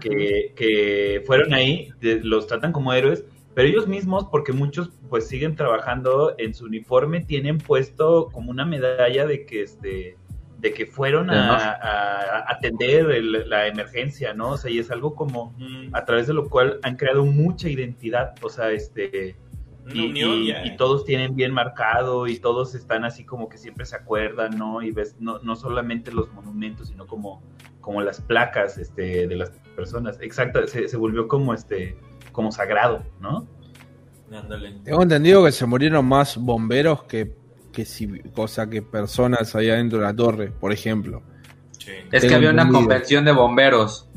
[0.00, 3.24] que, que fueron ahí, de- los tratan como héroes,
[3.54, 8.64] pero ellos mismos, porque muchos pues siguen trabajando en su uniforme, tienen puesto como una
[8.64, 10.16] medalla de que este
[10.62, 14.50] de que fueron a, a atender el- la emergencia, ¿no?
[14.50, 17.68] O sea, y es algo como Mm, a través de lo cual han creado mucha
[17.68, 19.36] identidad, o sea, este
[19.92, 20.64] y, unión y- ya.
[20.64, 24.80] y todos tienen bien marcado y todos están así como que siempre se acuerdan, ¿no?
[24.82, 27.42] Y ves no, no solamente los monumentos, sino como,
[27.80, 30.16] como las placas este, de las personas.
[30.20, 31.96] Exacto, se, se volvió como este
[32.30, 33.48] como sagrado, ¿no?
[34.32, 34.78] Ándale.
[34.84, 37.34] Tengo entendido que se murieron más bomberos que,
[37.72, 41.22] que si, cosa que personas ahí adentro de la torre, por ejemplo.
[41.78, 41.90] Sí.
[42.10, 44.08] Es que había una convención de bomberos.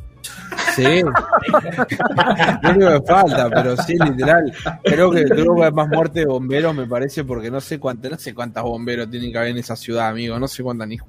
[0.75, 0.83] Sí.
[2.69, 4.51] Único que falta, pero sí, literal.
[4.83, 8.11] Creo que creo que hay más muerte de bomberos, me parece, porque no sé cuántas,
[8.11, 10.37] no sé cuántas bomberos tienen que haber en esa ciudad, amigo.
[10.37, 10.99] No sé cuánta ni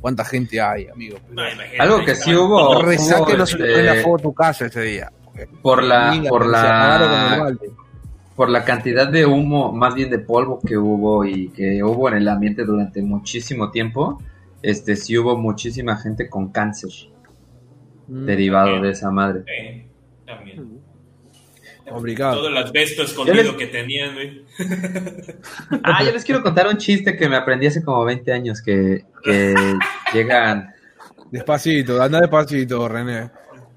[0.00, 1.18] cuánta gente hay, amigo.
[1.30, 1.42] No,
[1.78, 4.80] Algo que sí hubo, Resaque no se le este, prende a fuego tu casa ese
[4.80, 5.12] día.
[5.62, 7.89] por la, por se apagaron con el la.
[8.40, 12.14] Por la cantidad de humo, más bien de polvo que hubo y que hubo en
[12.14, 14.22] el ambiente durante muchísimo tiempo,
[14.62, 16.88] este sí hubo muchísima gente con cáncer
[18.08, 19.42] Mm, derivado de esa madre.
[19.46, 19.84] Sí,
[20.24, 20.80] también.
[21.86, 22.36] Complicado.
[22.38, 24.42] Todo el asbesto escondido les- que tenían, güey.
[25.82, 29.04] Ah, yo les quiero contar un chiste que me aprendí hace como 20 años que,
[29.22, 29.54] que
[30.14, 30.72] llegan
[31.30, 33.30] Despacito, anda despacito, René.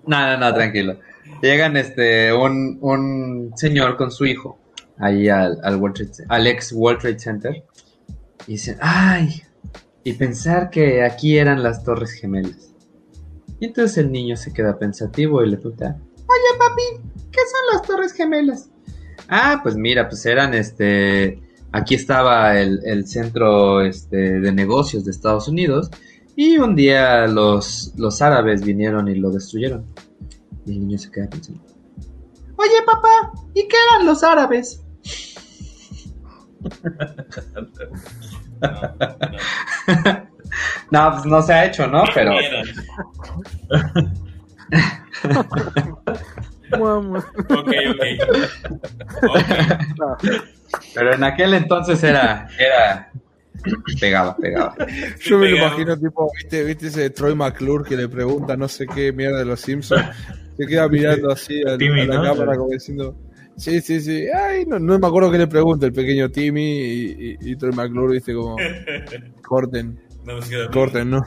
[0.08, 1.00] No, no, no, tranquilo.
[1.42, 4.60] Llegan este un, un señor con su hijo
[4.98, 7.64] ahí al, al, World Trade al ex World Trade Center
[8.48, 9.42] y dicen, ay,
[10.04, 12.74] y pensar que aquí eran las Torres Gemelas.
[13.60, 17.88] Y entonces el niño se queda pensativo y le pregunta, oye papi, ¿qué son las
[17.88, 18.70] Torres Gemelas?
[19.30, 21.42] Ah, pues mira, pues eran este,
[21.72, 25.90] aquí estaba el, el centro este, de negocios de Estados Unidos
[26.36, 29.86] y un día los, los árabes vinieron y lo destruyeron.
[30.66, 31.62] Y el niño se queda pensando.
[32.58, 34.84] Oye, papá, ¿y qué eran los árabes?
[38.62, 40.34] No, no.
[40.92, 42.04] No, pues no se ha hecho, ¿no?
[42.14, 42.66] Pero Eran.
[46.78, 47.20] Mua, Ok,
[47.50, 48.04] ok.
[49.24, 49.40] Ok.
[49.98, 50.18] mua.
[50.94, 53.12] Pero en aquel entonces era, era,
[54.00, 54.76] pegaba, pegaba.
[55.22, 58.86] Yo me lo imagino, tipo, ¿viste, ¿viste ese Troy McClure que le pregunta no sé
[58.88, 60.06] qué mierda de los Simpsons?
[60.58, 62.24] Se queda mirando así a, Timmy, a la ¿no?
[62.24, 63.16] cámara como diciendo,
[63.58, 67.38] sí, sí, sí, ay, no, no me acuerdo qué le pregunta el pequeño Timmy y,
[67.42, 68.56] y, y Troy McClure, viste, como,
[69.48, 71.26] corten, No queda corten, ¿no?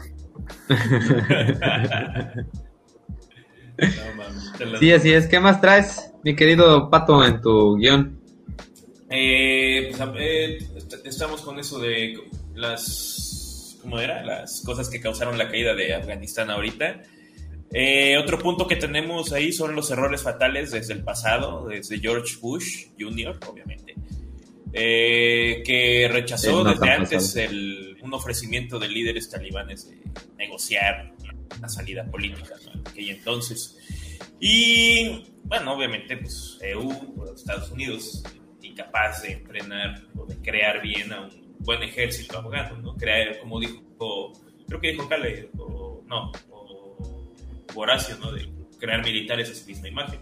[3.78, 5.26] No, Sí, así es.
[5.26, 8.18] ¿Qué más traes, mi querido Pato, en tu guion?
[9.10, 10.58] Eh, pues, eh,
[11.04, 12.18] estamos con eso de
[12.54, 13.78] las.
[13.82, 14.24] ¿Cómo era?
[14.24, 17.02] Las cosas que causaron la caída de Afganistán ahorita.
[17.72, 22.36] Eh, otro punto que tenemos ahí son los errores fatales desde el pasado, desde George
[22.40, 23.94] Bush Jr., obviamente,
[24.72, 29.98] eh, que rechazó no desde antes el- un ofrecimiento de líderes talibanes de
[30.38, 31.12] negociar
[31.58, 32.80] una salida política ¿no?
[32.88, 33.76] aquel entonces.
[34.40, 38.22] Y bueno, obviamente, pues EU Estados Unidos,
[38.76, 42.94] incapaz de entrenar o de crear bien a un buen ejército afgano, ¿no?
[42.94, 43.82] Crear, como dijo,
[44.68, 47.32] creo que dijo Cale, o no, o
[47.74, 48.28] Horacio, ¿no?
[48.78, 50.20] Crear militares a su misma imagen.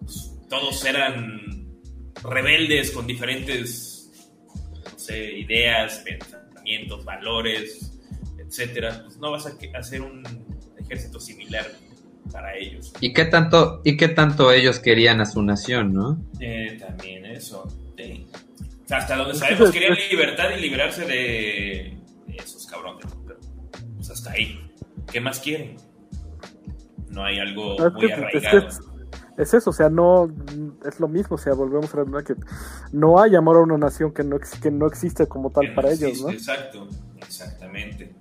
[0.00, 1.78] Pues, todos eran
[2.22, 3.90] rebeldes con diferentes,
[5.10, 8.00] ideas, pensamientos, valores,
[8.38, 9.02] etcétera.
[9.04, 10.22] Pues no vas a hacer un
[10.78, 11.70] ejército similar
[12.32, 12.92] para ellos.
[13.00, 16.18] ¿Y qué tanto, y qué tanto ellos querían a su nación, no?
[16.40, 17.66] Eh, también eso.
[17.96, 18.26] sí.
[18.84, 21.96] O sea, hasta donde sabemos querían libertad y liberarse de,
[22.26, 23.06] de esos cabrones.
[23.26, 23.38] Pero
[23.96, 24.60] pues hasta ahí.
[25.10, 25.76] ¿Qué más quieren?
[27.10, 28.68] No hay algo Es muy que- es que arraigado.
[28.68, 28.80] es-
[29.36, 30.28] es eso, o sea, no
[30.86, 32.34] es lo mismo, o sea, volvemos a la que
[32.92, 35.68] no hay amor a una nación que no, ex- que no existe como tal Que
[35.70, 36.30] no para existe, ellos, ¿no?
[36.30, 36.88] Exacto,
[37.18, 38.14] exactamente.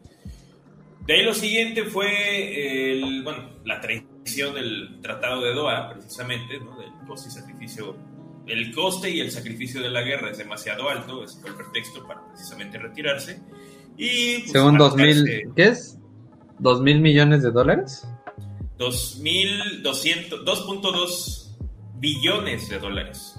[1.05, 6.77] De ahí lo siguiente fue el, bueno, la traición del Tratado de Doha, precisamente, ¿no?
[6.79, 7.97] del coste y sacrificio.
[8.47, 12.05] El coste y el sacrificio de la guerra es demasiado alto, ese fue el pretexto
[12.07, 13.41] para precisamente retirarse.
[13.97, 15.97] Y pues, Según dos marcarse mil, ¿qué es?
[16.59, 18.07] ¿Dos mil millones de dólares?
[18.77, 21.43] 2.200 2.2
[21.99, 23.35] billones de dólares.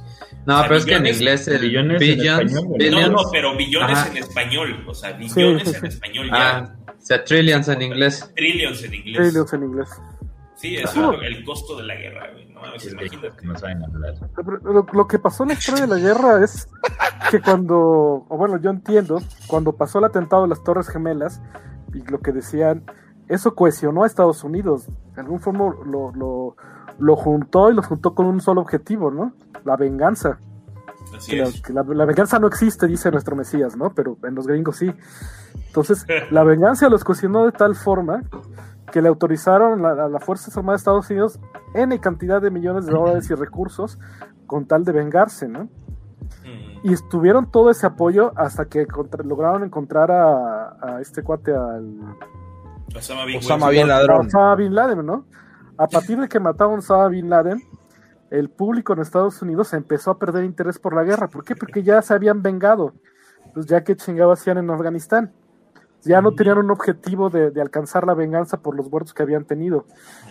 [0.46, 3.56] No, O sea, pero es que en inglés el billones en español, No, no, pero
[3.56, 4.08] billones Ajá.
[4.10, 6.56] en español, o sea, billones en español ya.
[6.58, 6.74] ah,
[7.06, 8.32] sea, trillions en inglés.
[8.34, 9.16] Trillions en inglés.
[9.16, 9.88] Trillions en inglés.
[10.56, 12.48] Sí, eso es el costo de la guerra, güey.
[12.48, 13.36] No mames, imagínate.
[13.36, 14.14] que no saben hablar.
[14.62, 16.68] Lo, lo que pasó en la historia de la guerra es
[17.30, 17.76] que cuando,
[18.28, 21.42] o bueno, yo entiendo, cuando pasó el atentado de las Torres Gemelas
[21.92, 22.84] y lo que decían,
[23.28, 24.86] eso cohesionó a Estados Unidos.
[25.14, 26.56] De algún forma lo, lo,
[26.98, 29.34] lo juntó y lo juntó con un solo objetivo, ¿no?
[29.64, 30.38] La venganza.
[31.16, 31.62] Así Que, la, es.
[31.62, 33.94] que la- la venganza no existe, dice nuestro Mesías, ¿no?
[33.94, 34.92] Pero en los gringos sí.
[35.66, 38.22] Entonces, la venganza los cocinó de tal forma
[38.92, 41.40] que le autorizaron a, a las Fuerzas Armadas de Estados Unidos
[41.74, 43.98] N cantidad de millones de dólares y recursos
[44.46, 45.68] con tal de vengarse, ¿no?
[46.82, 51.98] Y estuvieron todo ese apoyo hasta que contra- lograron encontrar a, a este cuate, al
[52.94, 53.88] Osama Bin Osama Laden.
[54.18, 55.24] Bin Osama Bin Laden, ¿no?
[55.78, 57.62] A partir de que mataron a Osama Bin Laden,
[58.38, 61.28] el público en Estados Unidos empezó a perder interés por la guerra.
[61.28, 61.54] ¿Por qué?
[61.56, 62.92] Porque ya se habían vengado.
[63.52, 65.32] Pues ya que chingados hacían en Afganistán.
[66.02, 69.44] Ya no tenían un objetivo de, de alcanzar la venganza por los muertos que habían
[69.44, 69.86] tenido.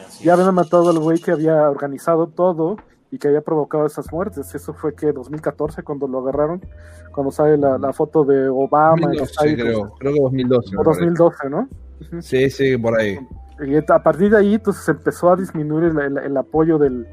[0.06, 0.40] Así Ya es.
[0.40, 2.78] habían matado al güey que había organizado todo
[3.10, 4.54] y que había provocado esas muertes.
[4.54, 6.62] Eso fue que 2014 cuando lo agarraron,
[7.12, 9.10] cuando sale la, la foto de Obama.
[9.12, 9.96] que está 2012, ahí, creo.
[10.00, 10.72] Creo que 2012.
[10.76, 11.02] me o parece.
[11.06, 11.70] 2012, ¿no?
[12.22, 13.18] Sí, sí, por ahí.
[13.66, 17.08] Y a partir de ahí, entonces empezó a disminuir el, el- el apoyo del,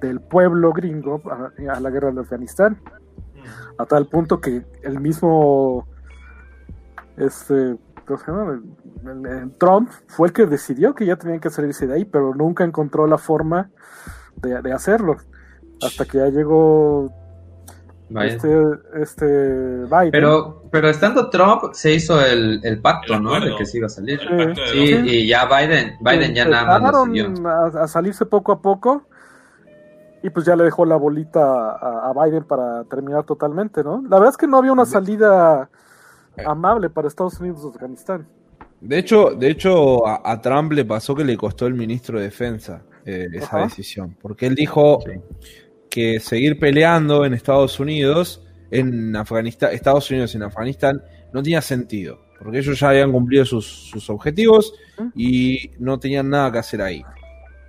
[0.00, 2.78] del pueblo gringo a, a la guerra de Afganistán,
[3.78, 5.86] a tal punto que el mismo
[7.16, 7.76] este,
[8.06, 8.52] ¿cómo se llama?
[8.52, 12.04] El- el- el Trump fue el que decidió que ya tenían que salirse de ahí,
[12.04, 13.70] pero nunca encontró la forma
[14.36, 15.16] de, de hacerlo.
[15.82, 17.12] Hasta que ya llegó
[18.34, 18.62] este,
[19.02, 19.26] este
[19.84, 20.10] Biden.
[20.12, 23.40] Pero, pero estando Trump se hizo el, el pacto, El ¿no?
[23.40, 24.20] De que se iba a salir.
[24.72, 26.80] Sí, y ya Biden, Biden ya nada más
[27.44, 29.02] a, a salirse poco a poco
[30.24, 34.02] y pues ya le dejó la bolita a, a Biden para terminar totalmente, ¿no?
[34.08, 35.68] La verdad es que no había una salida
[36.46, 38.26] amable para Estados Unidos de Afganistán.
[38.80, 42.24] De hecho, de hecho a, a Trump le pasó que le costó el ministro de
[42.24, 43.62] Defensa eh, esa Ajá.
[43.64, 44.16] decisión.
[44.20, 45.20] Porque él dijo Sí.
[45.90, 51.02] que seguir peleando en Estados Unidos, en Afganistán, Estados Unidos en Afganistán,
[51.34, 52.18] no tenía sentido.
[52.38, 54.74] Porque ellos ya habían cumplido sus, sus objetivos
[55.14, 57.02] y no tenían nada que hacer ahí.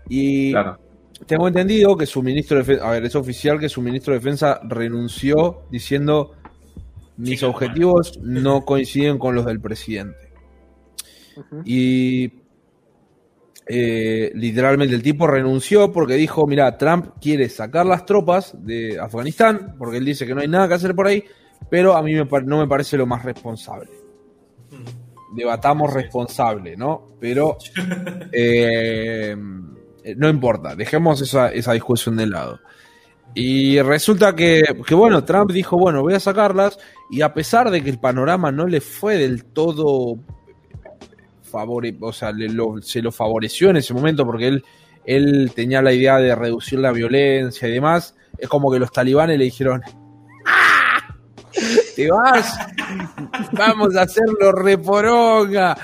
[0.10, 0.80] Y Claro.
[1.26, 4.20] Tengo entendido que su ministro de Defensa, a ver, es oficial que su ministro de
[4.20, 6.34] Defensa renunció diciendo
[7.18, 10.34] mis objetivos no coinciden con los del presidente.
[11.64, 12.32] Y
[13.68, 19.76] eh, literalmente el tipo renunció porque dijo, mira, Trump quiere sacar las tropas de Afganistán,
[19.78, 21.24] porque él dice que no hay nada que hacer por ahí,
[21.70, 23.90] pero a mí me, no me parece lo más responsable.
[25.34, 27.08] Debatamos responsable, ¿no?
[27.20, 27.58] Pero
[28.32, 29.36] eh,
[30.18, 32.60] no importa, dejemos esa, esa discusión de lado.
[33.34, 36.77] Y resulta que, que, bueno, Trump dijo, bueno, voy a sacarlas,
[37.10, 40.19] y a pesar de que el panorama no le fue del todo
[41.44, 42.32] favore, o sea,
[42.82, 44.64] se lo favoreció en ese momento porque él,
[45.06, 48.15] él tenía la idea de reducir la violencia y demás.
[48.38, 49.82] Es como que los talibanes le dijeron,
[50.45, 51.15] ¡Ah!
[51.95, 52.57] te vas,
[53.53, 55.77] vamos a hacerlo reporonga.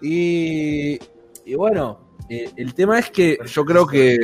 [0.00, 0.98] Y,
[1.44, 4.18] y bueno, eh, el tema es que yo creo que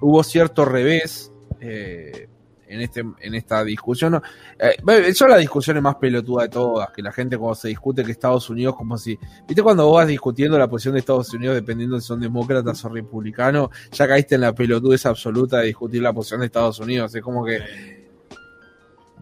[0.00, 1.32] hubo cierto revés.
[1.60, 2.28] Eh,
[2.72, 4.12] en, este, en esta discusión.
[4.12, 4.22] No,
[4.58, 8.12] eh, son las discusiones más pelotudas de todas, que la gente cuando se discute que
[8.12, 12.00] Estados Unidos, como si, viste cuando vos vas discutiendo la posición de Estados Unidos dependiendo
[12.00, 16.40] si son demócratas o republicanos, ya caíste en la pelotudez absoluta de discutir la posición
[16.40, 18.02] de Estados Unidos, es como que...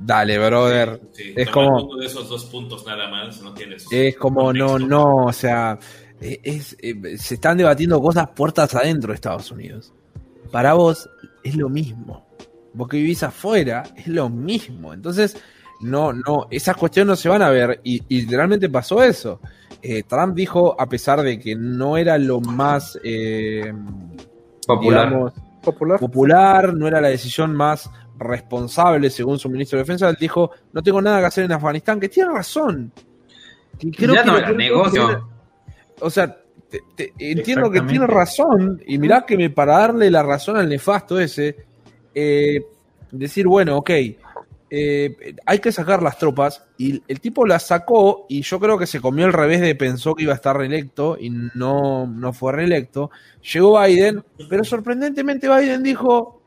[0.02, 0.98] Dale, brother.
[1.15, 1.94] es como.
[1.97, 3.86] de esos dos puntos nada más, no tienes.
[3.90, 5.78] Es como, no, no, o sea,
[6.20, 9.92] es, eh, se están debatiendo cosas puertas adentro de Estados Unidos.
[10.51, 11.09] Para vos
[11.42, 12.30] es lo mismo
[12.72, 14.92] vos que vivís afuera, es lo mismo.
[14.92, 15.36] Entonces,
[15.80, 17.80] no, no, esas cuestiones no se van a ver.
[17.84, 19.40] Y, literalmente pasó eso.
[19.82, 23.72] Eh, Trump dijo, a pesar de que no era lo más eh,
[24.66, 25.32] popular.
[25.62, 26.01] popular.
[26.01, 30.82] popular, no era la decisión más responsable según su ministro de Defensa, él dijo, no
[30.82, 32.92] tengo nada que hacer en Afganistán, que tiene razón.
[33.80, 35.26] ya no era negocio.
[36.01, 36.36] O sea,
[37.18, 41.56] entiendo que tiene razón, y mirá que me, para darle la razón al nefasto ese,
[42.14, 42.64] eh,
[43.10, 43.90] decir, bueno, ok,
[44.72, 48.86] eh, hay que sacar las tropas, y el tipo las sacó, y yo creo que
[48.86, 52.52] se comió el revés de pensó que iba a estar reelecto, y no, no fue
[52.52, 53.10] reelecto.
[53.52, 56.40] Llegó Biden, pero sorprendentemente Biden dijo,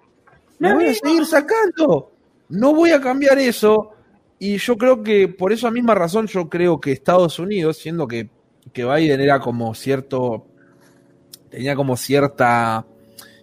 [0.59, 2.11] me voy a seguir sacando,
[2.49, 3.91] no voy a cambiar eso,
[4.39, 8.29] y yo creo que por esa misma razón yo creo que Estados Unidos, siendo que,
[8.71, 10.45] que Biden era como cierto,
[11.49, 12.85] tenía como cierta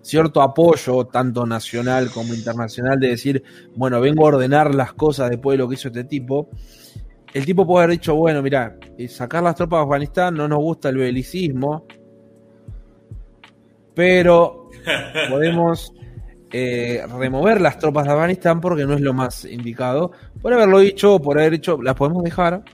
[0.03, 3.43] cierto apoyo, tanto nacional como internacional, de decir,
[3.77, 6.49] bueno, vengo a ordenar las cosas después de lo que hizo este tipo.
[7.33, 10.59] El tipo puede haber dicho, bueno, mira, eh, sacar las tropas de Afganistán, no nos
[10.59, 11.87] gusta el belicismo,
[13.95, 14.71] pero
[15.31, 15.93] podemos
[16.53, 20.13] eh, remover las tropas de Afganistán porque no es lo más indicado.
[20.43, 22.65] Por haberlo dicho, por haber dicho, las podemos dejar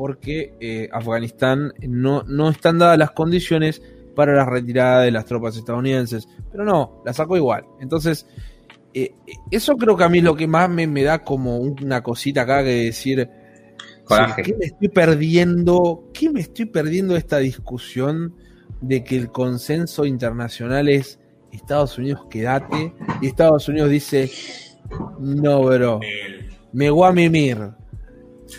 [0.00, 3.82] porque eh, Afganistán no, no están dadas las condiciones
[4.16, 6.26] para la retirada de las tropas estadounidenses.
[6.50, 7.66] Pero no, la sacó igual.
[7.82, 8.26] Entonces,
[8.94, 9.12] eh,
[9.50, 12.64] eso creo que a mí es lo que más me, da como una cosita acá
[12.64, 13.28] que decir,
[14.42, 16.08] ¿qué me estoy perdiendo?
[16.14, 18.34] ¿Qué me estoy perdiendo esta discusión
[18.80, 21.18] de que el consenso internacional es
[21.52, 24.30] Estados Unidos quédate y Estados Unidos dice,
[25.18, 26.00] no, bro,
[26.72, 27.79] me voy a mimir.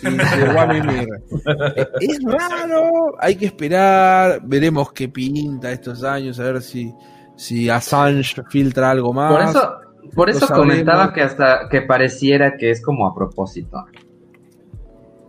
[2.00, 6.92] es raro, hay que esperar, veremos qué pinta estos años, a ver si,
[7.36, 9.32] si Assange filtra algo más.
[9.32, 9.74] Por eso,
[10.14, 13.84] por eso comentaba que hasta que pareciera que es como a propósito.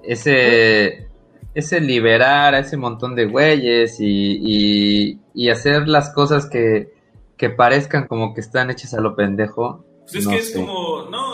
[0.04, 1.08] Ese,
[1.54, 6.94] ese liberar a ese montón de güeyes y, y, hacer las cosas que,
[7.38, 9.86] que parezcan como que están hechas a lo pendejo.
[10.02, 11.33] Pues es que es como, no,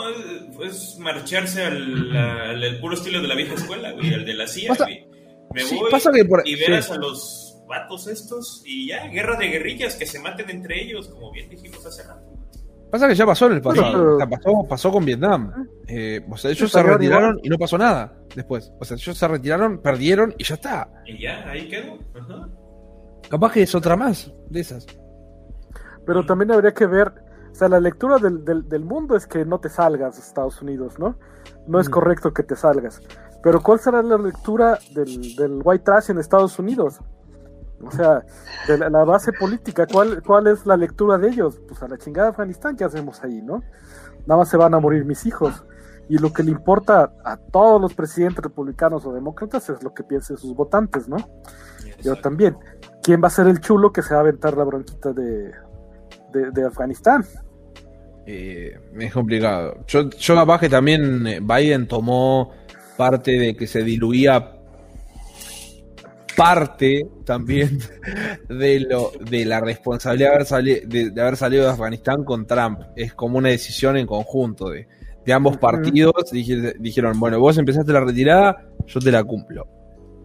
[0.64, 4.74] es marcharse al, puro estilo de la vieja escuela, güey, el de la CIA,
[5.54, 10.18] Me voy y veas a los vatos estos y ya, guerra de guerrillas, que se
[10.18, 12.30] maten entre ellos, como bien dijimos hace rato.
[12.90, 15.68] Pasa que ya pasó en el pasado, pasó, pasó, con Vietnam.
[15.86, 18.72] Eh, o sea, ellos se retiraron y no pasó nada después.
[18.80, 20.90] O sea, ellos se retiraron, perdieron y ya está.
[21.06, 21.98] Y ya, ahí quedó.
[23.28, 24.86] Capaz que es otra más de esas.
[26.04, 27.12] Pero también habría que ver
[27.50, 30.98] o sea, la lectura del, del, mundo es que no te salgas de Estados Unidos,
[30.98, 31.16] ¿no?
[31.66, 31.92] No es mm.
[31.92, 33.02] correcto que te salgas.
[33.42, 37.00] Pero ¿cuál será la lectura del, del white trash en Estados Unidos?
[37.82, 38.24] O sea,
[38.68, 41.58] de la, base política, ¿cuál, ¿cuál es la lectura de ellos?
[41.66, 43.62] Pues a la chingada de Afganistán, ¿qué hacemos ahí, no?
[44.26, 45.64] Nada más se van a morir mis hijos.
[46.08, 50.02] Y lo que le importa a todos los presidentes republicanos o demócratas es lo que
[50.02, 51.16] piensen sus votantes, ¿no?
[52.02, 52.58] Yo también.
[53.02, 55.52] ¿Quién va a ser el chulo que se va a aventar la bronquita de,
[56.32, 57.24] de, Afganistán.
[58.26, 59.84] Eh, es complicado.
[59.86, 62.52] Yo, yo capaz que también eh, Biden tomó
[62.96, 64.56] parte de que se diluía
[66.36, 67.78] parte también
[68.48, 72.80] de lo de la responsabilidad de haber, salido de, haber salido de Afganistán con Trump.
[72.96, 74.86] Es como una decisión en conjunto de,
[75.24, 76.14] de ambos partidos.
[76.32, 79.66] dijeron, bueno, vos empezaste la retirada, yo te la cumplo.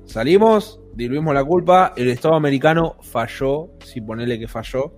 [0.06, 4.94] Salimos, diluimos la culpa, el Estado americano falló, si ponele que falló,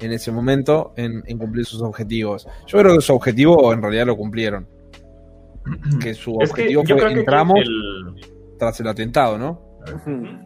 [0.00, 2.46] en ese momento en, en cumplir sus objetivos.
[2.66, 4.66] Yo creo que su objetivo en realidad lo cumplieron.
[6.02, 8.14] Que su Es que objetivo yo fue que entramos el-
[8.58, 9.60] tras el atentado, ¿no?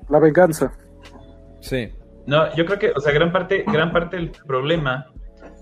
[0.08, 0.72] La venganza.
[1.60, 1.88] Sí.
[2.26, 5.06] No, yo creo que, o sea, gran parte, gran parte del problema,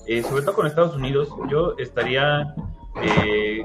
[0.07, 2.55] eh, sobre todo con Estados Unidos, yo estaría,
[3.03, 3.63] eh,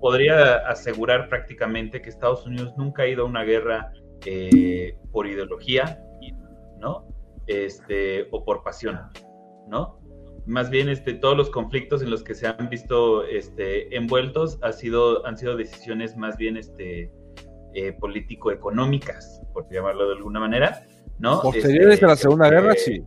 [0.00, 3.92] podría asegurar prácticamente que Estados Unidos nunca ha ido a una guerra
[4.24, 5.98] eh, por ideología,
[6.78, 7.06] ¿no?
[7.46, 8.98] Este, o por pasión,
[9.66, 9.98] ¿no?
[10.46, 14.72] Más bien, este, todos los conflictos en los que se han visto este, envueltos ha
[14.72, 17.10] sido, han sido decisiones más bien este,
[17.74, 20.86] eh, político-económicas, por llamarlo de alguna manera,
[21.18, 21.40] ¿no?
[21.42, 23.02] Posteriores Este, a la Segunda eh, Guerra, sí.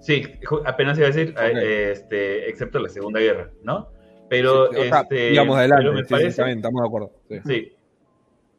[0.00, 3.90] Sí, ju- apenas iba a decir, eh, este, excepto la Segunda Guerra, ¿no?
[4.30, 6.86] Pero, Sí, o sea, este, digamos adelante, pero me sí, sí, parece, bien, estamos de
[6.88, 7.12] acuerdo.
[7.28, 7.36] sí.
[7.46, 7.72] sí,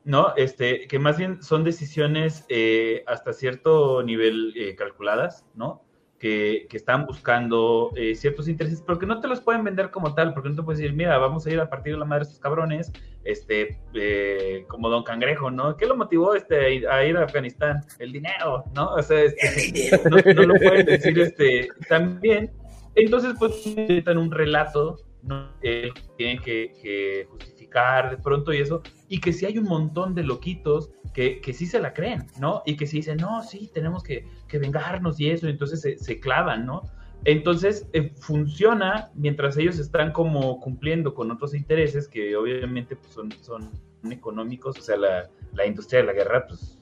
[0.03, 5.83] no, este, que más bien son decisiones eh, hasta cierto nivel eh, calculadas, ¿no?
[6.17, 10.15] Que, que están buscando eh, ciertos intereses, pero que no te los pueden vender como
[10.15, 12.21] tal, porque no te puedes decir, mira, vamos a ir a partir de la madre
[12.23, 12.91] de estos cabrones,
[13.25, 15.75] este, eh, como Don Cangrejo, ¿no?
[15.75, 17.81] ¿Qué lo motivó este, a ir- a ir a Afganistán?
[17.99, 18.93] El dinero, ¿no?
[18.93, 22.49] O sea, este, no, no lo pueden decir este, también.
[22.95, 25.51] Entonces, pues, necesitan un relato, ¿no?
[25.61, 30.15] Eh, tienen que, que justificar de pronto y eso, y que si hay un montón
[30.15, 32.61] de loquitos que, que sí se la creen, ¿no?
[32.65, 34.25] Y que sí dicen, no, sí, tenemos que,
[34.55, 36.83] que vengarnos y eso, y entonces se, se clavan, ¿no?
[37.25, 43.31] Entonces, eh, funciona mientras ellos están como cumpliendo con otros intereses que obviamente pues, son,
[43.41, 43.69] son
[44.11, 46.77] económicos, o sea, la, la industria de la guerra, pues,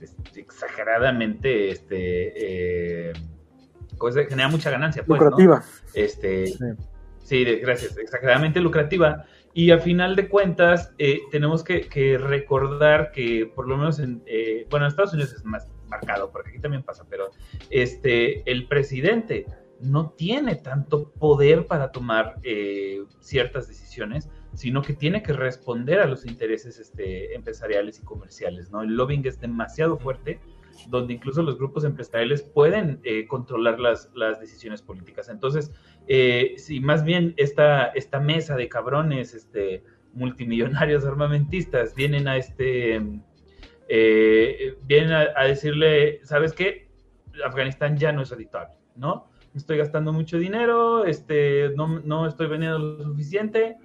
[0.00, 3.12] es exageradamente, este, eh,
[3.96, 5.26] cosa- genera mucha ganancia, pues, ¿no?
[5.30, 5.64] lucrativa.
[5.94, 6.46] Este,
[7.22, 7.44] Sí.
[7.44, 9.24] gracias, exageradamente lucrativa.
[9.54, 14.22] Y a final de cuentas, eh, tenemos que, que recordar que, por lo menos en,
[14.26, 17.30] eh, bueno, en Estados Unidos es más marcado, porque aquí también pasa, pero
[17.70, 19.46] este, el presidente
[19.80, 26.06] no tiene tanto poder para tomar eh, ciertas decisiones, sino que tiene que responder a
[26.06, 28.82] los intereses este, empresariales y comerciales, ¿no?
[28.82, 30.40] El lobbying es demasiado fuerte,
[30.88, 35.28] donde incluso los grupos empresariales pueden eh, controlar las, las decisiones políticas.
[35.28, 35.72] Entonces,
[36.06, 43.02] eh, si más bien esta, esta mesa de cabrones este, multimillonarios armamentistas vienen a este
[43.88, 46.88] eh, vienen a, a decirle, ¿sabes qué?
[47.44, 49.28] Afganistán ya no es habitual, ¿no?
[49.54, 53.76] Estoy gastando mucho dinero, este, no, no estoy vendiendo lo suficiente,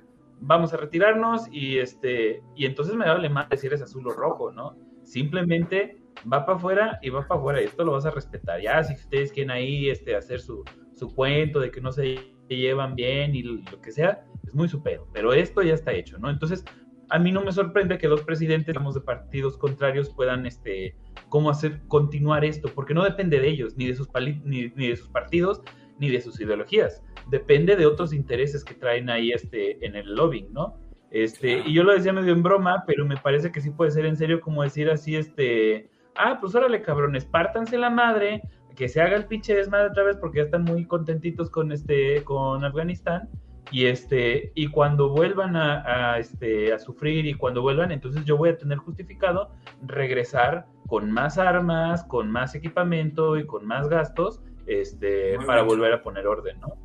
[0.41, 4.51] vamos a retirarnos y este, y entonces me vale más decir es azul o rojo,
[4.51, 4.75] ¿no?
[5.03, 5.97] Simplemente
[6.31, 8.59] va para afuera y va para afuera y esto lo vas a respetar.
[8.61, 10.63] Ya si ustedes quieren ahí este, hacer su,
[10.93, 15.07] su cuento de que no se llevan bien y lo que sea, es muy supero,
[15.13, 16.29] pero esto ya está hecho, ¿no?
[16.29, 16.65] Entonces,
[17.11, 20.95] a mí no me sorprende que dos presidentes digamos, de partidos contrarios puedan, este,
[21.29, 24.07] cómo hacer continuar esto, porque no depende de ellos, ni de sus,
[24.45, 25.61] ni de sus partidos,
[25.99, 27.03] ni de sus ideologías.
[27.29, 30.79] Depende de otros intereses que traen ahí este, en el lobbying, ¿no?
[31.11, 34.05] Este, y yo lo decía medio en broma, pero me parece que sí puede ser
[34.05, 38.41] en serio como decir así, este, ah, pues órale, cabrones, pártanse la madre,
[38.75, 42.23] que se haga el pinche desmadre otra vez porque ya están muy contentitos con este,
[42.23, 43.29] con Afganistán,
[43.71, 48.37] y este, y cuando vuelvan a, a, este, a sufrir y cuando vuelvan, entonces yo
[48.37, 54.41] voy a tener justificado regresar con más armas, con más equipamiento y con más gastos,
[54.67, 55.75] este, Muy para bien.
[55.75, 56.75] volver a poner orden, ¿no?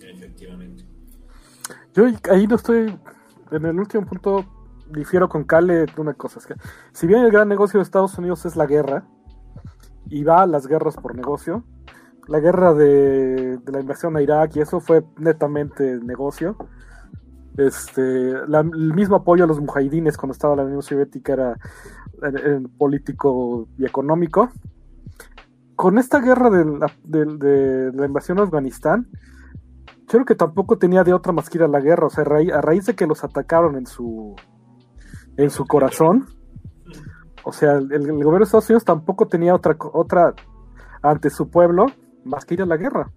[0.00, 0.84] Efectivamente.
[1.94, 2.98] Yo ahí no estoy.
[3.50, 4.44] En el último punto,
[4.90, 6.38] difiero con Cale de una cosa.
[6.38, 6.54] Es que,
[6.92, 9.04] si bien el gran negocio de Estados Unidos es la guerra,
[10.08, 11.64] y va a las guerras por negocio,
[12.28, 16.56] la guerra de, la invasión a Irak y eso fue netamente negocio.
[17.56, 21.58] Este, el mismo apoyo a los mujahidines cuando estaba la Unión Soviética era
[22.78, 24.50] político y económico.
[25.74, 29.08] Con esta guerra de la, de- de invasión a Afganistán,
[30.12, 32.06] yo creo que tampoco tenía de otra más que ir a la guerra.
[32.06, 34.36] O sea, a raíz, de que los atacaron en su
[35.38, 36.26] en su corazón.
[37.44, 40.34] O sea, el, gobierno de Estados Unidos tampoco tenía otra otra
[41.00, 41.86] ante su pueblo
[42.24, 43.10] más que ir a la guerra.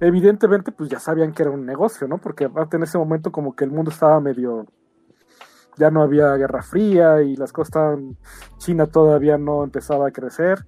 [0.00, 2.18] Evidentemente, pues ya sabían que era un negocio, ¿no?
[2.18, 4.66] Porque aparte en ese momento como que el mundo estaba medio
[5.76, 8.16] ya no había guerra fría y las cosas estaban
[8.58, 10.64] China todavía no empezaba a crecer.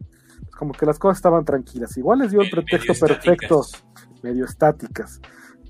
[0.56, 1.96] Como que las cosas estaban tranquilas.
[1.96, 4.22] Igual les dio el Medio pretexto perfecto estáticas.
[4.22, 5.20] medio estáticas.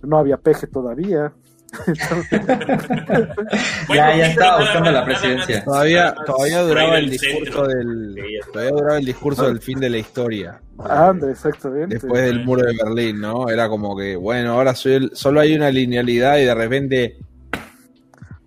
[0.03, 1.33] No había peje todavía.
[3.95, 5.65] Ya, ya estaba buscando la presidencia.
[5.65, 8.15] Todavía, todavía duraba el discurso del.
[8.53, 10.61] Todavía duraba el discurso del fin de la historia.
[10.79, 11.95] Anda, exactamente.
[11.97, 13.49] Después del muro de Berlín, ¿no?
[13.49, 17.17] Era como que, bueno, ahora soy el- solo hay una linealidad y de repente.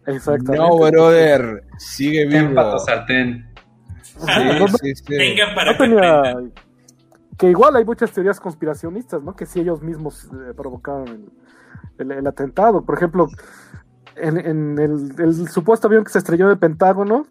[0.05, 0.57] Exactamente.
[0.57, 1.63] No, brother.
[1.77, 2.55] Sigue vivo.
[2.55, 3.47] pato sartén.
[4.03, 5.17] Sí, sí, sí.
[5.17, 6.35] Vengan para no que tenía-
[7.37, 9.35] que igual hay muchas teorías conspiracionistas, ¿no?
[9.35, 11.25] Que si ellos mismos eh, provocaron el,
[11.97, 12.83] el- el atentado.
[12.83, 13.27] Por ejemplo,
[14.15, 17.25] en, en el, el supuesto avión que se estrelló en el Pentágono,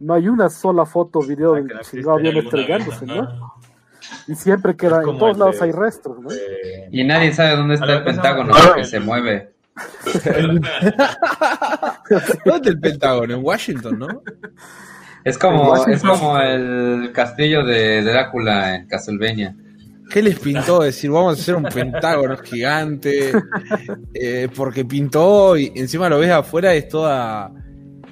[0.00, 3.52] no hay una sola foto o video Ah, del que no chingado avión estrellándose, ¿no?
[4.26, 6.30] Y siempre queda, en todos lados de- hay restos, ¿no?
[6.30, 9.54] Eh, Y nadie sabe dónde está el Pentágono más- porque se mueve.
[12.44, 13.34] ¿Dónde el Pentágono?
[13.34, 14.22] En Washington, ¿no?
[15.24, 19.54] Es como, es como el castillo de Drácula en Castlevania.
[20.10, 23.32] ¿Qué les pintó decir vamos a hacer un pentágono gigante?
[24.14, 27.52] Eh, porque pintó y encima lo ves afuera, es toda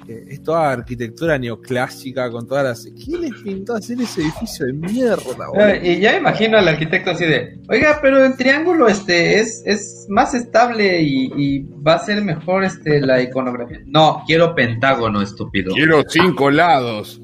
[0.07, 2.87] eh, es toda arquitectura neoclásica con todas las.
[3.03, 5.47] ¿Quién les pintó hacer ese edificio de mierda?
[5.49, 5.67] boludo?
[5.67, 9.63] Eh, Y ya me imagino al arquitecto así de, oiga, pero el triángulo este es,
[9.65, 13.81] es más estable y, y va a ser mejor este la iconografía.
[13.85, 15.73] No, quiero pentágono, estúpido.
[15.73, 17.21] Quiero cinco lados.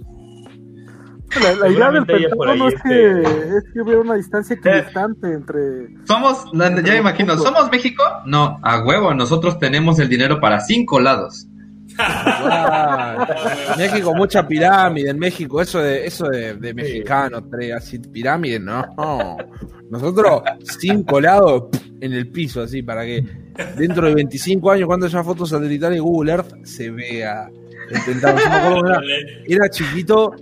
[1.41, 5.61] La, la idea del Pentágono es que, este- es que hubiera una distancia equidistante entre...
[6.05, 8.03] Somos, ya me imagino, ¿somos México?
[8.25, 11.47] No, a huevo, nosotros tenemos el dinero para cinco lados.
[13.77, 19.37] México, mucha pirámide en México, eso de, eso de, de mexicano, tres, así, pirámide, no.
[19.89, 20.41] Nosotros,
[20.79, 21.65] cinco lados
[22.01, 23.23] en el piso, así, para que
[23.77, 27.49] dentro de 25 años, cuando haya fotos satelitales de Google Earth, se vea
[27.89, 29.01] era,
[29.47, 30.35] era chiquito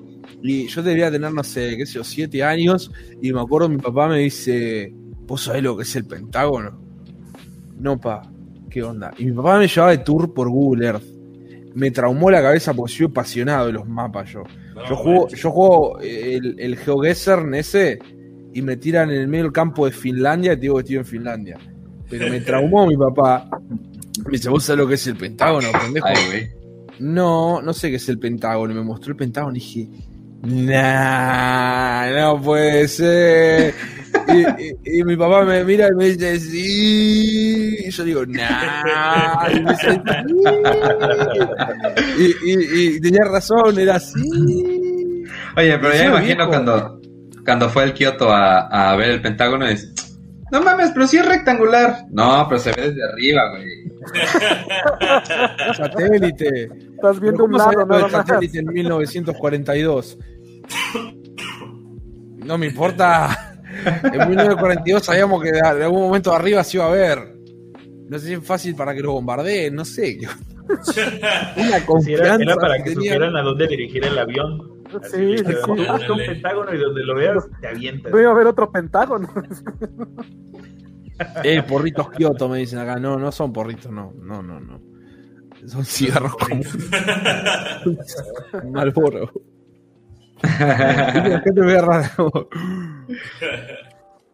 [0.44, 2.92] y yo debería tener, no sé, qué sé yo, siete años,
[3.22, 4.94] y me acuerdo mi papá me dice,
[5.28, 6.80] ¿vos sabés lo que es el Pentágono?
[7.80, 8.22] No, pa,
[8.70, 9.14] ¿qué onda?
[9.18, 11.04] Y mi papá me llevaba de tour por Google Earth.
[11.74, 14.44] Me traumó la cabeza porque soy apasionado de los mapas yo.
[14.76, 18.00] No, Yo juego, yo juego el, el GeoGuessr ese
[18.54, 20.98] y me tiran en el medio del campo de Finlandia y te digo que estoy
[20.98, 21.58] en Finlandia.
[22.10, 23.48] Pero me traumó mi papá.
[24.26, 26.08] Me dice, ¿vos sabés lo que es el Pentágono, pendejo?
[26.08, 26.50] Ay.
[27.00, 28.74] No, no sé qué es el Pentágono.
[28.74, 29.90] Me mostró el Pentágono y dije,
[30.44, 33.74] nah, no puede ser.
[34.28, 37.78] Y, y- y mi papá me mira y me dice, sí.
[37.86, 39.48] Y yo digo, nah.
[39.52, 40.02] Y me dice,
[42.18, 42.36] sí.
[42.76, 44.22] Y, tenía razón, era así.
[45.58, 46.50] Oye, pero ya me imagino viejo.
[46.50, 47.02] cuando-
[47.44, 49.88] cuando, fue el Kioto a, a ver el Pentágono dice,
[50.52, 52.06] no mames, pero sí es rectangular.
[52.12, 53.66] No, pero se ve desde arriba, güey.
[55.76, 56.70] Satélite.
[56.96, 58.12] Estás viendo un ¿Cómo lado nada más.
[58.12, 60.18] satélite en 1942?
[62.46, 63.58] No me importa.
[64.04, 67.20] En 1942 sabíamos que de algún momento de arriba se iba a ver.
[68.10, 70.18] No sé si es fácil para que lo bombardeen, no sé.
[71.58, 74.72] Una si confianza era, era para que supieran a dónde dirigir el avión.
[75.02, 75.54] Así Sí, sí, sí.
[75.68, 78.12] "Busca un pentágono y donde lo veas te avientas.
[78.12, 79.30] No iba a haber otro Pentágono.
[81.44, 82.98] Eh, porritos Kioto, me dicen acá.
[82.98, 84.14] No, no son porritos, no.
[84.18, 84.82] No, no, no.
[85.68, 86.76] Son cigarros comunes.
[88.72, 89.32] Malboro.
[90.42, 92.50] ¿Qué te ve raro?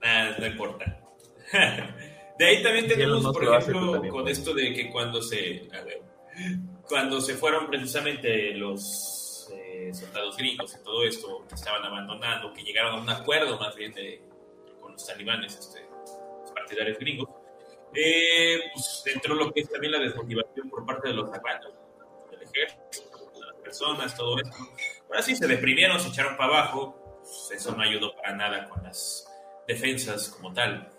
[0.01, 0.99] Nada, no importa.
[2.39, 5.67] De ahí también tenemos, por ejemplo, con esto de que cuando se.
[5.73, 6.01] A ver,
[6.87, 12.63] cuando se fueron precisamente los eh, soldados gringos y todo esto, que estaban abandonando, que
[12.63, 14.21] llegaron a un acuerdo más bien de,
[14.79, 15.86] con los talibanes, este,
[16.67, 17.29] partidarios gringos,
[17.95, 21.73] eh, pues entró lo que es también la desmotivación por parte de los afganos,
[22.29, 24.57] del ejército, de las personas, todo esto.
[25.07, 28.83] Ahora sí, se deprimieron, se echaron para abajo, pues eso no ayudó para nada con
[28.83, 29.25] las
[29.67, 30.89] defensas como tal.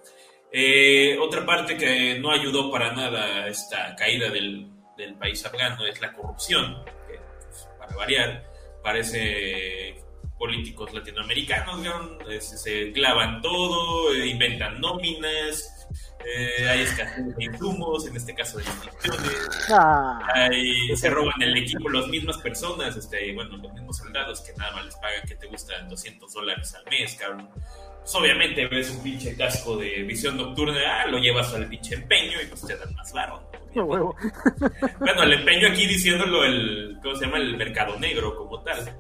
[0.51, 6.01] Eh, otra parte que no ayudó para nada esta caída del, del país afgano es
[6.01, 8.51] la corrupción, que, pues, para variar,
[8.83, 10.08] parece
[10.39, 12.31] políticos latinoamericanos ¿no?
[12.31, 15.75] Eh, se, se clavan todo, eh, inventan nóminas,
[16.25, 21.57] eh, hay escasez de insumos, en este caso de instituciones, Ah, Ahí se roban el
[21.57, 25.35] equipo las mismas personas, este, bueno, los mismos soldados que nada más les pagan que
[25.37, 27.49] te gustan 200 dólares al mes, cabrón.
[28.01, 32.41] Pues obviamente ves un pinche casco de visión nocturna, ah, lo llevas al pinche empeño
[32.43, 33.51] y pues te dan más varo.
[33.75, 34.17] huevo.
[34.99, 37.39] Bueno, el empeño aquí diciéndolo el, ¿cómo se llama?
[37.39, 38.97] El mercado negro como tal.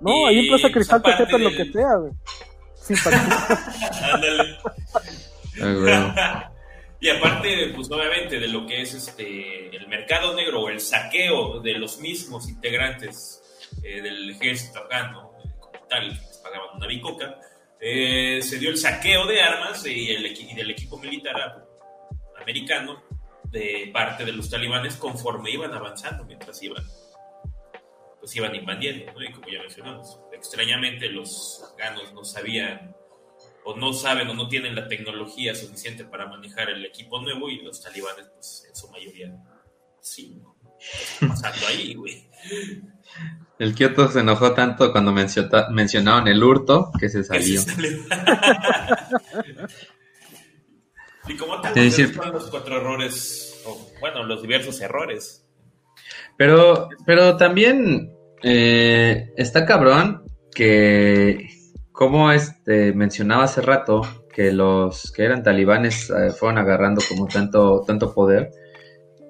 [0.00, 2.12] No, ahí en Plaza Cristal te lo que sea, güey.
[2.74, 4.14] Sin partida.
[4.14, 4.58] Ándale.
[5.62, 5.94] Ay, güey.
[7.00, 11.60] y aparte, pues obviamente de lo que es este el mercado negro o el saqueo
[11.60, 13.42] de los mismos integrantes
[13.82, 17.38] eh, del ejército afgano, como tal, que les pagaban una bicoca,
[17.80, 21.66] eh, se dio el saqueo de armas y, el y del equipo militar
[22.40, 23.02] americano
[23.44, 26.82] de parte de los talibanes conforme iban avanzando mientras iban
[28.22, 29.22] pues iban invadiendo, ¿no?
[29.22, 32.94] Y como ya mencionamos, extrañamente los afganos no sabían
[33.64, 37.60] o no saben o no tienen la tecnología suficiente para manejar el equipo nuevo y
[37.62, 39.34] los talibanes, pues en su mayoría,
[40.00, 40.56] Sí, ¿no?
[40.80, 42.28] ¿Qué está pasando ahí, güey?
[43.60, 47.60] El Kioto se enojó tanto cuando menciona- mencionaron el hurto que se salió.
[47.60, 48.00] sale.
[51.28, 55.46] y como tal, Sí, pues, los cuatro errores, o bueno, los diversos errores.
[56.36, 58.11] Pero, pero también
[58.42, 60.22] eh, está cabrón
[60.54, 61.48] que,
[61.92, 64.02] como este mencionaba hace rato,
[64.32, 68.50] que los que eran talibanes eh, fueron agarrando como tanto, tanto poder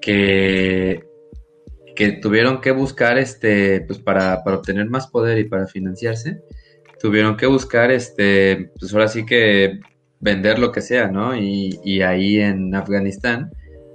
[0.00, 1.04] que,
[1.94, 6.42] que tuvieron que buscar este, pues para, para obtener más poder y para financiarse,
[7.00, 9.80] tuvieron que buscar este, pues ahora sí que
[10.20, 11.36] vender lo que sea, ¿no?
[11.36, 13.50] Y, y ahí en Afganistán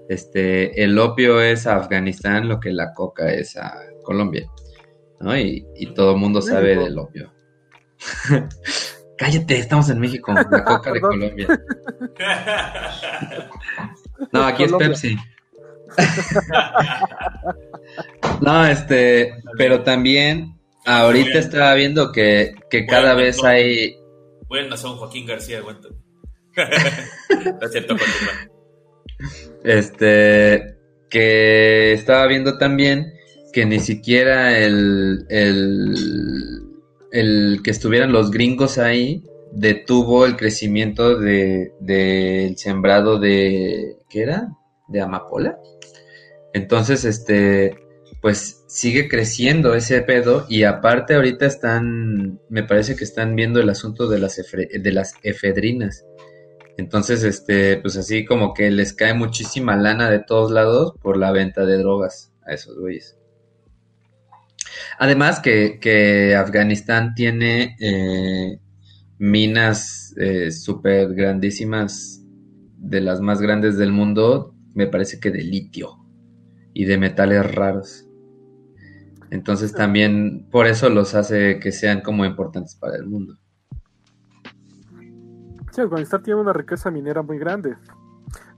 [0.07, 3.73] este, el opio es a Afganistán lo que la coca es a
[4.03, 4.49] Colombia,
[5.19, 5.37] ¿no?
[5.37, 6.83] Y, y todo el mundo sabe México.
[6.83, 7.33] del opio.
[9.17, 11.01] Cállate, estamos en México, la coca de.
[11.01, 11.47] Colombia.
[14.31, 14.73] No, aquí es.
[14.73, 15.17] Pepsi.
[18.41, 23.95] No, este, pero también ahorita estaba viendo que, que cada vez hay,
[24.47, 25.89] Bueno, son Joaquín García, aguanta.
[27.61, 27.95] no cierto.
[29.63, 30.77] Este,
[31.09, 33.13] que estaba viendo también
[33.57, 35.95] que ni siquiera el, el,
[37.11, 44.49] el que estuvieran los gringos ahí detuvo el crecimiento de, del sembrado de, ¿qué era?
[44.89, 45.57] De amapola.
[46.53, 47.79] Entonces, este,
[48.21, 53.71] pues sigue creciendo ese pedo y aparte ahorita están, me parece que están viendo el
[53.71, 56.05] asunto de las, efre- de las efedrinas.
[56.77, 61.31] Entonces, este, pues así como que les cae muchísima lana de todos lados por la
[61.31, 63.17] venta de drogas a esos güeyes.
[64.99, 68.59] Además que, que Afganistán tiene eh,
[69.17, 72.23] minas eh, súper grandísimas,
[72.77, 75.97] de las más grandes del mundo, me parece que de litio
[76.73, 78.07] y de metales raros.
[79.29, 83.37] Entonces también por eso los hace que sean como importantes para el mundo.
[85.71, 87.75] Sí, Afganistán tiene una riqueza minera muy grande.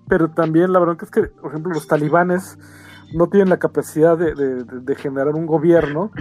[0.07, 2.57] Pero también la verdad que es que, por ejemplo, los talibanes
[3.13, 4.33] no tienen la capacidad de,
[4.63, 6.11] de- generar un gobierno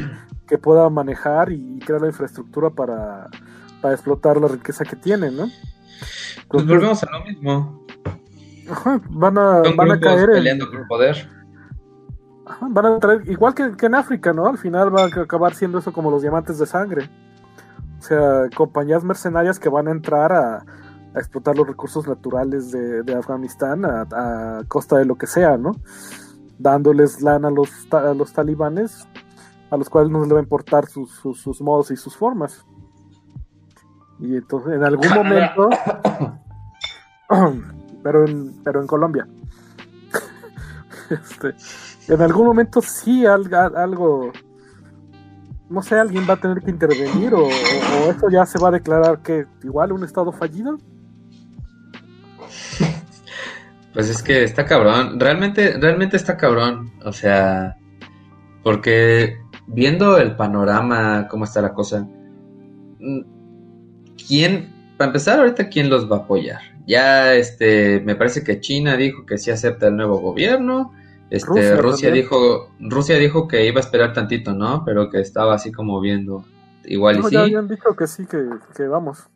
[0.47, 3.28] que pueda manejar y crear la infraestructura para,
[3.82, 5.47] para explotar la riqueza que tienen, ¿no?
[6.48, 7.85] Pues volvemos a lo mismo.
[8.70, 11.28] ajá, van a, Son van a caer en, peleando por poder.
[12.47, 14.47] Ajá, van a traer, igual que, que en África, ¿no?
[14.47, 17.10] Al final va a acabar siendo eso como los diamantes de sangre.
[17.98, 23.02] O sea, compañías mercenarias que van a entrar a, a explotar los recursos naturales de,
[23.02, 25.73] de Afganistán a, a costa de lo que sea, ¿no?
[26.59, 29.06] Dándoles lana a los, a los talibanes,
[29.70, 32.64] a los cuales no les va a importar sus, sus, sus modos y sus formas.
[34.20, 35.68] Y entonces, en algún momento,
[38.02, 39.26] pero en, pero en Colombia.
[41.10, 41.55] Este,
[42.12, 44.30] en algún momento sí algo, algo,
[45.70, 48.68] no sé, alguien va a tener que intervenir o, o- o esto ya se va
[48.68, 50.76] a declarar que igual un estado fallido.
[53.99, 55.19] Pues es que está cabrón.
[55.19, 56.93] Realmente, realmente está cabrón.
[57.05, 57.77] O sea,
[58.62, 62.07] porque viendo el panorama, cómo está la cosa,
[63.01, 63.23] mm,
[64.29, 66.61] ¿quién, para empezar ahorita, quién los va a apoyar?
[66.87, 70.95] Ya, este, me parece que China dijo que sí acepta el nuevo gobierno.
[71.29, 74.85] Este, Rusia dijo, Rusia dijo que iba a esperar tantito, ¿no?
[74.85, 76.45] Pero que estaba así como viendo.
[76.85, 77.47] Igual No, y ya sí.
[77.47, 79.27] habían dicho que sí, que, que vamos.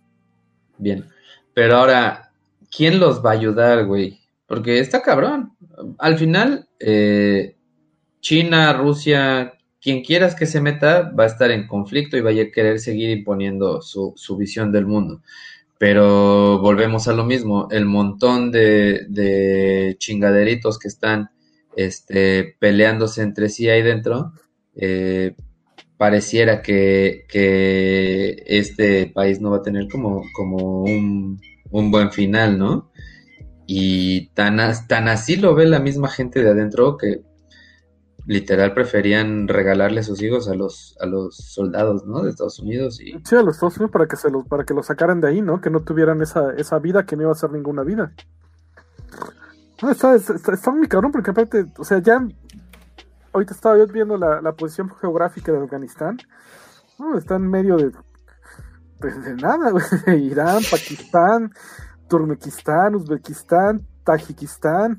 [0.78, 1.04] Bien.
[1.52, 2.30] Pero ahora,
[2.70, 4.21] ¿quién los va a ayudar, güey?
[4.52, 5.56] Porque está cabrón.
[5.98, 7.56] Al final, eh,
[8.20, 12.50] China, Rusia, quien quieras que se meta, va a estar en conflicto y va a
[12.52, 15.22] querer seguir imponiendo su, su visión del mundo.
[15.78, 21.30] Pero volvemos a lo mismo, el montón de, de chingaderitos que están
[21.74, 24.34] este, peleándose entre sí ahí dentro,
[24.76, 25.34] eh,
[25.96, 32.58] pareciera que, que este país no va a tener como, como un, un buen final,
[32.58, 32.91] ¿no?
[33.66, 37.22] Y tan, as- tan así lo ve la misma gente de adentro que
[38.26, 42.04] literal preferían regalarle a sus hijos a los, a los soldados.
[42.24, 44.74] De Estados Unidos y Sí, a los Estados Unidos para que se los, para que
[44.74, 45.60] los sacaran de ahí, ¿no?
[45.60, 48.12] Que no tuvieran esa, esa vida que no iba a ser ninguna vida.
[49.82, 50.16] No, está,
[50.72, 52.24] muy cabrón porque aparte, o sea, ya
[53.32, 56.18] ahorita estaba yo viendo la, la posición geográfica de Afganistán.
[56.98, 57.90] No, está en medio de,
[59.00, 59.72] pues, de nada.
[60.16, 61.52] Irán, Pakistán,
[62.12, 64.98] Turkmenistán, Uzbekistán, Tajikistán.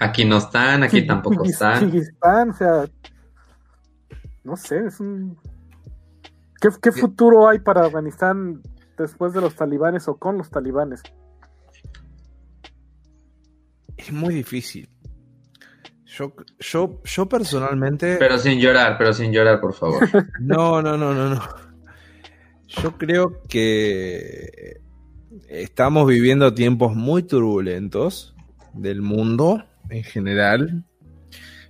[0.00, 1.92] aquí no están, aquí tampoco están.
[2.50, 2.88] O sea,
[4.42, 5.38] no sé, es un...
[6.60, 8.60] ¿Qué, qué futuro hay para Afganistán
[8.96, 11.02] después de los talibanes o con los talibanes?
[13.96, 14.88] Es muy difícil.
[16.04, 18.16] Yo, yo, yo personalmente.
[18.16, 20.02] Pero sin llorar, pero sin llorar, por favor.
[20.40, 21.40] No, no, no, no, no.
[22.66, 24.80] Yo creo que
[25.48, 28.34] estamos viviendo tiempos muy turbulentos
[28.72, 30.84] del mundo en general.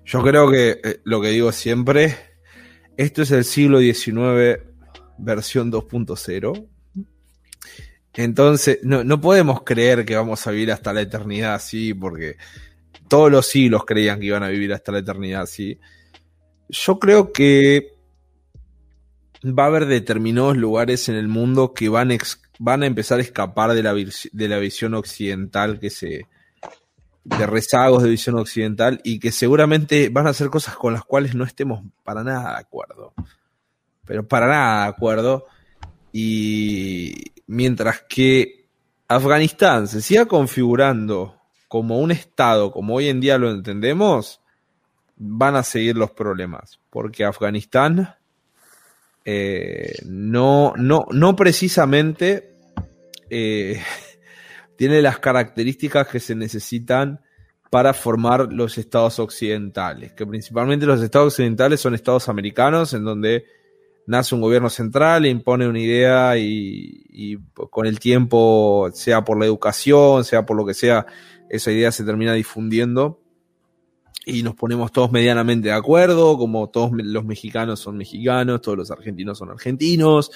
[0.05, 2.17] Yo creo que eh, lo que digo siempre,
[2.97, 4.61] esto es el siglo XIX
[5.19, 6.67] versión 2.0.
[8.15, 12.37] Entonces, no, no podemos creer que vamos a vivir hasta la eternidad así, porque
[13.09, 15.79] todos los siglos creían que iban a vivir hasta la eternidad así.
[16.69, 17.95] Yo creo que
[19.45, 22.11] va a haber determinados lugares en el mundo que van,
[22.59, 26.27] van a empezar a escapar de la, visión occidental que se
[27.25, 31.35] de rezagos de visión occidental y que seguramente van a hacer cosas con las cuales
[31.35, 33.13] no estemos para nada de acuerdo.
[34.07, 35.45] Pero para nada de acuerdo.
[36.11, 38.67] Y mientras que
[39.09, 41.37] Afganistán se siga configurando
[41.69, 44.41] como un Estado, como hoy en día lo entendemos,
[45.17, 46.81] van a seguir los problemas.
[46.89, 48.17] Porque Afganistán
[49.31, 52.48] eh, no, no, no precisamente
[53.31, 53.83] eh,
[54.77, 57.21] tiene las características que se necesitan
[57.71, 63.45] para formar los estados occidentales, que principalmente los estados occidentales son estados americanos, en donde
[64.07, 70.25] nace un gobierno central, impone una idea y, con el tiempo, sea por la educación,
[70.25, 71.05] sea por lo que sea,
[71.51, 73.21] esa idea se termina difundiendo
[74.25, 78.91] y nos ponemos todos medianamente de acuerdo, como todos los mexicanos son mexicanos, todos los
[78.91, 80.31] argentinos son argentinos,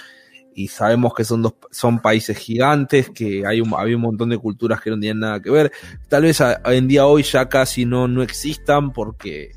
[0.55, 4.39] y sabemos que son dos son países gigantes, que hay un, había un montón de
[4.39, 5.73] culturas que no tenían nada que ver.
[6.09, 9.53] Tal vez en día hoy ya casi no, no existan porque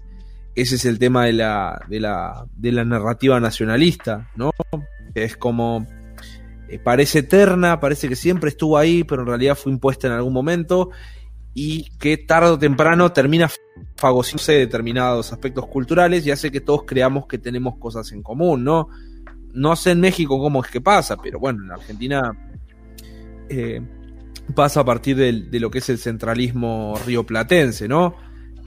[0.55, 4.51] ese es el tema de la, de la, de la narrativa nacionalista, ¿no?
[5.13, 5.85] Es como
[6.69, 10.33] eh, parece eterna, parece que siempre estuvo ahí, pero en realidad fue impuesta en algún
[10.33, 10.91] momento
[11.53, 13.49] y que tarde o temprano termina
[13.95, 18.63] fagociándose de determinados aspectos culturales y hace que todos creamos que tenemos cosas en común,
[18.63, 18.89] ¿no?
[19.55, 22.31] No sé en México cómo es que pasa, pero bueno, en Argentina
[23.49, 23.81] eh,
[24.53, 28.15] pasa a partir del- de, lo que es el centralismo rioplatense, ¿no?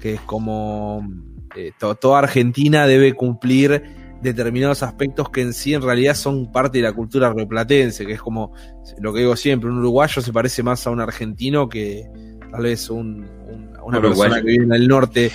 [0.01, 1.06] Que es como
[1.56, 3.82] eh, to- toda Argentina debe cumplir
[4.23, 8.20] determinados aspectos que en sí en realidad son parte de la cultura rioplatense, que es
[8.20, 8.52] como
[9.01, 12.05] lo que digo siempre, un uruguayo se parece más a un argentino que
[12.51, 14.16] tal vez un, un- una Uruguayo.
[14.23, 15.31] persona que vive en el norte.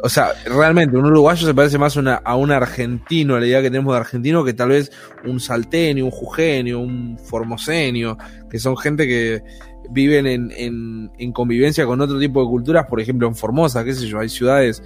[0.00, 3.70] O sea, realmente un uruguayo se parece más a, un argentino, a la idea que
[3.70, 4.92] tenemos de argentino, que tal vez
[5.24, 8.16] un salteño, un jujeño, un formoseño,
[8.48, 9.42] que son gente que
[9.90, 13.92] viven en, en- en convivencia con otro tipo de culturas, por ejemplo en Formosa, qué
[13.94, 14.82] sé yo, hay ciudades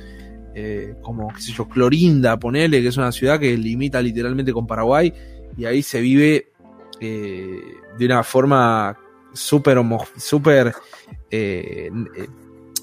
[0.55, 4.66] eh, como, qué sé yo, Clorinda, ponele, que es una ciudad que limita literalmente con
[4.66, 5.12] Paraguay,
[5.59, 6.52] y ahí se vive
[7.01, 7.60] eh,
[7.98, 8.97] de una forma
[9.34, 10.72] súper homo- súper
[11.30, 11.90] eh,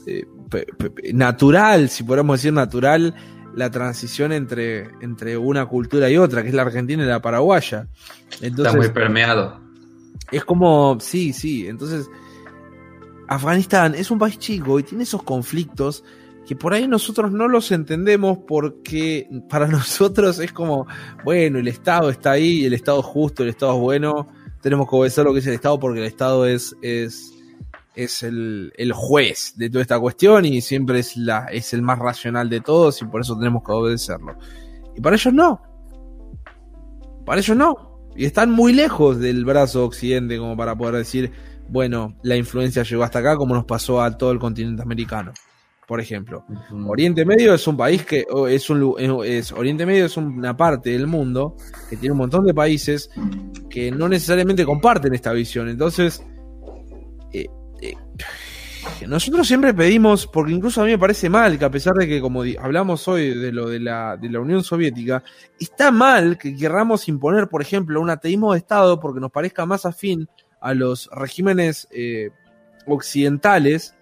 [0.08, 0.66] eh, pe-
[1.14, 3.14] natural, si podemos decir natural,
[3.56, 7.88] la transición entre, entre una cultura y otra, que es la argentina y la paraguaya.
[8.42, 9.60] Entonces, Está muy permeado.
[10.32, 12.10] es como, sí, sí, entonces
[13.28, 16.04] Afganistán es un país chico y tiene esos conflictos
[16.48, 20.88] que por ahí nosotros no los entendemos porque para nosotros es como,
[21.24, 24.28] bueno, el Estado está ahí, el Estado es justo, el Estado es bueno,
[24.62, 27.32] tenemos que obedecer lo que es el Estado porque el Estado es, es,
[27.96, 32.00] es el, el juez de toda esta cuestión y siempre es, la, es el más
[32.00, 34.38] racional de todos y por eso tenemos que obedecerlo.
[34.96, 35.62] Y para ellos no.
[37.26, 38.00] Para ellos no.
[38.16, 41.32] Y están muy lejos del brazo occidente como para poder decir,
[41.68, 45.32] bueno, la influencia llegó hasta acá como nos pasó a todo el continente americano.
[45.88, 46.46] Por ejemplo,
[46.86, 50.92] Oriente Medio es un país que es un lu- es, Oriente Medio es una parte
[50.92, 51.56] del mundo
[51.90, 53.10] que tiene un montón de países
[53.72, 55.68] que no necesariamente comparten esta visión.
[55.68, 56.24] Entonces,
[57.34, 57.48] eh,
[57.82, 57.96] eh,
[59.08, 62.22] nosotros siempre pedimos, porque incluso a mí me parece mal que a pesar de que
[62.22, 65.24] como hablamos hoy de lo de la, Unión Soviética,
[65.60, 69.86] está mal que querramos imponer, por ejemplo, un ateísmo de Estado porque nos parezca más
[69.86, 70.28] afín
[70.62, 72.32] a los regímenes eh,
[72.86, 73.96] occidentales,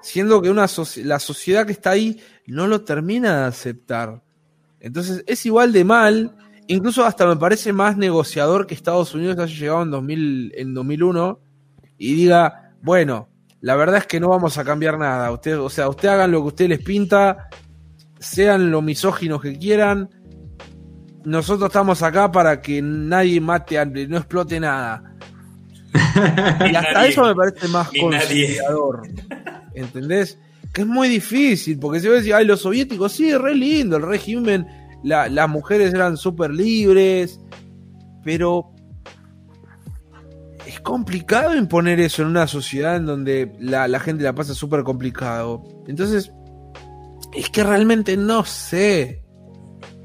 [0.00, 4.22] siendo que la sociedad que está ahí no lo termina de aceptar.
[4.80, 6.36] Entonces es igual de mal,
[6.66, 11.40] incluso hasta me parece más negociador que Estados Unidos haya llegado en, 2000, en 2001
[11.98, 13.28] y diga, bueno,
[13.60, 15.30] la verdad es que no vamos a cambiar nada.
[15.32, 17.48] Usted, o sea, usted hagan lo que usted les pinta,
[18.18, 20.08] sean lo misóginos que quieran.
[21.24, 25.04] Nosotros estamos acá para que nadie mate, a- no explote nada.
[25.94, 27.10] Y hasta nadie.
[27.10, 29.02] eso me parece más conciliador.
[29.74, 30.38] ¿Entendés?
[30.72, 34.02] Que es muy difícil, porque si vos decís, ay, los soviéticos, sí, re lindo, el
[34.02, 34.66] régimen,
[35.04, 37.38] la- las mujeres eran súper libres,
[38.24, 38.71] pero
[40.72, 45.62] es complicado imponer eso en una sociedad en donde la, gente la pasa súper complicado.
[45.86, 46.32] Entonces,
[47.34, 49.22] Es que realmente no sé.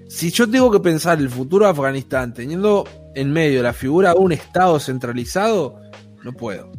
[0.10, 2.86] Si yo tengo que pensar el futuro de Afganistán teniendo
[3.16, 5.80] en medio la figura de un Estado centralizado,
[6.24, 6.72] no puedo.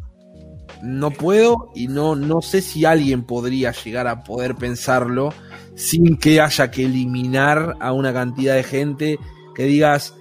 [0.81, 5.33] No puedo y no, no sé si alguien podría llegar a poder pensarlo
[5.75, 9.19] sin que haya que eliminar a una cantidad de gente
[9.55, 10.15] que digas,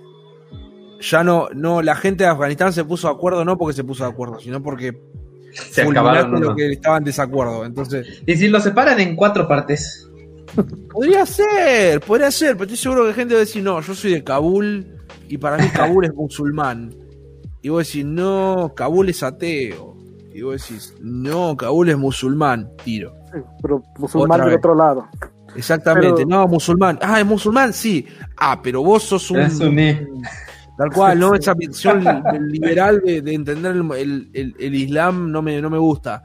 [1.01, 4.05] ya no, no, la gente de Afganistán se puso de acuerdo no porque se puso
[4.05, 4.99] de acuerdo, sino porque
[5.53, 6.41] Se acabaron.
[6.41, 7.65] lo que estaban en desacuerdo.
[7.65, 10.05] Entonces, Y si lo separan en cuatro partes.
[10.93, 14.13] podría ser, podría ser, pero estoy seguro que gente va a decir, no, yo soy
[14.13, 14.87] de Kabul
[15.29, 16.95] y para mí Kabul es musulmán.
[17.61, 19.97] Y vos decís, no, Kabul es ateo.
[20.33, 22.71] Y vos decís, no, Kabul es musulmán.
[22.85, 23.13] Tiro.
[23.33, 25.07] Sí, pero musulmán del otro lado.
[25.57, 26.99] Exactamente, Pero- no, musulmán.
[27.03, 28.07] Ah, es musulmán, sí.
[28.37, 29.39] Ah, pero vos sos un.
[30.79, 31.35] Tal cual, ¿no?
[31.35, 32.05] Esa visión
[32.49, 36.23] liberal de, de entender el, el- el- el Islam no me, no me gusta.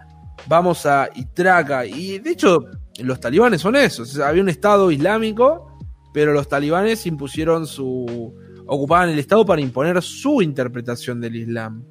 [0.47, 1.85] Vamos a Itraca.
[1.85, 2.65] Y de hecho,
[2.99, 4.03] los talibanes son eso.
[4.03, 5.77] O sea, había un Estado islámico,
[6.13, 8.33] pero los talibanes impusieron su.
[8.67, 11.83] ocupaban el Estado para imponer su interpretación del Islam.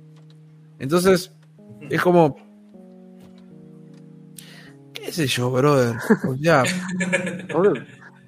[0.79, 1.33] Entonces,
[1.91, 2.37] es como.
[4.95, 5.97] ¿Qué sé yo, brother?
[6.29, 6.63] O sea,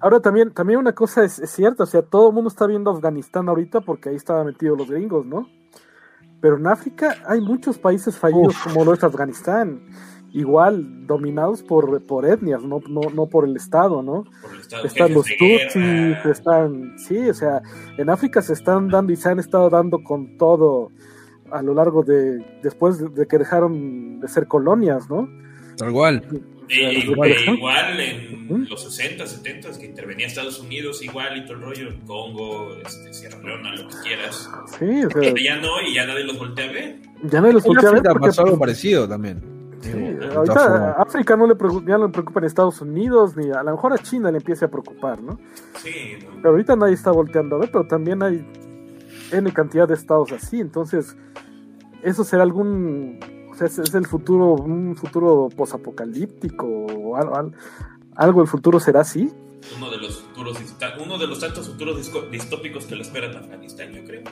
[0.04, 2.90] ahora también, también una cosa es, es cierta, o sea, todo el mundo está viendo
[2.90, 5.48] Afganistán ahorita porque ahí estaban metidos los gringos, ¿no?
[6.42, 8.64] Pero en África hay muchos países fallidos Uf.
[8.64, 9.80] como lo es Afganistán,
[10.30, 14.24] igual dominados por, por etnias, no, no, no por el Estado, ¿no?
[14.42, 17.62] Por el estado Están los tutsis, están, sí, o sea,
[17.96, 20.90] en África se están dando y se han estado dando con todo
[21.50, 25.26] a lo largo de, después de, de que dejaron de ser colonias, ¿no?
[25.76, 26.22] tal cual.
[26.68, 31.60] E- igual, e- en los 60, 70 que intervenía Estados Unidos, igual y todo el
[31.62, 34.50] rollo, Congo, este, Sierra Leona, lo que quieras.
[34.78, 36.96] Sí, o sea, Pero ya no, y ya nadie los voltea a ver.
[37.24, 39.42] ya no los En volteé a ver África porque pasó algo parecido también.
[39.82, 39.90] Sí,
[40.34, 43.62] ahorita a África no le, preocupa, ya no le preocupa en Estados Unidos, ni a
[43.62, 45.38] lo mejor a China le empiece a preocupar, ¿no?
[45.82, 45.90] Sí,
[46.24, 46.36] ¿no?
[46.36, 48.42] Pero ahorita nadie está volteando a ver, pero también hay
[49.30, 51.14] N cantidad de estados así, entonces
[52.02, 53.18] eso será algún,
[53.54, 57.52] o sea, es, es el futuro, un futuro posapocalíptico o algo, al-
[58.16, 59.30] algo el futuro será así.
[59.76, 60.58] uno de los futuros,
[61.04, 64.22] uno de los tantos futuros disco- distópicos que lo esperan en Afganistán, yo creo.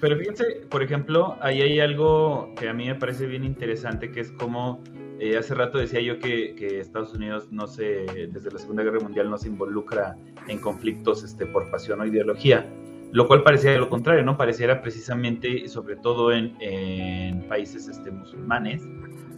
[0.00, 4.20] Pero fíjense, por ejemplo, ahí hay algo que a mí me parece bien interesante, que
[4.20, 4.82] es como
[5.18, 8.98] eh, hace rato decía yo que, que Estados Unidos no se, desde la Segunda Guerra
[9.00, 10.16] Mundial no se involucra
[10.48, 12.68] en conflictos este, por pasión o ideología,
[13.14, 14.36] lo cual parecía lo contrario, ¿no?
[14.36, 18.82] Pareciera precisamente, sobre todo en, en países este, musulmanes,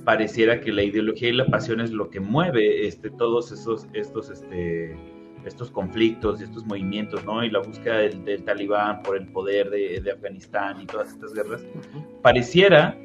[0.02, 4.30] pareciera que la ideología y la pasión es lo que mueve este, todos esos, estos,
[4.30, 4.96] este,
[5.44, 7.44] estos conflictos y estos movimientos, ¿no?
[7.44, 11.34] Y la búsqueda del, del talibán por el poder de, de Afganistán y todas estas
[11.34, 11.62] guerras,
[12.22, 12.96] pareciera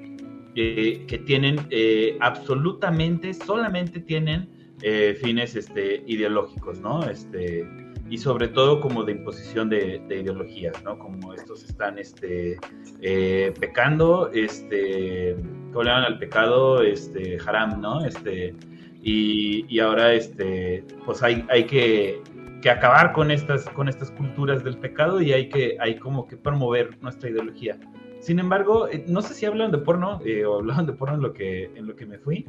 [0.56, 4.48] eh, que tienen eh, absolutamente, solamente tienen
[4.84, 7.04] eh, fines este, ideológicos, ¿no?
[7.10, 7.68] Este,
[8.12, 11.00] y sobre todo como de imposición de, de ideologías, ¿no?
[11.00, 12.58] Como estos están este,
[13.02, 15.38] eh, pecando, este,
[15.72, 16.82] ¿cómo le llaman al pecado?
[16.82, 18.04] Este, haram, ¿no?
[18.04, 18.54] Este,
[19.02, 22.22] y, y ahora, este, pues hay, hay que,
[22.62, 26.36] que acabar con estas, con estas culturas del pecado y hay que, hay como que
[26.36, 27.80] promover nuestra ideología.
[28.20, 31.22] Sin embargo, eh, no sé si hablan de porno eh, o hablaban de porno en
[31.22, 32.46] lo que, en lo que me fui,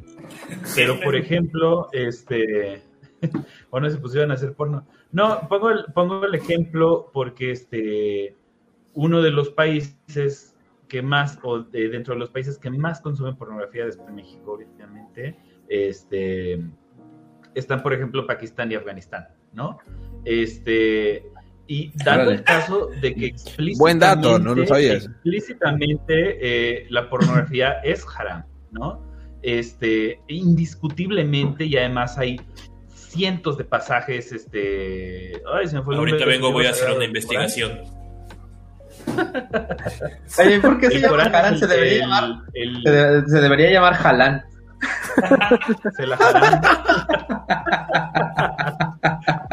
[0.75, 2.83] pero por ejemplo, este,
[3.69, 4.85] o no se pusieron a hacer porno.
[5.13, 8.35] No, pongo el, pongo el ejemplo porque este,
[8.93, 10.55] uno de los países
[10.87, 14.53] que más, o de- dentro de los países que más consumen pornografía después de México,
[14.53, 15.37] obviamente,
[15.69, 16.61] este,
[17.55, 19.77] están, por ejemplo, Pakistán y Afganistán, ¿no?
[20.25, 21.31] Este,
[21.67, 25.09] y dando el caso de que explícitamente, Buen dato, no lo sabía eso.
[25.09, 29.01] explícitamente eh, la pornografía es haram, ¿no?
[29.43, 32.39] Este, indiscutiblemente, y además hay
[33.13, 35.41] cientos de pasajes, este...
[35.53, 37.79] Ay, se me fue Ahorita vengo, voy a hacer una investigación.
[40.39, 41.53] Oye, ¿por qué se El llama Corán Harán?
[41.55, 42.23] es Se debería el- llamar,
[42.53, 44.43] el- se, de- se debería llamar Jalán.
[45.97, 46.61] se la haram.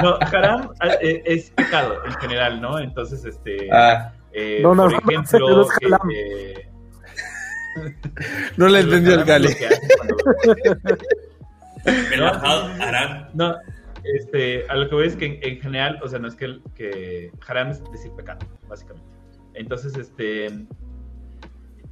[0.03, 0.70] No, haram
[1.03, 2.78] eh, es pecado en general, ¿no?
[2.78, 6.09] Entonces, este, Ah, eh, No, no, por no, ejemplo, no es que, haram.
[6.15, 6.70] eh,
[8.57, 9.57] No le entendió el es
[9.97, 10.16] cuando-
[12.11, 13.28] Melahad Aram.
[13.35, 13.57] No,
[14.05, 16.61] este, a lo que voy es que en, en general, o sea, no es que,
[16.74, 19.09] que haram es decir pecado, básicamente.
[19.55, 20.66] Entonces, este,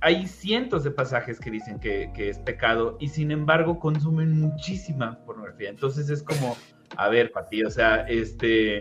[0.00, 5.18] hay cientos de pasajes que dicen que, que es pecado y sin embargo consumen muchísima
[5.24, 5.70] pornografía.
[5.70, 6.56] Entonces es como,
[6.96, 8.78] a ver, Pati, o sea, este,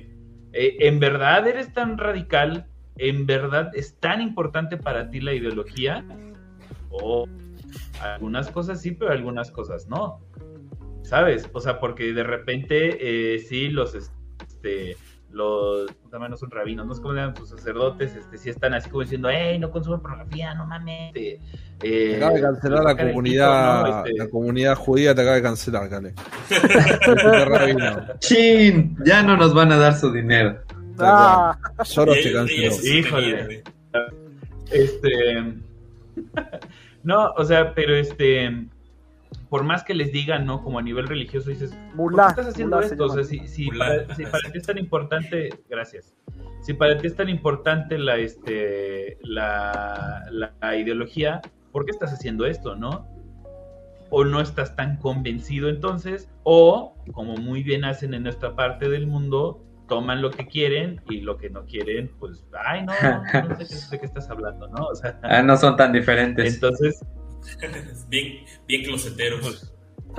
[0.54, 2.68] eh, ¿en verdad eres tan radical?
[2.98, 6.06] ¿En verdad es tan importante para ti la ideología?
[6.90, 7.28] O
[8.02, 10.20] algunas cosas sí, pero algunas cosas no.
[11.08, 11.50] ¿Sabes?
[11.54, 14.98] O sea, porque de repente eh, sí los, este,
[15.32, 18.50] los, puta madre, no son rabinos, no sé cómo se llaman sus sacerdotes, este, sí
[18.50, 21.12] están así como diciendo, hey, no consumen pornografía, no mames.
[21.16, 21.40] eh,
[21.80, 24.06] Te acaba de cancelar la comunidad, pito, ¿no?
[24.06, 26.14] Este, la comunidad judía te acaba de cancelar, Cale.
[27.46, 28.06] Rabino.
[28.20, 28.98] ¡Chin!
[29.06, 30.60] Ya no nos van a dar su dinero.
[31.00, 32.76] Ah, Soros te canceló.
[32.84, 33.64] Híjole.
[34.72, 35.54] Este.
[37.04, 38.66] no, o sea, pero este.
[39.50, 40.62] Por más que les digan, ¿no?
[40.64, 42.28] Como a nivel religioso, dices, ¿por qué mulá.
[42.30, 43.06] estás haciendo mulá esto?
[43.06, 43.86] O sea, si, si, Mulá.
[44.06, 46.14] para, si para ti es tan importante, gracias.
[46.62, 50.26] Si para ti es tan importante la, este, la,
[50.60, 51.42] la ideología,
[51.72, 53.08] ¿por qué estás haciendo esto, no?
[54.10, 59.06] O no estás tan convencido entonces, o como muy bien hacen en nuestra parte del
[59.08, 63.56] mundo, toman lo que quieren y lo que no quieren, pues, ay, no, no, no
[63.56, 64.88] sé qué- de qué estás hablando, ¿no?
[64.88, 66.54] O sea, Ah, no son tan diferentes.
[66.56, 67.06] entonces,
[68.10, 69.74] Bien, bien closeteros.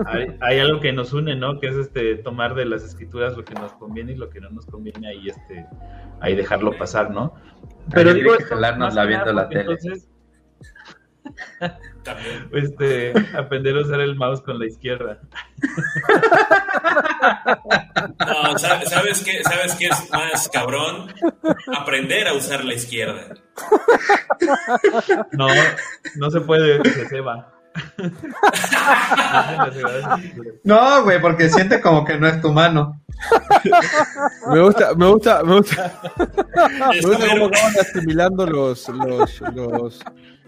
[0.06, 1.58] hay, hay algo que nos une, ¿no?
[1.60, 4.50] Que es este tomar de las escrituras lo que nos conviene y lo que no
[4.50, 5.66] nos conviene ahí este
[6.20, 7.34] ahí dejarlo pasar, ¿no?
[7.90, 9.60] Pero digo hay que esto jalarnos la viendo la tele.
[9.62, 10.08] Entonces,
[12.04, 12.48] También.
[12.52, 15.20] este, aprender a usar el mouse con la izquierda.
[18.18, 19.42] No, ¿sabe- ¿sabes qué?
[19.42, 21.12] ¿Sabes qué es más cabrón?
[21.76, 23.34] Aprender a usar la izquierda.
[25.32, 25.48] No,
[26.16, 27.52] no se puede, se ceba.
[30.64, 33.00] No, güey, porque siente como que no es tu mano.
[34.52, 36.00] Me gusta, me gusta, me gusta,
[36.90, 40.00] me gusta como- cómo acaban asimilando los, los, los,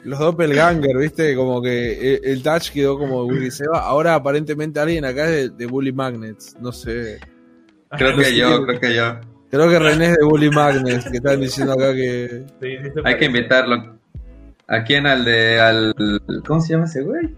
[0.05, 1.35] los doppelganger, ¿viste?
[1.35, 3.81] Como que el, el touch quedó como Willy Seba.
[3.81, 7.21] Ahora aparentemente alguien acá es de, de Bully Magnets, no sé.
[7.91, 9.21] Creo No que sé yo, creo que yo.
[9.51, 12.45] Creo que René es de Bully Magnets, que están diciendo acá que...
[12.61, 13.99] Sí, sí se Hay que invitarlo.
[14.71, 15.07] ¿A quién?
[15.07, 15.61] Al de.
[15.61, 15.95] Al...
[16.47, 17.35] ¿Cómo se llama ese güey?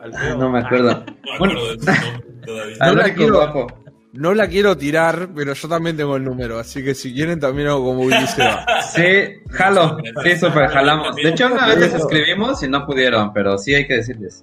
[0.00, 0.90] Al Ah, no me acuerdo.
[0.92, 2.76] No me acuerdo de su nombre todavía.
[2.80, 3.66] Al la quiero- guapo.
[4.14, 7.68] No la quiero tirar, pero yo también tengo el número, así que si quieren también
[7.68, 8.64] hago como Willy Seba.
[8.94, 9.02] Sí,
[9.50, 9.98] jalo.
[10.24, 11.14] Sí, súper jalamos.
[11.14, 14.42] De hecho, una vez les escribimos y no pudieron, pero sí hay que decirles.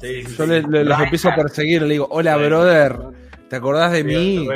[0.00, 0.50] Sí, sí, Yo sí.
[0.50, 2.98] le- le- los empiezo a perseguir, le digo, hola brother,
[3.48, 4.46] ¿te acordás de mí?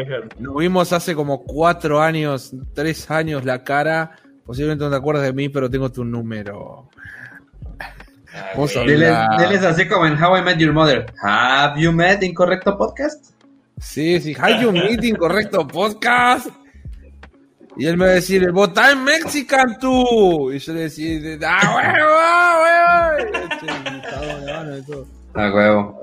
[0.40, 4.16] Nos vimos hace como cuatro años, tres años la cara.
[4.48, 6.88] Posiblemente no te acuerdas de mí, pero tengo tu número.
[8.54, 8.96] Vamos a güey.
[8.96, 11.04] Diles, así como en How I Met Your Mother.
[11.22, 13.34] ¿Have you met Incorrecto Podcast?
[13.78, 16.46] Sí, sí, Hay un meeting, correcto, podcast.
[17.76, 20.50] Y él me va a decir, votá en Mexican tú.
[20.50, 22.08] Y yo le decía, ah, huevo,
[23.74, 25.02] huevo.
[25.34, 26.00] A huevo.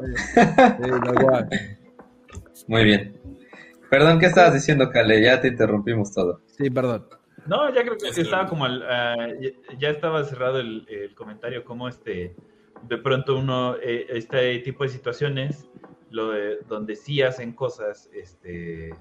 [2.67, 3.19] Muy bien.
[3.89, 5.19] Perdón, ¿qué estabas diciendo, Kale?
[5.23, 6.41] Ya te interrumpimos todo.
[6.55, 7.07] Sí, perdón.
[7.47, 8.21] No, ya creo que Sí.
[8.21, 12.35] estaba como al- ah, ya, ya estaba cerrado el, el comentario, como este,
[12.81, 15.69] de pronto uno, eh, este tipo de situaciones,
[16.09, 18.95] lo de, donde sí hacen cosas, este,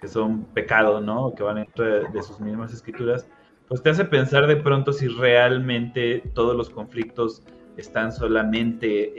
[0.00, 1.34] que son pecado, ¿no?
[1.34, 3.28] Que van dentro de, de sus mismas escrituras,
[3.68, 7.42] pues te hace pensar de pronto si realmente todos los conflictos
[7.76, 9.12] están solamente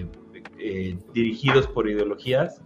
[0.00, 0.06] eh,
[0.58, 2.62] eh, dirigidos por ideologías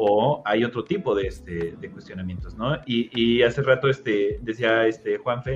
[0.00, 2.76] o hay otro tipo de, este, de cuestionamientos, ¿no?
[2.86, 5.54] Y, y hace rato este, decía este Juanfe,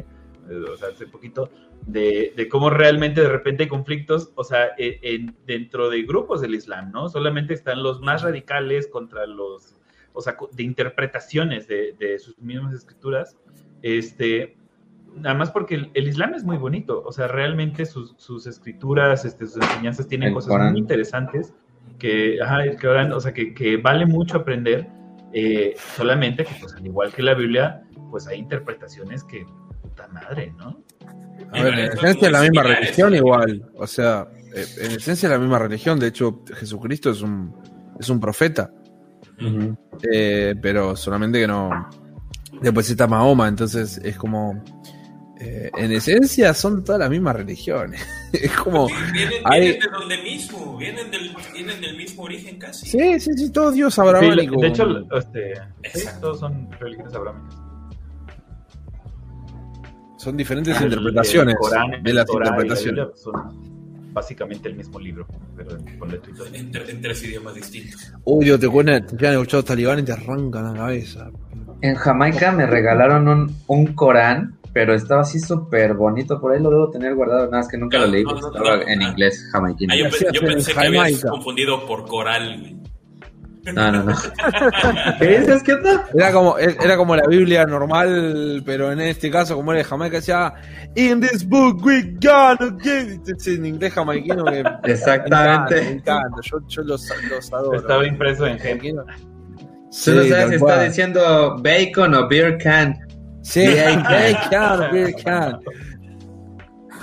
[0.50, 1.48] eh, o sea, hace poquito,
[1.86, 6.40] de, de cómo realmente de repente hay conflictos, o sea, en, en- dentro de grupos
[6.40, 7.08] del Islam, ¿no?
[7.08, 9.76] Solamente están los más radicales contra los,
[10.12, 13.36] o sea, de interpretaciones de, de sus mismas escrituras,
[13.82, 14.56] este,
[15.16, 19.24] nada más porque el, el Islam es muy bonito, o sea, realmente sus, sus escrituras,
[19.24, 20.72] este, sus enseñanzas tienen El cosas Corán.
[20.72, 21.54] muy interesantes
[21.98, 22.58] que, ajá,
[23.14, 24.88] o sea, que, que vale mucho aprender,
[25.32, 29.46] eh, solamente que, pues, al igual que la Biblia, pues hay interpretaciones que,
[29.80, 30.82] puta madre, ¿no?
[31.52, 33.70] A ver, en esencia es la misma religión igual.
[33.74, 35.98] O sea, eh, en esencia es la misma religión.
[35.98, 37.54] De hecho, Jesucristo es un,
[37.98, 38.70] es un profeta.
[40.12, 41.88] Eh, pero solamente que no.
[42.60, 44.62] Después está Mahoma, entonces es como.
[45.44, 48.00] Eh, en esencia son todas las mismas religiones.
[48.32, 48.86] es como.
[49.12, 52.86] Vienen, hay- vienen de donde mismo, vienen del, vienen del mismo origen casi.
[52.86, 54.60] Sí, sí, sí, todo Dios Sí, abrahámico.
[54.60, 54.86] de hecho,
[55.16, 55.54] este,
[55.94, 57.54] sí, todos son religiones abrámicas.
[60.16, 63.04] son diferentes El- interpretaciones el Corán, de las la interpretaciones.
[63.06, 63.72] Biblia son
[64.12, 66.46] básicamente el mismo libro, pero con todo.
[66.52, 68.12] En, tre- en tres idiomas distintos.
[68.24, 71.30] Uy, Dios, te cuentan, te quedan escuchados talibán y te arrancan la cabeza.
[71.80, 76.40] En Jamaica me regalaron un, un Corán, pero estaba así súper bonito.
[76.40, 77.46] Por ahí lo debo tener guardado.
[77.50, 78.24] Nada, es que nunca No, lo leí.
[78.24, 78.82] no, estaba no.
[78.88, 79.92] en inglés jamaiquino.
[79.94, 81.28] Ah, yo, pe- yo pensé que habías Jamaica.
[81.30, 82.76] confundido por coral, güey.
[83.74, 84.12] No, no, no.
[85.20, 85.62] ¿Qué dices?
[85.62, 86.08] ¿Qué onda?
[86.12, 90.16] Era como, era como la Biblia normal, pero en este caso, como era de Jamaica,
[90.16, 90.52] decía
[90.96, 93.46] In this book we gonna get it.
[93.46, 95.74] En inglés jamaiquino que Exactamente.
[95.76, 96.36] Me encanta, me encanta.
[96.42, 97.78] Yo, yo los, los adoro.
[97.78, 98.58] Estaba impreso en.
[98.58, 99.04] Jamaiquino.
[99.04, 102.96] Tú no sabes si está diciendo bacon o beer can.
[103.42, 105.58] Sí, hay beer can, beer can.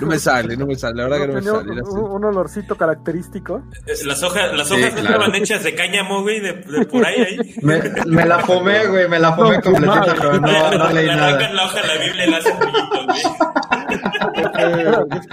[0.00, 1.82] No me sale, no me sale, la verdad que no me sale.
[1.82, 3.62] un, un- olorcito característico.
[3.86, 5.16] Eh, Las hojas, las Sí, hojas no claro.
[5.16, 7.54] estaban hechas de cáñamo, güey, de, de por ahí, ahí.
[7.60, 11.12] Me, me la fumé, güey, me la fumé No, completita, pero no, no leí le
[11.12, 13.20] arrancan la hoja de la Biblia y le hacen rollitos, güey.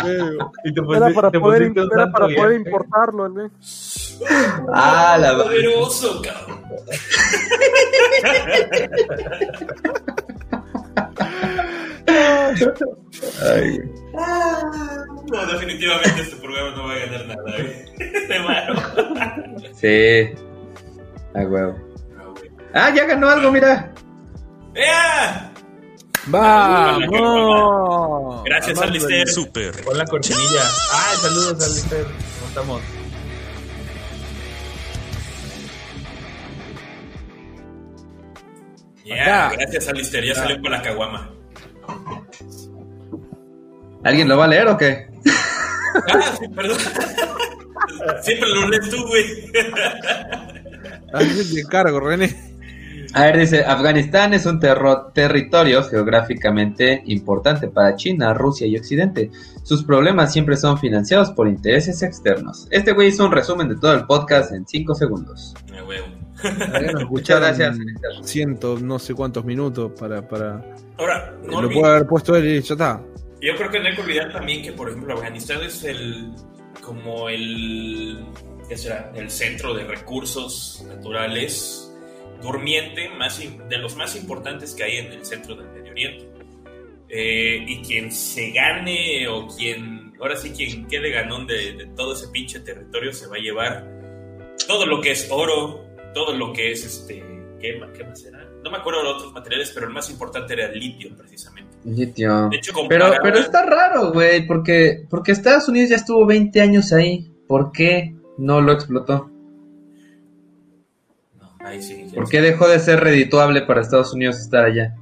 [0.01, 0.51] Feo.
[0.65, 1.61] Y te Era pusiste- para te poder,
[1.95, 3.47] era para poder importarlo, güey.
[4.73, 5.38] Ah, la.
[5.43, 6.57] Poderoso, cabrón.
[13.41, 13.89] Ay, güey.
[15.27, 17.85] No, definitivamente este programa no va a ganar nada, güey.
[18.27, 18.81] De malo.
[19.76, 20.34] Sí.
[21.35, 21.76] Ah, huevo.
[22.73, 23.93] Ah, ya ganó algo, mira.
[24.76, 25.51] ¡Ea!
[26.27, 27.03] ¡Vamos!
[28.45, 29.27] Gracias, Alistair.
[29.27, 29.84] Super.
[29.84, 30.61] Con la cortinilla.
[30.93, 32.05] Ah, saludos, Alistair.
[32.05, 32.81] ¿Cómo estamos?
[39.07, 39.55] Ya, Acá.
[39.57, 40.25] gracias, Alistair.
[40.25, 41.31] Ya salió con la caguama.
[44.03, 45.07] ¿Alguien lo va a leer o qué?
[46.11, 46.77] Ah, sí, perdón.
[48.21, 49.25] Siempre lo lees tú, güey.
[51.69, 52.35] Cargo, René.
[53.13, 59.31] A ver, dice, Afganistán es un terro- territorio geográficamente importante para China, Rusia y Occidente.
[59.63, 62.67] Sus problemas siempre son financiados por intereses externos.
[62.69, 65.55] Este güey hizo un resumen de todo el podcast en 5 segundos.
[67.09, 67.77] Muchas gracias.
[68.23, 70.27] Ciento, no sé cuántos minutos para.
[70.27, 70.64] para...
[70.97, 73.01] Ahora, no lo puede haber puesto él y ya está.
[73.41, 76.31] Yo creo que no hay que olvidar también que, por ejemplo, Afganistán es el
[76.81, 78.26] como el
[78.69, 79.11] ¿qué será?
[79.15, 81.93] el centro de recursos naturales
[82.41, 86.27] durmiente más in- de los más importantes que hay en el centro del Medio Oriente.
[87.09, 92.14] Eh, y quien se gane o quien, ahora sí, quien quede ganón de, de todo
[92.14, 93.88] ese pinche territorio se va a llevar
[94.68, 95.85] todo lo que es oro,
[96.18, 97.23] todo lo que es este,
[97.60, 98.44] ¿qué, qué más era?
[98.64, 101.77] No me acuerdo de otros materiales, pero el más importante era el litio, precisamente.
[101.85, 102.49] Litio.
[102.49, 106.91] De hecho, Pero, pero está raro, güey, porque, porque Estados Unidos ya estuvo 20 años
[106.91, 107.31] ahí.
[107.48, 109.30] ¿Por qué no lo explotó?
[111.39, 112.07] No, ahí sí.
[112.15, 114.95] ¿Por qué dejó de ser redituable para Estados Unidos estar allá?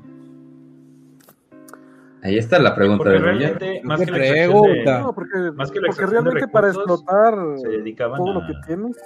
[2.23, 4.97] Ahí está la pregunta Porque realmente, más ¿Qué que la pregunta?
[4.97, 8.31] de- No, porque, Más que la porque de realmente para recursos, explotar se dedicaban todo
[8.31, 8.97] a- lo que tienes.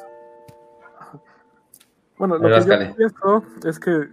[2.19, 4.09] Bueno, lo que yo pienso es que,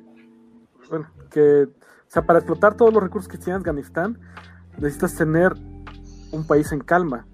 [0.88, 4.18] bueno, que, o sea, para explotar todos los recursos que tiene Afganistán,
[4.78, 5.52] necesitas tener
[6.32, 7.26] un país en calma.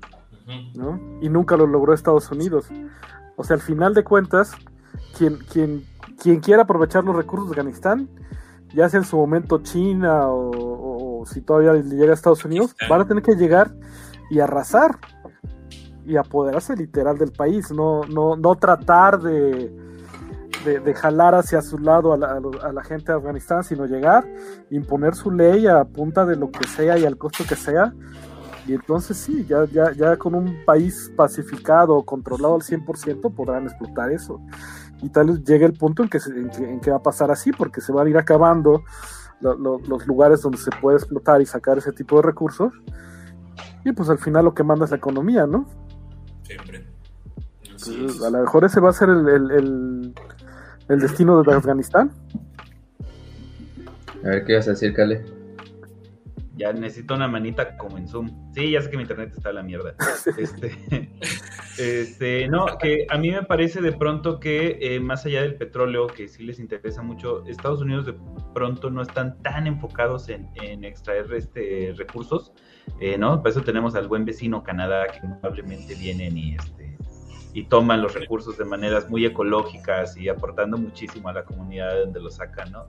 [0.74, 0.98] ¿no?
[1.20, 2.68] Y nunca lo logró Estados Unidos.
[3.36, 4.52] O sea, al final de cuentas,
[5.16, 5.84] quien, quien,
[6.20, 8.08] quien quiera aprovechar los recursos de Afganistán,
[8.74, 12.44] ya sea en su momento China o, o- o si todavía le llega a Estados
[12.44, 13.72] Unidos, van a tener que llegar
[14.30, 14.98] y arrasar
[16.04, 19.70] y apoderarse literal del país, no, no, no tratar de,
[20.64, 22.40] de, de jalar hacia su lado a la,
[22.80, 24.26] a gente de Afganistán, sino llegar,
[24.70, 27.92] imponer su ley a punta de lo que sea y al costo que sea.
[28.66, 34.12] Y entonces sí, ya, ya, ya con un país pacificado, controlado al 100%, podrán explotar
[34.12, 34.40] eso.
[35.02, 37.02] Y tal vez llegue el punto en que, se- en que, en que va a
[37.02, 38.84] pasar así, porque se van a ir acabando
[39.40, 42.72] lo- lo- los lugares donde se puede explotar y sacar ese tipo de recursos.
[43.84, 45.66] Y pues al final lo que manda es la economía, ¿no?
[46.44, 46.86] Siempre.
[47.64, 50.14] Entonces, a lo mejor ese va a ser el, el, el-
[50.92, 52.10] el destino de Afganistán.
[54.24, 55.24] A ver, ¿qué vas a decir, Cale?
[56.54, 58.52] Ya necesito una manita como en Zoom.
[58.54, 59.94] Sí, ya sé que mi internet está a la mierda.
[60.36, 61.10] Este,
[61.78, 66.06] este, no, que a mí me parece de pronto que eh, más allá del petróleo,
[66.06, 68.14] que sí les interesa mucho, Estados Unidos de
[68.54, 72.52] pronto no están tan enfocados en, en extraer este, recursos,
[73.00, 73.40] eh, ¿no?
[73.40, 76.91] Por eso tenemos al buen vecino Canadá, que probablemente vienen y, este,
[77.54, 82.20] y toman los recursos de maneras muy ecológicas y aportando muchísimo a la comunidad donde
[82.20, 82.86] los sacan, ¿no?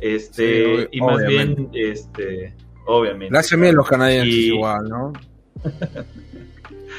[0.00, 2.54] Este, Sí, y más bien, este,
[2.86, 3.36] obviamente.
[3.36, 5.12] Hacen bien los canadienses Y- igual, ¿no?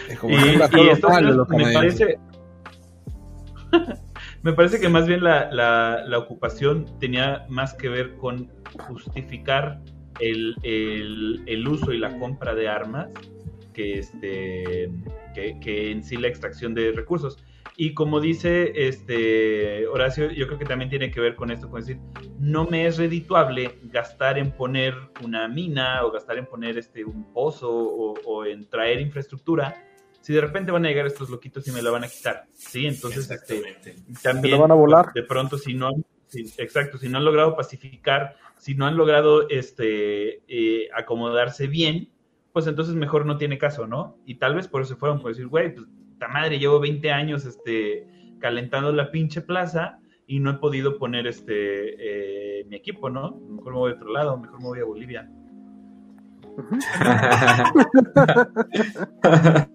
[0.10, 2.20] Es como Y, y los me parece
[4.44, 8.50] me parece que más bien la, la- la ocupación tenía más que ver con
[8.88, 9.80] justificar
[10.20, 13.10] el, el- el uso y la compra de armas
[13.80, 14.90] que este
[15.34, 17.38] que, que en sí la extracción de recursos
[17.78, 21.80] y como dice este Horacio yo creo que también tiene que ver con esto con
[21.80, 21.98] decir
[22.40, 27.32] no me es redituable gastar en poner una mina o gastar en poner este un
[27.32, 29.86] pozo o, o en traer infraestructura
[30.20, 32.86] si de repente van a llegar estos loquitos y me la van a quitar, ¿sí?
[32.86, 33.96] Entonces, este, Exactamente.
[34.22, 35.06] también lo van a volar.
[35.16, 35.92] de pronto si no
[36.28, 42.10] si- exacto si no han logrado pacificar si no han logrado este eh, acomodarse bien
[42.54, 45.48] pues entonces mejor no tiene caso no y tal vez por eso fueron por decir
[45.48, 45.88] güey pues
[46.20, 48.06] ta madre llevo 20 años este
[48.40, 53.74] calentando la pinche plaza y no he podido poner este eh, mi equipo no mejor
[53.74, 55.30] me voy a otro lado mejor me voy a Bolivia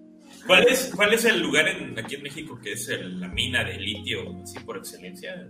[0.47, 3.63] ¿Cuál es, ¿Cuál es el lugar en, aquí en México que es el- la mina
[3.63, 5.49] de litio, así por excelencia?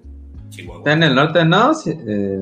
[0.49, 0.79] Chihuahua.
[0.79, 1.73] Está en el norte, ¿no?
[1.73, 2.39] Sí, eh,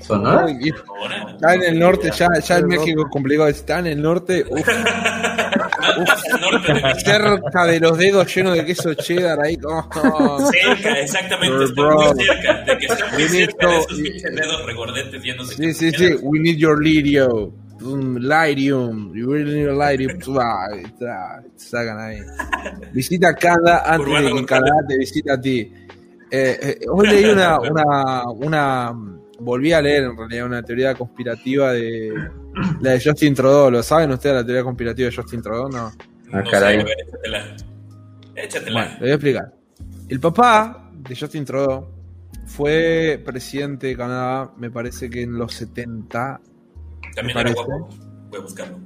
[0.00, 0.46] ¿Sonora?
[0.50, 3.48] Está en el norte, ya, ya en México es complicado.
[3.48, 4.90] Está en el norte, uf, México.
[7.04, 9.58] cerca de los dedos lleno de queso cheddar ahí.
[9.64, 10.40] oh.
[10.50, 12.14] Cerca, exactamente, está Bro.
[12.14, 12.62] muy cerca.
[12.64, 15.74] De que está muy We need cerca de esos pinches dedos regordetes llenos de Sí,
[15.74, 16.14] sí, sí.
[16.22, 17.52] We need your litio.
[17.82, 19.12] Um, Lyrium.
[19.14, 19.72] You really need a
[20.76, 22.18] está- Sacan ahí.
[22.92, 24.46] Visita Canadá antes Urbano de que.
[24.46, 25.72] Canadá te visita a ti.
[26.30, 28.92] Eh, eh, hoy leí una, una, una.
[29.38, 32.12] Volví a leer en realidad una teoría conspirativa de
[32.80, 33.70] la de Justin Trudeau.
[33.70, 35.68] ¿Lo saben ustedes la teoría conspirativa de Justin Trudeau?
[35.68, 35.86] No.
[36.32, 36.76] Ah, No caray.
[36.76, 37.56] sé, a ver, échatela.
[38.34, 38.72] Échatela.
[38.72, 39.52] Bueno, le voy a explicar.
[40.08, 41.88] El papá de Justin Trudeau
[42.46, 46.40] fue presidente de Canadá, me parece que en los 70.
[47.14, 47.54] También era parece.
[47.64, 47.88] guapo.
[48.30, 48.78] Voy a buscarlo.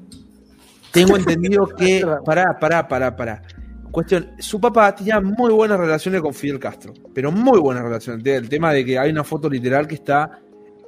[0.92, 2.04] Tengo entendido que.
[2.24, 3.42] Pará, pará, pará, pará.
[3.90, 8.24] Cuestión, su papá tenía muy buenas relaciones con Fidel Castro, pero muy buenas relaciones.
[8.24, 10.38] El tema de que hay una foto literal que está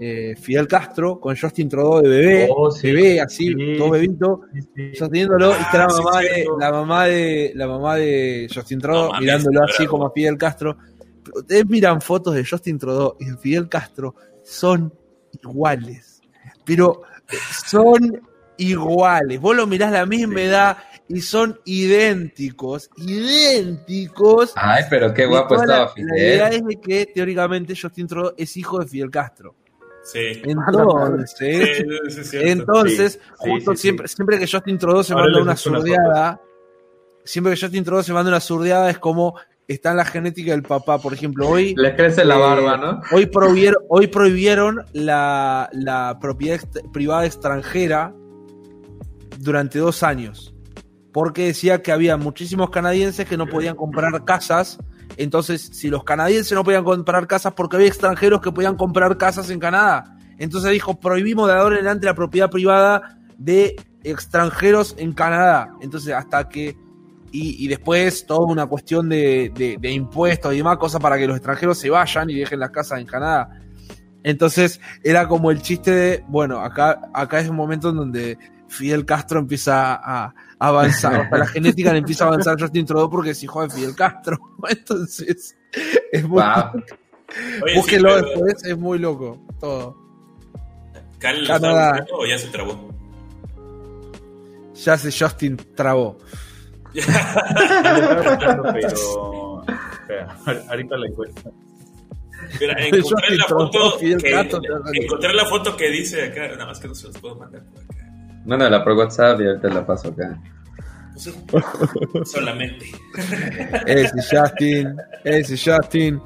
[0.00, 2.89] eh, Fidel Castro con Justin Trudeau de bebé, Oh, sí.
[2.92, 3.74] bebé así, Sí.
[3.78, 4.40] todo bebito,
[4.74, 8.78] Sí, sosteniéndolo, y está la Ah, mamá, de, la mamá de la mamá de Justin
[8.81, 10.76] Trudeau No mirándolo así como a Fidel Castro.
[11.24, 14.92] Pero ustedes miran fotos de Justin Trudeau y de Fidel Castro, son
[15.42, 16.20] iguales.
[16.64, 17.02] Pero
[17.68, 18.20] son
[18.58, 19.40] iguales.
[19.40, 20.76] Vos lo mirás la misma edad
[21.08, 24.52] y son idénticos, idénticos.
[24.56, 26.52] Ay, pero qué guapo estaba la, la idea Fidel.
[26.62, 29.55] es de que teóricamente Justin Trudeau es hijo de Fidel Castro.
[30.05, 30.42] Sí.
[30.44, 33.82] Entonces, Sí, sí, entonces, Sí, justo sí, sí.
[33.82, 36.40] siempre, siempre que Justin Trudeau se Ahora manda les una surdeada,
[37.24, 39.34] siempre que Justin Trudeau se manda una surdeada es como
[39.68, 40.98] está en la genética del papá.
[40.98, 43.00] Por ejemplo, hoy Le crece la Eh, barba, ¿no?
[43.12, 46.60] Hoy prohibieron, hoy prohibieron la, la propiedad
[46.92, 48.12] privada extranjera
[49.39, 50.51] durante dos años.
[51.12, 54.78] Porque decía que había muchísimos canadienses que no podían comprar casas.
[55.16, 59.50] Entonces, si los canadienses no podían comprar casas, porque había extranjeros que podían comprar casas
[59.50, 60.16] en Canadá.
[60.39, 65.74] Entonces dijo, prohibimos de ahora en la propiedad privada de extranjeros en Canadá.
[65.82, 66.76] Entonces, hasta que
[67.31, 71.26] y, y después toda una cuestión de, de- de impuestos y demás, cosas para que
[71.26, 73.49] los extranjeros se vayan y dejen las casas en Canadá.
[74.23, 79.05] Entonces era como el chiste de, bueno, acá, acá es un momento en donde Fidel
[79.05, 80.34] Castro empieza a
[80.68, 83.94] avanzar, sea, la genética le empieza a avanzar Justin Trudeau porque es hijo de Fidel
[83.94, 84.39] Castro.
[84.68, 85.57] Entonces
[86.12, 86.82] es muy, Wow.
[87.62, 89.97] Oye, búsquenlo sí, pero- después, es muy loco todo.
[91.18, 92.05] ¿Cal Canadá.
[92.12, 92.91] o ya se trabó?
[94.74, 96.18] Ya se Justin trabó.
[96.92, 97.02] Pero.
[99.92, 100.36] Espera,
[100.68, 101.07] ahorita la
[102.60, 104.12] Yo encontré la foto que,
[104.94, 107.82] encontré la foto que dice acá, nada más que no se los puedo mandar por
[107.82, 108.01] acá.
[108.44, 110.40] Mándala por WhatsApp y ahorita la paso acá.
[111.16, 111.32] Sí,
[112.24, 112.86] solamente.
[113.86, 116.20] Ese Justin, ese Justin.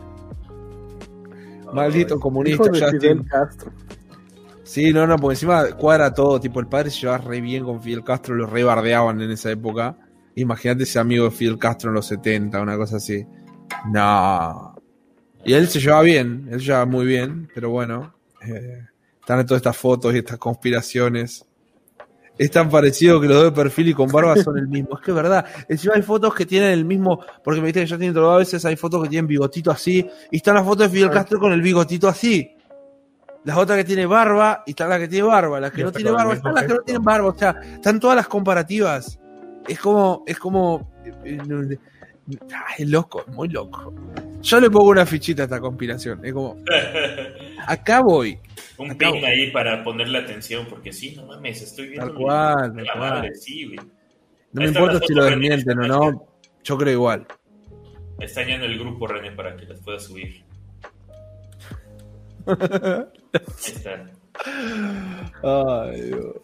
[1.72, 3.00] Maldito comunista Hijo de Justin.
[3.00, 3.72] Fidel Castro.
[4.62, 6.40] Sí, no, no, porque encima cuadra todo.
[6.40, 9.50] Tipo, el padre se llevaba re bien con Fidel Castro, lo re bardeaban en esa
[9.50, 9.96] época.
[10.36, 13.26] Imagínate ese amigo de Fidel Castro en los 70, una cosa así.
[13.92, 14.74] No.
[15.44, 18.14] Y él se llevaba bien, él se llevaba muy bien, pero bueno.
[18.42, 18.86] eh,
[19.20, 21.45] están todas estas fotos y estas conspiraciones.
[22.39, 24.97] Es tan parecido que los dos de perfil y con barba son el mismo.
[24.97, 25.47] Es que es verdad.
[25.68, 27.20] Encima hay fotos que tienen el mismo.
[27.42, 28.31] Porque me dice que ya tienen todo.
[28.31, 30.06] A veces hay fotos que tienen bigotito así.
[30.31, 32.50] Y están las fotos de Fidel Castro con el bigotito así.
[33.44, 35.60] Las otras que tiene barba y está la que tiene barba.
[35.60, 37.28] Las que no tiene barba están las que no tienen barba.
[37.28, 39.18] O sea, están todas las comparativas.
[39.66, 40.24] Es como.
[40.26, 40.92] Es como.
[41.05, 41.78] eh, eh,
[42.78, 43.94] es loco, es muy loco.
[44.42, 46.24] Yo le pongo una fichita a esta conspiración.
[46.24, 46.56] Es como.
[47.66, 48.39] Acá voy.
[48.78, 49.14] Un Acabo.
[49.14, 52.06] pin ahí para ponerle atención, porque sí, no mames, estoy viendo.
[52.08, 52.98] Tal cual, tal cual.
[52.98, 53.78] madre, sí, güey.
[54.52, 56.26] No me importa si lo desmienten o no.
[56.62, 57.26] Yo creo igual.
[58.20, 60.42] Está en el grupo, René, para que las puedas subir.
[62.46, 63.05] Ahí
[63.66, 64.10] está.
[65.42, 66.34] Ay, Dios.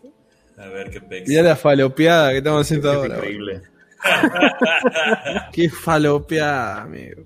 [0.58, 1.28] A ver qué pex.
[1.28, 3.16] Mirá la falopeada que estamos haciendo Es ahora.
[3.16, 3.62] increíble.
[5.52, 7.22] Qué falopeada, amigo.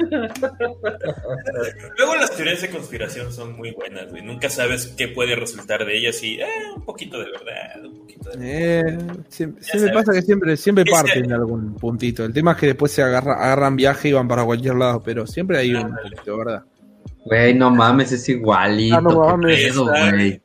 [1.98, 4.22] Luego las teorías de conspiración son muy buenas, güey.
[4.22, 6.46] Nunca sabes qué puede resultar de ellas y eh,
[6.76, 8.98] un poquito de verdad, un poquito de Eh,
[9.28, 12.24] siempre, pasa que siempre, siempre Es parten que- de algún puntito.
[12.24, 15.26] El tema es que después se agarra, agarran viaje y van para cualquier lado, pero
[15.26, 16.10] siempre hay un Ándale.
[16.10, 16.64] puntito, ¿verdad?
[17.24, 18.96] Güey, no mames, es igualito.
[18.96, 19.76] Ah, no mames.
[19.76, 20.40] güey.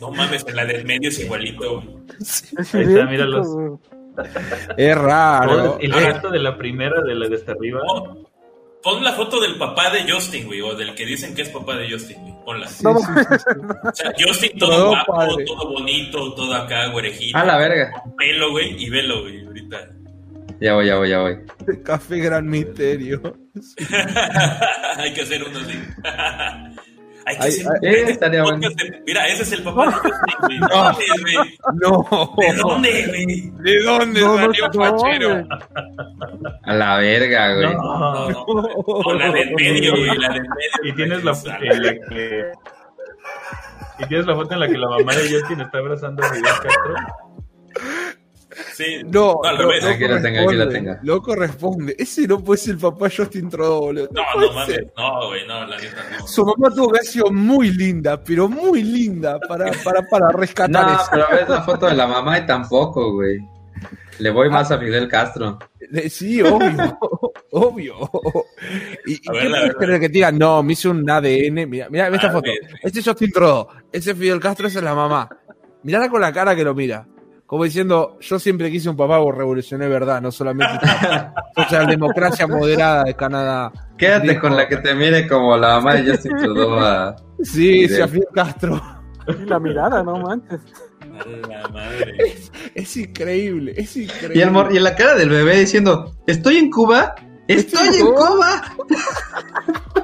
[0.00, 1.80] No mames, en la del medio es igualito.
[1.80, 1.88] güey.
[2.20, 3.48] Es Ahí está, míralos.
[4.76, 5.78] Es raro.
[5.80, 7.80] el resto de la primera, de la de hasta arriba.
[8.84, 11.76] Pon la foto del papá de Justin, güey, o del que dicen que es papá
[11.76, 12.34] de Justin, güey.
[12.44, 12.68] Ponla.
[12.68, 13.60] sí, No, sí, sí, sí.
[13.88, 15.44] O sea, Justin todo Todo guapo, padre.
[15.46, 17.38] todo bonito, todo acá, güerejito.
[17.38, 17.90] A la verga.
[18.18, 19.88] Pelo, güey, y velo, güey, ahorita.
[20.60, 21.36] Ya voy, ya voy, ya voy.
[21.82, 23.20] Café Gran Misterio.
[24.98, 25.78] Hay que hacer uno así.
[27.26, 29.92] Hay que Ay, hacer ay, un eh, estaría de- Mira, ese es el papá de
[29.92, 30.60] Justin, güey.
[30.60, 31.58] ¿De dónde, güey?
[31.80, 32.34] No.
[32.36, 33.50] ¿De dónde, güey?
[33.62, 35.28] ¿De dónde No, no, salió no, Fachero?
[35.30, 35.46] güey.
[36.64, 37.74] A la verga, güey.
[37.74, 38.44] No, no.
[38.46, 40.70] O la del medio, güey, la del medio.
[40.84, 42.52] Y tienes la foto en la que.
[44.00, 46.42] Y tienes la foto en la que la mamá de Justin está abrazando a Fidel
[46.44, 46.94] Castro.
[48.76, 49.02] Sí.
[49.06, 49.84] No, al no, revés.
[49.84, 51.00] Aquí la tenga, aquí la corresponde, tenga.
[51.02, 51.96] No corresponde.
[51.98, 54.08] Ese no puede ser el papá de Justin Trudeau, boludo.
[54.12, 54.80] No, no mames.
[54.96, 56.26] No, güey, no, la neta no.
[56.26, 60.86] Su mamá tuvo que haber sido muy linda, pero muy linda para, para, para rescatar
[60.86, 61.04] No, eso.
[61.12, 63.38] pero ves la foto de la mamá y tampoco, güey.
[64.18, 65.58] Le voy más a Fidel Castro.
[66.08, 66.98] Sí, obvio,
[67.50, 67.94] obvio.
[69.06, 70.38] ¿Y, A ver, qué creer que te digan?
[70.38, 71.68] No, me hice un ADN.
[71.68, 72.48] Mira, mira esta A foto.
[72.50, 72.60] ver.
[72.82, 75.28] Este es Justin Trudeau, ese es Fidel Castro, esa es la mamá.
[75.82, 77.06] Mirala con la cara que lo mira.
[77.54, 80.74] Como diciendo, yo siempre quise un papá por revolucioné verdad, no solamente
[81.54, 83.70] socialdemocracia moderada de Canadá.
[83.96, 87.14] Quédate Dijo- con la que te mire como la mamá de Justin Trudeau a...
[87.44, 88.82] Sí, sí, a Fidel Castro.
[89.40, 90.62] Y la mirada, no manches.
[91.48, 92.34] La madre.
[92.74, 94.36] Es increíble, es increíble.
[94.36, 97.14] Y, el mor- y la cara del bebé diciendo, ¿estoy en Cuba?
[97.46, 98.62] ¡Estoy Estoy en en Cuba!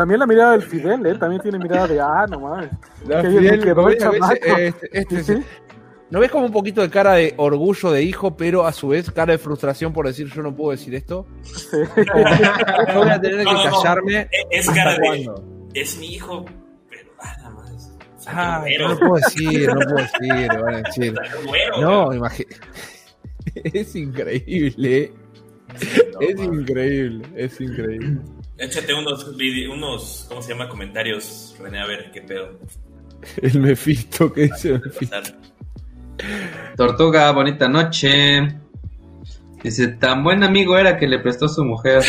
[0.00, 1.14] También la mirada del Fidel, ¿eh?
[1.18, 2.70] También tiene mirada de, ah, no mames.
[3.06, 3.98] La Qué bien Fidel.
[4.32, 5.42] Este- este- Sí.
[6.08, 9.10] ¿No ves como un poquito de cara de orgullo de hijo, pero a su vez
[9.10, 11.26] cara de frustración por decir yo no puedo decir esto?
[11.42, 11.76] Sí.
[12.94, 13.82] Yo voy a tener No, que no, no.
[13.82, 14.28] callarme.
[14.50, 15.30] Es ¿Hasta cara de.
[15.74, 16.46] Es mi hijo,
[16.88, 17.98] pero ah, nada más.
[18.26, 21.14] Ah, no lo puedo decir, no puedo decir, me van a decir.
[21.78, 22.56] No, imagínate.
[23.64, 25.12] Es increíble.
[26.20, 28.20] es increíble, es increíble.
[28.60, 29.26] Échate unos,
[29.72, 30.68] unos, ¿cómo se llama?
[30.68, 32.58] Comentarios, René, a ver qué pedo.
[33.40, 35.22] El Mephisto que dice pasar.
[36.76, 38.54] Tortuga, bonita noche.
[39.62, 42.02] Dice, tan buen amigo era que le prestó su mujer.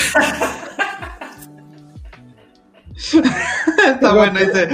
[2.96, 4.68] Está bueno, dice,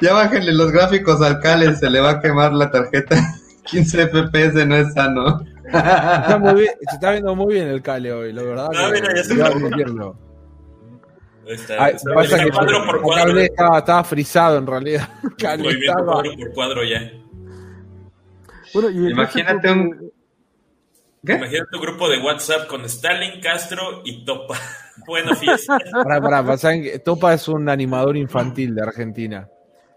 [0.00, 3.16] ya bájenle los gráficos al Cale, se le va a quemar la tarjeta.
[3.64, 5.44] 15 FPS no es sano.
[5.66, 8.68] Está muy bien, se está viendo muy bien el Cale hoy, la verdad.
[8.74, 9.34] Ah, que- mira, ya se
[11.54, 11.84] está.
[11.84, 13.24] Ay, Está- pasa está que cuadro por el cuadro.
[13.26, 15.08] cable estaba, estaba frisado en realidad.
[15.38, 17.12] Cale Movimiento estaba- cuadro por cuadro ya.
[18.74, 20.12] Bueno, y Imagínate un-
[21.24, 21.34] ¿Qué?
[21.34, 24.56] Imagínate un grupo de WhatsApp con Stalin, Castro y Topa.
[25.06, 25.78] Buena fiesta.
[25.92, 29.48] Pará, pará, pará, ¿saben que Topa es un animador infantil de Argentina.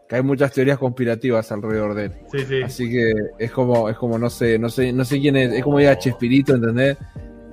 [0.09, 2.11] Que hay muchas teorías conspirativas alrededor de él.
[2.31, 2.61] Sí, sí.
[2.61, 5.63] Así que es como, es como, no sé, no sé, no sé quién es, es
[5.63, 6.97] como diga Chespirito, ¿entendés?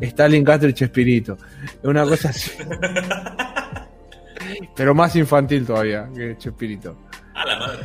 [0.01, 1.37] Stalin Castro y Chespirito.
[1.65, 2.51] Es una cosa así.
[4.81, 6.97] Pero más infantil todavía que Chespirito.
[7.35, 7.81] A la madre.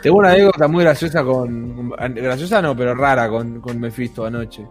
[0.00, 1.90] Tengo una anécdota muy graciosa con.
[2.14, 4.64] Graciosa no, pero rara con, con Mephisto anoche.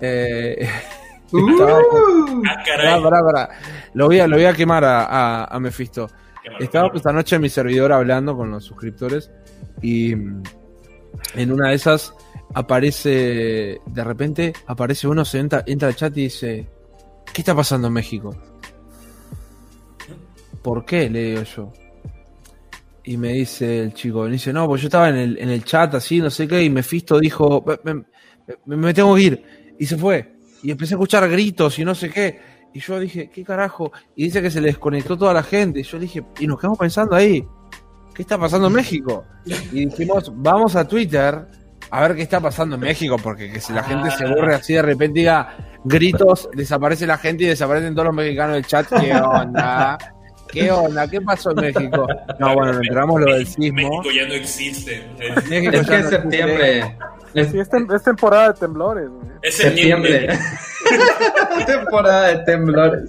[0.00, 0.66] Eh,
[1.26, 1.82] estaba- Ah,
[2.42, 3.02] pará, caray.
[3.02, 3.48] pará, pará.
[3.92, 6.08] Lo voy a, lo voy a quemar a, a, a Mephisto.
[6.58, 9.30] Estaba esta noche en mi servidor hablando con los suscriptores
[9.82, 10.42] y mm,
[11.34, 12.14] en una de esas
[12.54, 16.66] aparece, de repente aparece uno, se entra, entra al chat y dice,
[17.30, 18.34] ¿qué está pasando en México?
[20.62, 21.08] ¿Por qué?
[21.08, 21.72] Le digo yo.
[23.04, 25.64] Y me dice el chico, me dice, no, pues yo estaba en el, en el
[25.64, 28.04] chat así, no sé qué, y Mephisto dijo, me, me-
[28.66, 29.44] me- me tengo que ir.
[29.78, 30.34] Y se fue.
[30.62, 32.38] Y empecé a escuchar gritos y no sé qué.
[32.74, 33.90] Y yo dije, ¿qué carajo?
[34.14, 35.80] Y dice que se le desconectó toda la gente.
[35.80, 37.42] Y yo dije, y nos quedamos pensando ahí,
[38.14, 39.24] ¿qué está pasando en México?
[39.72, 41.46] Y dijimos, vamos a Twitter
[41.90, 44.74] a ver qué está pasando en México, porque que si la gente se aburre así
[44.74, 48.86] de repente diga gritos, desaparece la gente y desaparecen todos los mexicanos del chat.
[49.00, 49.98] ¿Qué onda?
[50.52, 51.08] ¿Qué onda?
[51.08, 52.06] ¿Qué pasó en México?
[52.38, 53.72] No, bueno, enteramos lo del sismo.
[53.76, 55.06] México ya no existe.
[55.48, 56.78] México Es que es no septiembre.
[57.34, 59.28] Es Sí, es, tem- es temporada de temblores, güey.
[59.42, 60.20] Es septiembre.
[60.20, 60.38] septiembre.
[61.66, 63.08] Temporada de temblores.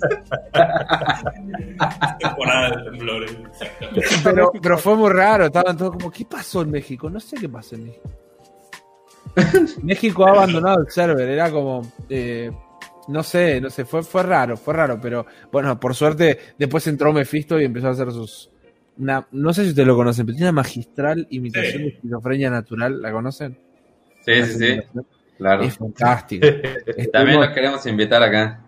[2.19, 3.31] Temporada de temblores.
[3.49, 4.07] Exactamente.
[4.23, 7.09] Pero, pero fue muy raro, estaban todos como, ¿qué pasó en México?
[7.09, 8.09] No sé qué pasó en México.
[9.83, 12.51] México ha abandonado el server, era como, eh,
[13.07, 17.11] no sé, no sé, fue, fue raro, fue raro, pero bueno, por suerte después entró
[17.13, 18.49] Mephisto y empezó a hacer sus...
[18.97, 21.83] Una, no sé si ustedes lo conocen, pero tiene una magistral imitación Sí.
[21.83, 23.57] de esquizofrenia natural, ¿la conocen?
[24.25, 24.79] Sí, sí, sí.
[25.37, 25.63] Claro.
[25.63, 26.45] Es fantástico.
[26.51, 28.61] También Estuvimos- lo queremos invitar acá.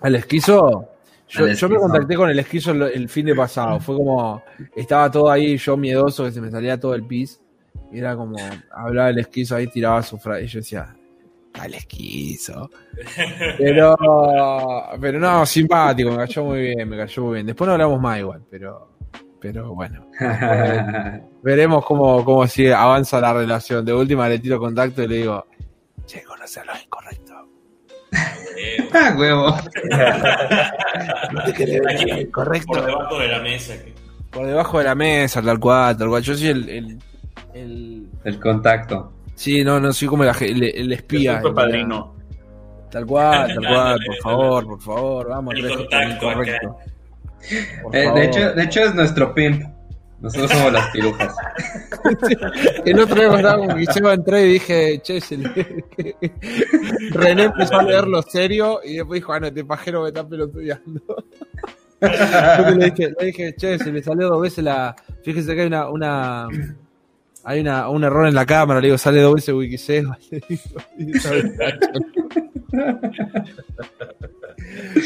[0.00, 0.88] Al esquizo,
[1.28, 3.78] yo, Al yo me contacté con el esquizo el, el fin de pasado.
[3.80, 4.42] Fue como,
[4.76, 7.40] estaba todo ahí, yo miedoso, que se me salía todo el pis.
[7.92, 8.36] Y era como,
[8.70, 10.44] hablaba el esquizo ahí, tiraba su frase.
[10.44, 10.96] Y yo decía,
[11.54, 12.70] al esquizo.
[13.58, 13.96] Pero,
[15.00, 17.46] pero no, simpático, me cayó muy bien, me cayó muy bien.
[17.46, 18.92] Después no hablamos más igual, pero,
[19.40, 20.06] pero bueno.
[21.42, 23.84] Veremos cómo, cómo sigue, avanza la relación.
[23.84, 25.46] De última le tiro contacto y le digo,
[26.06, 27.34] che, conocer lo incorrecto.
[28.56, 29.54] Eh, Ah, huevo.
[31.32, 32.66] No te querés ver Aquí, lo incorrecto.
[32.72, 33.74] por debajo de la mesa.
[34.30, 36.22] Por debajo de la mesa, tal cual, tal cual.
[36.22, 36.68] Yo soy el.
[36.68, 36.98] el,
[37.54, 39.12] el- El contacto.
[39.38, 41.40] Sí, no, no, soy como el, el, el espía.
[41.54, 42.14] Padrino.
[42.90, 46.60] Tal cual, tal cual, por favor, por favor, vamos, El contacto acá.
[47.92, 49.62] Eh, de, hecho, de hecho, es nuestro pimp.
[50.20, 51.32] Nosotros somos las pirujas.
[52.84, 55.84] el otro día estaba con Guillermo entré y dije, che, se le-
[57.12, 61.00] René empezó a leerlo serio y después dijo, ah, no, este pajero me está pelotudeando.
[62.00, 64.96] Yo le dije, le dije, che, se me salió dos veces la.
[65.22, 65.88] Fíjese que hay una.
[65.88, 66.48] una
[67.44, 70.16] hay una, un error en la cámara, le digo, sale dos veces Wikiseo.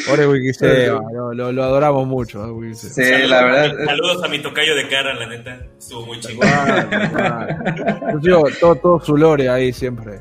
[0.08, 2.42] Pobre Wikiseo, lo, lo, lo adoramos mucho.
[2.54, 2.90] Wikiseo.
[2.90, 3.84] Sí, Saludos- la verdad.
[3.86, 5.60] Saludos a mi tocayo de cara, la neta.
[5.78, 6.48] Estuvo muy chingón.
[6.48, 8.12] Claro, claro.
[8.12, 10.20] Yo digo, todo, todo su lore ahí siempre.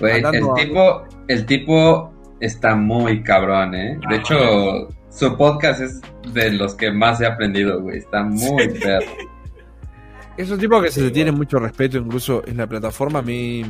[0.00, 0.24] El
[0.56, 3.98] tipo, el tipo está muy cabrón, ¿eh?
[4.10, 6.00] De hecho, su podcast es
[6.32, 7.98] de los que más he aprendido, güey.
[7.98, 9.06] Está muy perro.
[10.36, 13.20] Es un tipo que se le tiene mucho respeto, incluso en la plataforma.
[13.20, 13.64] A mí,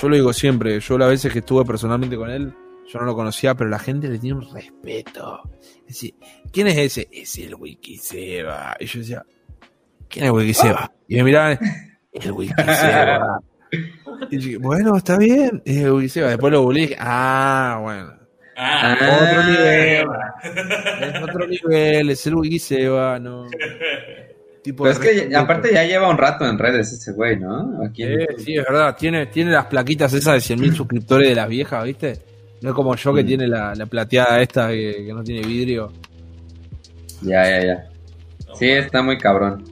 [0.00, 2.52] yo lo digo siempre, yo las veces que estuve personalmente con él,
[2.86, 5.42] yo no lo conocía, pero la gente le tiene un respeto.
[5.80, 6.14] Es decir,
[6.52, 7.08] ¿quién es ese?
[7.10, 8.76] Es el Wikiseba.
[8.80, 9.24] Y yo decía,
[10.08, 10.92] ¿quién es Wikiseba?
[11.08, 11.58] Y me miraban,
[12.12, 13.40] el Wikiseba.
[14.30, 16.28] Y dije, bueno, está bien, es el Wikiseba.
[16.28, 18.12] Después lo y dije, ah, bueno.
[18.54, 20.06] Ah, Otro nivel.
[21.00, 23.46] Es otro nivel, es el Wikiseba, no.
[24.62, 27.82] Tipo Pero es que aparte ya lleva un rato en redes ese güey, ¿no?
[27.84, 28.96] Aquí en- Sí, sí, es verdad.
[28.96, 32.18] Tiene, tiene las plaquitas esas de 100.000 suscriptores de las viejas, ¿viste?
[32.60, 33.26] No es como yo que Mm.
[33.26, 35.92] tiene la, la plateada esta que, que no tiene vidrio.
[37.22, 37.88] Ya, ya, ya.
[38.54, 39.64] Sí, está muy cabrón.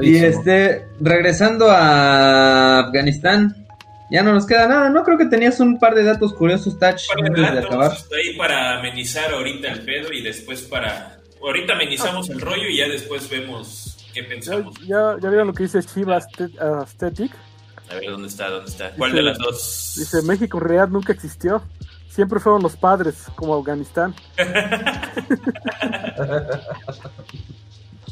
[0.00, 3.54] Y este, regresando a Afganistán,
[4.10, 5.02] ya no nos queda nada, ¿no?
[5.04, 7.90] Creo que tenías un par de datos curiosos, Touch, Para antes de datos, acabar.
[7.92, 11.15] ahí para amenizar ahorita el pedo y después para.
[11.46, 14.74] Ahorita amenizamos el rollo y ya después vemos qué ¿Ya, pensamos.
[14.80, 17.32] ya, ya vieron lo que dice Shiva Aesthetic?
[17.88, 18.50] A ver, ¿dónde está?
[18.50, 18.90] ¿Dónde está?
[18.96, 19.94] ¿Cuál Dice- de las dos?
[19.96, 21.62] Dice, México en realidad nunca existió.
[22.08, 24.12] Siempre fueron los padres, como Afganistán.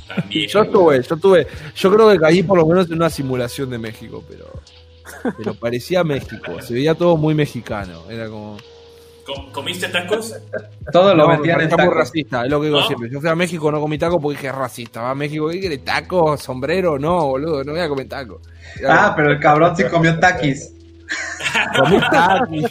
[0.07, 0.49] También.
[0.49, 3.79] Yo estuve, yo tuve, yo creo que caí por lo menos en una simulación de
[3.79, 4.53] México, pero,
[5.39, 8.59] pero parecía México, se veía todo muy mexicano, era como...
[9.25, 10.35] Com- ¿Comiste tacos?
[10.93, 11.95] Todo lo No, vendían en tacos.
[11.95, 12.87] racista, es lo que digo ¿No?
[12.87, 13.09] siempre.
[13.11, 15.01] Yo fui a México, no comí taco porque dije es racista.
[15.03, 15.85] Va a México, ¿qué querés?
[15.85, 16.37] ¿Taco?
[16.37, 16.99] ¿Sombrero?
[16.99, 18.41] No, boludo, no voy a comer taco.
[18.87, 20.73] Ah, pero el cabrón sí comió taquis.
[21.79, 22.67] Comí taquis.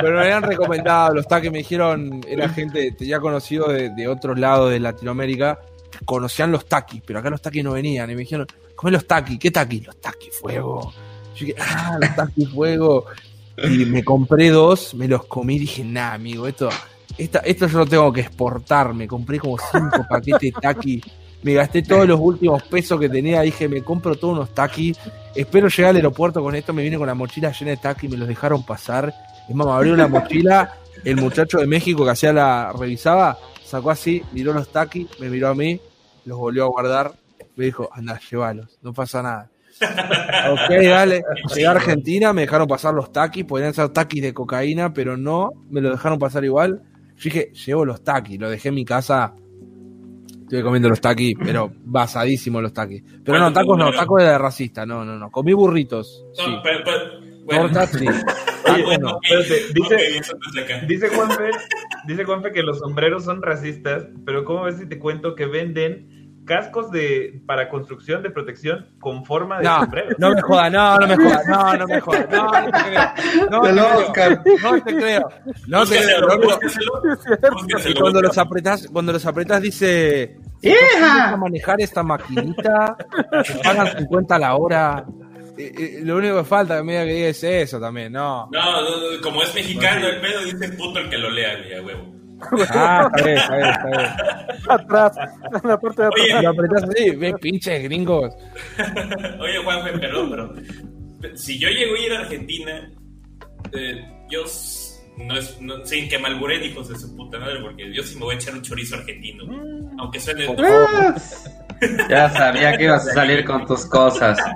[0.00, 4.38] Pero me habían recomendado, los taquis me dijeron, era gente, tenía conocido de, de otros
[4.38, 5.58] lados de Latinoamérica,
[6.04, 8.10] conocían los taquis, pero acá los taquis no venían.
[8.10, 9.86] Y me dijeron, come los taquis, ¿qué taquis?
[9.86, 10.92] Los taquis fuego.
[11.36, 13.06] Yo dije, ah, los taquis fuego.
[13.56, 16.68] Y me compré dos, me los comí y dije, nah, amigo, esto,
[17.16, 18.94] esta, esto yo lo tengo que exportar.
[18.94, 21.04] Me compré como cinco paquetes de taquis.
[21.42, 23.42] Me gasté todos los últimos pesos que tenía.
[23.42, 24.98] Dije, me compro todos unos taquis.
[25.34, 26.72] Espero llegar al aeropuerto con esto.
[26.72, 28.10] Me vine con la mochila llena de taquis.
[28.10, 29.14] Me los dejaron pasar.
[29.48, 30.78] Es más, me abrió la mochila.
[31.04, 35.48] El muchacho de México que hacía la revisaba, sacó así, miró los taquis, me miró
[35.48, 35.78] a mí,
[36.24, 37.12] los volvió a guardar.
[37.56, 39.50] Me dijo, anda, llévalos, no pasa nada.
[39.80, 41.22] Ok, dale.
[41.54, 43.44] Llegué a Argentina, me dejaron pasar los taquis.
[43.44, 46.82] Podrían ser taquis de cocaína, pero no, me lo dejaron pasar igual.
[47.16, 49.34] Yo dije, llevo los taquis, lo dejé en mi casa.
[50.42, 53.02] Estuve comiendo los taquis, pero basadísimo los taquis.
[53.24, 55.30] Pero no, ¿Cuánto tacos no, tacos de racista, no, no, no.
[55.30, 56.24] Comí burritos.
[56.34, 56.42] Sí.
[56.50, 57.62] No, pero, pero- bueno.
[57.64, 58.06] Tortas, sí.
[58.72, 59.18] Oye, Tacos no.
[59.22, 60.86] espérate, dice- Ok, eso desde acá.
[60.86, 61.50] Dice Juanfe,
[62.06, 66.23] dice Juanfe que los sombreros son racistas, pero ¿cómo ves si te cuento que venden
[66.44, 70.16] cascos de para construcción de protección con forma de No, sombrero?
[70.18, 73.00] no me jodas, no, no me jodas, no, no me jodas, no, no te creo.
[73.50, 73.70] No Te
[74.12, 74.42] creo.
[74.60, 75.28] No te creo.
[75.66, 77.90] No te creo.
[77.90, 81.30] Y cuando los apretás, cuando los apretás dice ¡Hija!
[81.32, 82.96] a manejar esta maquinita,
[83.46, 85.04] te pagan 50 la hora.
[85.58, 88.48] eh, eh, lo único que falta que me diga que diga es eso también, no.
[88.50, 91.74] No, no, no, como es mexicano el pedo, dice puto el que lo lea, güey,
[91.78, 92.14] a huevo.
[92.70, 94.00] Ah, está bien, está bien, está bien.
[94.68, 95.16] Atrás,
[95.62, 96.24] en la parte de atrás.
[96.24, 98.34] Oye, Lo apretás así, ve pinches gringos.
[99.40, 102.90] Oye, Juanfe, perdón, pero si yo llego a ir a Argentina,
[103.72, 104.44] eh, yo
[105.16, 108.24] no es, no, sin que malburen hijos de su puta madre, porque yo sí me
[108.24, 109.44] voy a echar un chorizo argentino,
[109.98, 110.46] aunque suene
[112.08, 114.38] Ya sabía que ibas a salir con tus cosas.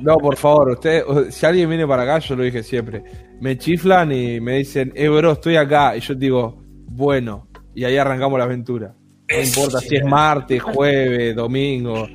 [0.00, 3.02] No, por favor, usted, si alguien viene para acá, yo lo dije siempre,
[3.40, 5.96] me chiflan y me dicen, eh, bro, estoy acá.
[5.96, 8.94] Y yo digo, bueno, y ahí arrancamos la aventura.
[9.28, 12.08] No importa si es martes, jueves, domingo,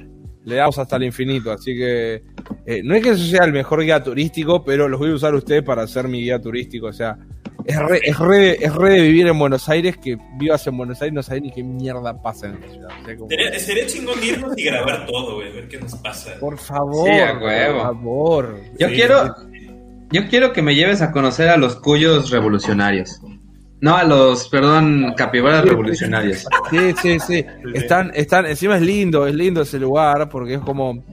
[0.44, 1.52] le damos hasta el infinito.
[1.52, 2.22] Así que
[2.66, 5.34] eh, no es que eso sea el mejor guía turístico, pero los voy a usar
[5.34, 6.88] a ustedes para ser mi guía turístico.
[6.88, 7.18] O sea,
[7.66, 11.02] es re, es re, es re de vivir en Buenos Aires, que vivas en Buenos
[11.02, 12.90] Aires no sabes ni qué mierda pasa en esta ciudad.
[13.02, 16.32] O sea, como- Sería, sería chingón irnos y grabar todo, güey, ver qué nos pasa.
[16.40, 17.74] por favor, Sí, a huevo.
[17.78, 18.60] por favor.
[18.80, 19.36] Yo Sí, quiero,
[20.12, 23.20] yo quiero que me lleves a conocer a los cuyos revolucionarios.
[23.82, 26.46] No, a los, perdón, capibaras revolucionarios.
[26.72, 27.46] Sí, sí, sí.
[27.74, 31.04] Están, están, encima es lindo, es lindo ese lugar porque es como,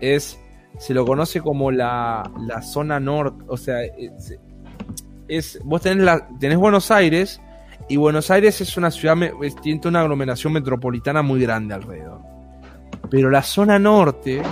[0.00, 0.38] es,
[0.78, 4.36] se lo conoce como la, la zona norte, o sea, es,
[5.28, 7.40] es- vos tenés, la, tenés Buenos Aires
[7.88, 9.16] y Buenos Aires es una ciudad,
[9.62, 12.20] tiene una aglomeración metropolitana muy grande alrededor.
[13.10, 14.42] Pero la zona norte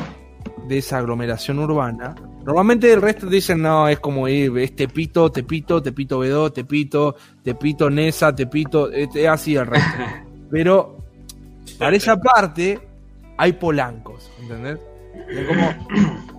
[0.69, 5.83] de esa aglomeración urbana, normalmente el resto dicen, no, es como ir, es Tepito, Tepito,
[5.83, 9.99] Tepito Bedó, Tepito, Tepito Nesa, Tepito, es es así el resto.
[10.51, 10.99] Pero
[11.79, 12.79] para esa parte
[13.39, 14.79] hay polancos, ¿entendés?
[15.31, 16.32] Es como,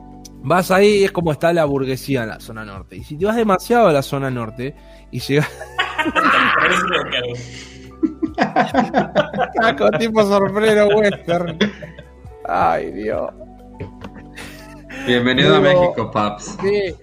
[0.44, 2.98] vas ahí y es como está la burguesía en la zona norte.
[2.98, 4.76] Y si te vas demasiado a la zona norte
[5.12, 5.50] y llegas
[9.78, 11.58] con tipo sorprero western.
[12.46, 13.32] Ay, Dios.
[15.06, 16.58] Bienvenido a México, Paps.
[16.62, 16.96] Sí.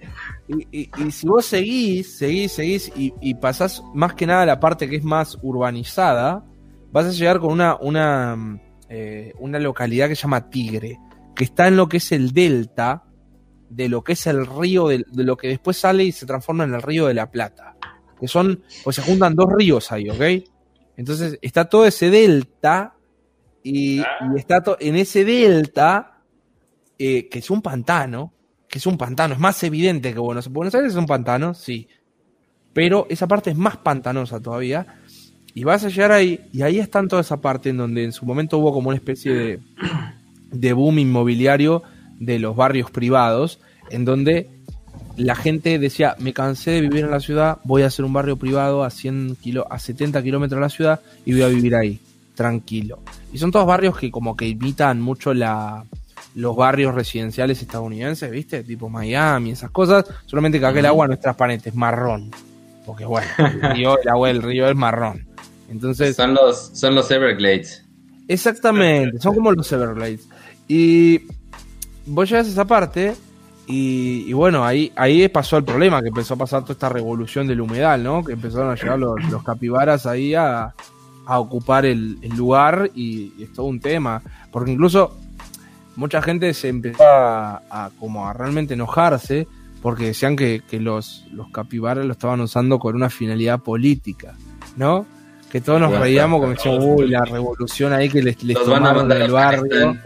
[0.47, 4.45] Y, y- y si vos seguís, seguís, seguís y, y pasás más que nada a
[4.45, 6.43] la parte que es más urbanizada,
[6.91, 10.99] vas a llegar con una, una, mm, eh, una localidad que se llama Tigre,
[11.35, 13.03] que está en lo que es el delta
[13.71, 16.65] de lo que es el río, de, de lo que después sale y se transforma
[16.65, 17.75] en el río de la Plata.
[18.19, 20.21] Que son, pues se juntan dos ríos ahí, ¿ok?
[20.97, 22.93] Entonces está todo ese delta
[23.63, 24.05] y, Ah.
[24.35, 26.19] y está en ese delta,
[26.99, 28.33] eh, que es un pantano,
[28.67, 30.53] que es un pantano, es más evidente que Buenos Aires.
[30.53, 31.87] Buenos Aires es un pantano, sí.
[32.73, 34.99] Pero esa parte es más pantanosa todavía.
[35.53, 38.11] Y vas a llegar ahí, y ahí está en toda esa parte en donde en
[38.11, 39.59] su momento hubo como una especie de,
[40.51, 41.83] de boom inmobiliario
[42.21, 43.59] de los barrios privados,
[43.89, 44.49] en donde
[45.17, 48.37] la gente decía, me cansé de vivir en la ciudad, voy a hacer un barrio
[48.37, 51.99] privado a 100 kilo, a 70 kilómetros de la ciudad y voy a vivir ahí,
[52.35, 52.99] tranquilo.
[53.33, 55.83] Y son todos barrios que como que imitan mucho la,
[56.35, 58.63] los barrios residenciales estadounidenses, ¿viste?
[58.63, 62.29] Tipo Miami, esas cosas, solamente que acá el agua no es transparente, es marrón.
[62.85, 65.27] Porque bueno, el, río, el agua del río es marrón.
[65.69, 67.83] Entonces, Son los, son los Everglades.
[68.27, 70.27] Exactamente, son como los Everglades.
[70.67, 71.21] Y
[72.05, 73.15] vos llegas a esa parte
[73.67, 77.47] y, y bueno, ahí, ahí pasó el problema, que empezó a pasar toda esta revolución
[77.47, 78.23] del humedal, ¿no?
[78.23, 80.73] Que empezaron a llegar los, los capibaras ahí a,
[81.25, 84.21] a ocupar el, el lugar y, y es todo un tema.
[84.51, 85.15] Porque incluso
[85.95, 89.47] mucha gente se empezó a, a como a realmente enojarse
[89.81, 94.35] porque decían que, que los, los capibaras lo estaban usando con una finalidad política,
[94.75, 95.05] ¿no?
[95.51, 98.85] Que todos nos reíamos como decíamos, uy, la revolución ahí que les, les Los van
[98.85, 99.97] a tomaron mandar del barrio.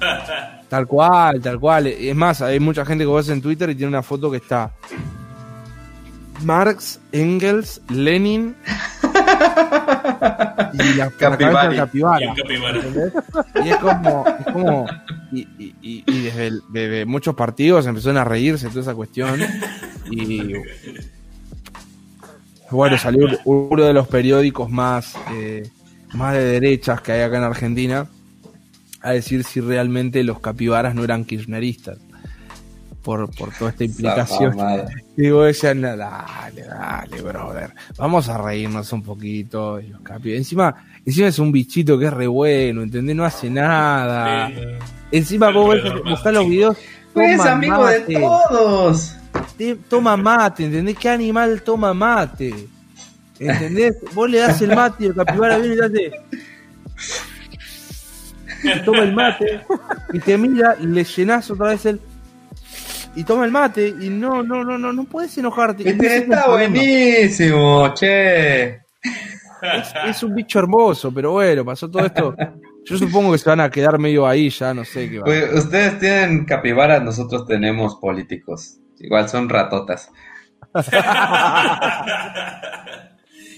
[0.74, 1.86] Tal cual, tal cual.
[1.86, 4.38] Es más, hay mucha gente que vos ves en Twitter y tiene una foto que
[4.38, 4.72] está
[6.42, 8.56] Marx, Engels, Lenin
[10.72, 11.12] y la, la.
[11.12, 11.70] Y capibara.
[11.70, 11.76] un
[12.34, 12.80] capibara.
[13.64, 14.86] Y es como, es como
[15.30, 18.94] y, y- y- y desde, el- desde muchos partidos empezaron a reírse de toda esa
[18.96, 19.38] cuestión.
[20.10, 20.54] Y
[22.72, 25.70] bueno, salió uno de los periódicos más, eh,
[26.14, 28.08] más de derechas que hay acá en Argentina
[29.04, 31.98] a decir si realmente los capibaras no eran kirchneristas.
[33.02, 34.52] Por, por toda esta implicación.
[34.52, 34.88] Zafamada.
[35.14, 37.70] Y vos decías, "No, dale, dale, brother.
[37.98, 40.34] Vamos a reírnos un poquito los capi.
[40.34, 40.74] Encima,
[41.04, 43.14] encima es un bichito que es re bueno, ¿entendés?
[43.14, 44.48] No hace nada.
[44.48, 44.54] Sí.
[45.12, 46.78] Encima vos ves, buscás los videos.
[47.14, 49.16] Es toma amigo de todos.
[49.90, 50.96] toma mate, ¿entendés?
[50.96, 52.54] ¿Qué animal toma mate?
[53.38, 53.96] ¿Entendés?
[54.14, 56.12] Vos le das el mate y el capibara viene y le hace.
[58.84, 59.60] Toma el mate
[60.12, 62.00] y te mira, le llenás otra vez el.
[63.16, 65.88] Y toma el mate y no, no, no, no, no puedes enojarte.
[65.88, 68.68] Ese es el Está buenísimo, che.
[68.74, 68.82] es,
[70.08, 72.34] es un bicho hermoso, pero bueno, pasó todo esto.
[72.84, 75.24] Yo supongo que se van a quedar medio ahí, ya no sé qué va.
[75.24, 78.78] Pues, ustedes tienen capibaras, nosotros tenemos políticos.
[78.98, 80.10] Igual son ratotas.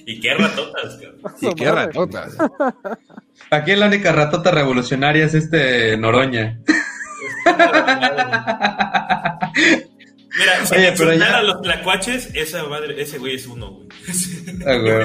[0.06, 1.20] y qué ratotas, cabrón.
[1.38, 2.36] Sí, qué ratotas.
[3.50, 6.58] Aquí la única ratota revolucionaria es este Noroña.
[10.38, 13.88] Mira, si Oye, pero ya- a los tlacuaches, esa madre, ese güey es uno, güey.
[14.66, 15.04] Ah, güey.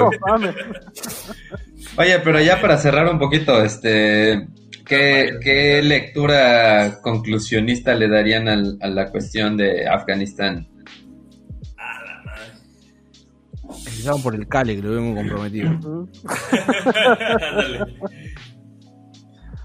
[1.96, 4.46] Oye, pero ya para cerrar un poquito, este,
[4.84, 10.68] ¿qué, qué lectura conclusionista le darían al- a la cuestión de Afganistán?
[11.78, 12.52] A la madre.
[13.86, 15.70] Empezaron por el Cale, que lo vemos comprometido.
[15.78, 16.08] Ujú.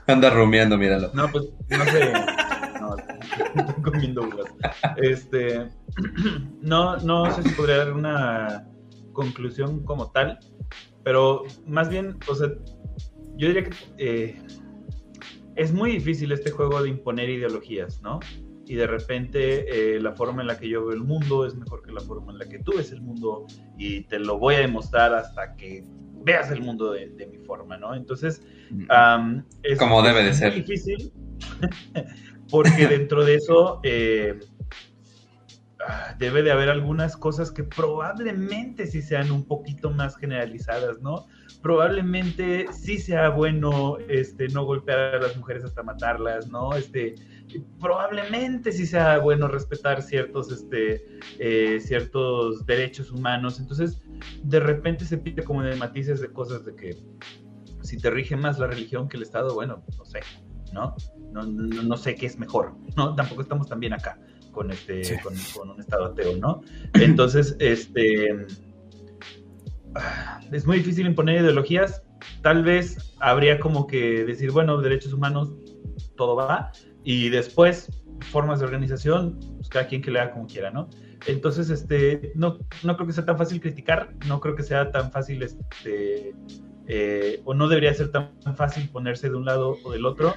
[0.08, 1.12] Anda rumiando, míralo.
[1.14, 2.14] No, pues no sé.
[2.80, 4.54] No, estoy comiendo uvas.
[4.98, 5.68] Este,
[6.62, 8.68] no, no sé si podría dar una
[9.12, 10.40] conclusión como tal,
[11.04, 12.50] pero más bien, o sea,
[13.36, 14.42] yo diría que eh,
[15.56, 18.20] es muy difícil este juego de imponer ideologías, ¿no?
[18.66, 21.82] Y de repente eh, la forma en la que yo veo el mundo es mejor
[21.82, 23.46] que la forma en la que tú ves el mundo
[23.78, 25.84] y te lo voy a demostrar hasta que
[26.28, 27.96] veas el mundo de, de mi forma, ¿no?
[27.96, 28.42] Entonces,
[28.90, 30.54] Am, es, Como debe de ser.
[30.54, 31.12] difícil
[32.50, 34.40] porque dentro de eso eh,
[35.88, 41.28] ah, debe de haber algunas cosas que probablemente sí sean un poquito más generalizadas, ¿no?
[41.62, 46.74] Probablemente sí sea bueno este, no golpear a las mujeres hasta matarlas, ¿no?
[46.76, 47.16] Este,
[47.80, 51.04] probablemente sí sea bueno respetar ciertos, este,
[51.40, 53.60] eh, ciertos derechos humanos.
[53.60, 54.02] Entonces,
[54.44, 56.98] de repente se pide como de matices de cosas de que
[57.82, 60.20] si te rige más la religión que el Estado, bueno, no sé,
[60.74, 60.96] ¿no?
[61.32, 63.16] No, no, no sé qué es mejor, ¿no?
[63.16, 64.20] Tampoco estamos tan bien acá
[64.52, 65.16] con, este, Sí.
[65.24, 66.62] con, con un Estado ateo, ¿no?
[66.94, 68.46] Entonces, este...
[70.52, 72.04] Es muy difícil imponer ideologías.
[72.42, 75.54] Tal vez habría como que decir, bueno, derechos humanos,
[76.16, 76.72] todo va.
[77.04, 77.90] Y después,
[78.32, 80.90] formas de organización, pues cada quien que le haga como quiera, ¿no?
[81.26, 85.12] Entonces, este, no, no creo que sea tan fácil criticar, no creo que sea tan
[85.12, 86.36] fácil, este,
[86.88, 90.34] eh, o no debería ser tan fácil ponerse de un lado o del otro,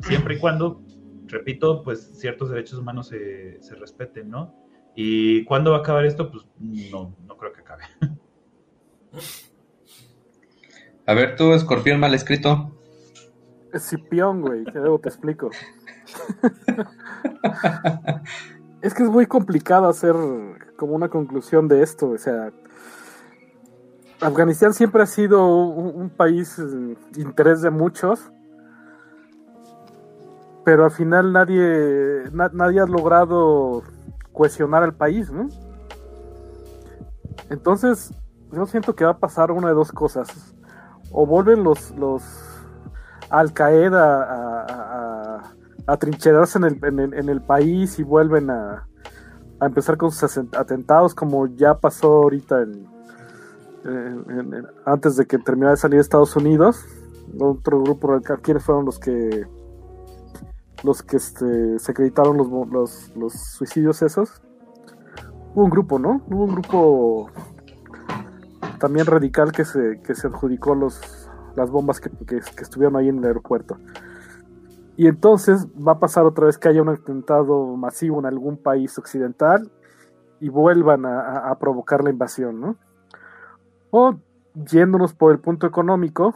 [0.00, 0.82] siempre y cuando,
[1.26, 4.54] repito, pues ciertos derechos humanos se, se respeten, ¿no?
[4.94, 6.30] ¿Y cuándo va a acabar esto?
[6.30, 7.84] Pues no, no creo que acabe.
[11.06, 12.70] A ver, tú, escorpión mal escrito.
[13.72, 15.50] Escipión, güey, que luego te explico.
[18.82, 20.14] es que es muy complicado hacer
[20.76, 22.52] como una conclusión de esto, o sea,
[24.20, 28.30] Afganistán siempre ha sido un, país eh, interés de muchos,
[30.64, 33.82] pero al final nadie, na- nadie ha logrado
[34.32, 35.48] cohesionar al país, ¿no?
[37.50, 38.14] Entonces,
[38.52, 40.28] yo siento que va a pasar una de dos cosas.
[41.10, 42.22] O vuelven los, los
[43.28, 44.62] Al Qaeda
[45.86, 48.86] a trincherarse en el, en, el, en el país y vuelven a,
[49.60, 52.86] a empezar con sus atentados, como ya pasó ahorita en,
[54.84, 56.84] antes de que terminara de salir de Estados Unidos.
[57.38, 59.46] Otro grupo radical, ¿quiénes fueron los que
[60.84, 64.42] los que este, se acreditaron los, los, los suicidios esos?
[65.54, 66.22] Hubo un grupo, ¿no?
[66.28, 67.30] Hubo un grupo
[68.78, 73.08] también radical que se, que se adjudicó los, las bombas que, que- que estuvieron ahí
[73.08, 73.78] en el aeropuerto.
[74.96, 78.96] Y entonces va a pasar otra vez que haya un atentado masivo en algún país
[78.98, 79.70] occidental
[80.40, 82.76] y vuelvan a, provocar la invasión, ¿no?
[83.90, 84.16] O
[84.54, 86.34] yéndonos por el punto económico,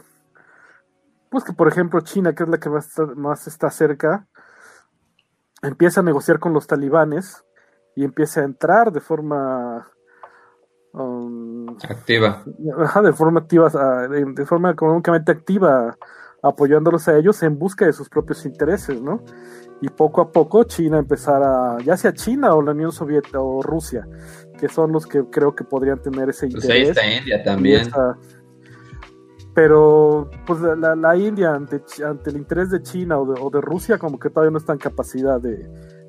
[1.29, 4.27] pues que por ejemplo China, que es la que más está, más está cerca,
[5.61, 7.43] empieza a negociar con los talibanes
[7.95, 9.87] y empieza a entrar de forma
[10.93, 12.43] um, Activa.
[13.03, 13.69] De forma activa,
[14.07, 15.97] de forma económicamente activa,
[16.41, 19.23] apoyándolos a ellos en busca de sus propios intereses, ¿no?
[19.81, 24.07] Y poco a poco China empezará, ya sea China o la Unión Soviética o Rusia,
[24.59, 26.89] que son los que creo que podrían tener ese Pues ahí interés.
[26.97, 27.81] está India también.
[27.81, 28.17] esa-
[29.53, 33.59] Pero, pues la, la- India, ante, ante el interés de China o de, o de
[33.59, 35.57] Rusia, como que todavía no está en capacidad de,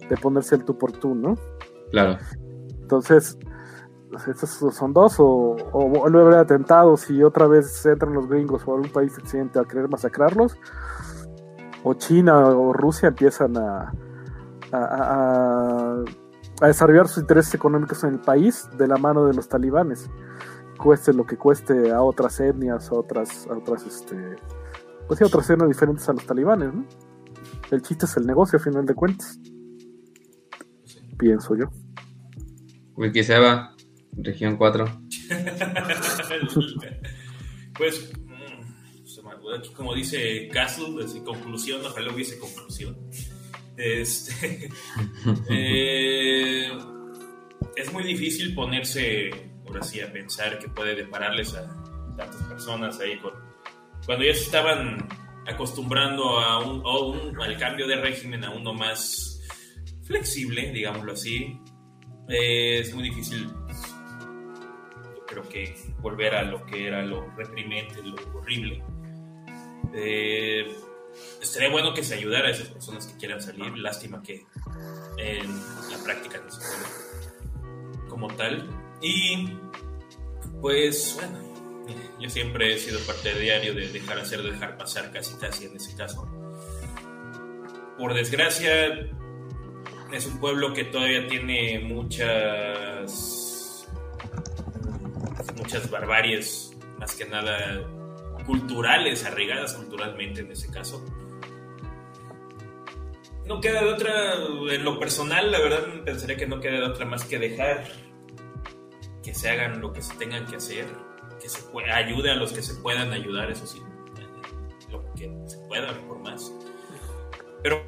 [0.08, 1.34] de ponerse el tú por tú, ¿no?
[1.90, 2.18] Claro.
[2.82, 3.38] Entonces,
[4.26, 8.74] estos son dos, o, o a haber atentados y otra vez entran los gringos o
[8.74, 10.56] algún país occidente a querer masacrarlos,
[11.84, 13.92] o China o Rusia empiezan a,
[14.72, 16.04] a, a-
[16.60, 20.10] a desarrollar sus intereses económicos en el país de la mano de los talibanes,
[20.76, 24.16] cueste lo que cueste a otras etnias, a otras, a otras, este,
[25.06, 26.84] pues sí, a otras etnias diferentes a los talibanes, ¿no?
[27.70, 29.38] El chiste es el negocio, a final de cuentas.
[31.16, 31.66] Pienso yo.
[32.96, 33.74] Wikiseba,
[34.18, 35.02] región 4.
[37.76, 42.96] pues, mm, como dice Castle, así, conclusión, ojalá hubiese conclusión.
[43.76, 44.68] Este,
[45.50, 46.68] eh,
[47.76, 49.30] es muy difícil ponerse,
[49.64, 51.66] por así, a pensar que puede depararles a
[52.16, 53.32] tantas personas ahí con,
[54.04, 55.08] cuando ya se estaban
[55.46, 59.40] acostumbrando a un, a un- al cambio de régimen a uno más
[60.02, 61.58] flexible, digámoslo así.
[62.28, 63.48] Eh, es muy difícil,
[65.28, 68.82] creo que volver a lo que era lo reprimente, lo horrible.
[69.94, 70.66] Eh,
[71.40, 73.76] estaría bueno que se ayudara a esas personas que quieran salir.
[73.78, 74.46] Lástima que
[75.18, 75.46] en
[75.90, 78.68] la práctica no se puede como tal.
[79.00, 79.48] Y
[80.60, 81.38] pues bueno,
[82.18, 86.26] yo siempre he sido partidario de dejar hacer, dejar pasar casi casi en ese caso.
[87.96, 89.08] Por desgracia,
[90.12, 93.47] es un pueblo que todavía tiene muchas
[95.68, 97.86] muchas barbaries, más que nada
[98.46, 101.04] culturales, arraigadas culturalmente en ese caso.
[103.44, 104.32] No queda de otra,
[104.70, 107.84] en lo personal, la verdad pensaría que no queda de otra más que dejar
[109.22, 110.86] que se hagan lo que se tengan que hacer,
[111.38, 111.60] que se
[111.92, 113.82] ayude a los que se puedan ayudar, eso sí,
[114.90, 116.50] lo que se pueda, por más.
[117.62, 117.84] Pero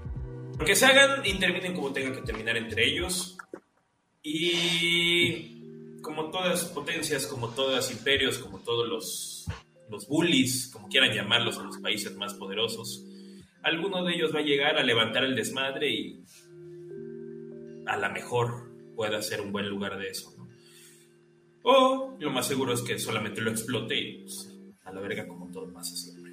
[0.67, 3.39] que se hagan y terminen como tengan que terminar entre ellos.
[4.23, 5.50] Y
[6.03, 9.47] como todas potencias, como todos imperios, como todos los,
[9.91, 13.05] los bullies, como quieran llamarlos a los países más poderosos,
[13.63, 16.25] alguno de ellos va a llegar a levantar el desmadre y
[17.87, 20.33] a la mejor pueda ser un buen lugar de eso.
[20.37, 20.49] ¿no?
[21.63, 24.55] O lo más seguro es que solamente lo explote y pues,
[24.85, 26.31] a la verga como todo pasa siempre.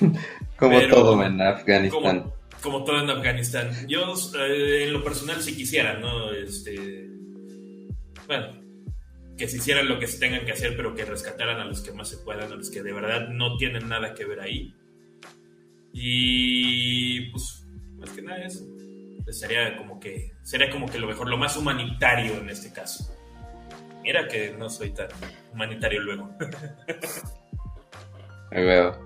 [0.58, 2.20] Como Pero- todo en Afganistán.
[2.20, 3.70] Como, como todo en Afganistán.
[3.86, 6.32] Yo, eh, en lo personal, si quisiera, ¿no?
[6.32, 7.08] Este,
[8.26, 8.48] bueno,
[9.38, 11.92] que se hicieran lo que se tengan que hacer, pero que rescataran a los que
[11.92, 14.74] más se puedan, a los que de verdad no tienen nada que ver ahí.
[15.92, 17.64] Y, pues,
[17.96, 18.66] más que nada eso.
[19.24, 23.14] Pues, sería como que, sería como que lo mejor, lo más humanitario en este caso.
[24.02, 25.08] Mira que no soy tan
[25.52, 26.30] humanitario luego.
[28.50, 28.98] Ahí veo.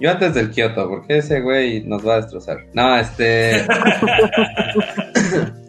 [0.00, 2.64] Yo antes del Kioto, porque ese güey nos va a destrozar.
[2.72, 3.66] No, este.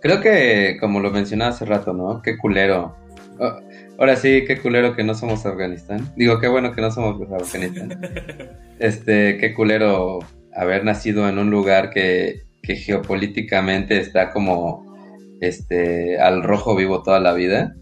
[0.00, 2.22] Creo que, como lo mencionaba hace rato, ¿no?
[2.22, 2.96] Qué culero.
[3.38, 3.56] Oh,
[3.98, 6.12] ahora sí, qué culero que no somos Afganistán.
[6.16, 8.00] Digo, qué bueno que no somos Afganistán.
[8.80, 10.20] Este, qué culero
[10.54, 14.96] haber nacido en un lugar que, que geopolíticamente está como
[15.42, 17.76] este al rojo vivo toda la vida.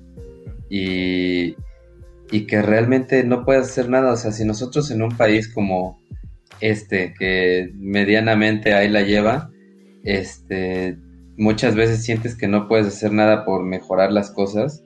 [0.68, 1.54] Y,
[2.32, 4.12] y que realmente no puedes hacer nada.
[4.12, 6.00] O sea, si nosotros en un país como
[6.60, 9.50] este, que medianamente ahí la lleva,
[10.02, 10.98] este,
[11.38, 14.84] muchas veces sientes que no puedes hacer nada por mejorar las cosas.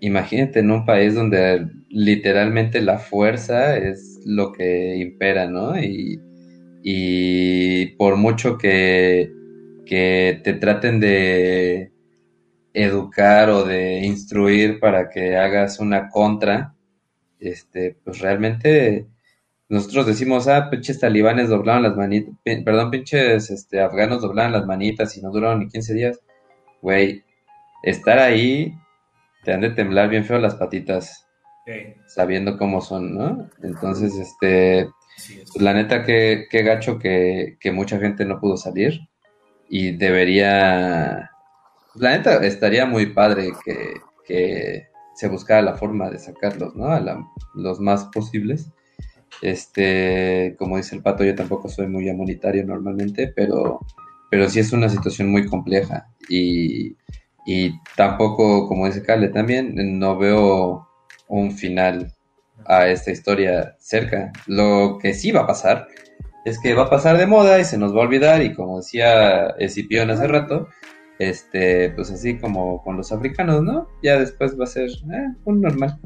[0.00, 5.78] Imagínate en un país donde literalmente la fuerza es lo que impera, ¿no?
[5.80, 6.20] Y,
[6.82, 9.32] y por mucho que,
[9.86, 11.92] que te traten de
[12.74, 16.74] educar o de instruir para que hagas una contra,
[17.38, 19.08] este, pues realmente
[19.72, 22.34] nosotros decimos, ah, pinches talibanes doblaron las manitas,
[22.64, 26.20] perdón, pinches este, afganos doblaron las manitas y no duraron ni 15 días.
[26.82, 27.24] Güey,
[27.82, 28.74] estar ahí
[29.44, 31.26] te han de temblar bien feo las patitas,
[32.06, 33.48] sabiendo cómo son, ¿no?
[33.62, 38.40] Entonces, este, sí, es- pues, la neta, que, que gacho que, que mucha gente no
[38.40, 39.00] pudo salir
[39.68, 41.30] y debería,
[41.94, 43.94] la neta, estaría muy padre que,
[44.26, 46.86] que se buscara la forma de sacarlos, ¿no?
[46.88, 48.70] A la- los más posibles.
[49.40, 53.80] Este, como dice el pato, yo tampoco soy muy amonitario normalmente, pero,
[54.30, 56.96] pero sí es una situación muy compleja y,
[57.46, 60.86] y tampoco, como dice Kale también, no veo
[61.28, 62.12] un final
[62.66, 64.32] a esta historia cerca.
[64.46, 65.88] Lo que sí va a pasar
[66.44, 68.78] es que va a pasar de moda y se nos va a olvidar y como
[68.78, 70.68] decía Escipión hace rato,
[71.18, 73.88] este, pues así como con los africanos, ¿no?
[74.02, 75.98] Ya después va a ser eh, un normal.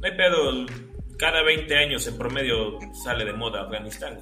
[0.00, 0.66] No hay pedo,
[1.18, 4.18] cada 20 años en promedio sale de moda Afganistán.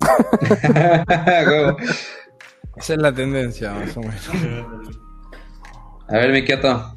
[0.00, 1.76] güey.
[2.76, 4.30] Esa es la tendencia, más o menos.
[6.08, 6.96] a ver, mi Kioto.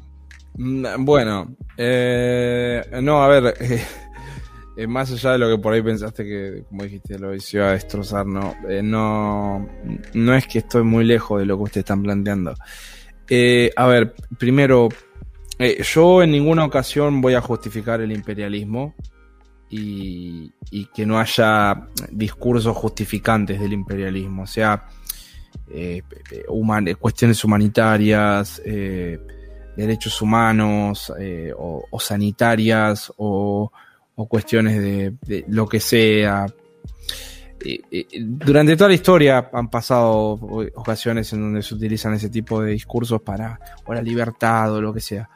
[0.54, 3.84] Mm, Bueno, eh, no, a ver, eh,
[4.76, 7.72] eh, más allá de lo que por ahí pensaste que, como dijiste, lo iba a
[7.72, 9.68] destrozar, no, Eh, no,
[10.14, 12.54] no es que estoy muy lejos de lo que ustedes están planteando.
[13.28, 14.88] Eh, a ver, primero,
[15.58, 18.94] eh, yo en ninguna ocasión voy a justificar el imperialismo
[19.68, 20.52] y,
[20.94, 24.86] que no haya discursos justificantes del imperialismo, o sea,
[25.70, 26.02] eh,
[26.98, 29.18] cuestiones humanitarias, eh,
[29.76, 33.70] derechos humanos eh, o, sanitarias o,
[34.28, 36.46] cuestiones de, lo que sea.
[38.18, 40.38] Durante toda la historia han pasado
[40.74, 44.94] ocasiones en donde se utilizan ese tipo de discursos para o la libertad o lo
[44.94, 45.28] que sea,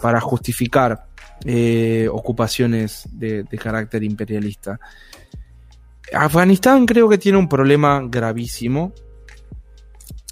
[0.00, 1.09] para justificar
[1.44, 4.78] eh, ocupaciones de, de carácter imperialista.
[6.12, 8.92] Afganistán creo que tiene un problema gravísimo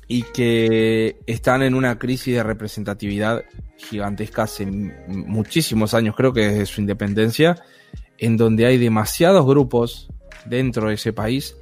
[0.09, 3.45] y que están en una crisis de representatividad
[3.77, 7.63] gigantesca hace muchísimos años, creo que desde su independencia,
[8.17, 10.09] en donde hay demasiados grupos
[10.47, 11.57] dentro de ese país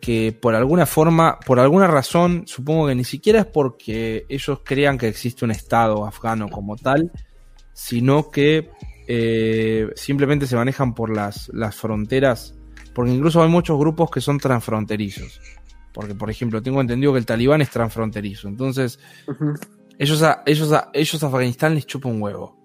[0.00, 4.98] que por alguna forma, por alguna razón, supongo que ni siquiera es porque ellos crean
[4.98, 7.10] que existe un Estado afgano como tal,
[7.74, 8.70] sino que
[9.06, 12.54] eh, simplemente se manejan por las, las fronteras,
[12.94, 15.40] porque incluso hay muchos grupos que son transfronterizos.
[15.92, 18.48] Porque, por ejemplo, tengo entendido que el talibán es transfronterizo.
[18.48, 18.98] Entonces,
[19.98, 22.56] ellos a, ellos a, ellos a Afganistán les chupa un huevo.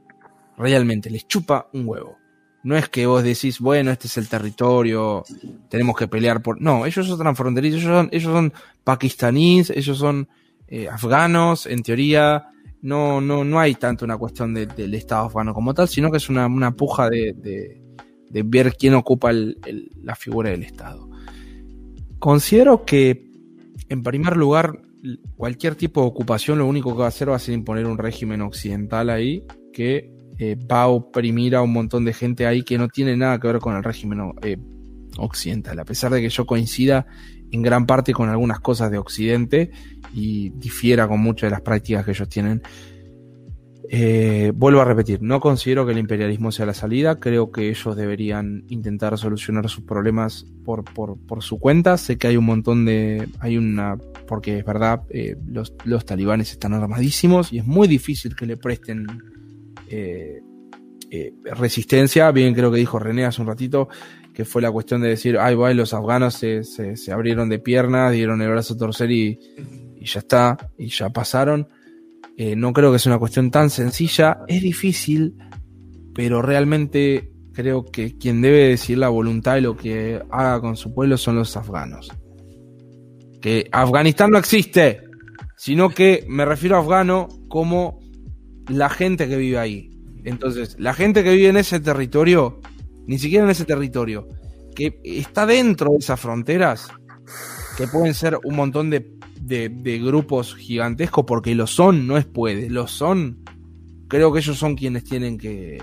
[0.58, 2.18] Realmente, les chupa un huevo.
[2.64, 5.24] No es que vos decís, bueno, este es el territorio,
[5.70, 6.60] tenemos que pelear por.
[6.60, 10.28] No, ellos son transfronterizos, ellos son, ellos son pakistaníes, ellos son
[10.68, 12.50] eh, afganos, en teoría.
[12.82, 16.18] No, no, no hay tanto una cuestión de- del Estado afgano como tal, sino que
[16.18, 17.82] es una, una puja de, de-
[18.44, 21.10] ver quién ocupa la figura del Estado.
[22.20, 23.26] Considero que,
[23.90, 24.82] en primer lugar,
[25.36, 27.98] cualquier tipo de ocupación lo único que va a hacer va a ser imponer un
[27.98, 29.44] régimen occidental ahí
[29.74, 33.40] que eh, va a oprimir a un montón de gente ahí que no tiene nada
[33.40, 34.58] que ver con el régimen eh,
[35.18, 35.80] occidental.
[35.80, 37.08] A pesar de que yo coincida
[37.52, 39.72] en gran parte con algunas cosas de Occidente
[40.14, 42.62] y difiera con muchas de las prácticas que ellos tienen.
[43.92, 47.96] Eh, vuelvo a repetir, no considero que el imperialismo sea la salida, creo que ellos
[47.96, 51.98] deberían intentar solucionar sus problemas por, por, por su cuenta.
[51.98, 53.28] Sé que hay un montón de...
[53.40, 53.98] hay una...
[54.28, 58.58] porque es verdad, eh, los, los talibanes están armadísimos y es muy difícil que le
[58.58, 59.08] presten
[59.90, 60.40] eh,
[61.10, 62.30] eh, resistencia.
[62.32, 63.90] Bien creo que dijo René hace un ratito,
[64.40, 68.14] que fue la cuestión de decir, ay, bueno, los afganos se, se, abrieron de piernas,
[68.14, 69.38] dieron el brazo a torcer y,
[70.00, 71.68] y ya está, y ya pasaron.
[72.38, 74.40] Eh, no creo que sea una cuestión tan sencilla.
[74.48, 75.36] Es difícil,
[76.16, 80.94] pero realmente creo que quien debe decir la voluntad de lo que haga con su
[80.94, 82.10] pueblo son los afganos.
[83.42, 85.02] Que Afganistán no existe,
[85.58, 88.00] sino que me refiero a afgano como
[88.70, 90.00] la gente que vive ahí.
[90.24, 92.62] Entonces, la gente que vive en ese territorio,
[93.10, 94.28] ni siquiera en ese territorio,
[94.76, 96.90] que está dentro de esas fronteras,
[97.76, 102.70] que pueden ser un montón de, de, grupos gigantescos, porque lo son, no es puede,
[102.70, 103.40] lo son.
[104.08, 105.80] Creo que ellos son quienes tienen que,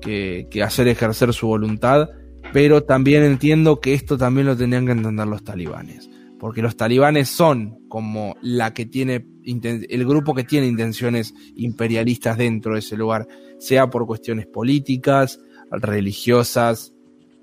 [0.00, 2.08] que, que hacer ejercer su voluntad,
[2.52, 6.08] pero también entiendo que esto también lo tendrían que entender los talibanes,
[6.38, 12.74] porque los talibanes son como la que tiene el grupo que tiene intenciones imperialistas dentro
[12.74, 13.26] de ese lugar,
[13.58, 15.40] sea por cuestiones políticas,
[15.70, 16.92] religiosas,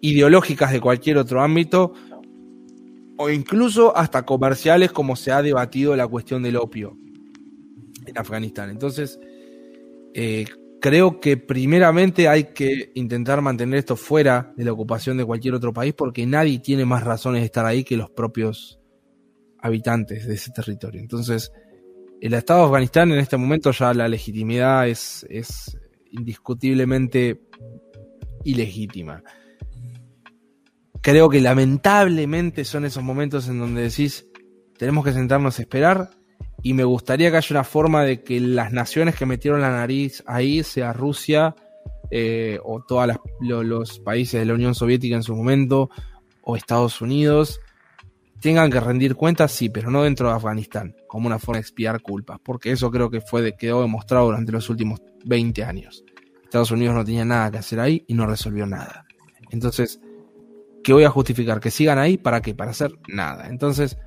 [0.01, 1.93] ideológicas de cualquier otro ámbito,
[3.17, 6.97] o incluso hasta comerciales como se ha debatido la cuestión del opio
[8.05, 8.69] en Afganistán.
[8.69, 9.19] Entonces,
[10.13, 10.45] eh,
[10.81, 15.73] creo que primeramente hay que intentar mantener esto fuera de la ocupación de cualquier otro
[15.73, 18.79] país porque nadie tiene más razones de estar ahí que los propios
[19.59, 21.01] habitantes de ese territorio.
[21.01, 21.51] Entonces,
[22.21, 25.77] el Estado de Afganistán en este momento ya la legitimidad es, es
[26.11, 27.41] indiscutiblemente
[28.45, 29.23] ilegítima.
[31.01, 34.25] Creo que lamentablemente son esos momentos en donde decís,
[34.77, 36.09] tenemos que sentarnos a esperar
[36.63, 40.23] y me gustaría que haya una forma de que las naciones que metieron la nariz
[40.25, 41.55] ahí, sea Rusia
[42.09, 43.09] eh, o todos
[43.41, 45.89] lo, los países de la Unión Soviética en su momento,
[46.41, 47.59] o Estados Unidos,
[48.39, 52.01] tengan que rendir cuentas, sí, pero no dentro de Afganistán, como una forma de expiar
[52.01, 56.04] culpas, porque eso creo que fue de, quedó demostrado durante los últimos 20 años.
[56.55, 59.05] Estados Unidos no tenía nada que hacer ahí y no resolvió nada.
[59.51, 59.99] Entonces,
[60.85, 61.59] ¿qué voy a justificar?
[61.59, 62.17] ¿Que sigan ahí?
[62.17, 62.55] ¿Para qué?
[62.55, 63.49] Para hacer nada.
[63.49, 63.97] Entonces,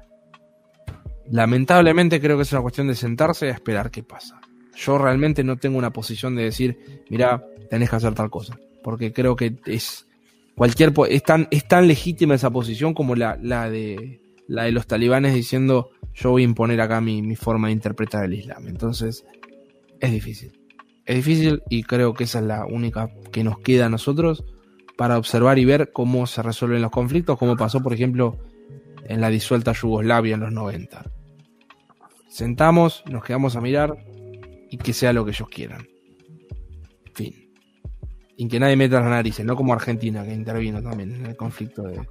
[1.31, 4.41] lamentablemente creo que es una cuestión de sentarse y esperar qué pasa.
[4.75, 9.12] Yo realmente no tengo una posición de decir, mira, tenés que hacer tal cosa, porque
[9.12, 10.07] creo que es
[10.55, 14.86] cualquier es tan, es tan legítima esa posición como la, la de la de los
[14.86, 18.68] talibanes diciendo yo voy a imponer acá mi, mi forma de interpretar el Islam.
[18.68, 19.27] Entonces,
[20.01, 20.58] es difícil.
[21.09, 24.45] Es difícil y creo que esa es la única que nos queda a nosotros
[24.99, 28.37] para observar y ver cómo se resuelven los conflictos, como pasó, por ejemplo,
[29.07, 31.11] en la disuelta Yugoslavia en los 90.
[32.28, 33.97] Sentamos, nos quedamos a mirar
[34.70, 35.89] y que sea lo que ellos quieran.
[37.15, 37.35] Fin.
[38.37, 41.85] Y que nadie meta las narices, no como Argentina, que intervino también en el conflicto
[41.85, 42.07] de,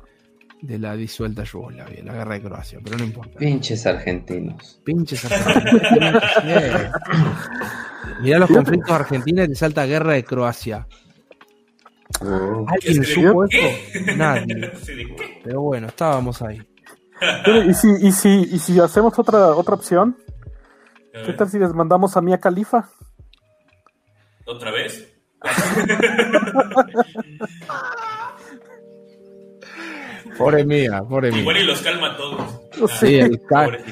[0.61, 3.38] de la disuelta Yugoslavia, la guerra de Croacia, pero no importa.
[3.38, 4.82] Pinches argentinos.
[4.84, 6.24] Pinches argentinos.
[8.22, 10.88] Mirá los conflictos de Argentina y te salta guerra de Croacia.
[12.22, 12.66] Oh.
[12.68, 13.90] ¿Alguien supo ¿Qué?
[13.94, 14.11] eso?
[14.16, 14.72] Nadie.
[15.44, 16.60] Pero bueno, estábamos ahí.
[17.44, 20.18] Pero, ¿Y si, y si, y si hacemos otra, otra opción?
[21.26, 22.90] ¿Qué tal si les mandamos a Mia Califa?
[24.45, 25.14] ¿Otra vez?
[30.38, 31.41] Pobre mía, pobre mía.
[31.41, 32.41] Igual y los calma a todos.
[32.99, 33.41] Sí, el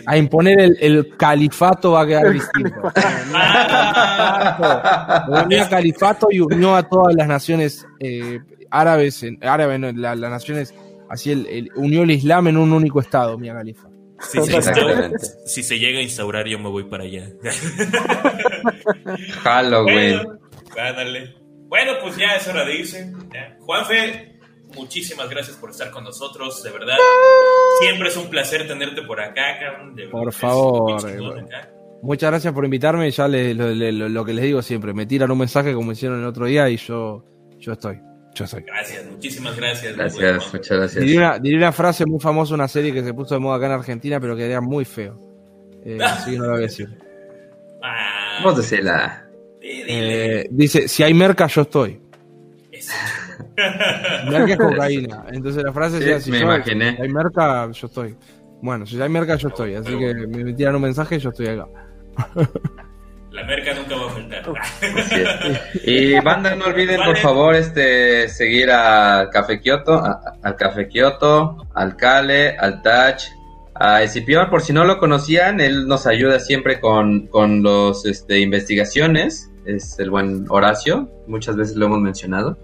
[0.06, 2.91] a imponer el, el califato va a quedar distinto.
[3.38, 10.15] Ah, Unía califato y unió a todas las naciones eh, árabes, en, árabe, no, la-
[10.15, 10.74] las naciones,
[11.09, 13.88] así el, el- unió el Islam en un único estado, Mia Khalifa.
[14.19, 15.17] si, se instaura- Exactamente.
[15.45, 17.27] si se llega a instaurar, yo me voy para allá.
[19.43, 20.17] Halloween.
[20.24, 20.40] Bueno,
[20.77, 21.35] ándale.
[21.67, 23.11] Bueno, pues ya es hora de irse.
[23.33, 23.57] ya.
[23.61, 24.34] Juanfe,
[24.74, 26.95] muchísimas gracias por estar con nosotros, de verdad.
[27.80, 29.95] Siempre es un placer tenerte por acá, cabrón.
[29.95, 31.69] de Por favor, eh, acá.
[32.02, 33.10] Muchas gracias por invitarme.
[33.11, 33.38] Ya lo,
[33.74, 36.45] le- lo- lo que les digo siempre, me tiran un mensaje como hicieron el otro
[36.45, 37.24] día y yo,
[37.60, 38.00] yo estoy.
[38.35, 38.64] Yo estoy.
[38.64, 39.95] Gracias, muchísimas gracias.
[39.95, 41.03] Gracias, Bueno, muchas gracias.
[41.03, 43.68] Diría una, diría una frase muy famosa, una serie que se puso de moda acá
[43.68, 45.18] en Argentina, pero que quedaría muy feo.
[45.85, 46.90] Eh, así que no la voy a decir.
[47.82, 49.26] ah, decíla.
[49.61, 50.40] sí, dile.
[50.42, 52.02] Eh, dice, si hay merca, yo estoy.
[52.72, 52.92] Eso.
[54.30, 55.24] Merca es cocaína.
[55.32, 56.95] Entonces la frase Sí, decía, si me yo- imaginé.
[56.95, 58.16] si hay merca, yo estoy.
[58.61, 59.75] Bueno, si hay merca, yo estoy.
[59.75, 61.67] Así que me tiran un mensaje, yo estoy acá.
[63.32, 64.45] La merca nunca va a faltar.
[65.84, 71.67] Y banda, no olviden por favor este seguir al Café Kioto, a- al Café Kioto,
[71.75, 73.24] al Cale, al Touch,
[73.75, 78.40] a Escipión, por si no lo conocían, él nos ayuda siempre con, con los este
[78.40, 82.58] investigaciones, es el buen Horacio, muchas veces lo hemos mencionado.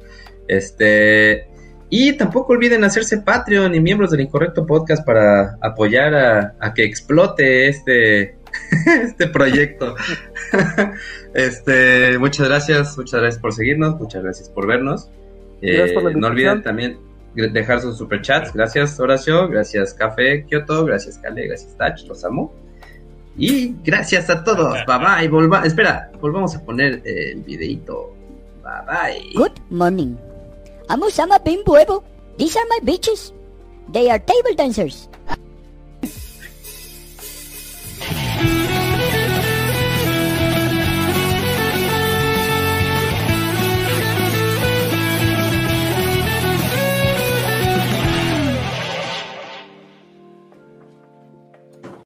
[0.52, 1.48] Este
[1.90, 6.84] y tampoco olviden hacerse Patreon y miembros del Incorrecto Podcast para apoyar a, a que
[6.84, 8.36] explote este
[9.04, 9.96] este proyecto.
[11.34, 15.10] este, muchas gracias, muchas gracias por seguirnos, muchas gracias por vernos.
[15.62, 16.98] Eh, Gracias por la no olviden también
[17.36, 18.52] dejar sus superchats.
[18.54, 22.54] Gracias, Horacio, gracias, Café Kyoto, gracias, Kale, gracias, Touch, los amo.
[23.38, 24.78] Y gracias a todos.
[24.88, 25.28] Bye bye.
[25.30, 28.16] Volva Espera, volvamos a poner el videito.
[28.64, 29.34] Bye bye.
[29.36, 30.31] Good morning.
[30.92, 32.04] Amo sama bimbo
[32.36, 33.32] These are my bitches.
[33.88, 35.08] They are table dancers.